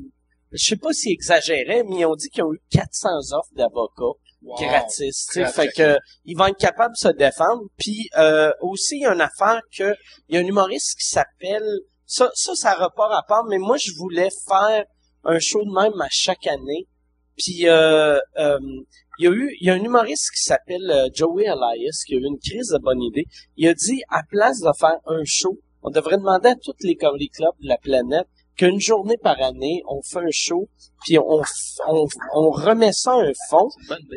je 0.52 0.64
sais 0.64 0.76
pas 0.76 0.92
s'ils 0.92 1.12
exagéraient, 1.12 1.84
mais 1.84 2.00
ils 2.00 2.06
ont 2.06 2.16
dit 2.16 2.28
qu'ils 2.28 2.44
ont 2.44 2.52
eu 2.52 2.60
400 2.70 3.08
offres 3.32 3.54
d'avocats 3.54 4.18
gratis. 4.54 5.26
sais. 5.30 5.42
Très 5.42 5.52
Fait 5.52 5.68
que 5.68 5.98
ils 6.24 6.36
vont 6.36 6.46
être 6.46 6.58
capables 6.58 6.94
de 6.94 7.08
se 7.08 7.14
défendre. 7.16 7.62
Puis 7.78 8.08
euh, 8.16 8.52
aussi, 8.60 8.96
il 8.96 9.02
y 9.02 9.06
a 9.06 9.12
une 9.12 9.20
affaire 9.20 9.60
que 9.76 9.94
il 10.28 10.34
y 10.34 10.38
a 10.38 10.40
un 10.40 10.46
humoriste 10.46 10.98
qui 10.98 11.08
s'appelle 11.08 11.80
ça, 12.04 12.30
ça, 12.34 12.54
ça 12.54 12.70
a 12.72 12.74
rapport 12.74 13.12
à 13.12 13.22
part, 13.26 13.44
mais 13.48 13.58
moi 13.58 13.76
je 13.76 13.90
voulais 13.96 14.28
faire 14.48 14.84
un 15.24 15.38
show 15.40 15.64
de 15.64 15.72
même 15.72 16.00
à 16.00 16.08
chaque 16.10 16.46
année. 16.46 16.86
Puis 17.36 17.68
euh, 17.68 18.18
euh, 18.38 18.58
il 19.18 19.24
y 19.24 19.28
a 19.28 19.32
eu 19.32 19.56
il 19.60 19.66
y 19.66 19.70
a 19.70 19.74
un 19.74 19.82
humoriste 19.82 20.30
qui 20.30 20.42
s'appelle 20.42 20.90
euh, 20.90 21.08
Joey 21.12 21.44
Elias 21.44 22.02
qui 22.06 22.14
a 22.14 22.18
eu 22.18 22.24
une 22.24 22.38
crise 22.38 22.68
de 22.68 22.78
bonne 22.78 23.02
idée. 23.02 23.26
Il 23.56 23.68
a 23.68 23.74
dit 23.74 24.02
à 24.08 24.22
place 24.28 24.60
de 24.60 24.70
faire 24.78 24.98
un 25.06 25.22
show, 25.24 25.58
on 25.82 25.90
devrait 25.90 26.18
demander 26.18 26.50
à 26.50 26.56
toutes 26.56 26.82
les 26.82 26.96
comedy 26.96 27.28
clubs 27.28 27.54
de 27.60 27.68
la 27.68 27.78
planète 27.78 28.26
qu'une 28.56 28.80
journée 28.80 29.18
par 29.18 29.40
année, 29.42 29.82
on 29.86 30.00
fait 30.02 30.20
un 30.20 30.30
show, 30.30 30.68
puis 31.04 31.18
on, 31.18 31.42
on, 31.88 32.06
on 32.34 32.50
remet 32.50 32.92
ça 32.92 33.12
à 33.12 33.16
un 33.16 33.32
fond. 33.50 33.68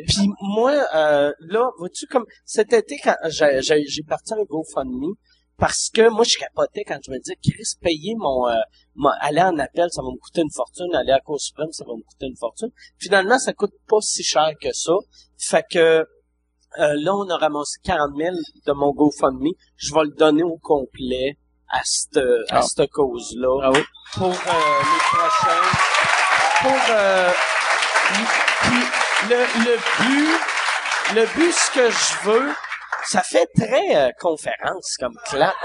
Puis 0.08 0.30
moi, 0.42 0.74
euh, 0.96 1.34
là, 1.40 1.70
vois-tu, 1.78 2.08
comme 2.08 2.26
cet 2.46 2.74
été, 2.74 2.98
quand 3.04 3.16
j'ai 3.30 4.04
parti 4.08 4.34
un 4.34 4.44
GoFundMe, 4.44 5.14
parce 5.60 5.90
que 5.94 6.10
moi, 6.10 6.24
je 6.24 6.38
capotais 6.38 6.84
quand 6.88 6.98
je 7.06 7.12
me 7.12 7.18
disais, 7.20 7.36
Chris, 7.44 7.76
payer 7.82 8.16
mon, 8.18 8.48
euh, 8.48 8.54
mon- 8.96 9.10
aller 9.20 9.42
en 9.42 9.58
appel, 9.60 9.88
ça 9.92 10.02
va 10.02 10.08
me 10.10 10.18
coûter 10.18 10.42
une 10.42 10.52
fortune, 10.52 10.94
aller 10.96 11.12
à 11.12 11.20
Cour 11.20 11.40
suprême, 11.40 11.72
ça 11.72 11.84
va 11.86 11.94
me 11.94 12.02
coûter 12.04 12.26
une 12.28 12.38
fortune. 12.38 12.70
Finalement, 12.98 13.38
ça 13.40 13.54
coûte 13.54 13.74
pas 13.88 14.00
si 14.02 14.24
cher 14.24 14.50
que 14.62 14.72
ça. 14.74 14.94
Fait 15.38 15.66
que 15.70 15.78
euh, 15.80 16.04
là, 16.78 17.16
on 17.16 17.28
a 17.30 17.38
ramassé 17.38 17.78
40 17.84 18.12
000 18.18 18.36
de 18.66 18.72
mon 18.74 18.92
GoFundMe. 18.94 19.50
Je 19.76 19.94
vais 19.94 20.04
le 20.04 20.12
donner 20.16 20.44
au 20.44 20.58
complet 20.58 21.38
à 21.72 21.82
cette, 21.84 22.18
à 22.18 22.60
Ah. 22.60 22.62
cette 22.62 22.90
cause-là 22.92 23.58
Bravo. 23.72 23.80
pour 24.14 24.28
euh, 24.30 24.34
les 24.34 25.00
prochains. 25.12 25.70
Pour 26.62 26.80
euh, 26.92 27.32
le, 29.30 29.36
le 29.66 29.78
but, 30.00 31.16
le 31.16 31.26
but, 31.36 31.52
ce 31.54 31.72
que 31.72 31.90
je 31.90 32.30
veux, 32.30 32.52
ça 33.06 33.22
fait 33.22 33.48
très 33.56 33.96
euh, 33.96 34.10
conférence 34.20 34.96
comme 35.00 35.16
clap, 35.26 35.56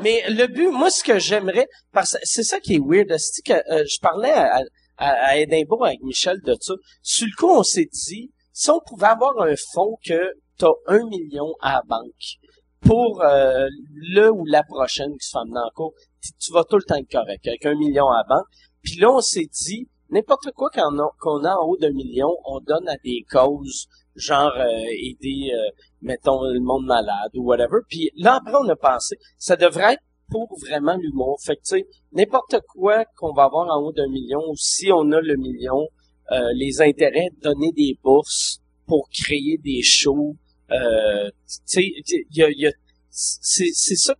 mais 0.00 0.22
le 0.28 0.46
but, 0.46 0.70
moi, 0.70 0.90
ce 0.90 1.02
que 1.02 1.18
j'aimerais, 1.18 1.66
parce 1.92 2.12
que 2.12 2.18
c'est 2.22 2.42
ça 2.42 2.60
qui 2.60 2.76
est 2.76 2.80
weird, 2.82 3.14
c'est 3.18 3.42
que 3.42 3.72
euh, 3.72 3.84
je 3.86 3.98
parlais 4.00 4.32
à, 4.32 4.60
à, 4.96 5.08
à 5.08 5.36
Édimbourg 5.36 5.86
avec 5.86 6.00
Michel 6.02 6.40
de 6.44 6.56
ça. 6.60 6.74
Sur 7.02 7.26
le 7.26 7.36
coup, 7.36 7.50
on 7.50 7.62
s'est 7.62 7.88
dit, 7.92 8.30
si 8.52 8.70
on 8.70 8.80
pouvait 8.80 9.06
avoir 9.06 9.40
un 9.40 9.54
fonds 9.72 9.96
que 10.04 10.32
t'as 10.58 10.72
un 10.86 11.06
million 11.06 11.54
à 11.60 11.74
la 11.74 11.82
banque 11.86 12.38
pour 12.80 13.22
euh, 13.22 13.68
le 13.94 14.30
ou 14.30 14.44
la 14.46 14.62
prochaine 14.62 15.12
qui 15.18 15.26
se 15.26 15.30
fait 15.30 15.38
en 15.38 15.70
cours, 15.74 15.94
tu, 16.20 16.52
vas 16.52 16.64
tout 16.64 16.76
le 16.76 16.82
temps 16.82 16.96
être 16.96 17.10
correct 17.10 17.46
avec 17.46 17.64
un 17.66 17.74
million 17.74 18.08
à 18.08 18.18
la 18.18 18.36
banque. 18.36 18.46
Puis 18.82 18.96
là, 18.96 19.12
on 19.12 19.20
s'est 19.20 19.48
dit, 19.64 19.88
n'importe 20.10 20.50
quoi 20.52 20.70
qu'on 20.70 20.98
a 20.98 21.54
en 21.54 21.66
haut 21.66 21.76
d'un 21.76 21.92
million, 21.92 22.36
on 22.44 22.60
donne 22.60 22.88
à 22.88 22.96
des 23.04 23.24
causes, 23.30 23.86
genre 24.18 24.52
euh, 24.56 24.84
aider, 24.90 25.50
euh, 25.52 25.70
mettons, 26.02 26.42
le 26.44 26.60
monde 26.60 26.86
malade 26.86 27.30
ou 27.34 27.44
whatever. 27.44 27.78
Puis 27.88 28.10
là, 28.16 28.36
après, 28.36 28.54
on 28.54 28.68
a 28.68 28.76
pensé, 28.76 29.16
ça 29.36 29.56
devrait 29.56 29.94
être 29.94 30.02
pour 30.30 30.48
vraiment 30.60 30.96
l'humour. 30.96 31.38
Fait 31.44 31.56
que, 31.56 31.62
tu 31.62 31.78
sais, 31.78 31.86
n'importe 32.12 32.56
quoi 32.68 33.04
qu'on 33.16 33.32
va 33.32 33.44
avoir 33.44 33.68
en 33.68 33.82
haut 33.82 33.92
d'un 33.92 34.08
million, 34.08 34.40
ou 34.48 34.56
si 34.56 34.90
on 34.92 35.10
a 35.12 35.20
le 35.20 35.36
million, 35.36 35.88
euh, 36.32 36.52
les 36.54 36.80
intérêts, 36.80 37.28
donner 37.42 37.72
des 37.72 37.98
bourses 38.02 38.60
pour 38.86 39.08
créer 39.10 39.58
des 39.62 39.82
shows. 39.82 40.36
Euh, 40.70 41.30
tu 41.66 41.82
sais, 42.04 43.72
c'est, 43.72 43.96
ça 43.96 44.14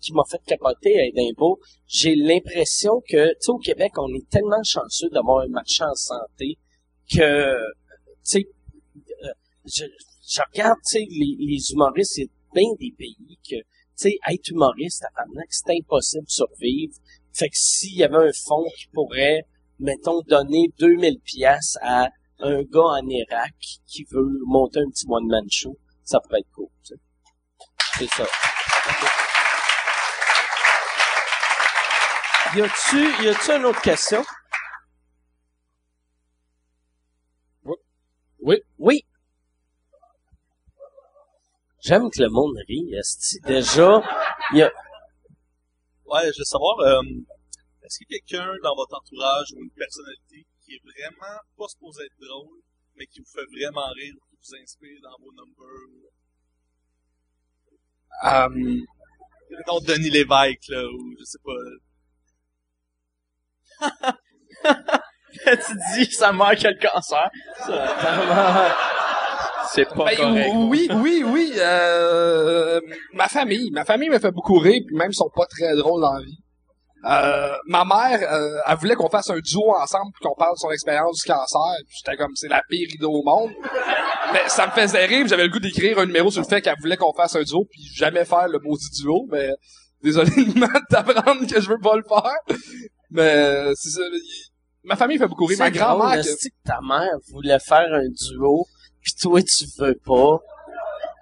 qui, 0.00 0.12
m'a 0.12 0.22
fait 0.30 0.40
capoter 0.46 0.98
à 1.00 1.06
Edimbourg. 1.06 1.58
J'ai 1.86 2.14
l'impression 2.14 3.02
que, 3.08 3.28
tu 3.30 3.36
sais, 3.40 3.50
au 3.50 3.58
Québec, 3.58 3.92
on 3.96 4.12
est 4.14 4.28
tellement 4.28 4.62
chanceux 4.62 5.08
d'avoir 5.10 5.40
un 5.40 5.48
marchand 5.48 5.88
en 5.90 5.94
santé 5.94 6.58
que, 7.10 7.56
tu 7.56 8.22
sais, 8.22 8.48
je, 9.66 9.84
je 10.28 10.40
regarde, 10.52 10.78
tu 10.86 10.98
sais, 10.98 11.06
les, 11.10 11.36
les 11.38 11.72
humoristes, 11.72 12.14
c'est 12.14 12.30
bien 12.54 12.68
des 12.78 12.92
pays 12.96 13.38
que, 13.48 13.56
tu 13.56 13.64
sais, 13.94 14.18
être 14.28 14.48
humoriste, 14.48 15.04
c'est 15.50 15.76
impossible 15.76 16.24
de 16.24 16.30
survivre. 16.30 16.94
Fait 17.32 17.48
que 17.48 17.56
s'il 17.56 17.96
y 17.96 18.04
avait 18.04 18.28
un 18.28 18.32
fonds 18.46 18.64
qui 18.78 18.86
pourrait, 18.92 19.42
mettons, 19.78 20.22
donner 20.22 20.72
2000 20.78 21.20
pièces 21.20 21.76
à 21.82 22.08
un 22.40 22.62
gars 22.62 22.80
en 22.80 23.06
Irak 23.08 23.54
qui 23.86 24.04
veut 24.10 24.40
monter 24.46 24.80
un 24.80 24.90
petit 24.90 25.06
one-man 25.08 25.46
show, 25.50 25.76
ça 26.04 26.20
pourrait 26.20 26.40
être 26.40 26.50
cool, 26.54 26.68
tu 26.84 26.94
sais. 26.94 27.00
C'est 27.98 28.08
ça. 28.08 28.26
Y 32.54 32.62
a-tu, 32.62 33.24
y 33.24 33.28
a-tu 33.28 33.50
une 33.52 33.64
autre 33.64 33.82
question? 33.82 34.24
Oui. 38.40 38.56
Oui. 38.78 39.04
J'aime 41.86 42.10
que 42.10 42.20
le 42.20 42.28
monde 42.30 42.56
rit, 42.66 42.92
esti. 42.94 43.38
Déjà, 43.46 44.02
y 44.52 44.62
a, 44.62 44.72
Ouais, 46.06 46.32
je 46.32 46.38
veux 46.38 46.44
savoir, 46.44 46.78
euh, 46.80 47.02
est-ce 47.82 47.98
qu'il 47.98 48.06
y 48.10 48.16
a 48.16 48.20
quelqu'un 48.26 48.52
dans 48.64 48.74
votre 48.74 48.96
entourage 48.96 49.52
ou 49.54 49.62
une 49.62 49.70
personnalité 49.70 50.46
qui 50.64 50.74
est 50.74 50.82
vraiment 50.82 51.38
pas 51.56 51.68
supposé 51.68 52.04
être 52.04 52.18
drôle, 52.20 52.58
mais 52.96 53.06
qui 53.06 53.20
vous 53.20 53.30
fait 53.32 53.46
vraiment 53.52 53.88
rire, 53.94 54.14
qui 54.30 54.36
vous 54.36 54.54
inspire 54.62 54.98
dans 55.02 55.16
vos 55.22 55.32
numbers? 55.32 56.10
Euh, 58.24 58.82
Non, 59.68 59.78
Denis 59.80 60.10
Lévesque, 60.10 60.68
là, 60.68 60.84
ou 60.86 61.14
je 61.18 61.24
sais 61.24 61.38
pas. 61.44 61.54
tu 65.66 65.72
dis 65.94 66.12
sa 66.12 66.32
mère 66.32 66.56
qui 66.56 66.66
a 66.66 66.72
le 66.72 66.78
cancer. 66.80 67.30
C'est 69.72 69.86
pas 69.88 70.04
Ben, 70.06 70.16
correct. 70.16 70.50
oui, 70.54 70.88
oui, 70.94 71.24
oui. 71.26 71.52
Euh, 71.58 72.80
ma 73.14 73.28
famille, 73.28 73.70
ma 73.72 73.84
famille 73.84 74.08
me 74.10 74.18
fait 74.18 74.30
beaucoup 74.30 74.58
rire, 74.58 74.82
puis 74.86 74.96
même 74.96 75.10
ils 75.10 75.14
sont 75.16 75.30
pas 75.34 75.46
très 75.46 75.74
drôles 75.76 76.00
dans 76.02 76.12
la 76.14 76.20
vie. 76.24 76.38
Euh, 77.08 77.54
ma 77.66 77.84
mère, 77.84 78.32
euh, 78.32 78.58
elle 78.66 78.76
voulait 78.78 78.94
qu'on 78.96 79.08
fasse 79.08 79.30
un 79.30 79.38
duo 79.38 79.72
ensemble 79.76 80.10
puis 80.14 80.26
qu'on 80.26 80.34
parle 80.34 80.54
de 80.54 80.58
son 80.58 80.70
expérience 80.72 81.16
du 81.22 81.30
cancer. 81.30 81.76
Puis 81.86 81.98
J'étais 82.04 82.16
comme, 82.16 82.32
c'est 82.34 82.48
la 82.48 82.62
pire 82.68 82.88
idée 82.92 83.04
au 83.06 83.22
monde. 83.22 83.50
Mais 84.32 84.40
ça 84.48 84.66
me 84.66 84.72
faisait 84.72 85.04
rire. 85.06 85.24
J'avais 85.28 85.44
le 85.44 85.50
goût 85.50 85.60
d'écrire 85.60 85.98
un 86.00 86.06
numéro 86.06 86.30
sur 86.32 86.42
le 86.42 86.48
fait 86.48 86.60
qu'elle 86.60 86.74
voulait 86.80 86.96
qu'on 86.96 87.12
fasse 87.12 87.36
un 87.36 87.42
duo 87.42 87.64
puis 87.70 87.82
jamais 87.94 88.24
faire 88.24 88.48
le 88.48 88.58
maudit 88.58 88.90
duo. 89.00 89.26
Mais 89.30 89.50
désolé 90.02 90.30
de 90.36 90.86
t'apprendre 90.90 91.46
que 91.46 91.60
je 91.60 91.68
veux 91.68 91.78
pas 91.78 91.94
le 91.96 92.02
faire. 92.02 92.58
Mais 93.10 93.72
c'est 93.76 93.90
ça. 93.90 94.00
Ma 94.82 94.96
famille 94.96 95.18
fait 95.18 95.28
beaucoup 95.28 95.44
rire. 95.46 95.58
Ma 95.60 95.70
grand-mère, 95.70 96.20
que- 96.22 96.26
que 96.28 96.48
ta 96.64 96.78
mère 96.82 97.10
voulait 97.32 97.58
faire 97.60 97.86
un 97.92 98.08
duo, 98.08 98.64
pis 99.06 99.14
toi, 99.22 99.40
tu 99.42 99.64
veux 99.78 99.94
pas. 100.04 100.38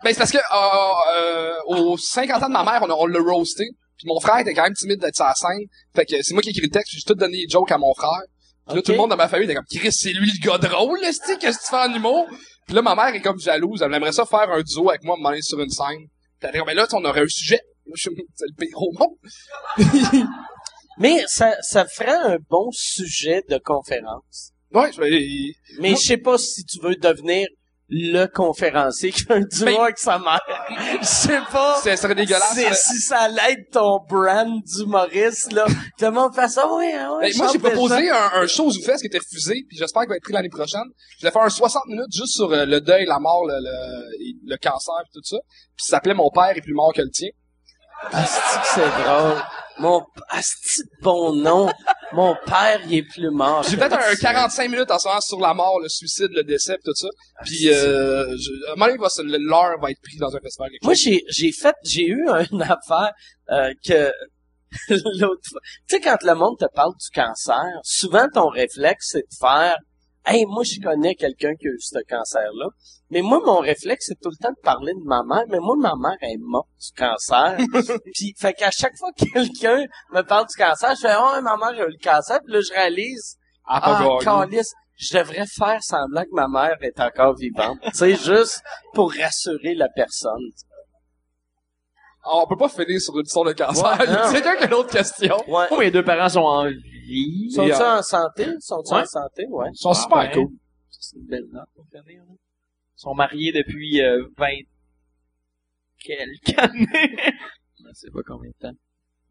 Ben, 0.03 0.13
c'est 0.13 0.19
parce 0.19 0.33
que 0.33 0.39
euh, 0.39 1.21
euh, 1.21 1.53
aux 1.67 1.97
50 1.97 2.43
ans 2.43 2.49
de 2.49 2.53
ma 2.53 2.65
mère, 2.65 2.81
on, 2.83 2.91
a- 2.91 2.95
on 2.95 3.07
l'a 3.07 3.21
roasté. 3.21 3.65
Puis 3.97 4.07
mon 4.09 4.19
frère 4.21 4.39
était 4.39 4.53
quand 4.55 4.65
même 4.65 4.75
timide 4.75 5.01
d'être 5.01 5.15
sur 5.15 5.25
la 5.25 5.35
scène. 5.35 5.67
Fait 5.95 6.05
que 6.05 6.23
c'est 6.23 6.35
moi 6.35 6.43
qui 6.43 6.49
ai 6.49 6.51
écrit 6.51 6.67
le 6.67 6.71
texte, 6.71 6.89
puis 6.91 6.99
j'ai 6.99 7.05
tout 7.07 7.15
donné 7.15 7.39
les 7.39 7.49
jokes 7.49 7.71
à 7.71 7.79
mon 7.79 7.95
frère. 7.95 8.23
Puis 8.67 8.77
là, 8.77 8.83
tout 8.83 8.93
le 8.93 8.99
monde 8.99 9.11
dans 9.11 9.17
ma 9.17 9.29
famille 9.29 9.45
était 9.45 9.55
comme, 9.55 9.65
Chris, 9.71 9.93
c'est 9.93 10.13
lui 10.13 10.31
le 10.31 10.45
gars 10.47 10.59
drôle, 10.59 10.99
qu'est-ce 11.01 11.21
que 11.21 11.39
tu 11.63 11.69
fais 11.71 11.77
en 11.77 11.95
humour? 11.95 12.27
Puis 12.67 12.75
là, 12.75 12.83
ma 12.83 12.95
mère 12.95 13.15
est 13.15 13.21
comme 13.21 13.39
jalouse. 13.39 13.83
Elle 13.83 13.93
aimerait 13.95 14.13
ça 14.13 14.25
faire 14.27 14.51
un 14.51 14.63
duo 14.63 14.89
avec 14.89 15.05
moi, 15.05 15.17
m'aller 15.19 15.43
sur 15.43 15.61
une 15.61 15.71
scène. 15.71 16.07
Puis 16.41 16.51
elle 16.53 16.63
ben 16.65 16.75
là, 16.75 16.87
on 16.93 17.05
aurait 17.05 17.21
un 17.23 17.29
sujet. 17.29 17.61
Moi, 17.87 17.95
je 17.97 18.03
suis 18.11 18.27
c'est 18.35 18.47
le 18.49 18.55
pire 18.67 18.77
au 18.77 18.93
monde. 18.99 20.25
Mais 20.99 21.25
ça, 21.27 21.55
ça 21.61 21.85
ferait 21.87 22.35
un 22.35 22.39
bon 22.49 22.71
sujet 22.73 23.43
de 23.49 23.59
conférence. 23.59 24.53
Ouais, 24.73 24.93
je 24.93 25.01
vais... 25.01 25.81
Mais 25.81 25.91
je 25.91 25.97
sais 25.97 26.17
pas 26.17 26.39
si 26.39 26.65
tu 26.65 26.79
veux 26.81 26.97
devenir 26.97 27.47
le 27.89 28.27
conférencier 28.27 29.13
qui 29.13 29.25
fait 29.25 29.35
un 29.35 29.41
duo 29.41 29.67
Ben- 29.67 29.81
avec 29.83 29.99
sa 29.99 30.19
mère. 30.19 30.41
Je 31.01 31.05
sais 31.07 31.41
pas. 31.53 31.77
Ça 31.83 31.97
serait 31.97 32.15
dégueulasse. 32.15 32.57
Mais- 32.57 32.75
si 32.75 32.99
ça 32.99 33.29
l'aide 33.29 33.69
ton 33.71 34.01
brand 34.09 34.61
d'humoriste, 34.65 35.53
là, 35.53 35.67
tout 35.67 35.75
le 36.05 36.11
monde 36.11 36.35
fait 36.35 36.49
ça, 36.49 36.67
ouais, 36.73 36.95
ouais. 36.95 37.31
Ben, 37.31 37.37
moi, 37.37 37.49
j'ai 37.53 37.59
proposé 37.59 38.11
un, 38.11 38.31
un 38.35 38.47
show 38.47 38.67
aux 38.67 38.71
Zoufest 38.71 39.01
qui 39.01 39.07
était 39.09 39.19
refusé, 39.19 39.65
puis 39.69 39.77
j'espère 39.77 40.03
qu'il 40.03 40.09
va 40.11 40.17
être 40.17 40.23
pris 40.23 40.33
l'année 40.33 40.49
prochaine. 40.49 40.85
Je 41.17 41.21
voulais 41.21 41.33
faire 41.33 41.43
un 41.43 41.51
60 41.51 41.87
minutes 41.87 42.13
juste 42.13 42.35
sur 42.35 42.51
euh, 42.51 42.65
le 42.65 42.81
deuil, 42.81 43.05
la 43.07 43.19
mort, 43.19 43.45
le, 43.47 43.55
le, 43.55 44.51
le 44.51 44.57
cancer, 44.57 44.95
puis 45.05 45.21
tout 45.21 45.25
ça. 45.25 45.37
Puis 45.77 45.85
ça 45.85 45.97
s'appelait 45.97 46.15
Mon 46.15 46.31
père 46.31 46.57
est 46.57 46.63
plus 46.63 46.75
mort 46.75 46.93
que 46.95 47.03
le 47.03 47.11
tien. 47.11 47.29
Asti 48.13 48.59
que 48.61 48.67
c'est 48.75 49.03
drôle. 49.03 49.43
Mon, 49.79 50.05
asti 50.29 50.83
bon 51.03 51.35
nom. 51.35 51.71
Mon 52.15 52.37
père, 52.47 52.81
il 52.87 52.95
est 52.99 53.03
plus 53.03 53.31
mort. 53.31 53.65
J'ai 53.69 53.77
peut-être 53.77 53.99
un 53.99 54.15
45 54.15 54.71
minutes 54.71 54.91
en 54.91 54.99
ce 54.99 55.09
moment 55.09 55.21
sur 55.21 55.41
la 55.41 55.53
mort, 55.53 55.81
le 55.81 55.89
suicide, 55.89 56.31
le 56.31 56.45
décès, 56.45 56.79
tout 56.85 56.95
ça. 56.95 57.09
Puis 57.45 57.69
euh, 57.69 58.25
je, 58.37 58.69
à 58.69 58.73
un 58.73 58.77
moment 58.77 59.09
donné, 59.19 59.39
l'heure 59.41 59.81
va 59.81 59.91
être 59.91 60.01
pris 60.01 60.17
dans 60.19 60.35
un 60.35 60.41
festival. 60.41 60.71
Moi, 60.83 60.95
j'ai, 60.95 61.25
j'ai 61.29 61.51
fait, 61.51 61.75
j'ai 61.85 62.07
eu 62.07 62.25
une 62.53 62.63
affaire, 62.63 63.13
euh, 63.51 63.73
que, 63.85 64.13
l'autre 64.89 65.43
fois. 65.49 65.61
Tu 65.89 65.97
sais, 65.97 66.01
quand 66.01 66.23
le 66.23 66.35
monde 66.35 66.57
te 66.59 66.67
parle 66.73 66.93
du 66.93 67.09
cancer, 67.13 67.65
souvent 67.83 68.29
ton 68.33 68.49
réflexe, 68.49 69.11
c'est 69.13 69.23
de 69.23 69.37
faire, 69.39 69.77
hey, 70.27 70.45
moi, 70.47 70.63
je 70.65 70.81
connais 70.81 71.15
quelqu'un 71.15 71.55
qui 71.55 71.67
a 71.67 71.71
eu 71.71 71.81
ce 71.81 71.99
cancer-là. 72.09 72.67
Mais 73.11 73.23
moi, 73.23 73.41
mon 73.45 73.59
réflexe, 73.59 74.07
c'est 74.09 74.21
tout 74.21 74.31
le 74.31 74.43
temps 74.43 74.53
de 74.53 74.61
parler 74.63 74.93
de 74.95 75.05
ma 75.05 75.23
mère. 75.23 75.45
Mais 75.49 75.59
moi, 75.61 75.77
ma 75.77 75.95
mère 75.97 76.19
est 76.23 76.39
morte 76.39 76.69
du 76.81 76.93
cancer. 76.97 77.57
Puis, 78.15 78.35
fait 78.39 78.55
qu'à 78.55 78.71
chaque 78.71 78.97
fois 78.97 79.11
que 79.13 79.25
quelqu'un 79.33 79.85
me 80.13 80.23
parle 80.23 80.47
du 80.47 80.55
cancer, 80.57 80.95
je 80.97 81.01
fais, 81.01 81.15
oh, 81.19 81.41
ma 81.43 81.57
mère 81.57 81.81
a 81.81 81.87
eu 81.87 81.91
le 81.91 82.03
cancer. 82.03 82.41
Puis 82.45 82.53
là, 82.53 82.61
je 82.61 82.73
réalise, 82.73 83.37
Ah, 83.67 83.81
ah, 83.83 84.47
je 84.97 85.19
devrais 85.19 85.47
faire 85.47 85.83
semblant 85.83 86.23
que 86.23 86.35
ma 86.35 86.49
mère 86.49 86.77
est 86.81 87.01
encore 87.01 87.35
vivante. 87.35 87.79
tu 87.83 87.91
sais, 87.95 88.15
juste 88.15 88.63
pour 88.93 89.13
rassurer 89.13 89.75
la 89.75 89.89
personne. 89.89 90.51
Ah, 92.27 92.39
on 92.43 92.47
peut 92.47 92.57
pas 92.57 92.69
finir 92.71 92.99
sur 93.01 93.15
une 93.19 93.27
histoire 93.27 93.45
de 93.45 93.53
cancer. 93.53 93.85
Ouais, 93.85 94.07
c'est 94.29 94.33
quelqu'un 94.43 94.57
qui 94.57 94.65
a 94.65 94.67
une 94.69 94.75
autre 94.75 94.91
question. 94.91 95.37
Ouais. 95.47 95.67
Moi, 95.71 95.79
mes 95.79 95.91
deux 95.91 96.03
parents 96.05 96.29
sont 96.29 96.41
en 96.41 96.65
vie. 96.69 97.51
Sont-ils 97.51 97.73
euh, 97.73 97.99
en 97.99 98.03
santé? 98.03 98.47
Sont-ils 98.61 98.95
Ouais. 98.95 99.01
en 99.03 99.07
santé? 99.07 99.47
Ouais. 99.51 99.67
Ils 99.73 99.77
sont 99.79 99.93
super 99.95 100.19
ben, 100.23 100.33
cool. 100.33 100.49
C'est 100.91 101.17
une 101.17 101.27
belle 101.27 101.47
note 101.53 101.69
pour 101.75 101.85
finir. 101.87 102.23
là. 102.23 102.35
Ils 102.35 103.01
sont 103.01 103.15
mariés 103.15 103.53
depuis 103.53 104.01
euh, 104.01 104.27
20 104.39 104.47
quelques 105.99 106.59
années. 106.59 106.87
Je 107.79 107.93
sais 107.93 108.11
pas 108.11 108.21
combien 108.27 108.51
de 108.51 108.57
temps. 108.69 108.77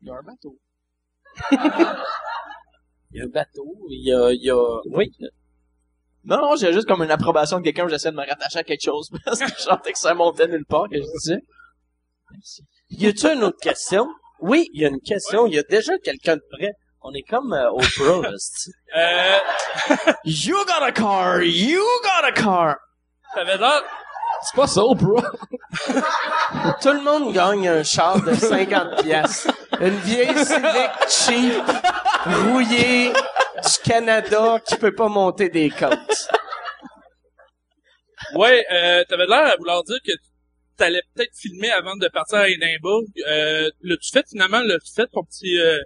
Il 0.01 0.07
y 0.07 0.11
a 0.11 0.13
un 0.13 0.21
bateau. 0.21 0.57
Il 3.11 3.19
y 3.19 3.21
a 3.21 3.25
un 3.25 3.27
bateau, 3.27 3.77
il 3.89 4.07
y 4.07 4.11
a, 4.11 4.31
il 4.31 4.41
y 4.41 4.49
a, 4.49 4.81
oui. 4.87 5.11
Non, 6.23 6.37
non, 6.37 6.55
j'ai 6.55 6.73
juste 6.73 6.87
comme 6.87 7.03
une 7.03 7.11
approbation 7.11 7.59
de 7.59 7.63
quelqu'un 7.63 7.85
où 7.85 7.89
j'essaie 7.89 8.09
de 8.09 8.15
me 8.15 8.25
rattacher 8.27 8.57
à 8.59 8.63
quelque 8.63 8.81
chose 8.83 9.09
parce 9.23 9.39
que 9.39 9.47
je 9.49 9.61
sentais 9.61 9.91
que 9.91 9.99
ça 9.99 10.15
montait 10.15 10.47
nulle 10.47 10.65
part 10.65 10.89
que 10.89 10.97
je 10.97 11.03
disais. 11.19 11.43
Merci. 12.31 12.63
Y 12.95 13.07
a-tu 13.07 13.27
une 13.27 13.43
autre 13.43 13.57
question? 13.59 14.07
Oui, 14.39 14.69
il 14.73 14.81
y 14.81 14.85
a 14.85 14.89
une 14.89 15.01
question. 15.01 15.47
Il 15.47 15.55
y 15.55 15.59
a 15.59 15.63
déjà 15.63 15.97
quelqu'un 15.97 16.35
de 16.35 16.43
prêt. 16.51 16.71
On 17.01 17.11
est 17.13 17.23
comme 17.27 17.51
euh, 17.53 17.71
Oprah, 17.71 18.29
là, 18.29 18.37
c'est-tu? 18.37 18.71
Euh, 18.95 20.13
You 20.23 20.55
got 20.65 20.83
a 20.83 20.91
car! 20.91 21.41
You 21.41 21.81
got 22.03 22.25
a 22.27 22.31
car! 22.31 22.75
ça 23.33 23.41
avait 23.41 23.57
l'air... 23.57 23.81
C'est 24.43 24.55
pas 24.55 24.67
ça, 24.67 24.81
bro. 24.93 25.19
Tout 26.81 26.91
le 26.91 27.01
monde 27.01 27.33
gagne 27.33 27.67
un 27.67 27.83
char 27.83 28.21
de 28.21 28.33
50 28.33 29.01
pièces. 29.03 29.47
Une 29.79 29.97
vieille 29.99 30.45
Civic 30.45 30.91
cheap, 31.07 31.63
rouillée, 32.25 33.11
du 33.11 33.77
Canada, 33.89 34.59
qui 34.65 34.75
peut 34.75 34.93
pas 34.93 35.07
monter 35.07 35.49
des 35.49 35.69
côtes. 35.69 36.27
Ouais, 38.35 38.65
euh, 38.71 39.03
t'avais 39.09 39.25
l'air 39.25 39.53
à 39.53 39.55
vouloir 39.57 39.83
dire 39.83 39.97
que 40.05 40.11
t'allais 40.77 41.01
peut-être 41.13 41.35
filmer 41.35 41.71
avant 41.71 41.95
de 41.95 42.07
partir 42.07 42.39
à 42.39 42.49
Édimbourg. 42.49 43.03
Euh, 43.27 43.69
l'as-tu 43.81 44.09
fait 44.11 44.25
finalement? 44.29 44.61
L'as-tu 44.61 44.93
fait 44.93 45.07
ton 45.11 45.23
petit... 45.23 45.59
Euh, 45.59 45.77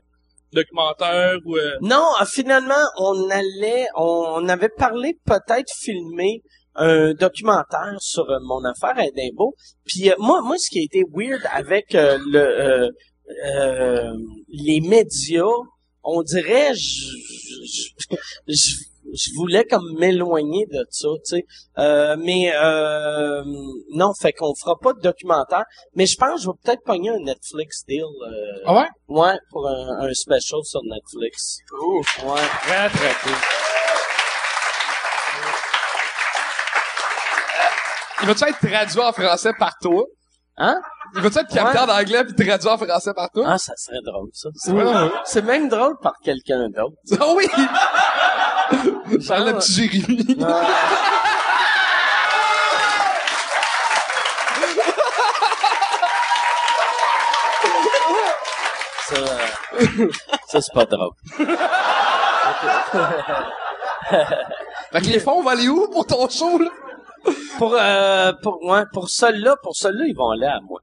documentaire 0.53 1.37
ou... 1.45 1.57
euh, 1.57 1.77
Non, 1.81 2.05
euh, 2.21 2.25
finalement, 2.25 2.73
on 2.97 3.29
allait, 3.29 3.87
on, 3.95 4.47
avait 4.47 4.69
parlé 4.69 5.17
peut-être 5.25 5.71
filmer 5.77 6.41
un 6.75 7.13
documentaire 7.13 7.95
sur 7.99 8.29
euh, 8.29 8.37
mon 8.43 8.63
affaire 8.63 8.97
à 8.97 9.05
Edimbo. 9.05 9.55
Puis 9.85 10.09
euh, 10.09 10.15
moi, 10.19 10.41
moi, 10.41 10.57
ce 10.57 10.69
qui 10.69 10.79
a 10.79 10.83
été 10.83 11.03
weird 11.13 11.41
avec 11.51 11.95
euh, 11.95 12.17
le 12.27 12.89
les 14.47 14.79
médias, 14.79 15.43
on 16.01 16.23
dirait, 16.23 16.73
je, 16.73 17.11
je, 17.65 18.15
je, 18.47 18.75
je 19.13 19.29
voulais 19.35 19.63
comme 19.65 19.85
m'éloigner 19.99 20.65
de 20.71 20.85
ça, 20.89 21.07
tu 21.25 21.35
sais. 21.37 21.45
Euh, 21.77 22.15
mais 22.19 22.51
euh, 22.55 23.43
non, 23.93 24.11
fait 24.19 24.33
qu'on 24.33 24.53
fera 24.55 24.75
pas 24.81 24.93
de 24.93 25.01
documentaire. 25.01 25.63
Mais 25.95 26.05
je 26.05 26.15
pense 26.17 26.35
que 26.35 26.41
je 26.41 26.47
vais 26.47 26.53
peut-être 26.63 26.83
pogner 26.83 27.09
un 27.09 27.19
Netflix 27.19 27.83
deal. 27.87 28.01
euh, 28.03 28.63
Ah 28.65 28.73
ouais? 28.75 28.87
Ouais, 29.07 29.37
pour 29.51 29.67
un, 29.67 29.99
un 30.07 30.13
special 30.13 30.59
sur 30.63 30.81
Netflix. 30.83 31.57
Ouais. 32.23 32.41
Très, 32.63 32.89
très 32.89 33.13
cool. 33.23 33.33
Il 38.21 38.27
va-tu 38.27 38.43
être 38.45 38.59
traduit 38.59 38.99
en 38.99 39.13
français 39.13 39.53
par 39.57 39.73
toi? 39.81 40.03
Hein? 40.57 40.75
Il 41.15 41.21
va-tu 41.21 41.37
être 41.37 41.53
capté 41.53 41.77
Ouais. 41.77 41.83
en 41.83 41.89
anglais 41.89 42.23
puis 42.25 42.47
traduit 42.47 42.67
en 42.67 42.77
français 42.77 43.13
par 43.15 43.29
toi? 43.29 43.43
Ah, 43.47 43.57
ça 43.59 43.73
serait 43.77 44.01
drôle, 44.03 44.29
ça. 44.33 44.49
C'est 45.25 45.43
même 45.43 45.69
drôle 45.69 45.95
par 46.01 46.13
quelqu'un 46.23 46.67
d'autre. 46.69 46.95
Ah 47.21 47.33
oui! 47.35 47.45
Parle 49.27 49.47
le 49.47 49.53
petit 49.57 49.73
Jérémy. 49.73 50.37
Ça, 59.07 59.15
ça 60.47 60.61
c'est 60.61 60.73
pas 60.73 60.85
drôle. 60.85 61.11
Fait 64.91 65.01
que 65.01 65.05
les 65.07 65.19
fonds 65.19 65.41
vont 65.41 65.49
aller 65.49 65.69
où 65.69 65.87
pour 65.89 66.05
ton 66.05 66.27
show, 66.29 66.57
là? 66.59 66.69
Pour, 67.57 67.73
euh, 67.73 68.31
pour, 68.41 68.63
ouais, 68.63 68.83
pour 68.93 69.09
celui-là, 69.09 69.55
pour 69.63 69.75
celui-là, 69.75 70.05
ils 70.07 70.15
vont 70.15 70.29
aller 70.31 70.45
à 70.45 70.59
moi. 70.61 70.79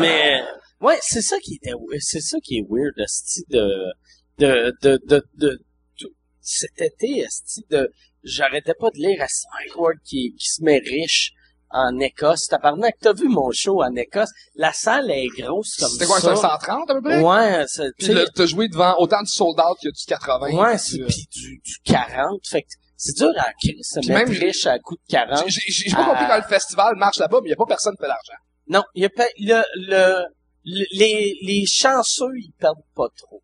Mais, 0.00 0.42
ouais, 0.80 0.98
c'est 1.02 1.22
ça 1.22 1.38
qui 1.38 1.54
était, 1.54 1.72
c'est 2.00 2.20
ça 2.20 2.38
qui 2.42 2.58
est 2.58 2.66
weird, 2.68 2.92
esti, 2.98 3.42
de, 3.48 3.92
de, 4.38 4.72
de, 4.82 4.98
de, 5.06 5.22
de, 5.36 5.50
tout- 5.50 5.64
cet 6.42 6.80
été, 6.80 7.26
de, 7.70 7.90
j'arrêtais 8.22 8.74
pas 8.74 8.90
de 8.90 8.96
lire 8.98 9.22
à 9.22 9.26
Ward 9.78 9.96
qui, 10.04 10.34
qui 10.38 10.46
se 10.48 10.62
met 10.62 10.78
riche 10.78 11.32
en 11.70 11.98
Écosse. 12.00 12.46
Tabarnak, 12.48 12.96
t'as 13.00 13.12
vu 13.12 13.28
mon 13.28 13.50
show 13.52 13.82
en 13.82 13.94
Écosse? 13.94 14.30
La 14.56 14.72
salle 14.72 15.10
est 15.10 15.28
grosse 15.28 15.76
comme 15.76 15.88
C'était 15.90 16.06
quoi, 16.06 16.20
ça. 16.20 16.34
530 16.34 16.90
à 16.90 16.94
peu 16.94 17.02
près? 17.02 17.20
Ouais, 17.22 17.64
Puis 17.98 18.14
t'as 18.34 18.46
joué 18.46 18.68
devant 18.68 18.96
autant 18.98 19.22
du 19.22 19.30
sold 19.30 19.58
out 19.60 19.78
que 19.82 19.88
du 19.88 20.04
80. 20.06 20.50
Ouais, 20.52 20.76
puis 20.76 20.78
c'est 20.78 20.96
du- 20.96 21.26
du, 21.30 21.60
du 21.64 21.74
40. 21.84 22.40
Fait 22.48 22.62
que 22.62 22.68
c'est 22.96 23.16
dur 23.16 23.30
à 23.38 23.50
se 23.82 23.98
mettre 24.08 24.30
même, 24.30 24.38
riche 24.40 24.66
à 24.66 24.78
coup 24.78 24.96
de 24.96 25.00
40. 25.08 25.44
J'ai 25.48 25.60
j'ai- 25.68 25.88
j'ai 25.90 25.94
pas 25.96 26.04
compris 26.06 26.26
quand 26.28 26.36
le 26.36 26.42
festival 26.42 26.96
marche 26.96 27.18
là-bas, 27.18 27.38
mais 27.42 27.50
y 27.50 27.52
a 27.52 27.56
pas 27.56 27.66
personne 27.66 27.94
qui 27.96 28.02
fait 28.02 28.08
l'argent. 28.08 28.42
Non, 28.66 28.82
il 28.94 29.02
y 29.02 29.06
a 29.06 29.10
pas, 29.10 29.26
le, 29.38 29.62
le, 29.76 30.24
le- 30.64 30.86
les, 30.92 31.36
les 31.42 31.66
chanceux, 31.66 32.36
ils 32.36 32.52
perdent 32.58 32.76
pas 32.94 33.08
trop. 33.16 33.42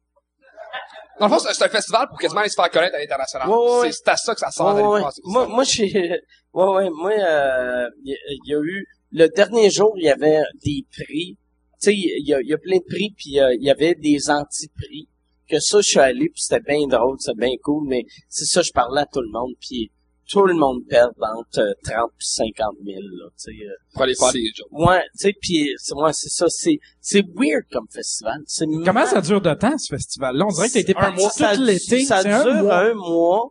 Dans 1.19 1.27
le 1.29 1.33
fond, 1.33 1.39
c'est 1.39 1.65
un 1.65 1.69
festival 1.69 2.09
pour 2.09 2.19
quasiment 2.19 2.41
aller 2.41 2.51
se 2.51 2.55
faire 2.55 2.71
connaître 2.71 2.95
à 2.95 2.99
l'international. 2.99 3.49
Ouais, 3.49 3.55
ouais, 3.57 3.81
ouais. 3.81 3.93
C'est 3.93 4.09
à 4.09 4.17
ça 4.17 4.35
que 4.35 4.41
ça 4.41 4.51
sert 4.51 4.67
Ouais, 4.67 5.03
Moi, 5.25 5.47
moi, 5.47 5.65
j'ai, 5.65 5.91
ouais, 6.53 6.65
ouais, 6.69 6.91
moi, 6.91 7.13
euh, 7.13 7.89
il 8.05 8.11
y, 8.11 8.15
a- 8.15 8.19
il 8.45 8.51
y 8.51 8.55
a 8.55 8.61
eu, 8.61 8.87
le 9.13 9.29
dernier 9.29 9.71
jour, 9.71 9.93
il 9.97 10.05
y 10.05 10.11
avait 10.11 10.43
des 10.65 10.85
prix. 10.93 11.37
Tu 11.81 11.91
sais, 11.91 11.95
il 11.95 12.27
y 12.27 12.35
a, 12.35 12.41
il 12.41 12.49
y 12.49 12.55
a 12.55 12.59
plein 12.59 12.79
de 12.79 12.85
prix, 12.89 13.15
puis 13.17 13.41
euh, 13.41 13.55
il 13.55 13.63
y 13.65 13.71
avait 13.71 13.95
des 13.95 14.29
anti-prix. 14.31 15.09
Que 15.49 15.61
ça, 15.61 15.81
je 15.81 15.87
suis 15.89 15.99
allé, 16.01 16.29
puis 16.29 16.43
c'était 16.43 16.61
bien 16.61 16.87
drôle, 16.89 17.17
c'était 17.21 17.39
bien 17.39 17.55
cool, 17.63 17.87
mais 17.89 18.03
c'est 18.29 18.47
ça, 18.47 18.63
je 18.63 18.73
parlais 18.73 19.03
à 19.03 19.07
tout 19.07 19.21
le 19.21 19.31
monde, 19.31 19.53
puis 19.61 19.93
tout 20.29 20.45
le 20.45 20.55
monde 20.55 20.83
perd 20.89 21.13
entre 21.21 21.61
euh, 21.61 21.73
30 21.85 22.11
et 22.11 22.15
50 22.19 22.77
000, 22.85 22.99
là, 23.01 23.29
tu 23.31 23.35
sais. 23.37 23.65
euh. 23.65 23.71
Pour 23.93 24.03
aller 24.03 24.15
faire 24.15 24.33
des 24.33 24.51
jobs. 24.55 24.67
Ouais, 24.73 25.03
tu 25.13 25.19
sais, 25.19 25.33
puis 25.41 25.73
c'est 25.79 25.95
ouais, 25.95 26.13
c'est 26.13 26.29
ça, 26.31 26.47
c'est 26.49 26.79
c'est 27.01 27.25
weird 27.35 27.65
comme 27.71 27.87
festival. 27.91 28.39
C'est 28.47 28.67
Comment 28.85 29.07
ça 29.07 29.21
dure 29.21 29.41
de 29.41 29.55
temps, 29.55 29.79
ce 29.79 29.95
festival-là? 29.95 30.45
On 30.47 30.53
dirait 30.53 30.69
que 30.69 30.73
t'as 30.75 30.81
été 30.81 30.95
parti 30.95 31.21
mois. 31.21 31.31
tout 31.31 31.39
Ça- 31.39 31.55
l'été. 31.55 32.05
Ça 32.05 32.23
dure 32.25 32.33
un 32.55 32.63
mois. 32.63 32.79
un 32.81 32.95
mois, 32.95 33.49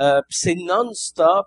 euh, 0.00 0.20
puis 0.28 0.38
c'est 0.38 0.54
non-stop, 0.54 1.46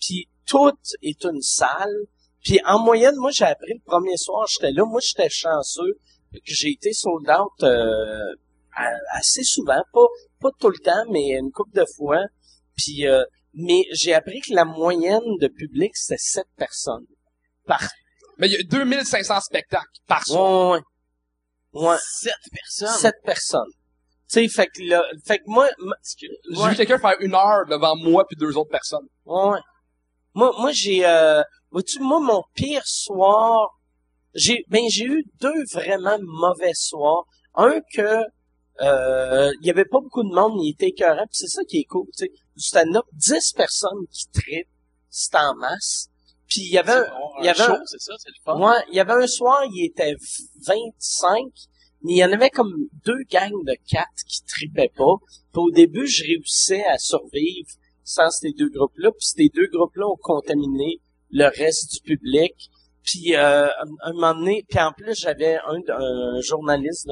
puis 0.00 0.28
tout 0.46 0.72
est 1.02 1.24
une 1.24 1.42
salle. 1.42 1.94
Puis 2.42 2.58
en 2.64 2.78
moyenne, 2.78 3.16
moi 3.16 3.30
j'ai 3.32 3.44
appris 3.44 3.74
le 3.74 3.84
premier 3.84 4.16
soir, 4.16 4.46
j'étais 4.48 4.72
là, 4.72 4.84
moi 4.86 5.00
j'étais 5.02 5.28
chanceux 5.28 5.98
que 6.32 6.40
j'ai 6.44 6.70
été 6.70 6.92
sold 6.94 7.28
out 7.28 7.62
euh, 7.64 8.16
assez 9.12 9.42
souvent, 9.42 9.82
pas 9.92 10.06
pas 10.40 10.50
tout 10.58 10.70
le 10.70 10.78
temps, 10.78 11.04
mais 11.10 11.30
une 11.38 11.50
couple 11.50 11.76
de 11.78 11.84
fois. 11.96 12.24
Puis 12.76 13.06
euh, 13.06 13.22
mais 13.54 13.82
j'ai 13.92 14.14
appris 14.14 14.40
que 14.40 14.54
la 14.54 14.64
moyenne 14.64 15.36
de 15.40 15.48
public 15.48 15.96
c'était 15.96 16.18
sept 16.18 16.46
personnes 16.56 17.06
par 17.66 17.82
Mais 18.38 18.48
il 18.48 18.52
y 18.52 18.56
a 18.56 18.62
2500 18.62 19.40
spectacles 19.40 19.86
par 20.06 20.24
soir. 20.24 20.72
Ouais, 20.72 20.78
ouais. 21.72 21.88
Ouais. 21.88 21.96
Sept 22.00 22.34
personnes. 22.52 22.98
Sept 22.98 23.14
personnes. 23.24 23.72
Tu 24.30 24.40
sais, 24.40 24.48
fait 24.48 24.66
que 24.68 24.82
là, 24.82 25.02
fait 25.26 25.38
que 25.38 25.44
moi, 25.46 25.68
moi, 25.78 25.96
J'ai 26.04 26.68
vu 26.70 26.76
quelqu'un 26.76 26.98
faire 26.98 27.16
une 27.20 27.34
heure 27.34 27.66
devant 27.68 27.96
moi 27.96 28.24
puis 28.28 28.36
deux 28.36 28.56
autres 28.56 28.70
personnes. 28.70 29.06
Ouais. 29.24 29.58
Moi, 30.34 30.52
moi 30.58 30.70
j'ai, 30.72 31.04
euh, 31.04 31.42
vois-tu, 31.70 31.98
moi, 32.00 32.20
mon 32.20 32.42
pire 32.54 32.86
soir, 32.86 33.70
j'ai, 34.34 34.64
ben, 34.68 34.84
j'ai 34.88 35.04
eu 35.04 35.24
deux 35.40 35.64
vraiment 35.72 36.16
mauvais 36.22 36.74
soirs. 36.74 37.24
Un 37.54 37.80
que, 37.92 38.22
euh, 38.82 39.52
il 39.60 39.66
y 39.66 39.70
avait 39.70 39.84
pas 39.84 39.98
beaucoup 40.00 40.22
de 40.22 40.32
monde, 40.32 40.52
mais 40.56 40.66
il 40.66 40.70
était 40.70 40.88
écœurant, 40.88 41.26
puis 41.26 41.32
c'est 41.32 41.48
ça 41.48 41.62
qui 41.64 41.80
est 41.80 41.84
cool, 41.84 42.06
tu 42.16 42.26
sais. 42.26 42.30
Du 42.60 42.66
stand-up, 42.66 43.06
10 43.14 43.54
personnes 43.54 44.06
qui 44.12 44.26
trippent, 44.34 44.68
c'est 45.08 45.34
en 45.34 45.54
masse. 45.54 46.10
Puis 46.46 46.60
il 46.60 46.72
y 46.72 46.76
avait, 46.78 46.92
un- 46.92 47.06
il 47.38 47.46
y 47.46 47.48
avait 47.48 47.62
show, 47.64 47.72
un- 47.72 47.86
c'est 47.86 48.00
ça, 48.00 48.12
c'est 48.18 48.28
le 48.28 48.34
fun. 48.44 48.60
Ouais, 48.60 48.84
il 48.90 48.96
y 48.96 49.00
avait 49.00 49.14
un 49.14 49.26
soir, 49.26 49.62
il 49.72 49.86
était 49.86 50.14
25, 50.66 51.38
mais 52.02 52.12
il 52.12 52.16
y 52.18 52.24
en 52.24 52.32
avait 52.32 52.50
comme 52.50 52.74
deux 53.06 53.22
gangs 53.30 53.64
de 53.64 53.74
quatre 53.88 54.24
qui 54.28 54.42
tripaient 54.44 54.92
pas. 54.94 55.14
Puis 55.52 55.62
au 55.62 55.70
début, 55.70 56.06
je 56.06 56.22
réussissais 56.24 56.84
à 56.84 56.98
survivre 56.98 57.70
sans 58.04 58.28
ces 58.30 58.52
deux 58.52 58.68
groupes-là, 58.68 59.10
puis 59.12 59.26
ces 59.26 59.48
deux 59.54 59.68
groupes-là 59.72 60.06
ont 60.06 60.18
contaminé 60.20 61.00
le 61.30 61.46
reste 61.46 61.92
du 61.94 62.00
public. 62.00 62.54
Puis 63.04 63.36
euh, 63.36 63.68
un, 64.02 64.12
moment 64.12 64.34
donné, 64.34 64.66
puis 64.68 64.78
en 64.80 64.92
plus, 64.92 65.14
j'avais 65.18 65.56
un, 65.66 65.80
un 65.88 66.40
journaliste 66.42 67.08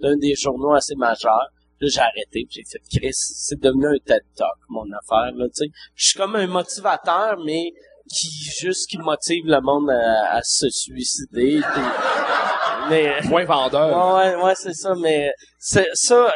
d'un 0.00 0.16
des 0.16 0.34
journaux 0.36 0.72
assez 0.72 0.94
majeurs. 0.94 1.50
Là, 1.80 1.88
j'ai 1.92 2.00
arrêté, 2.00 2.46
j'ai 2.50 2.62
fait 2.64 2.80
Chris, 2.90 3.12
c'est 3.12 3.60
devenu 3.60 3.86
un 3.86 3.98
TED 4.04 4.22
Talk, 4.36 4.56
mon 4.70 4.84
affaire, 4.92 5.32
là, 5.36 5.44
tu 5.46 5.64
sais. 5.66 5.70
Je 5.94 6.06
suis 6.08 6.18
comme 6.18 6.34
un 6.36 6.46
motivateur, 6.46 7.36
mais 7.44 7.72
qui 8.08 8.28
juste 8.60 8.88
qui 8.88 8.98
motive 8.98 9.44
le 9.46 9.60
monde 9.60 9.90
à, 9.90 10.36
à 10.36 10.42
se 10.42 10.68
suicider. 10.70 11.60
mais 12.88 13.20
Moins 13.24 13.44
vendeur. 13.44 14.14
ouais, 14.16 14.34
ouais, 14.36 14.42
ouais, 14.44 14.54
c'est 14.54 14.74
ça, 14.74 14.94
mais 14.94 15.32
c'est 15.58 15.88
ça, 15.94 16.32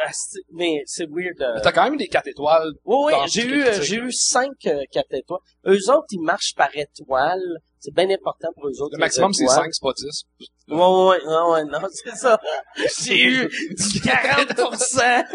mais 0.53 0.83
c'est 0.85 1.07
weird. 1.09 1.41
euh. 1.41 1.59
T'as 1.63 1.71
quand 1.71 1.85
même 1.85 1.97
des 1.97 2.07
4 2.07 2.27
étoiles. 2.27 2.71
Oui, 2.85 3.05
oui, 3.07 3.13
j'ai 3.27 3.45
eu, 3.47 3.63
j'ai 3.81 3.95
eu 3.97 4.11
cinq 4.11 4.51
euh, 4.67 4.83
quatre 4.91 5.13
étoiles. 5.13 5.39
Eux 5.65 5.89
autres, 5.89 6.07
ils 6.11 6.21
marchent 6.21 6.53
par 6.55 6.69
étoile. 6.75 7.41
C'est 7.83 7.95
bien 7.95 8.07
important 8.11 8.49
pour 8.55 8.67
eux 8.67 8.79
autres. 8.81 8.93
Le 8.95 8.99
maximum, 8.99 9.33
c'est 9.33 9.41
étoiles. 9.43 9.63
5, 9.63 9.73
c'est 9.73 9.81
pas 9.81 9.93
10. 9.97 10.23
Ouais, 10.69 10.77
ouais, 10.77 10.77
ouais, 10.77 11.19
ouais, 11.25 11.51
ouais, 11.51 11.63
non, 11.65 11.79
c'est 11.91 12.15
ça. 12.15 12.39
J'ai 13.03 13.23
eu 13.23 13.47
du 13.49 13.99
40%. 14.55 15.25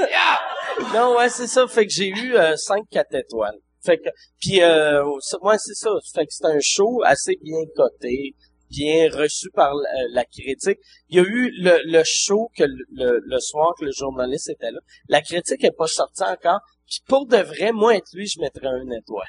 non, 0.94 1.16
ouais, 1.16 1.28
c'est 1.28 1.46
ça. 1.48 1.66
Fait 1.66 1.86
que 1.86 1.92
j'ai 1.92 2.08
eu 2.08 2.36
euh, 2.36 2.56
5 2.56 2.84
4 2.90 3.14
étoiles. 3.16 3.58
Fait 3.84 3.98
que, 3.98 4.08
puis, 4.40 4.62
euh, 4.62 5.02
c'est- 5.20 5.36
ouais, 5.42 5.58
c'est 5.58 5.74
ça. 5.74 5.90
Fait 6.14 6.24
que 6.26 6.32
c'est 6.32 6.46
un 6.46 6.58
show 6.60 7.02
assez 7.04 7.36
bien 7.42 7.58
coté, 7.74 8.34
bien 8.70 9.08
reçu 9.12 9.50
par 9.50 9.74
la, 9.74 9.90
la 10.12 10.24
critique. 10.24 10.78
Il 11.08 11.16
y 11.16 11.20
a 11.20 11.24
eu 11.24 11.50
le, 11.60 11.80
le 11.84 12.02
show 12.04 12.48
que 12.56 12.62
le, 12.64 12.84
le, 12.92 13.20
le 13.24 13.40
soir 13.40 13.74
que 13.78 13.84
le 13.84 13.90
journaliste 13.92 14.48
était 14.50 14.70
là. 14.70 14.78
La 15.08 15.20
critique 15.20 15.64
est 15.64 15.76
pas 15.76 15.86
sortie 15.88 16.22
encore. 16.24 16.60
Puis 16.86 17.00
pour 17.08 17.26
de 17.26 17.38
vrai, 17.38 17.72
moi, 17.72 17.96
être 17.96 18.06
lui, 18.12 18.26
je 18.28 18.38
mettrais 18.40 18.68
un 18.68 18.88
étoile. 18.90 19.26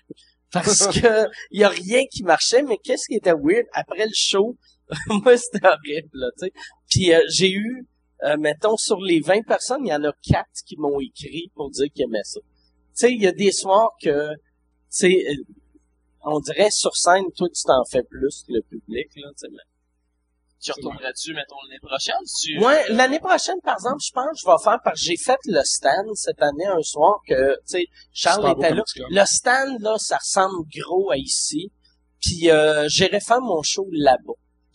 Parce 0.52 0.88
que 0.88 1.28
il 1.52 1.60
y 1.60 1.64
a 1.64 1.70
rien 1.70 2.04
qui 2.10 2.24
marchait, 2.24 2.64
mais 2.64 2.78
qu'est-ce 2.78 3.08
qui 3.08 3.16
était 3.16 3.34
weird? 3.34 3.66
Après 3.74 4.06
le 4.06 4.14
show? 4.14 4.56
moi, 5.10 5.38
c'était 5.38 5.66
horrible, 5.66 6.32
tu 6.38 6.46
sais. 6.46 6.52
Puis 6.90 7.14
euh, 7.14 7.22
j'ai 7.30 7.52
eu, 7.52 7.86
euh, 8.24 8.38
mettons, 8.38 8.78
sur 8.78 9.02
les 9.02 9.20
20 9.20 9.46
personnes, 9.46 9.86
il 9.86 9.90
y 9.90 9.94
en 9.94 10.04
a 10.04 10.14
4 10.24 10.46
qui 10.66 10.78
m'ont 10.78 11.00
écrit 11.00 11.52
pour 11.56 11.70
dire 11.72 11.88
qu'ils 11.94 12.06
aimaient 12.06 12.24
ça. 12.24 12.40
Tu 12.40 12.48
sais, 12.94 13.12
il 13.12 13.22
y 13.22 13.28
a 13.28 13.34
des 13.34 13.52
soirs 13.52 13.92
que, 14.02 14.30
tu 14.34 14.38
sais, 14.90 15.26
euh, 15.30 15.44
on 16.22 16.40
dirait 16.40 16.72
sur 16.72 16.96
scène, 16.96 17.26
toi, 17.36 17.48
tu 17.54 17.64
t'en 17.64 17.84
fais 17.86 18.04
plus 18.04 18.44
que 18.48 18.54
le 18.54 18.62
public, 18.62 19.08
là, 19.18 19.30
tu 19.38 19.48
sais. 19.48 19.54
Tu 20.60 20.72
retourneras-tu, 20.72 21.34
mettons, 21.34 21.56
l'année 21.68 21.80
prochaine? 21.82 22.16
Tu... 22.42 22.60
Ouais, 22.60 22.90
l'année 22.90 23.20
prochaine, 23.20 23.60
par 23.64 23.76
exemple, 23.76 24.02
je 24.04 24.12
pense 24.12 24.26
que 24.32 24.38
je 24.44 24.48
vais 24.48 24.64
faire, 24.64 24.80
parce 24.84 25.00
que 25.00 25.06
j'ai 25.06 25.18
fait 25.18 25.38
le 25.46 25.62
stand 25.64 26.16
cette 26.16 26.42
année 26.42 26.66
un 26.66 26.82
soir 26.82 27.20
que, 27.28 27.54
tu 27.58 27.62
sais, 27.66 27.86
Charles 28.12 28.54
était 28.58 28.74
là. 28.74 28.84
Le 29.10 29.26
stand, 29.26 29.80
là, 29.82 29.98
ça 29.98 30.18
ressemble 30.18 30.68
gros 30.76 31.12
à 31.12 31.18
ici. 31.18 31.72
Puis 32.20 32.50
euh, 32.50 32.88
j'irai 32.90 33.20
faire 33.20 33.42
mon 33.42 33.62
show 33.62 33.88
là-bas. 33.92 34.34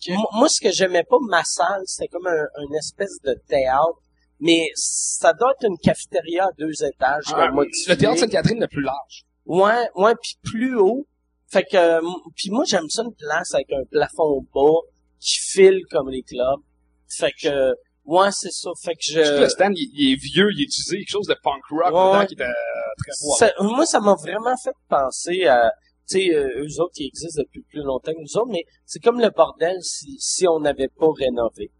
Moi, 0.08 0.28
moi, 0.34 0.48
ce 0.48 0.60
que 0.60 0.70
j'aimais 0.70 1.04
pas, 1.04 1.16
ma 1.28 1.44
salle, 1.44 1.82
c'était 1.86 2.08
comme 2.08 2.26
un, 2.26 2.46
une 2.62 2.74
espèce 2.74 3.20
de 3.24 3.34
théâtre, 3.48 3.98
mais 4.40 4.68
ça 4.74 5.32
doit 5.32 5.52
être 5.52 5.68
une 5.68 5.78
cafétéria 5.78 6.46
à 6.46 6.50
deux 6.58 6.84
étages. 6.84 7.24
Ah, 7.28 7.46
comme 7.46 7.54
moi, 7.54 7.64
le 7.64 7.96
théâtre 7.96 8.18
Sainte-Catherine 8.18 8.60
le 8.60 8.68
plus 8.68 8.82
large. 8.82 9.24
Ouais, 9.46 9.88
ouais, 9.96 10.14
puis 10.20 10.38
plus 10.42 10.76
haut. 10.76 11.06
Fait 11.48 11.64
que, 11.64 11.76
euh, 11.76 12.00
puis 12.34 12.50
moi 12.50 12.64
j'aime 12.66 12.88
ça 12.88 13.02
une 13.02 13.14
place 13.14 13.54
avec 13.54 13.70
un 13.72 13.84
plafond 13.90 14.46
bas 14.54 14.80
qui 15.22 15.38
file 15.38 15.80
comme 15.90 16.10
les 16.10 16.22
clubs. 16.22 16.60
Fait 17.08 17.32
que, 17.40 17.72
ouais, 18.04 18.30
c'est 18.32 18.50
ça. 18.50 18.70
Fait 18.82 18.94
que 18.94 19.00
Je 19.04 19.40
le 19.40 19.48
stand, 19.48 19.72
il, 19.76 19.90
il 19.94 20.12
est 20.12 20.16
vieux, 20.16 20.48
il 20.52 20.60
est 20.60 20.64
utilisé, 20.64 20.98
quelque 20.98 21.10
chose 21.10 21.26
de 21.26 21.36
punk 21.42 21.62
rock 21.70 21.84
Ouais, 21.92 22.12
dedans 22.12 22.26
qui 22.26 22.34
était 22.34 22.44
euh, 22.44 22.92
très. 22.98 23.12
Ça- 23.38 23.52
moi, 23.60 23.86
ça 23.86 24.00
m'a 24.00 24.14
vraiment 24.14 24.56
fait 24.56 24.74
penser 24.88 25.44
à, 25.46 25.70
tu 26.08 26.18
sais, 26.18 26.34
euh, 26.34 26.64
eux 26.64 26.80
autres 26.80 26.94
qui 26.94 27.06
existent 27.06 27.42
depuis 27.42 27.62
plus 27.62 27.82
longtemps 27.82 28.12
que 28.12 28.20
nous 28.20 28.36
autres, 28.36 28.50
mais 28.50 28.64
c'est 28.84 29.00
comme 29.00 29.20
le 29.20 29.30
bordel 29.30 29.76
si, 29.82 30.16
si 30.18 30.46
on 30.48 30.58
n'avait 30.60 30.88
pas 30.88 31.06
rénové. 31.16 31.70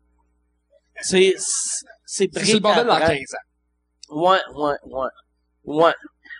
C'est, 1.00 1.34
c'est 2.06 2.28
C'est 2.32 2.52
le 2.52 2.58
bordel 2.60 2.86
dans 2.86 2.98
15 2.98 3.10
ans. 3.10 4.16
Ouais, 4.20 4.38
ouais, 4.54 4.74
ouais. 4.84 5.08
Ouais. 5.64 5.94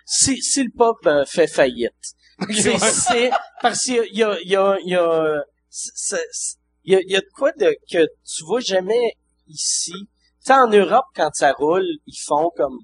Si, 0.05 0.41
si 0.41 0.63
le 0.63 0.69
pop 0.75 0.97
euh, 1.07 1.25
fait 1.25 1.47
faillite. 1.47 1.91
C'est, 2.51 2.71
ouais. 2.73 2.79
c'est, 2.79 3.31
parce 3.61 3.83
qu'il 3.83 3.93
y 3.95 3.99
a, 3.99 4.03
il 4.11 4.17
y 4.17 4.23
a, 4.23 4.37
il 4.41 4.49
y 4.49 4.55
a, 4.55 4.77
y 4.83 4.95
a, 4.95 5.43
il 6.83 6.93
y 6.93 6.95
a, 6.95 7.01
il 7.01 7.11
y 7.11 7.15
a 7.15 7.21
de 7.21 7.29
quoi 7.33 7.51
de, 7.53 7.75
que 7.91 8.05
tu 8.25 8.43
vois 8.45 8.59
jamais 8.59 9.13
ici. 9.47 9.93
Tu 9.93 10.47
sais, 10.47 10.53
en 10.53 10.67
Europe, 10.67 11.05
quand 11.15 11.29
ça 11.33 11.53
roule, 11.53 11.87
ils 12.05 12.19
font 12.25 12.51
comme, 12.55 12.79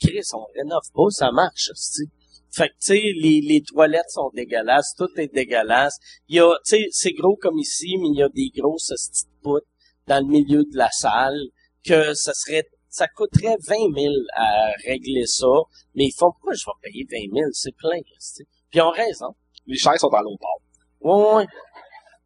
Chris, 0.00 0.26
on 0.34 0.44
rénove 0.54 0.90
pas, 0.94 1.10
ça 1.10 1.32
marche, 1.32 1.70
tu 1.74 2.04
Fait 2.50 2.68
que, 2.68 2.74
tu 2.74 2.78
sais, 2.80 3.02
les, 3.16 3.40
les 3.40 3.62
toilettes 3.62 4.10
sont 4.10 4.30
dégueulasses, 4.34 4.94
tout 4.96 5.08
est 5.16 5.32
dégueulasse. 5.32 5.96
Il 6.28 6.36
y 6.36 6.40
a, 6.40 6.50
tu 6.66 6.76
sais, 6.76 6.86
c'est 6.90 7.12
gros 7.12 7.36
comme 7.36 7.58
ici, 7.58 7.96
mais 7.98 8.08
il 8.08 8.18
y 8.18 8.22
a 8.22 8.28
des 8.28 8.50
grosses 8.54 8.88
petites 8.88 9.40
poutres 9.42 9.66
dans 10.06 10.24
le 10.24 10.30
milieu 10.30 10.64
de 10.64 10.76
la 10.76 10.90
salle 10.90 11.38
que 11.84 12.14
ça 12.14 12.32
serait, 12.34 12.64
ça 12.88 13.06
coûterait 13.08 13.56
20 13.66 13.74
000 13.94 14.14
à 14.34 14.72
régler 14.86 15.26
ça. 15.26 15.46
Mais 15.94 16.06
ils 16.06 16.14
font, 16.16 16.30
pourquoi 16.32 16.54
je 16.54 16.64
vais 16.66 16.90
payer 16.90 17.06
20 17.10 17.38
000? 17.40 17.50
C'est 17.52 17.76
plein. 17.76 18.00
Puis 18.00 18.78
ils 18.78 18.82
ont 18.82 18.90
raison. 18.90 19.34
Les 19.66 19.76
chaises 19.76 20.00
sont 20.00 20.08
à 20.08 20.22
l'eau 20.22 20.36
port. 20.38 20.60
Ouais, 21.00 21.36
ouais. 21.36 21.46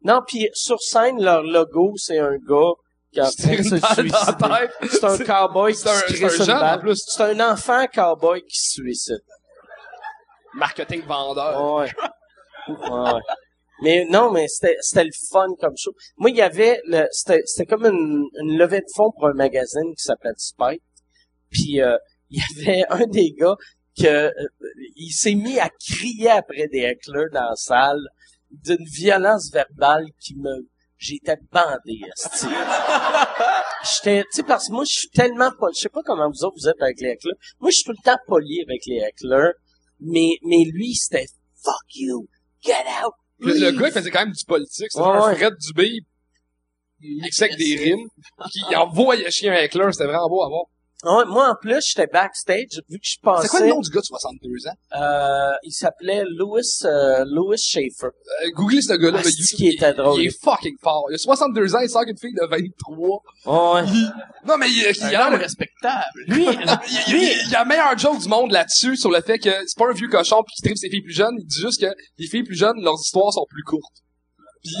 Non, 0.03 0.21
puis 0.25 0.49
sur 0.53 0.81
scène, 0.81 1.21
leur 1.21 1.43
logo, 1.43 1.93
c'est 1.97 2.19
un 2.19 2.37
gars 2.37 2.73
qui 3.13 3.19
Se 3.19 3.41
train 3.41 3.57
de 3.57 3.63
suicider. 3.63 4.11
C'est 4.89 5.03
un 5.03 5.17
cowboy 5.17 5.73
qui 5.73 5.77
se 5.77 6.43
un 6.45 6.73
en 6.73 6.79
plus. 6.79 7.03
C'est 7.05 7.23
un 7.23 7.51
enfant 7.51 7.85
cowboy 7.87 8.41
qui 8.41 8.57
se 8.59 8.81
suicide. 8.81 9.21
Marketing 10.55 11.03
vendeur. 11.03 11.75
Ouais. 11.75 11.91
ouais. 12.67 13.21
Mais 13.81 14.05
non, 14.05 14.31
mais 14.31 14.47
c'était 14.47 14.77
c'était 14.81 15.03
le 15.03 15.11
fun 15.31 15.47
comme 15.59 15.75
show. 15.77 15.91
Moi, 16.17 16.29
il 16.29 16.37
y 16.37 16.41
avait 16.41 16.81
le 16.85 17.05
c'était 17.11 17.41
c'était 17.45 17.65
comme 17.65 17.85
une, 17.85 18.25
une 18.41 18.57
levée 18.57 18.79
de 18.79 18.91
fonds 18.95 19.11
pour 19.11 19.27
un 19.27 19.33
magazine 19.33 19.93
qui 19.95 20.03
s'appelait 20.03 20.31
Spike. 20.37 20.83
Puis 21.49 21.81
euh, 21.81 21.97
il 22.29 22.39
y 22.39 22.61
avait 22.61 22.85
un 22.89 23.05
des 23.07 23.31
gars 23.31 23.55
que 23.97 24.07
euh, 24.07 24.31
il 24.95 25.11
s'est 25.11 25.35
mis 25.35 25.59
à 25.59 25.69
crier 25.69 26.29
après 26.29 26.67
des 26.67 26.79
hecklers 26.79 27.29
dans 27.31 27.49
la 27.49 27.55
salle 27.55 28.07
d'une 28.53 28.85
violence 28.85 29.51
verbale 29.51 30.05
qui 30.19 30.35
me 30.35 30.67
j'étais 30.97 31.37
bandé. 31.51 31.99
J'étais 33.83 34.23
tu 34.23 34.27
sais 34.31 34.43
parce 34.43 34.67
que 34.67 34.73
moi 34.73 34.83
je 34.87 34.93
suis 34.99 35.09
tellement 35.09 35.51
pas 35.59 35.67
je 35.73 35.79
sais 35.79 35.89
pas 35.89 36.01
comment 36.05 36.29
vous 36.29 36.43
autres 36.45 36.55
vous 36.57 36.69
êtes 36.69 36.81
avec 36.81 36.99
les 37.01 37.09
hecklers. 37.09 37.35
Moi 37.59 37.71
je 37.71 37.75
suis 37.75 37.83
tout 37.83 37.91
le 37.91 38.03
temps 38.03 38.17
poli 38.27 38.61
avec 38.61 38.81
les 38.85 38.97
hecklers, 38.97 39.53
mais 39.99 40.37
mais 40.43 40.63
lui 40.71 40.93
c'était 40.95 41.25
fuck 41.63 41.95
you, 41.95 42.27
get 42.61 42.73
out. 43.03 43.13
Le, 43.39 43.53
le 43.53 43.71
gars, 43.77 43.87
il 43.89 43.93
faisait 43.93 44.11
quand 44.11 44.25
même 44.25 44.31
du 44.33 44.45
politique. 44.45 44.87
C'était 44.89 45.03
Ouais, 45.03 45.17
un. 45.17 45.35
Fred 45.35 45.53
Dubé, 45.57 45.91
il 47.01 47.21
mixait 47.21 47.45
avec 47.45 47.57
des 47.57 47.75
rimes, 47.75 48.07
il 48.69 48.75
envoyait 48.77 49.29
chier 49.31 49.49
un 49.49 49.55
heckler. 49.55 49.91
C'était 49.91 50.05
vraiment 50.05 50.29
beau 50.29 50.43
à 50.43 50.47
voir. 50.47 50.65
Ouais, 51.03 51.25
moi 51.27 51.49
en 51.51 51.55
plus 51.59 51.85
j'étais 51.85 52.07
backstage 52.07 52.81
vu 52.89 52.97
que 52.97 53.05
je 53.05 53.17
passais 53.21 53.43
C'est 53.43 53.49
quoi 53.49 53.59
le 53.59 53.67
nom 53.67 53.81
du 53.81 53.89
gars 53.89 53.99
de 53.99 54.05
62 54.05 54.49
ans? 54.67 54.99
euh, 55.01 55.51
il 55.63 55.71
s'appelait 55.73 56.23
Louis 56.37 56.61
euh, 56.85 57.25
Louis 57.27 57.57
Schaefer. 57.57 58.07
Euh, 58.07 58.49
googlez 58.55 58.81
ce 58.81 58.93
gars-là. 58.93 59.19
Ah, 59.21 59.27
YouTube, 59.27 59.45
qui 59.57 59.67
était 59.67 59.93
drôle. 59.93 60.21
Il 60.21 60.27
est 60.27 60.43
fucking 60.43 60.77
fort. 60.81 61.05
Il 61.11 61.15
a 61.15 61.17
62 61.17 61.75
ans, 61.75 61.79
il 61.79 61.89
sort 61.89 62.01
avec 62.01 62.11
une 62.11 62.17
fille 62.19 62.33
de 62.33 62.45
23. 62.45 63.19
Ouais. 63.45 63.81
Non, 64.45 64.57
mais 64.57 64.69
il, 64.69 64.77
il, 64.95 65.03
a 65.15 65.29
l'air- 65.29 65.39
respectable. 65.39 66.03
Lui, 66.27 66.45
il, 66.45 66.51
il- 67.07 67.15
il- 67.17 67.47
il 67.49 67.55
a 67.55 67.63
le 67.63 67.67
meilleur 67.69 67.97
joke 67.97 68.19
du 68.19 68.27
monde 68.29 68.51
là-dessus 68.51 68.95
sur 68.95 69.11
le 69.11 69.21
fait 69.21 69.39
que 69.39 69.49
c'est 69.65 69.77
pas 69.77 69.89
un 69.89 69.93
vieux 69.93 70.07
cochon 70.09 70.41
puis 70.45 70.55
qu'il 70.55 70.65
tripe 70.65 70.77
ses 70.77 70.89
filles 70.89 71.01
plus 71.03 71.13
jeunes. 71.13 71.35
Il 71.37 71.45
dit 71.45 71.59
juste 71.59 71.81
que 71.81 71.93
les 72.17 72.27
filles 72.27 72.43
plus 72.43 72.55
jeunes, 72.55 72.81
leurs 72.81 72.99
histoires 73.01 73.33
sont 73.33 73.45
plus 73.49 73.63
courtes. 73.63 73.91
Puis... 74.63 74.73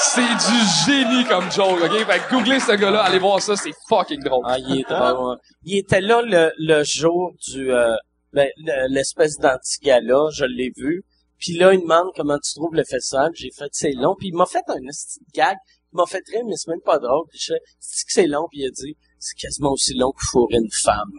c'est 0.00 0.20
du 0.22 0.58
génie 0.86 1.24
comme 1.26 1.50
joke, 1.50 1.80
ok? 1.82 2.06
Fait 2.06 2.18
que 2.20 2.30
googlez 2.34 2.60
ce 2.60 2.72
gars-là, 2.72 3.02
allez 3.02 3.18
voir 3.18 3.40
ça, 3.42 3.56
c'est 3.56 3.72
fucking 3.88 4.22
drôle. 4.22 4.44
Ah, 4.46 4.58
il 4.58 4.80
est 4.80 4.88
drôle. 4.88 5.28
ouais. 5.30 5.36
Il 5.64 5.78
était 5.78 6.00
là 6.00 6.22
le, 6.22 6.52
le 6.58 6.84
jour 6.84 7.32
du 7.48 7.70
euh, 7.72 7.94
ben, 8.32 8.48
le- 8.58 8.88
l'espèce 8.94 9.36
d'anti-gala, 9.38 10.28
je 10.32 10.44
l'ai 10.44 10.70
vu. 10.76 11.04
Puis 11.38 11.52
là, 11.54 11.72
il 11.72 11.80
demande 11.80 12.08
comment 12.16 12.38
tu 12.38 12.54
trouves 12.54 12.74
le 12.74 12.84
festival. 12.84 13.30
J'ai 13.34 13.50
fait 13.50 13.68
c'est 13.72 13.92
long. 13.92 14.14
Puis 14.18 14.28
il 14.28 14.34
m'a 14.36 14.46
fait 14.46 14.62
un 14.68 14.76
de 14.76 14.90
gag. 15.34 15.56
Il 15.92 15.96
m'a 15.96 16.06
fait 16.06 16.22
rire, 16.32 16.42
mais 16.46 16.56
c'est 16.56 16.70
même 16.70 16.80
pas 16.84 16.98
drôle. 16.98 17.26
Puis 17.30 17.38
je 17.40 17.52
fais, 17.54 17.60
c'est 17.78 18.04
que 18.06 18.12
c'est 18.12 18.26
long. 18.26 18.46
Puis 18.50 18.60
il 18.60 18.66
a 18.66 18.70
dit 18.70 18.96
c'est 19.18 19.36
quasiment 19.36 19.72
aussi 19.72 19.94
long 19.94 20.12
que 20.12 20.24
fourrer 20.30 20.56
une 20.56 20.70
femme. 20.70 21.10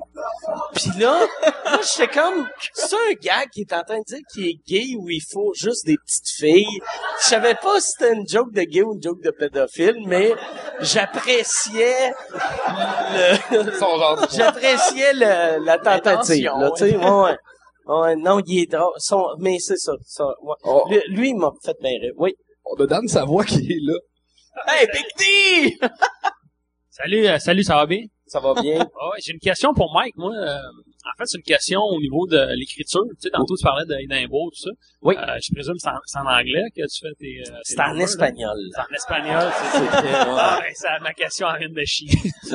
Puis 0.73 0.89
là, 0.99 1.19
moi, 1.65 1.79
j'étais 1.81 2.07
comme, 2.11 2.47
c'est 2.73 2.95
un 2.95 3.13
gars 3.21 3.45
qui 3.51 3.61
est 3.61 3.73
en 3.73 3.83
train 3.83 3.99
de 3.99 4.03
dire 4.05 4.19
qu'il 4.33 4.47
est 4.47 4.59
gay 4.67 4.95
ou 4.97 5.09
il 5.09 5.21
faut 5.21 5.53
juste 5.53 5.85
des 5.85 5.97
petites 5.97 6.29
filles. 6.29 6.79
Je 7.23 7.27
savais 7.29 7.55
pas 7.55 7.79
si 7.79 7.91
c'était 7.91 8.13
une 8.13 8.27
joke 8.27 8.51
de 8.53 8.61
gay 8.63 8.81
ou 8.83 8.93
une 8.95 9.01
joke 9.03 9.21
de 9.23 9.31
pédophile, 9.31 9.97
mais 10.05 10.33
j'appréciais 10.79 12.13
le, 13.13 14.35
j'appréciais 14.35 15.13
la 15.13 15.77
tentative, 15.79 16.51
là, 16.57 16.71
tu 16.75 16.89
sais, 16.89 16.95
ouais, 16.97 17.35
ouais. 17.87 18.15
Non, 18.15 18.39
il 18.45 18.61
est 18.63 18.71
drôle. 18.71 18.93
Son- 18.97 19.35
mais 19.39 19.57
c'est 19.59 19.77
ça, 19.77 19.93
ça, 20.05 20.25
ouais. 20.43 20.55
Oh, 20.63 20.83
Lui, 20.89 21.01
lui, 21.09 21.29
il 21.29 21.35
m'a 21.35 21.49
fait 21.63 21.75
rire. 21.81 22.13
Oui. 22.17 22.33
on 22.65 22.81
a 22.83 22.87
Dan 22.87 23.07
Savoie 23.07 23.43
qui 23.45 23.57
est 23.71 23.79
là. 23.81 23.95
Hey, 24.67 24.87
Big 24.87 25.05
D! 25.17 25.77
Salut, 27.01 27.27
euh, 27.27 27.39
salut, 27.39 27.63
ça 27.63 27.75
va 27.75 27.85
bien? 27.85 28.01
Ça 28.27 28.39
va 28.39 28.53
bien? 28.61 28.79
Ah 29.01 29.05
ouais, 29.11 29.19
j'ai 29.25 29.31
une 29.31 29.39
question 29.39 29.73
pour 29.73 29.93
Mike. 29.93 30.15
Moi, 30.17 30.33
euh, 30.35 30.57
en 30.57 31.17
fait, 31.17 31.25
c'est 31.25 31.37
une 31.37 31.43
question 31.43 31.79
au 31.79 31.99
niveau 31.99 32.27
de 32.27 32.37
l'écriture. 32.57 33.01
Tu 33.11 33.15
sais, 33.21 33.29
tantôt 33.29 33.55
tu 33.55 33.63
parlais 33.63 33.85
d'Edimbourg, 33.85 34.51
tout 34.51 34.61
ça. 34.63 34.69
Oui. 35.01 35.15
Euh, 35.17 35.37
je 35.41 35.53
présume 35.53 35.73
que 35.75 35.79
c'est 35.79 35.89
en, 35.89 35.99
c'est 36.05 36.19
en 36.19 36.25
anglais 36.27 36.63
que 36.75 36.81
tu 36.81 36.99
fais 37.01 37.13
tes. 37.17 37.39
euh, 37.39 37.55
tes 37.55 37.59
C'est 37.63 37.79
en 37.79 37.97
espagnol. 37.97 38.57
C'est 38.73 38.81
en 38.81 38.93
espagnol, 38.93 39.51
c'est 39.53 39.79
ça. 39.79 40.03
Ah, 40.37 40.59
ben, 40.61 40.73
ça, 40.75 40.89
ma 41.01 41.13
question 41.13 41.47
arrête 41.47 41.71
de 41.71 41.83
chier. 41.85 42.09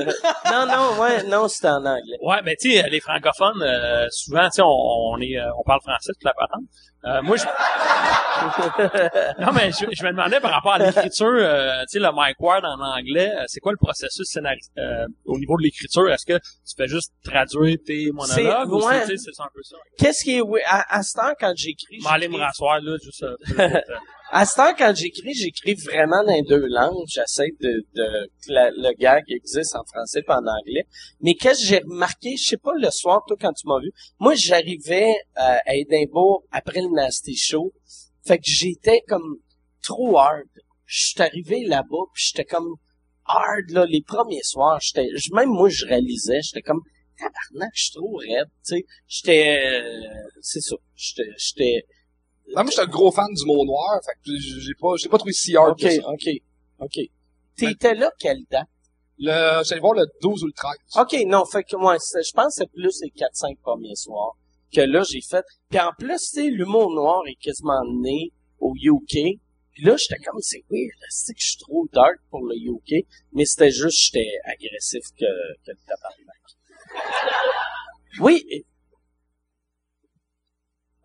Non, 0.51 0.67
non, 0.67 1.01
ouais, 1.01 1.23
non, 1.25 1.49
c'était 1.49 1.69
en 1.69 1.85
anglais. 1.85 2.19
Ouais, 2.21 2.43
ben 2.43 2.55
tu 2.61 2.73
sais, 2.73 2.89
les 2.91 3.01
francophones, 3.01 3.63
euh, 3.63 4.07
souvent, 4.11 4.45
tu 4.45 4.57
sais, 4.57 4.63
on, 4.63 4.69
on 4.69 5.19
est, 5.21 5.37
on 5.59 5.63
parle 5.65 5.81
français 5.81 6.13
toute 6.13 6.25
la 6.25 6.35
patente. 6.35 6.65
Euh, 7.07 7.23
moi, 7.23 7.37
je... 7.37 7.45
non, 9.41 9.53
mais 9.53 9.71
je, 9.73 9.85
je 9.93 10.05
me 10.05 10.11
demandais 10.11 10.41
par 10.41 10.51
rapport 10.53 10.73
à 10.75 10.79
l'écriture, 10.79 11.27
euh, 11.29 11.81
tu 11.83 11.87
sais, 11.89 11.99
le 11.99 12.13
Mike 12.13 12.41
Ward 12.41 12.65
en 12.65 12.81
anglais, 12.81 13.33
euh, 13.37 13.45
c'est 13.47 13.61
quoi 13.61 13.73
le 13.73 13.79
processus 13.79 14.27
scénaristique 14.27 14.73
euh, 14.79 15.07
au 15.25 15.39
niveau 15.39 15.57
de 15.57 15.63
l'écriture? 15.63 16.11
Est-ce 16.11 16.27
que 16.27 16.39
tu 16.39 16.75
fais 16.77 16.89
juste 16.89 17.13
traduire 17.25 17.77
tes 17.85 18.11
monologues 18.13 18.73
ou 18.73 18.81
c'est, 18.81 19.15
un 19.41 19.49
peu 19.55 19.63
ça? 19.63 19.77
Qu'est-ce 19.99 20.25
qui 20.25 20.37
est, 20.37 20.41
oui, 20.41 20.61
à, 20.67 20.97
à 20.99 21.03
ce 21.03 21.15
temps, 21.15 21.33
quand 21.39 21.53
j'écris, 21.57 21.99
M'aller 22.03 22.29
me 22.29 22.35
j'écris- 22.35 22.45
rasseoir, 22.45 22.81
là, 22.81 22.97
juste... 23.03 23.23
euh, 23.23 23.37
pour- 23.57 23.97
à 24.31 24.47
ce 24.47 24.57
temps, 24.57 24.75
quand 24.77 24.95
j'écris, 24.97 25.35
j'écris 25.35 25.75
vraiment 25.75 26.25
dans 26.25 26.33
les 26.33 26.43
deux 26.43 26.67
langues. 26.67 27.05
J'essaie 27.07 27.51
de, 27.61 27.85
de, 27.95 28.29
la- 28.49 28.71
le 28.71 28.93
gag 28.97 29.23
existe 29.29 29.77
en 29.77 29.85
français 29.85 30.21
et 30.27 30.31
en 30.33 30.39
anglais. 30.47 30.87
Mais 31.21 31.35
qu'est-ce 31.35 31.61
que 31.63 31.67
j'ai 31.69 31.79
remarqué, 31.79 32.37
je 32.37 32.45
sais 32.45 32.57
pas, 32.57 32.73
le 32.77 32.91
soir, 32.91 33.23
toi, 33.27 33.37
quand 33.41 33.53
tu 33.53 33.67
m'as 33.69 33.81
vu, 33.81 33.91
moi, 34.19 34.35
j'arrivais 34.35 35.13
euh, 35.39 35.57
à 35.67 35.75
Édimbourg 35.77 36.45
après 36.51 36.81
le 36.81 36.89
Nasty 36.95 37.37
Show. 37.37 37.73
Fait 38.27 38.39
que 38.39 38.45
j'étais 38.47 39.03
comme 39.07 39.37
trop 39.83 40.19
hard. 40.19 40.49
Je 40.87 41.07
suis 41.09 41.23
arrivé 41.23 41.65
là-bas, 41.65 42.05
puis 42.13 42.25
j'étais 42.27 42.45
comme 42.45 42.75
hard, 43.27 43.71
là, 43.71 43.87
les 43.87 44.03
premiers 44.03 44.43
soirs. 44.43 44.81
J'étais, 44.81 45.09
même 45.33 45.51
moi, 45.51 45.69
je 45.69 45.87
réalisais, 45.87 46.41
j'étais 46.43 46.63
comme, 46.63 46.81
tabarnak, 47.19 47.71
je 47.75 47.83
suis 47.85 47.93
trop 47.95 48.17
raide, 48.17 48.49
tu 48.67 48.77
sais. 48.77 48.85
J'étais, 49.07 49.59
euh, 49.83 50.01
c'est 50.41 50.61
ça, 50.61 50.77
j'étais, 50.97 51.85
Non, 52.49 52.63
moi, 52.63 52.71
j'étais 52.71 52.83
un 52.83 52.87
gros 52.87 53.11
fan 53.11 53.33
du 53.33 53.45
mot 53.47 53.65
noir, 53.65 54.01
fait 54.05 54.13
que 54.25 54.39
j'ai 54.39 54.75
pas, 54.81 54.97
j'ai 54.97 55.09
pas 55.09 55.19
trouvé 55.19 55.33
si 55.33 55.57
hard 55.57 55.73
OK, 55.73 55.81
que 55.81 55.91
ça. 55.91 56.09
OK, 56.09 56.29
OK. 56.81 56.99
T'étais 57.57 57.95
là 57.95 58.11
quelle 58.19 58.45
date? 58.51 58.69
Le, 59.19 59.63
j'allais 59.65 59.81
voir 59.81 59.95
le 59.95 60.07
12 60.21 60.43
ou 60.43 60.47
le 60.47 60.53
13. 60.53 60.77
OK, 60.97 61.17
non, 61.27 61.45
fait 61.45 61.63
que 61.65 61.77
moi, 61.77 61.97
je 61.97 62.33
pense 62.33 62.47
que 62.47 62.53
c'est 62.65 62.71
plus 62.71 63.01
les 63.03 63.11
4-5 63.11 63.59
premiers 63.61 63.95
soirs 63.95 64.37
que 64.75 64.81
là, 64.81 65.03
j'ai 65.09 65.21
fait. 65.21 65.45
Puis 65.71 65.79
en 65.79 65.93
plus, 65.97 66.19
tu 66.19 66.43
sais, 66.43 66.51
l'humour 66.51 66.91
noir 66.91 67.23
est 67.27 67.37
quasiment 67.37 67.83
né 68.01 68.33
au 68.59 68.75
UK. 68.75 69.39
Puis 69.73 69.85
là, 69.85 69.97
j'étais 69.97 70.23
comme, 70.23 70.41
c'est 70.41 70.65
weird, 70.71 70.91
c'est 71.11 71.33
que 71.33 71.41
je 71.41 71.49
suis 71.49 71.59
trop 71.59 71.87
dark 71.93 72.17
pour 72.31 72.45
le 72.45 72.55
UK. 72.57 73.07
Mais 73.33 73.45
c'était 73.45 73.71
juste, 73.71 73.99
j'étais 73.99 74.31
agressif 74.45 75.05
que, 75.19 75.27
que 75.65 75.71
le 75.71 75.79
tabarnak. 75.87 76.37
Oui, 78.21 78.65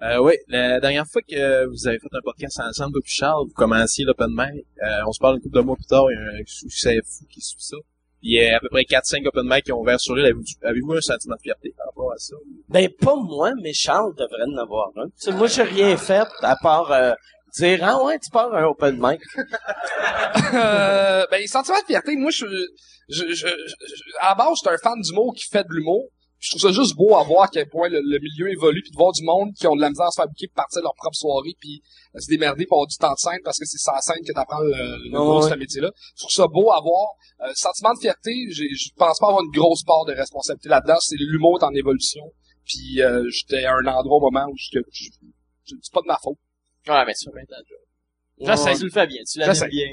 Euh, 0.01 0.17
oui, 0.19 0.33
la 0.47 0.79
dernière 0.79 1.05
fois 1.05 1.21
que 1.21 1.65
vous 1.67 1.87
avez 1.87 1.99
fait 1.99 2.07
un 2.13 2.21
podcast 2.23 2.59
ensemble, 2.61 2.93
toi 2.93 3.01
puis 3.03 3.11
Charles, 3.13 3.47
vous 3.47 3.53
commenciez 3.53 4.05
l'open 4.05 4.29
mic. 4.31 4.65
Euh, 4.81 4.87
on 5.05 5.11
se 5.11 5.19
parle 5.19 5.35
une 5.35 5.41
couple 5.41 5.57
de 5.57 5.61
mois 5.61 5.75
plus 5.75 5.85
tard, 5.87 6.05
il 6.09 6.15
y 6.15 6.17
a 6.17 6.41
un 6.41 6.43
succès 6.45 6.97
fou 7.05 7.25
qui 7.29 7.41
suit 7.41 7.57
ça. 7.59 7.75
Il 8.21 8.33
y 8.33 8.47
a 8.47 8.57
à 8.57 8.59
peu 8.61 8.69
près 8.69 8.83
4-5 8.83 9.27
open 9.27 9.43
mic 9.45 9.63
qui 9.65 9.71
ont 9.73 9.79
ouvert 9.81 9.99
sur 9.99 10.15
l'île. 10.15 10.33
Avez-vous, 10.63 10.93
un 10.93 11.01
sentiment 11.01 11.35
de 11.35 11.41
fierté 11.41 11.73
par 11.77 11.87
rapport 11.87 12.11
à 12.13 12.17
ça? 12.17 12.35
Ben, 12.69 12.89
pas 13.01 13.15
moi, 13.15 13.51
mais 13.61 13.73
Charles 13.73 14.13
devrait 14.15 14.43
en 14.53 14.57
avoir 14.57 14.89
un. 14.97 15.07
Tu 15.07 15.11
sais, 15.17 15.31
moi, 15.33 15.47
j'ai 15.47 15.63
rien 15.63 15.95
fait 15.97 16.27
à 16.41 16.55
part 16.61 16.91
euh, 16.91 17.13
dire, 17.57 17.79
ah 17.81 18.01
ouais, 18.03 18.19
tu 18.19 18.29
pars 18.29 18.53
un 18.53 18.63
open 18.65 18.97
mic. 19.01 19.21
euh, 20.53 21.25
ben, 21.31 21.47
sentiment 21.47 21.79
de 21.79 21.85
fierté, 21.85 22.15
moi, 22.15 22.31
je, 22.31 22.45
je, 23.09 23.23
je, 23.29 23.47
je- 23.47 24.15
à 24.21 24.29
la 24.29 24.35
base, 24.35 24.57
j'étais 24.61 24.73
un 24.73 24.77
fan 24.77 24.99
d'humour 25.01 25.33
qui 25.35 25.45
fait 25.49 25.63
de 25.63 25.69
l'humour. 25.73 26.05
Je 26.39 26.51
trouve 26.51 26.61
ça 26.61 26.71
juste 26.71 26.95
beau 26.95 27.15
à 27.17 27.23
voir 27.23 27.43
à 27.43 27.47
quel 27.49 27.67
point 27.67 27.89
le, 27.89 27.99
le 28.01 28.17
milieu 28.19 28.49
évolue, 28.49 28.81
puis 28.81 28.91
de 28.91 28.95
voir 28.97 29.11
du 29.11 29.23
monde 29.23 29.51
qui 29.59 29.67
ont 29.67 29.75
de 29.75 29.81
la 29.81 29.89
misère 29.89 30.05
à 30.07 30.11
se 30.11 30.15
faire 30.15 30.27
bouquer, 30.27 30.47
puis 30.47 30.55
partir 30.55 30.79
de 30.81 30.83
leur 30.85 30.95
propre 30.95 31.15
soirée, 31.17 31.53
puis 31.59 31.81
euh, 32.15 32.19
se 32.19 32.27
démerder 32.29 32.65
pour 32.65 32.77
avoir 32.77 32.87
du 32.87 32.95
temps 32.95 33.11
de 33.11 33.17
scène, 33.19 33.39
parce 33.43 33.59
que 33.59 33.65
c'est 33.65 33.77
sans 33.77 33.99
scène 33.99 34.23
que 34.25 34.31
t'apprends 34.31 34.61
le, 34.61 34.71
le 34.71 35.17
Oh, 35.19 35.23
gros 35.25 35.39
de 35.39 35.43
ouais. 35.45 35.51
ce 35.51 35.55
métier-là. 35.55 35.91
Je 36.15 36.21
trouve 36.23 36.31
ça 36.31 36.47
beau 36.47 36.71
à 36.71 36.79
voir. 36.81 37.07
Euh, 37.43 37.51
sentiment 37.55 37.93
de 37.93 37.99
fierté, 37.99 38.31
j'ai- 38.51 38.73
je 38.73 38.89
pense 38.95 39.19
pas 39.19 39.27
avoir 39.27 39.43
une 39.43 39.51
grosse 39.51 39.83
part 39.83 40.05
de 40.05 40.13
responsabilité 40.13 40.69
là-dedans. 40.69 40.97
C'est 41.01 41.15
l'humour 41.19 41.59
est 41.61 41.65
en 41.65 41.73
évolution. 41.73 42.23
Puis 42.65 43.01
euh, 43.01 43.23
j'étais 43.29 43.65
à 43.65 43.73
un 43.73 43.85
endroit 43.87 44.17
au 44.17 44.31
moment 44.31 44.45
où 44.47 44.55
je, 44.55 44.79
je, 44.91 45.05
je- 45.65 45.75
c'est 45.81 45.93
pas 45.93 46.01
de 46.01 46.07
ma 46.07 46.17
faute. 46.23 46.37
Ouais, 46.87 47.03
mais 47.05 47.13
tu 47.15 47.25
fais 47.25 47.35
bien 47.35 47.45
ta 47.49 47.57
job. 47.67 47.83
J'essaie. 48.47 48.77
Tu 48.77 48.85
le 48.85 48.91
fais 48.91 49.07
bien, 49.07 49.19
tu 49.29 49.39
l'as 49.39 49.67
bien. 49.67 49.87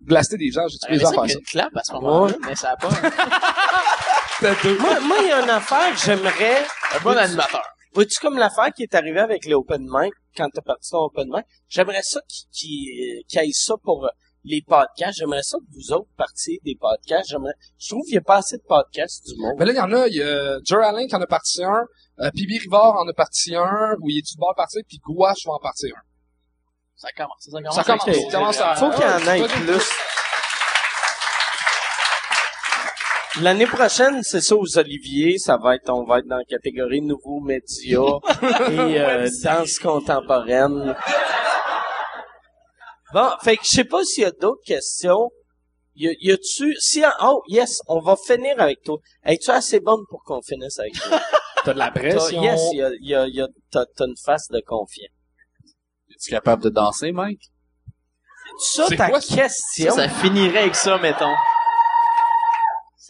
Blaster 0.00 0.36
des 0.36 0.50
gens, 0.50 0.66
j'ai 0.68 0.76
Ouais, 0.92 0.98
mais 0.98 0.98
les 0.98 1.04
qu'il 1.04 1.24
y 1.26 1.32
ça? 1.32 1.38
clap 1.50 1.76
à 1.76 1.82
ce 1.84 1.92
moment-là, 1.92 2.36
mais 2.44 2.54
ça 2.56 2.72
a 2.72 2.76
pas. 2.76 2.90
moi, 4.40 5.00
moi, 5.00 5.16
il 5.20 5.28
y 5.28 5.32
a 5.32 5.42
une 5.42 5.50
affaire 5.50 5.92
que 5.94 5.98
j'aimerais... 6.00 6.64
Un 6.94 7.00
bon 7.02 7.16
animateur. 7.16 7.62
Vois-tu 7.94 8.18
comme 8.20 8.38
l'affaire 8.38 8.72
qui 8.74 8.82
est 8.84 8.94
arrivée 8.94 9.20
avec 9.20 9.44
les 9.44 9.54
open 9.54 9.82
mic, 9.86 10.12
quand 10.36 10.48
t'as 10.52 10.62
parti 10.62 10.90
ton 10.90 10.98
open 11.04 11.28
mic? 11.30 11.44
J'aimerais 11.68 12.02
ça 12.02 12.20
qui 12.26 12.46
qui 12.50 13.24
qui 13.28 13.38
aille 13.38 13.52
ça 13.52 13.74
pour 13.82 14.06
euh, 14.06 14.08
les 14.44 14.62
podcasts. 14.66 15.18
J'aimerais 15.18 15.42
ça 15.42 15.58
que 15.58 15.64
vous 15.74 15.92
autres 15.92 16.08
partiez 16.16 16.58
des 16.64 16.74
podcasts. 16.80 17.28
J'aimerais, 17.28 17.52
je 17.78 17.90
trouve 17.90 18.02
qu'il 18.04 18.12
n'y 18.14 18.18
a 18.18 18.22
pas 18.22 18.36
assez 18.36 18.56
de 18.56 18.62
podcasts 18.66 19.26
du 19.26 19.38
monde. 19.38 19.56
Mais 19.58 19.66
là, 19.66 19.72
il 19.72 19.76
y 19.76 19.80
en 19.80 19.92
a, 19.92 20.08
il 20.08 20.14
y 20.14 20.22
a 20.22 20.58
Jerry 20.64 20.84
Allen 20.84 21.06
qui 21.06 21.14
en 21.14 21.20
a 21.20 21.26
parti 21.26 21.62
un, 21.62 21.84
euh, 22.20 22.30
Pibi 22.34 22.58
Rivard 22.60 22.96
en 22.96 23.06
a 23.06 23.12
parti 23.12 23.54
un, 23.54 23.94
où 24.00 24.08
il 24.08 24.18
est 24.20 24.22
du 24.22 24.38
bord 24.38 24.54
parti, 24.56 24.78
puis 24.88 24.96
Gouache 25.04 25.44
va 25.44 25.52
en 25.52 25.58
partir 25.58 25.94
un. 25.94 26.00
Ça 26.96 27.08
commence. 27.14 27.44
Ça 27.44 27.50
commence. 27.58 27.74
Ça 27.74 27.84
commence. 27.84 28.30
Ça 28.30 28.38
commence 28.38 28.60
à- 28.60 28.74
Faut 28.76 28.90
qu'il 28.90 29.02
y 29.02 29.04
en 29.04 29.34
ait 29.34 29.48
plus. 29.48 29.90
L'année 33.40 33.66
prochaine, 33.66 34.20
c'est 34.22 34.42
ça 34.42 34.54
aux 34.56 34.78
Oliviers, 34.78 35.38
ça 35.38 35.56
va 35.56 35.74
être, 35.76 35.88
on 35.90 36.04
va 36.04 36.18
être 36.18 36.26
dans 36.26 36.36
la 36.36 36.44
catégorie 36.44 37.00
nouveaux 37.00 37.40
médias 37.40 38.18
et 38.70 39.00
euh, 39.00 39.28
danse 39.42 39.78
contemporaine. 39.78 40.94
Bon, 43.14 43.30
fait 43.42 43.56
que 43.56 43.62
je 43.64 43.68
sais 43.70 43.84
pas 43.84 44.04
s'il 44.04 44.22
y 44.24 44.26
a 44.26 44.30
d'autres 44.32 44.62
questions. 44.66 45.30
Y, 45.94 46.08
a- 46.08 46.14
y 46.20 46.30
a-tu, 46.32 46.74
si, 46.78 47.02
oh, 47.22 47.42
yes, 47.48 47.80
on 47.86 48.00
va 48.00 48.16
finir 48.16 48.54
avec 48.58 48.82
toi. 48.82 48.96
Es-tu 49.24 49.50
assez 49.50 49.80
bonne 49.80 50.00
pour 50.08 50.22
qu'on 50.24 50.40
finisse 50.42 50.78
avec 50.78 50.94
toi? 50.94 51.20
T'as 51.64 51.74
de 51.74 51.78
la 51.78 51.90
pression. 51.90 52.42
yes, 52.42 52.60
y 52.72 52.82
a, 52.82 52.90
y 53.00 53.14
a, 53.14 53.26
y 53.28 53.40
a, 53.40 53.46
t'as, 53.70 53.84
t'as 53.96 54.06
une 54.06 54.16
face 54.24 54.48
de 54.48 54.60
confiant. 54.66 55.08
Es-tu 56.10 56.30
capable 56.30 56.62
de 56.64 56.70
danser, 56.70 57.12
Mike? 57.12 57.42
Ça, 58.58 58.86
C'est 58.88 58.96
ta 58.96 59.10
question? 59.10 59.94
Ça, 59.94 59.96
ça 59.96 60.08
finirait 60.08 60.58
avec 60.58 60.74
ça, 60.74 60.98
mettons. 60.98 61.32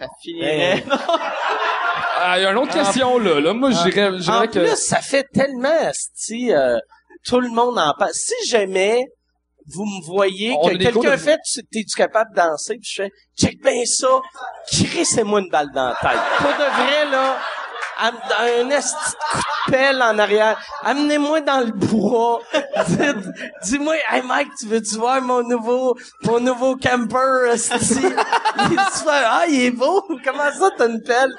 Ça 0.03 0.09
finirait. 0.23 0.77
Hey. 0.77 0.85
Ah, 2.25 2.39
il 2.39 2.43
y 2.43 2.47
a 2.47 2.51
une 2.53 2.59
autre 2.59 2.73
question, 2.73 3.19
là. 3.19 3.41
Là, 3.41 3.53
moi, 3.53 3.71
je 3.71 3.89
dirais, 3.91 4.11
je 4.19 4.31
En 4.31 4.47
que... 4.47 4.59
plus, 4.61 4.77
ça 4.77 5.01
fait 5.01 5.27
tellement, 5.33 5.69
asti, 5.89 6.53
euh, 6.53 6.79
tout 7.27 7.41
le 7.41 7.49
monde 7.51 7.79
en 7.79 7.93
parle. 7.99 8.13
Si 8.15 8.35
jamais 8.49 9.05
vous 9.75 9.85
me 9.85 10.05
voyez 10.05 10.55
On 10.59 10.69
que 10.69 10.75
quelqu'un 10.77 11.13
de- 11.13 11.17
fait, 11.17 11.39
tu- 11.53 11.63
t'es-tu 11.71 11.97
capable 11.97 12.31
de 12.31 12.37
danser, 12.37 12.75
puis 12.75 12.89
je 12.93 13.03
fais, 13.03 13.11
check 13.39 13.63
bien 13.63 13.85
ça, 13.87 14.09
crissez-moi 14.71 15.41
une 15.41 15.49
balle 15.51 15.71
dans 15.73 15.89
la 15.89 15.97
tête. 16.01 16.21
Pour 16.39 16.49
de 16.51 16.83
vrai, 16.83 17.11
là, 17.11 17.37
un 18.03 18.71
esti 18.71 19.15
coup 19.31 19.39
de 19.39 19.73
pelle 19.73 20.03
en 20.03 20.19
arrière, 20.19 20.59
amenez-moi 20.83 21.41
dans 21.41 21.61
le 21.61 21.73
bois, 21.73 22.41
dis-moi, 23.65 23.95
hey 24.11 24.23
Mike, 24.23 24.49
tu 24.59 24.67
veux-tu 24.67 24.97
voir 24.97 25.21
mon 25.23 25.43
nouveau, 25.43 25.97
mon 26.25 26.41
nouveau 26.41 26.77
camper, 26.77 27.53
esti? 27.53 28.07
Ah, 29.07 29.45
il 29.49 29.65
est 29.65 29.71
beau, 29.71 30.03
comment 30.25 30.53
ça 30.53 30.71
t'as 30.77 30.89
une 30.89 31.03
pelle? 31.03 31.33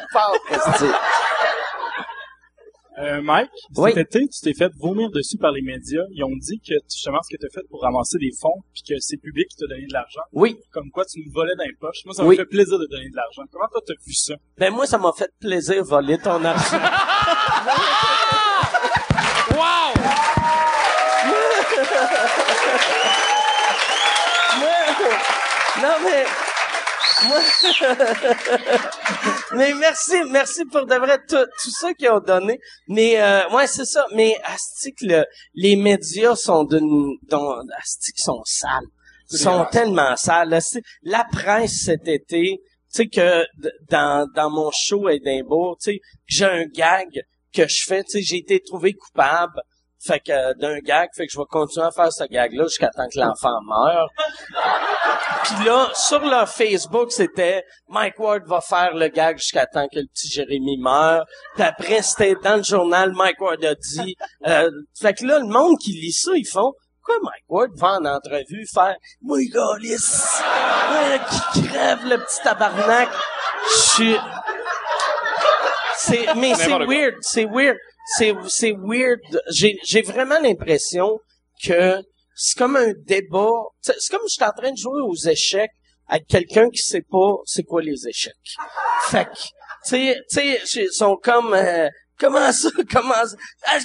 Euh, 3.00 3.22
Mike, 3.24 3.50
Oui. 3.76 3.92
cet 3.96 4.16
été, 4.16 4.28
tu 4.28 4.40
t'es 4.42 4.54
fait 4.54 4.72
vomir 4.80 5.10
dessus 5.10 5.38
par 5.38 5.52
les 5.52 5.62
médias. 5.64 6.04
Ils 6.12 6.24
ont 6.24 6.36
dit 6.36 6.60
que 6.60 6.76
justement 6.94 7.18
ce 7.24 7.36
que 7.36 7.40
tu 7.40 7.48
as 7.48 7.50
fait 7.50 7.68
pour 7.70 7.82
ramasser 7.82 8.20
des 8.20 8.30
fonds, 8.40 8.62
puis 8.72 8.84
que 8.88 8.94
c'est 9.00 9.18
public 9.18 9.48
qui 9.50 9.58
t'a 9.58 9.66
donné 9.68 9.88
de 9.88 9.94
l'argent. 9.94 10.22
Oui. 10.32 10.58
Comme 10.72 10.92
quoi 10.92 11.04
tu 11.06 11.20
nous 11.26 11.32
volais 11.34 11.56
dans 11.58 11.64
les 11.64 11.74
poches. 11.80 12.06
Moi, 12.06 12.14
ça 12.14 12.22
m'a 12.22 12.30
Oui. 12.30 12.36
fait 12.36 12.46
plaisir 12.46 12.78
de 12.78 12.86
donner 12.86 13.10
de 13.10 13.16
l'argent. 13.16 13.42
Comment 13.52 13.68
toi 13.72 13.82
t'as 13.86 13.94
vu 14.06 14.14
ça? 14.14 14.36
Ben 14.58 14.72
moi, 14.72 14.86
ça 14.86 14.98
m'a 15.00 15.12
fait 15.18 15.32
plaisir 15.40 15.84
de 15.84 15.88
voler 15.90 16.18
ton 16.20 16.44
argent. 16.46 16.78
Wow! 19.56 19.94
Non 25.82 25.96
mais 26.04 26.24
moi, 27.28 27.40
mais 29.56 29.74
merci, 29.76 30.14
merci 30.30 30.66
pour 30.66 30.86
de 30.86 30.96
vrai 30.96 31.20
tout, 31.28 31.46
tout 31.62 31.72
ça 31.72 31.94
qu'ils 31.94 32.10
ont 32.10 32.20
donné. 32.20 32.60
Mais 32.88 33.22
euh, 33.22 33.48
ouais, 33.50 33.68
c'est 33.68 33.86
ça. 33.86 34.06
Mais 34.14 34.36
asti 34.44 34.94
que 34.94 35.06
le, 35.06 35.26
les 35.56 35.76
médias 35.76 36.36
sont 36.36 36.64
d'une, 36.64 37.18
dont- 37.30 37.56
asti 37.82 38.12
qu'ils 38.14 38.24
sont 38.24 38.42
sales, 38.46 38.88
Ils 39.32 39.40
sont 39.40 39.66
tellement 39.72 40.16
sales. 40.16 40.60
La 41.04 41.26
presse 41.32 41.84
cet 41.86 42.08
été, 42.08 42.60
tu 42.94 43.00
sais 43.04 43.08
que 43.08 43.46
dans 43.90 44.28
dans 44.36 44.50
mon 44.50 44.72
show 44.72 45.08
à 45.08 45.14
Édimbourg, 45.14 45.78
tu 45.82 45.94
sais, 45.94 46.00
j'ai 46.28 46.46
un 46.46 46.66
gag 46.66 47.08
que 47.54 47.68
je 47.68 47.84
fais, 47.86 48.04
tu 48.04 48.12
sais, 48.12 48.22
j'ai 48.22 48.38
été 48.38 48.60
trouvé 48.62 48.94
coupable. 48.94 49.62
Fait 50.06 50.20
que 50.20 50.32
euh, 50.32 50.54
d'un 50.56 50.80
gag, 50.80 51.10
fait 51.16 51.28
que 51.28 51.32
je 51.32 51.38
vais 51.38 51.46
continuer 51.50 51.86
à 51.86 51.92
faire 51.92 52.12
ce 52.12 52.26
gag-là 52.26 52.64
jusqu'à 52.66 52.90
temps 52.90 53.08
que 53.08 53.20
l'enfant 53.20 53.62
meure. 53.66 54.10
Puis 55.44 55.66
là, 55.66 55.90
sur 55.94 56.20
leur 56.20 56.50
Facebook, 56.50 57.12
c'était 57.12 57.64
Mike 57.88 58.20
Ward 58.20 58.44
va 58.46 58.60
faire 58.60 58.94
le 58.94 59.08
gag 59.08 59.38
jusqu'à 59.38 59.66
temps 59.66 59.88
que 59.88 60.00
le 60.00 60.06
petit 60.08 60.28
Jérémy 60.28 60.78
meure. 60.78 61.26
Puis 61.56 61.64
après, 61.64 62.02
c'était 62.02 62.36
dans 62.44 62.58
le 62.58 62.64
journal, 62.64 63.14
Mike 63.14 63.40
Ward 63.40 63.64
a 63.64 63.76
dit. 63.76 64.16
euh, 64.48 64.70
fait 65.00 65.14
que 65.14 65.26
là, 65.26 65.40
le 65.40 65.48
monde 65.48 65.78
qui 65.80 65.92
lit 65.92 66.12
ça, 66.14 66.32
ils 66.36 66.48
font 66.48 66.74
Quoi, 67.04 67.16
Mike 67.22 67.44
Ward 67.50 67.72
va 67.76 68.00
en 68.00 68.06
entrevue 68.06 68.66
faire 68.74 68.96
Moi, 69.22 69.40
euh, 71.04 71.18
qui 71.54 71.68
crève 71.68 72.06
le 72.06 72.18
petit 72.18 72.42
tabarnak. 72.44 73.10
Je 73.70 73.78
suis. 73.78 74.18
C'est, 76.06 76.36
mais 76.36 76.54
c'est 76.56 76.78
weird, 76.86 77.16
c'est 77.22 77.46
weird, 77.46 77.78
c'est, 78.18 78.34
c'est 78.48 78.76
weird. 78.78 79.20
J'ai, 79.52 79.78
j'ai 79.86 80.02
vraiment 80.02 80.40
l'impression 80.40 81.20
que 81.64 82.02
c'est 82.36 82.58
comme 82.58 82.76
un 82.76 82.92
débat. 83.06 83.52
C'est 83.82 83.96
c'est 84.00 84.14
comme 84.14 84.26
je 84.28 84.34
suis 84.34 84.44
en 84.44 84.52
train 84.52 84.72
de 84.72 84.78
jouer 84.78 85.02
aux 85.02 85.16
échecs 85.16 85.72
avec 86.08 86.28
quelqu'un 86.28 86.70
qui 86.70 86.82
sait 86.82 87.06
pas 87.10 87.36
c'est 87.46 87.64
quoi 87.64 87.82
les 87.82 88.08
échecs. 88.08 88.34
Fait 89.10 89.26
que, 89.26 89.32
tu 89.88 90.14
sais, 90.28 90.60
ils 90.76 90.92
sont 90.92 91.16
comme, 91.16 91.54
euh, 91.54 91.88
comment 92.20 92.52
ça, 92.52 92.70
comment 92.92 93.26
ça, 93.26 93.36
Ah, 93.66 93.78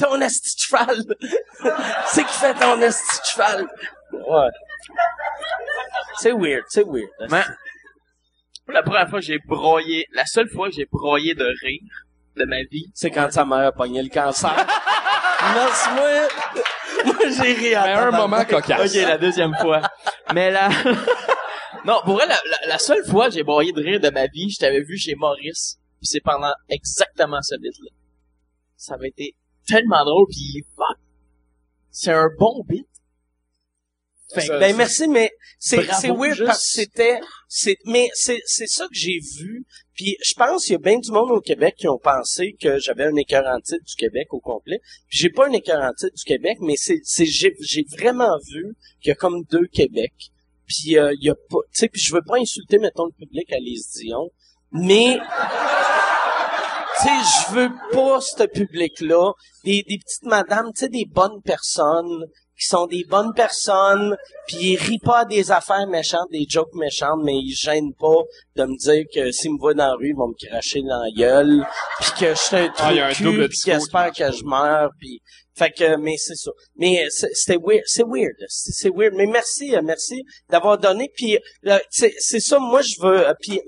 ton 0.00 0.20
esti 0.20 0.54
de 0.54 0.60
cheval. 0.60 1.02
c'est 2.06 2.24
qui 2.24 2.32
fait 2.34 2.54
ton 2.54 2.80
esti 2.80 3.18
de 3.18 3.24
cheval? 3.24 3.66
Ouais. 4.12 4.50
C'est 6.18 6.32
weird, 6.32 6.64
c'est 6.68 6.84
weird. 6.84 7.10
Mais, 7.30 7.42
pour 8.66 8.74
la 8.74 8.82
première 8.82 9.08
fois 9.08 9.20
que 9.20 9.24
j'ai 9.24 9.38
broyé, 9.38 10.06
la 10.12 10.26
seule 10.26 10.48
fois 10.50 10.68
que 10.68 10.74
j'ai 10.74 10.86
broyé 10.90 11.34
de 11.34 11.44
rire 11.44 11.82
de 12.36 12.44
ma 12.44 12.62
vie, 12.70 12.90
C'est 12.92 13.10
quand 13.10 13.30
sa 13.30 13.44
mère 13.46 13.58
a 13.68 13.72
pogné 13.72 14.02
le 14.02 14.08
cancer. 14.10 14.54
Merci, 15.54 15.88
moi. 15.94 16.28
Moi, 17.06 17.14
j'ai 17.30 17.52
ri 17.54 17.74
à 17.74 17.84
Mais 17.84 17.92
un 17.92 18.10
moment 18.10 18.44
cocasse. 18.44 18.94
Ok, 18.94 19.00
la 19.02 19.16
deuxième 19.18 19.54
fois. 19.60 19.80
Mais 20.34 20.50
là... 20.50 20.68
non, 21.84 22.00
pour 22.04 22.14
vrai, 22.16 22.26
la, 22.26 22.34
la- 22.50 22.66
la 22.68 22.78
seule 22.78 23.04
fois 23.06 23.28
que 23.28 23.34
j'ai 23.34 23.44
broyé 23.44 23.72
de 23.72 23.80
rire 23.80 24.00
de 24.00 24.10
ma 24.10 24.26
vie, 24.26 24.50
je 24.50 24.58
t'avais 24.58 24.82
vu 24.82 24.98
chez 24.98 25.14
Maurice, 25.14 25.78
puis 25.98 26.06
c'est 26.08 26.20
pendant 26.20 26.52
exactement 26.68 27.40
ce 27.42 27.54
bit-là. 27.56 27.90
Ça 28.76 28.94
avait 28.94 29.08
été 29.08 29.36
tellement 29.66 30.04
drôle, 30.04 30.26
puis 30.28 30.64
fuck, 30.74 30.98
c'est 31.90 32.12
un 32.12 32.28
bon 32.38 32.64
bit. 32.68 32.86
Fait 34.34 34.48
Ben 34.58 34.76
merci, 34.76 35.06
mais 35.06 35.30
c'est 35.58 35.76
weird 36.08 36.34
juste. 36.34 36.46
parce 36.46 36.62
que 36.62 36.82
c'était 36.82 37.20
c'est 37.48 37.76
mais 37.84 38.08
c'est 38.14 38.40
c'est 38.44 38.66
ça 38.66 38.84
que 38.86 38.94
j'ai 38.94 39.18
vu. 39.38 39.64
Puis 39.94 40.16
je 40.22 40.34
pense 40.34 40.64
qu'il 40.64 40.72
y 40.72 40.76
a 40.76 40.78
bien 40.78 40.98
du 40.98 41.10
monde 41.10 41.30
au 41.30 41.40
Québec 41.40 41.76
qui 41.78 41.88
ont 41.88 41.98
pensé 41.98 42.56
que 42.60 42.78
j'avais 42.78 43.04
un 43.04 43.14
écœurant 43.14 43.60
titre 43.60 43.84
du 43.84 43.94
Québec 43.94 44.26
au 44.32 44.40
complet. 44.40 44.80
Puis 45.08 45.18
j'ai 45.18 45.30
pas 45.30 45.46
un 45.46 45.52
écœurant 45.52 45.92
titre 45.96 46.14
du 46.14 46.24
Québec, 46.24 46.58
mais 46.60 46.74
c'est 46.76 47.00
c'est 47.04 47.24
j'ai 47.24 47.54
j'ai 47.60 47.84
vraiment 47.96 48.36
vu 48.52 48.76
qu'il 49.00 49.10
y 49.10 49.12
a 49.12 49.14
comme 49.14 49.44
deux 49.44 49.66
Québec. 49.72 50.12
Puis 50.66 50.98
euh, 50.98 51.14
il 51.14 51.24
y 51.24 51.30
a 51.30 51.34
pas 51.34 51.58
tu 51.72 51.78
sais 51.78 51.88
puis 51.88 52.00
je 52.00 52.12
veux 52.12 52.22
pas 52.26 52.38
insulter 52.38 52.78
mettons 52.78 53.06
le 53.06 53.12
public 53.12 53.52
à 53.52 53.58
les 53.58 53.78
Dion, 53.94 54.30
mais 54.72 55.18
tu 56.98 57.02
sais, 57.02 57.10
je 57.10 57.54
veux 57.54 57.70
pas 57.92 58.20
ce 58.20 58.44
public-là, 58.44 59.32
des, 59.64 59.84
des 59.86 59.98
petites 59.98 60.24
madames, 60.24 60.72
tu 60.74 60.80
sais, 60.80 60.88
des 60.88 61.04
bonnes 61.04 61.42
personnes 61.42 62.24
qui 62.58 62.66
sont 62.66 62.86
des 62.86 63.04
bonnes 63.08 63.32
personnes, 63.34 64.16
puis 64.46 64.56
ils 64.72 64.76
rient 64.76 64.98
pas 65.04 65.24
des 65.24 65.50
affaires 65.50 65.86
méchantes, 65.86 66.28
des 66.30 66.46
jokes 66.48 66.74
méchantes, 66.74 67.20
mais 67.22 67.34
ils 67.36 67.54
gênent 67.54 67.92
pas 67.98 68.22
de 68.56 68.64
me 68.64 68.76
dire 68.78 69.04
que 69.14 69.30
s'ils 69.30 69.52
me 69.52 69.58
voient 69.58 69.74
dans 69.74 69.88
la 69.88 69.94
rue, 69.94 70.10
ils 70.10 70.16
vont 70.16 70.28
me 70.28 70.48
cracher 70.48 70.80
dans 70.82 71.02
la 71.02 71.10
gueule, 71.16 71.66
puis 72.00 72.10
que 72.18 72.30
je 72.34 72.40
suis 72.40 72.56
un 72.56 72.72
Ah, 72.78 72.92
il 72.92 72.96
y 72.96 73.00
a 73.00 73.06
un 73.08 73.12
trou 73.12 73.24
double 73.24 73.42
cul, 73.42 73.48
puis 73.50 73.58
qu'ils 73.58 73.72
espèrent 73.74 74.12
que 74.12 74.32
je 74.32 74.44
meurs, 74.44 74.90
puis 74.98 75.20
fait 75.58 75.70
que, 75.70 75.96
mais 75.96 76.16
c'est 76.18 76.34
ça. 76.34 76.50
Mais 76.76 77.06
c'est- 77.10 77.30
c'était 77.32 77.58
weird, 77.62 77.82
c'est 77.86 78.04
weird, 78.06 78.34
c'est 78.48 78.90
weird. 78.94 79.14
Mais 79.14 79.24
merci, 79.26 79.74
euh, 79.74 79.80
merci 79.82 80.22
d'avoir 80.50 80.76
donné. 80.76 81.10
Puis 81.16 81.38
euh, 81.66 81.78
c'est 81.90 82.12
c'est 82.18 82.40
ça, 82.40 82.58
moi 82.58 82.82
je 82.82 82.94
veux. 83.00 83.26
euh, 83.28 83.32
Puis 83.40 83.60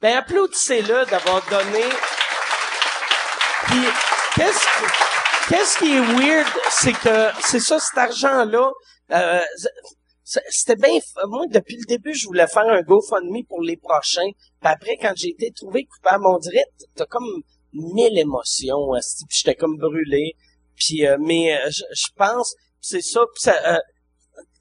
ben 0.00 0.16
applaudissez-le 0.16 1.04
d'avoir 1.10 1.42
donné. 1.50 1.84
Puis 3.66 3.80
qu'est-ce 4.36 4.58
qui- 4.60 5.13
qu'est-ce 5.48 5.78
qui 5.78 5.92
est 5.92 6.00
weird, 6.00 6.46
c'est 6.70 6.92
que 6.92 7.30
c'est 7.42 7.60
ça, 7.60 7.78
cet 7.78 7.98
argent-là. 7.98 8.70
euh, 9.12 9.40
c'était 10.24 10.76
bien. 10.76 10.98
Moi, 11.28 11.44
depuis 11.50 11.76
le 11.76 11.84
début, 11.84 12.14
je 12.14 12.26
voulais 12.26 12.46
faire 12.46 12.66
un 12.66 12.80
GoFundMe 12.82 13.44
pour 13.46 13.60
les 13.60 13.76
prochains. 13.76 14.30
Puis 14.60 14.70
après, 14.72 14.96
quand 14.96 15.12
j'ai 15.16 15.28
été 15.28 15.50
trouvé 15.52 15.84
coupable, 15.84 16.24
on 16.26 16.38
dirait, 16.38 16.64
t'as 16.96 17.04
comme 17.04 17.42
mille 17.74 18.18
émotions. 18.18 18.88
Puis 19.28 19.38
j'étais 19.38 19.54
comme 19.54 19.76
brûlé. 19.76 20.34
Puis, 20.76 21.06
euh, 21.06 21.18
mais 21.20 21.54
euh, 21.54 21.70
je, 21.70 22.06
pense, 22.16 22.54
c'est 22.80 23.02
ça, 23.02 23.20
puis 23.32 23.42
ça, 23.42 23.54
euh, 23.66 23.78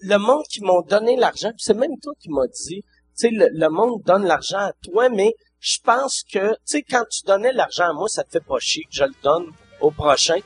le 0.02 0.18
monde 0.18 0.44
qui 0.50 0.62
m'ont 0.62 0.82
donné 0.82 1.16
l'argent, 1.16 1.52
c'est 1.58 1.74
même 1.74 1.98
toi 2.02 2.14
qui 2.20 2.30
m'as 2.30 2.48
dit, 2.48 2.84
tu 2.84 2.88
sais, 3.16 3.30
le, 3.32 3.48
le 3.52 3.70
monde 3.70 4.02
donne 4.04 4.26
l'argent 4.26 4.60
à 4.60 4.74
toi, 4.84 5.10
mais 5.10 5.34
je 5.60 5.78
pense 5.84 6.24
que, 6.32 6.52
tu 6.52 6.58
sais, 6.66 6.84
quand 6.84 7.04
tu 7.10 7.26
donnais 7.26 7.54
l'argent 7.54 7.90
à 7.90 7.94
moi, 7.94 8.08
ça 8.10 8.24
te 8.24 8.32
fait 8.32 8.46
pas 8.46 8.60
chier 8.60 8.84
que 8.84 8.96
je 8.96 9.06
le 9.06 9.14
donne 9.24 9.48
au 9.82 9.90
prochain. 9.92 10.40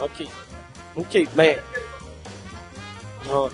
OK. 0.00 0.26
OK, 0.96 1.28
mais... 1.36 1.62
Ouais. 3.26 3.48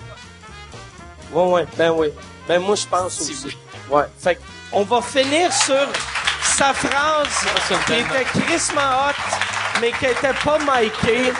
Ouais, 1.31 1.51
ouais, 1.51 1.65
ben 1.77 1.91
oui. 1.91 2.09
Ben 2.47 2.59
moi, 2.59 2.75
je 2.75 2.85
pense 2.85 3.21
aussi. 3.21 3.57
Ouais. 3.89 4.03
Fait 4.19 4.35
que 4.35 4.41
on 4.73 4.83
va 4.83 5.01
finir 5.01 5.51
sur 5.51 5.87
sa 6.43 6.73
phrase 6.73 7.45
qui 7.85 7.93
était 7.93 8.23
crissement 8.23 8.81
hot, 8.81 9.15
mais 9.79 9.91
qui 9.91 10.05
était 10.05 10.33
pas 10.43 10.57
micée. 10.59 11.33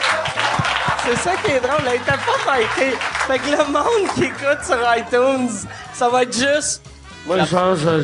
C'est 1.04 1.16
ça 1.16 1.36
qui 1.36 1.52
est 1.52 1.60
drôle, 1.60 1.82
elle 1.86 1.96
était 1.96 2.12
pas 2.12 2.58
micée. 2.58 2.96
Fait 3.26 3.38
que 3.38 3.50
le 3.50 3.64
monde 3.72 4.14
qui 4.14 4.24
écoute 4.24 4.64
sur 4.64 4.78
iTunes, 4.96 5.50
ça 5.92 6.08
va 6.08 6.22
être 6.22 6.34
juste... 6.34 6.82
Moi, 7.26 7.38
je 7.38 7.54
pense 7.54 7.78
que 7.80 8.02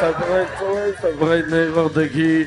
ça 0.00 0.12
pourrait 0.12 0.42
être 0.42 0.58
toi, 0.58 0.80
ça 1.00 1.08
pourrait 1.18 1.38
être 1.40 1.48
n'importe 1.48 2.08
qui. 2.12 2.46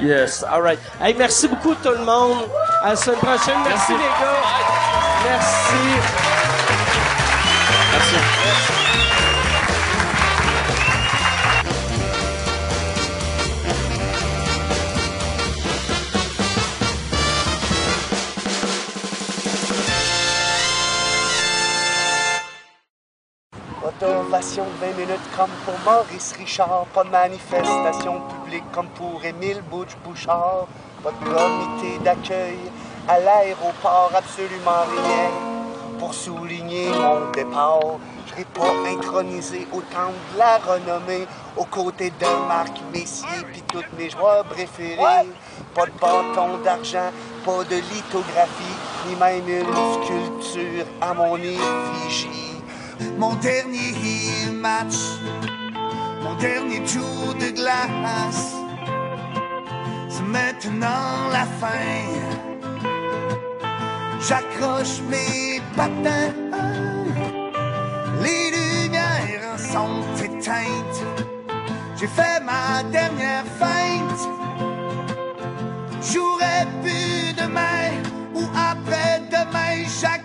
Yes, 0.00 0.42
alright. 0.42 0.78
Hey, 1.00 1.14
merci 1.14 1.48
beaucoup 1.48 1.74
tout 1.74 1.90
le 1.90 2.04
monde. 2.04 2.48
À 2.82 2.90
la 2.90 2.96
semaine 2.96 3.18
prochaine. 3.18 3.58
Merci, 3.66 3.92
les 3.92 3.98
gars. 3.98 4.42
Merci. 5.24 5.74
Pas 7.90 7.98
d'ovation 7.98 8.73
de 24.34 24.40
20 24.40 24.98
minutes 24.98 25.30
comme 25.36 25.50
pour 25.64 25.74
Maurice 25.84 26.32
Richard. 26.36 26.86
Pas 26.92 27.04
de 27.04 27.08
manifestation 27.10 28.20
publique 28.22 28.64
comme 28.72 28.88
pour 28.88 29.24
Émile 29.24 29.62
Bouch-Bouchard. 29.70 30.66
Pas 31.04 31.12
de 31.12 31.24
comité 31.24 31.98
d'accueil 32.02 32.58
à 33.06 33.20
l'aéroport, 33.20 34.10
absolument 34.12 34.82
rien. 34.90 35.30
Pour 36.00 36.12
souligner 36.12 36.88
mon 36.88 37.30
départ, 37.30 37.98
je 38.26 38.32
serai 38.32 38.44
pas 38.46 38.72
intronisé 38.88 39.68
au 39.72 39.80
temple 39.82 40.18
de 40.32 40.38
la 40.38 40.58
renommée, 40.58 41.28
aux 41.56 41.66
côtés 41.66 42.10
de 42.18 42.48
Marc 42.48 42.80
Messier 42.92 43.28
puis 43.52 43.62
toutes 43.70 43.92
mes 43.96 44.10
joueurs 44.10 44.44
préférés. 44.46 44.96
Pas 45.76 45.86
de 45.86 45.92
bâton 46.00 46.58
d'argent, 46.64 47.12
pas 47.44 47.62
de 47.62 47.76
lithographie, 47.76 48.76
ni 49.06 49.14
même 49.14 49.48
une 49.48 50.02
sculpture 50.02 50.86
à 51.00 51.14
mon 51.14 51.36
effigie. 51.36 52.54
Mon 53.18 53.34
dernier 53.34 53.92
mon 56.22 56.34
dernier 56.36 56.82
tour 56.84 57.34
de 57.34 57.50
glace, 57.54 58.54
c'est 60.08 60.22
maintenant 60.22 61.28
la 61.30 61.44
fin. 61.60 62.00
J'accroche 64.26 65.02
mes 65.10 65.60
patins, 65.76 66.32
les 68.22 68.50
lumières 68.56 69.58
sont 69.58 70.02
éteintes. 70.22 71.04
J'ai 71.96 72.06
fait 72.06 72.40
ma 72.42 72.82
dernière 72.90 73.44
feinte. 73.60 74.22
J'aurais 76.10 76.66
pu 76.82 77.34
demain 77.34 78.00
ou 78.34 78.44
après-demain, 78.56 79.84
j'accroche 80.00 80.23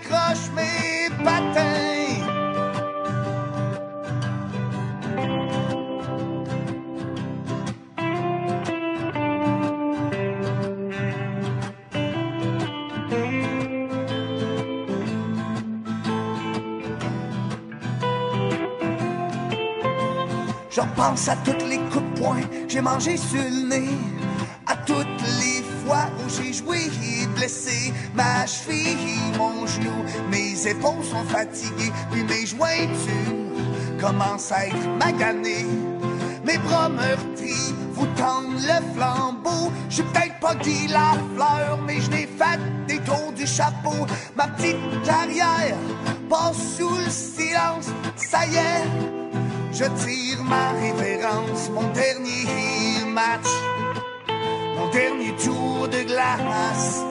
Je 20.80 20.86
pense 20.96 21.28
à 21.28 21.36
toutes 21.44 21.68
les 21.68 21.78
coups 21.92 22.06
de 22.16 22.22
poing 22.22 22.40
j'ai 22.70 22.80
mangé 22.80 23.18
sur 23.18 23.42
le 23.44 23.68
nez. 23.68 23.90
À 24.66 24.78
toutes 24.78 25.22
les 25.42 25.62
fois 25.84 26.06
où 26.18 26.30
j'ai 26.30 26.54
joué 26.54 26.78
blessé 27.36 27.94
ma 28.14 28.46
cheville, 28.46 28.96
mon 29.38 29.68
genou, 29.68 29.92
mes 30.30 30.68
épaules 30.68 31.04
sont 31.04 31.26
fatiguées, 31.26 31.92
puis 32.12 32.24
mes 32.24 32.46
jointures 32.46 34.00
commencent 34.00 34.54
à 34.54 34.68
être 34.68 34.88
maganées. 34.98 35.66
Mes 36.46 36.58
bras 36.60 36.88
meurtris 36.88 37.74
vous 37.92 38.08
tendent 38.16 38.62
le 38.62 38.94
flambeau. 38.96 39.74
Je 39.90 40.02
peut-être 40.02 40.40
pas 40.40 40.56
dit 40.56 40.88
la 40.88 41.12
fleur, 41.36 41.80
mais 41.86 42.00
je 42.00 42.10
n'ai 42.10 42.26
fait 42.28 42.60
des 42.88 43.00
tours 43.00 43.34
du 43.36 43.46
chapeau. 43.46 44.08
Ma 44.38 44.48
petite 44.48 44.78
carrière 45.04 45.76
passe 46.30 46.78
sous 46.78 46.96
le 46.96 47.10
silence. 47.10 47.90
Ça 48.16 48.46
y 48.46 48.56
est, 48.56 49.19
je 49.72 49.86
tire 50.04 50.44
ma 50.44 50.72
révérence, 50.72 51.70
mon 51.70 51.88
dernier 51.94 53.06
match, 53.08 53.50
mon 54.76 54.90
dernier 54.90 55.36
tour 55.36 55.88
de 55.88 56.04
glace. 56.04 57.02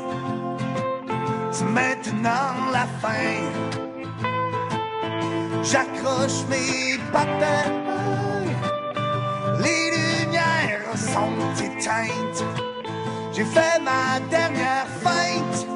C'est 1.52 1.64
maintenant 1.64 2.70
la 2.72 2.86
fin. 3.00 3.38
J'accroche 5.62 6.44
mes 6.50 6.98
patins, 7.12 7.70
les 9.62 9.90
lumières 9.96 10.96
sont 10.96 11.62
éteintes. 11.62 12.44
J'ai 13.32 13.44
fait 13.44 13.78
ma 13.82 14.18
dernière 14.30 14.88
feinte, 15.02 15.66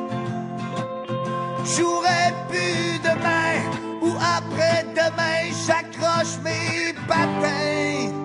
j'aurais 1.64 2.34
pu 2.50 2.98
demain 3.04 3.91
ou 4.02 4.10
après-demain, 4.36 5.52
j'accroche 5.66 6.38
mes 6.44 6.92
patins. 7.06 8.21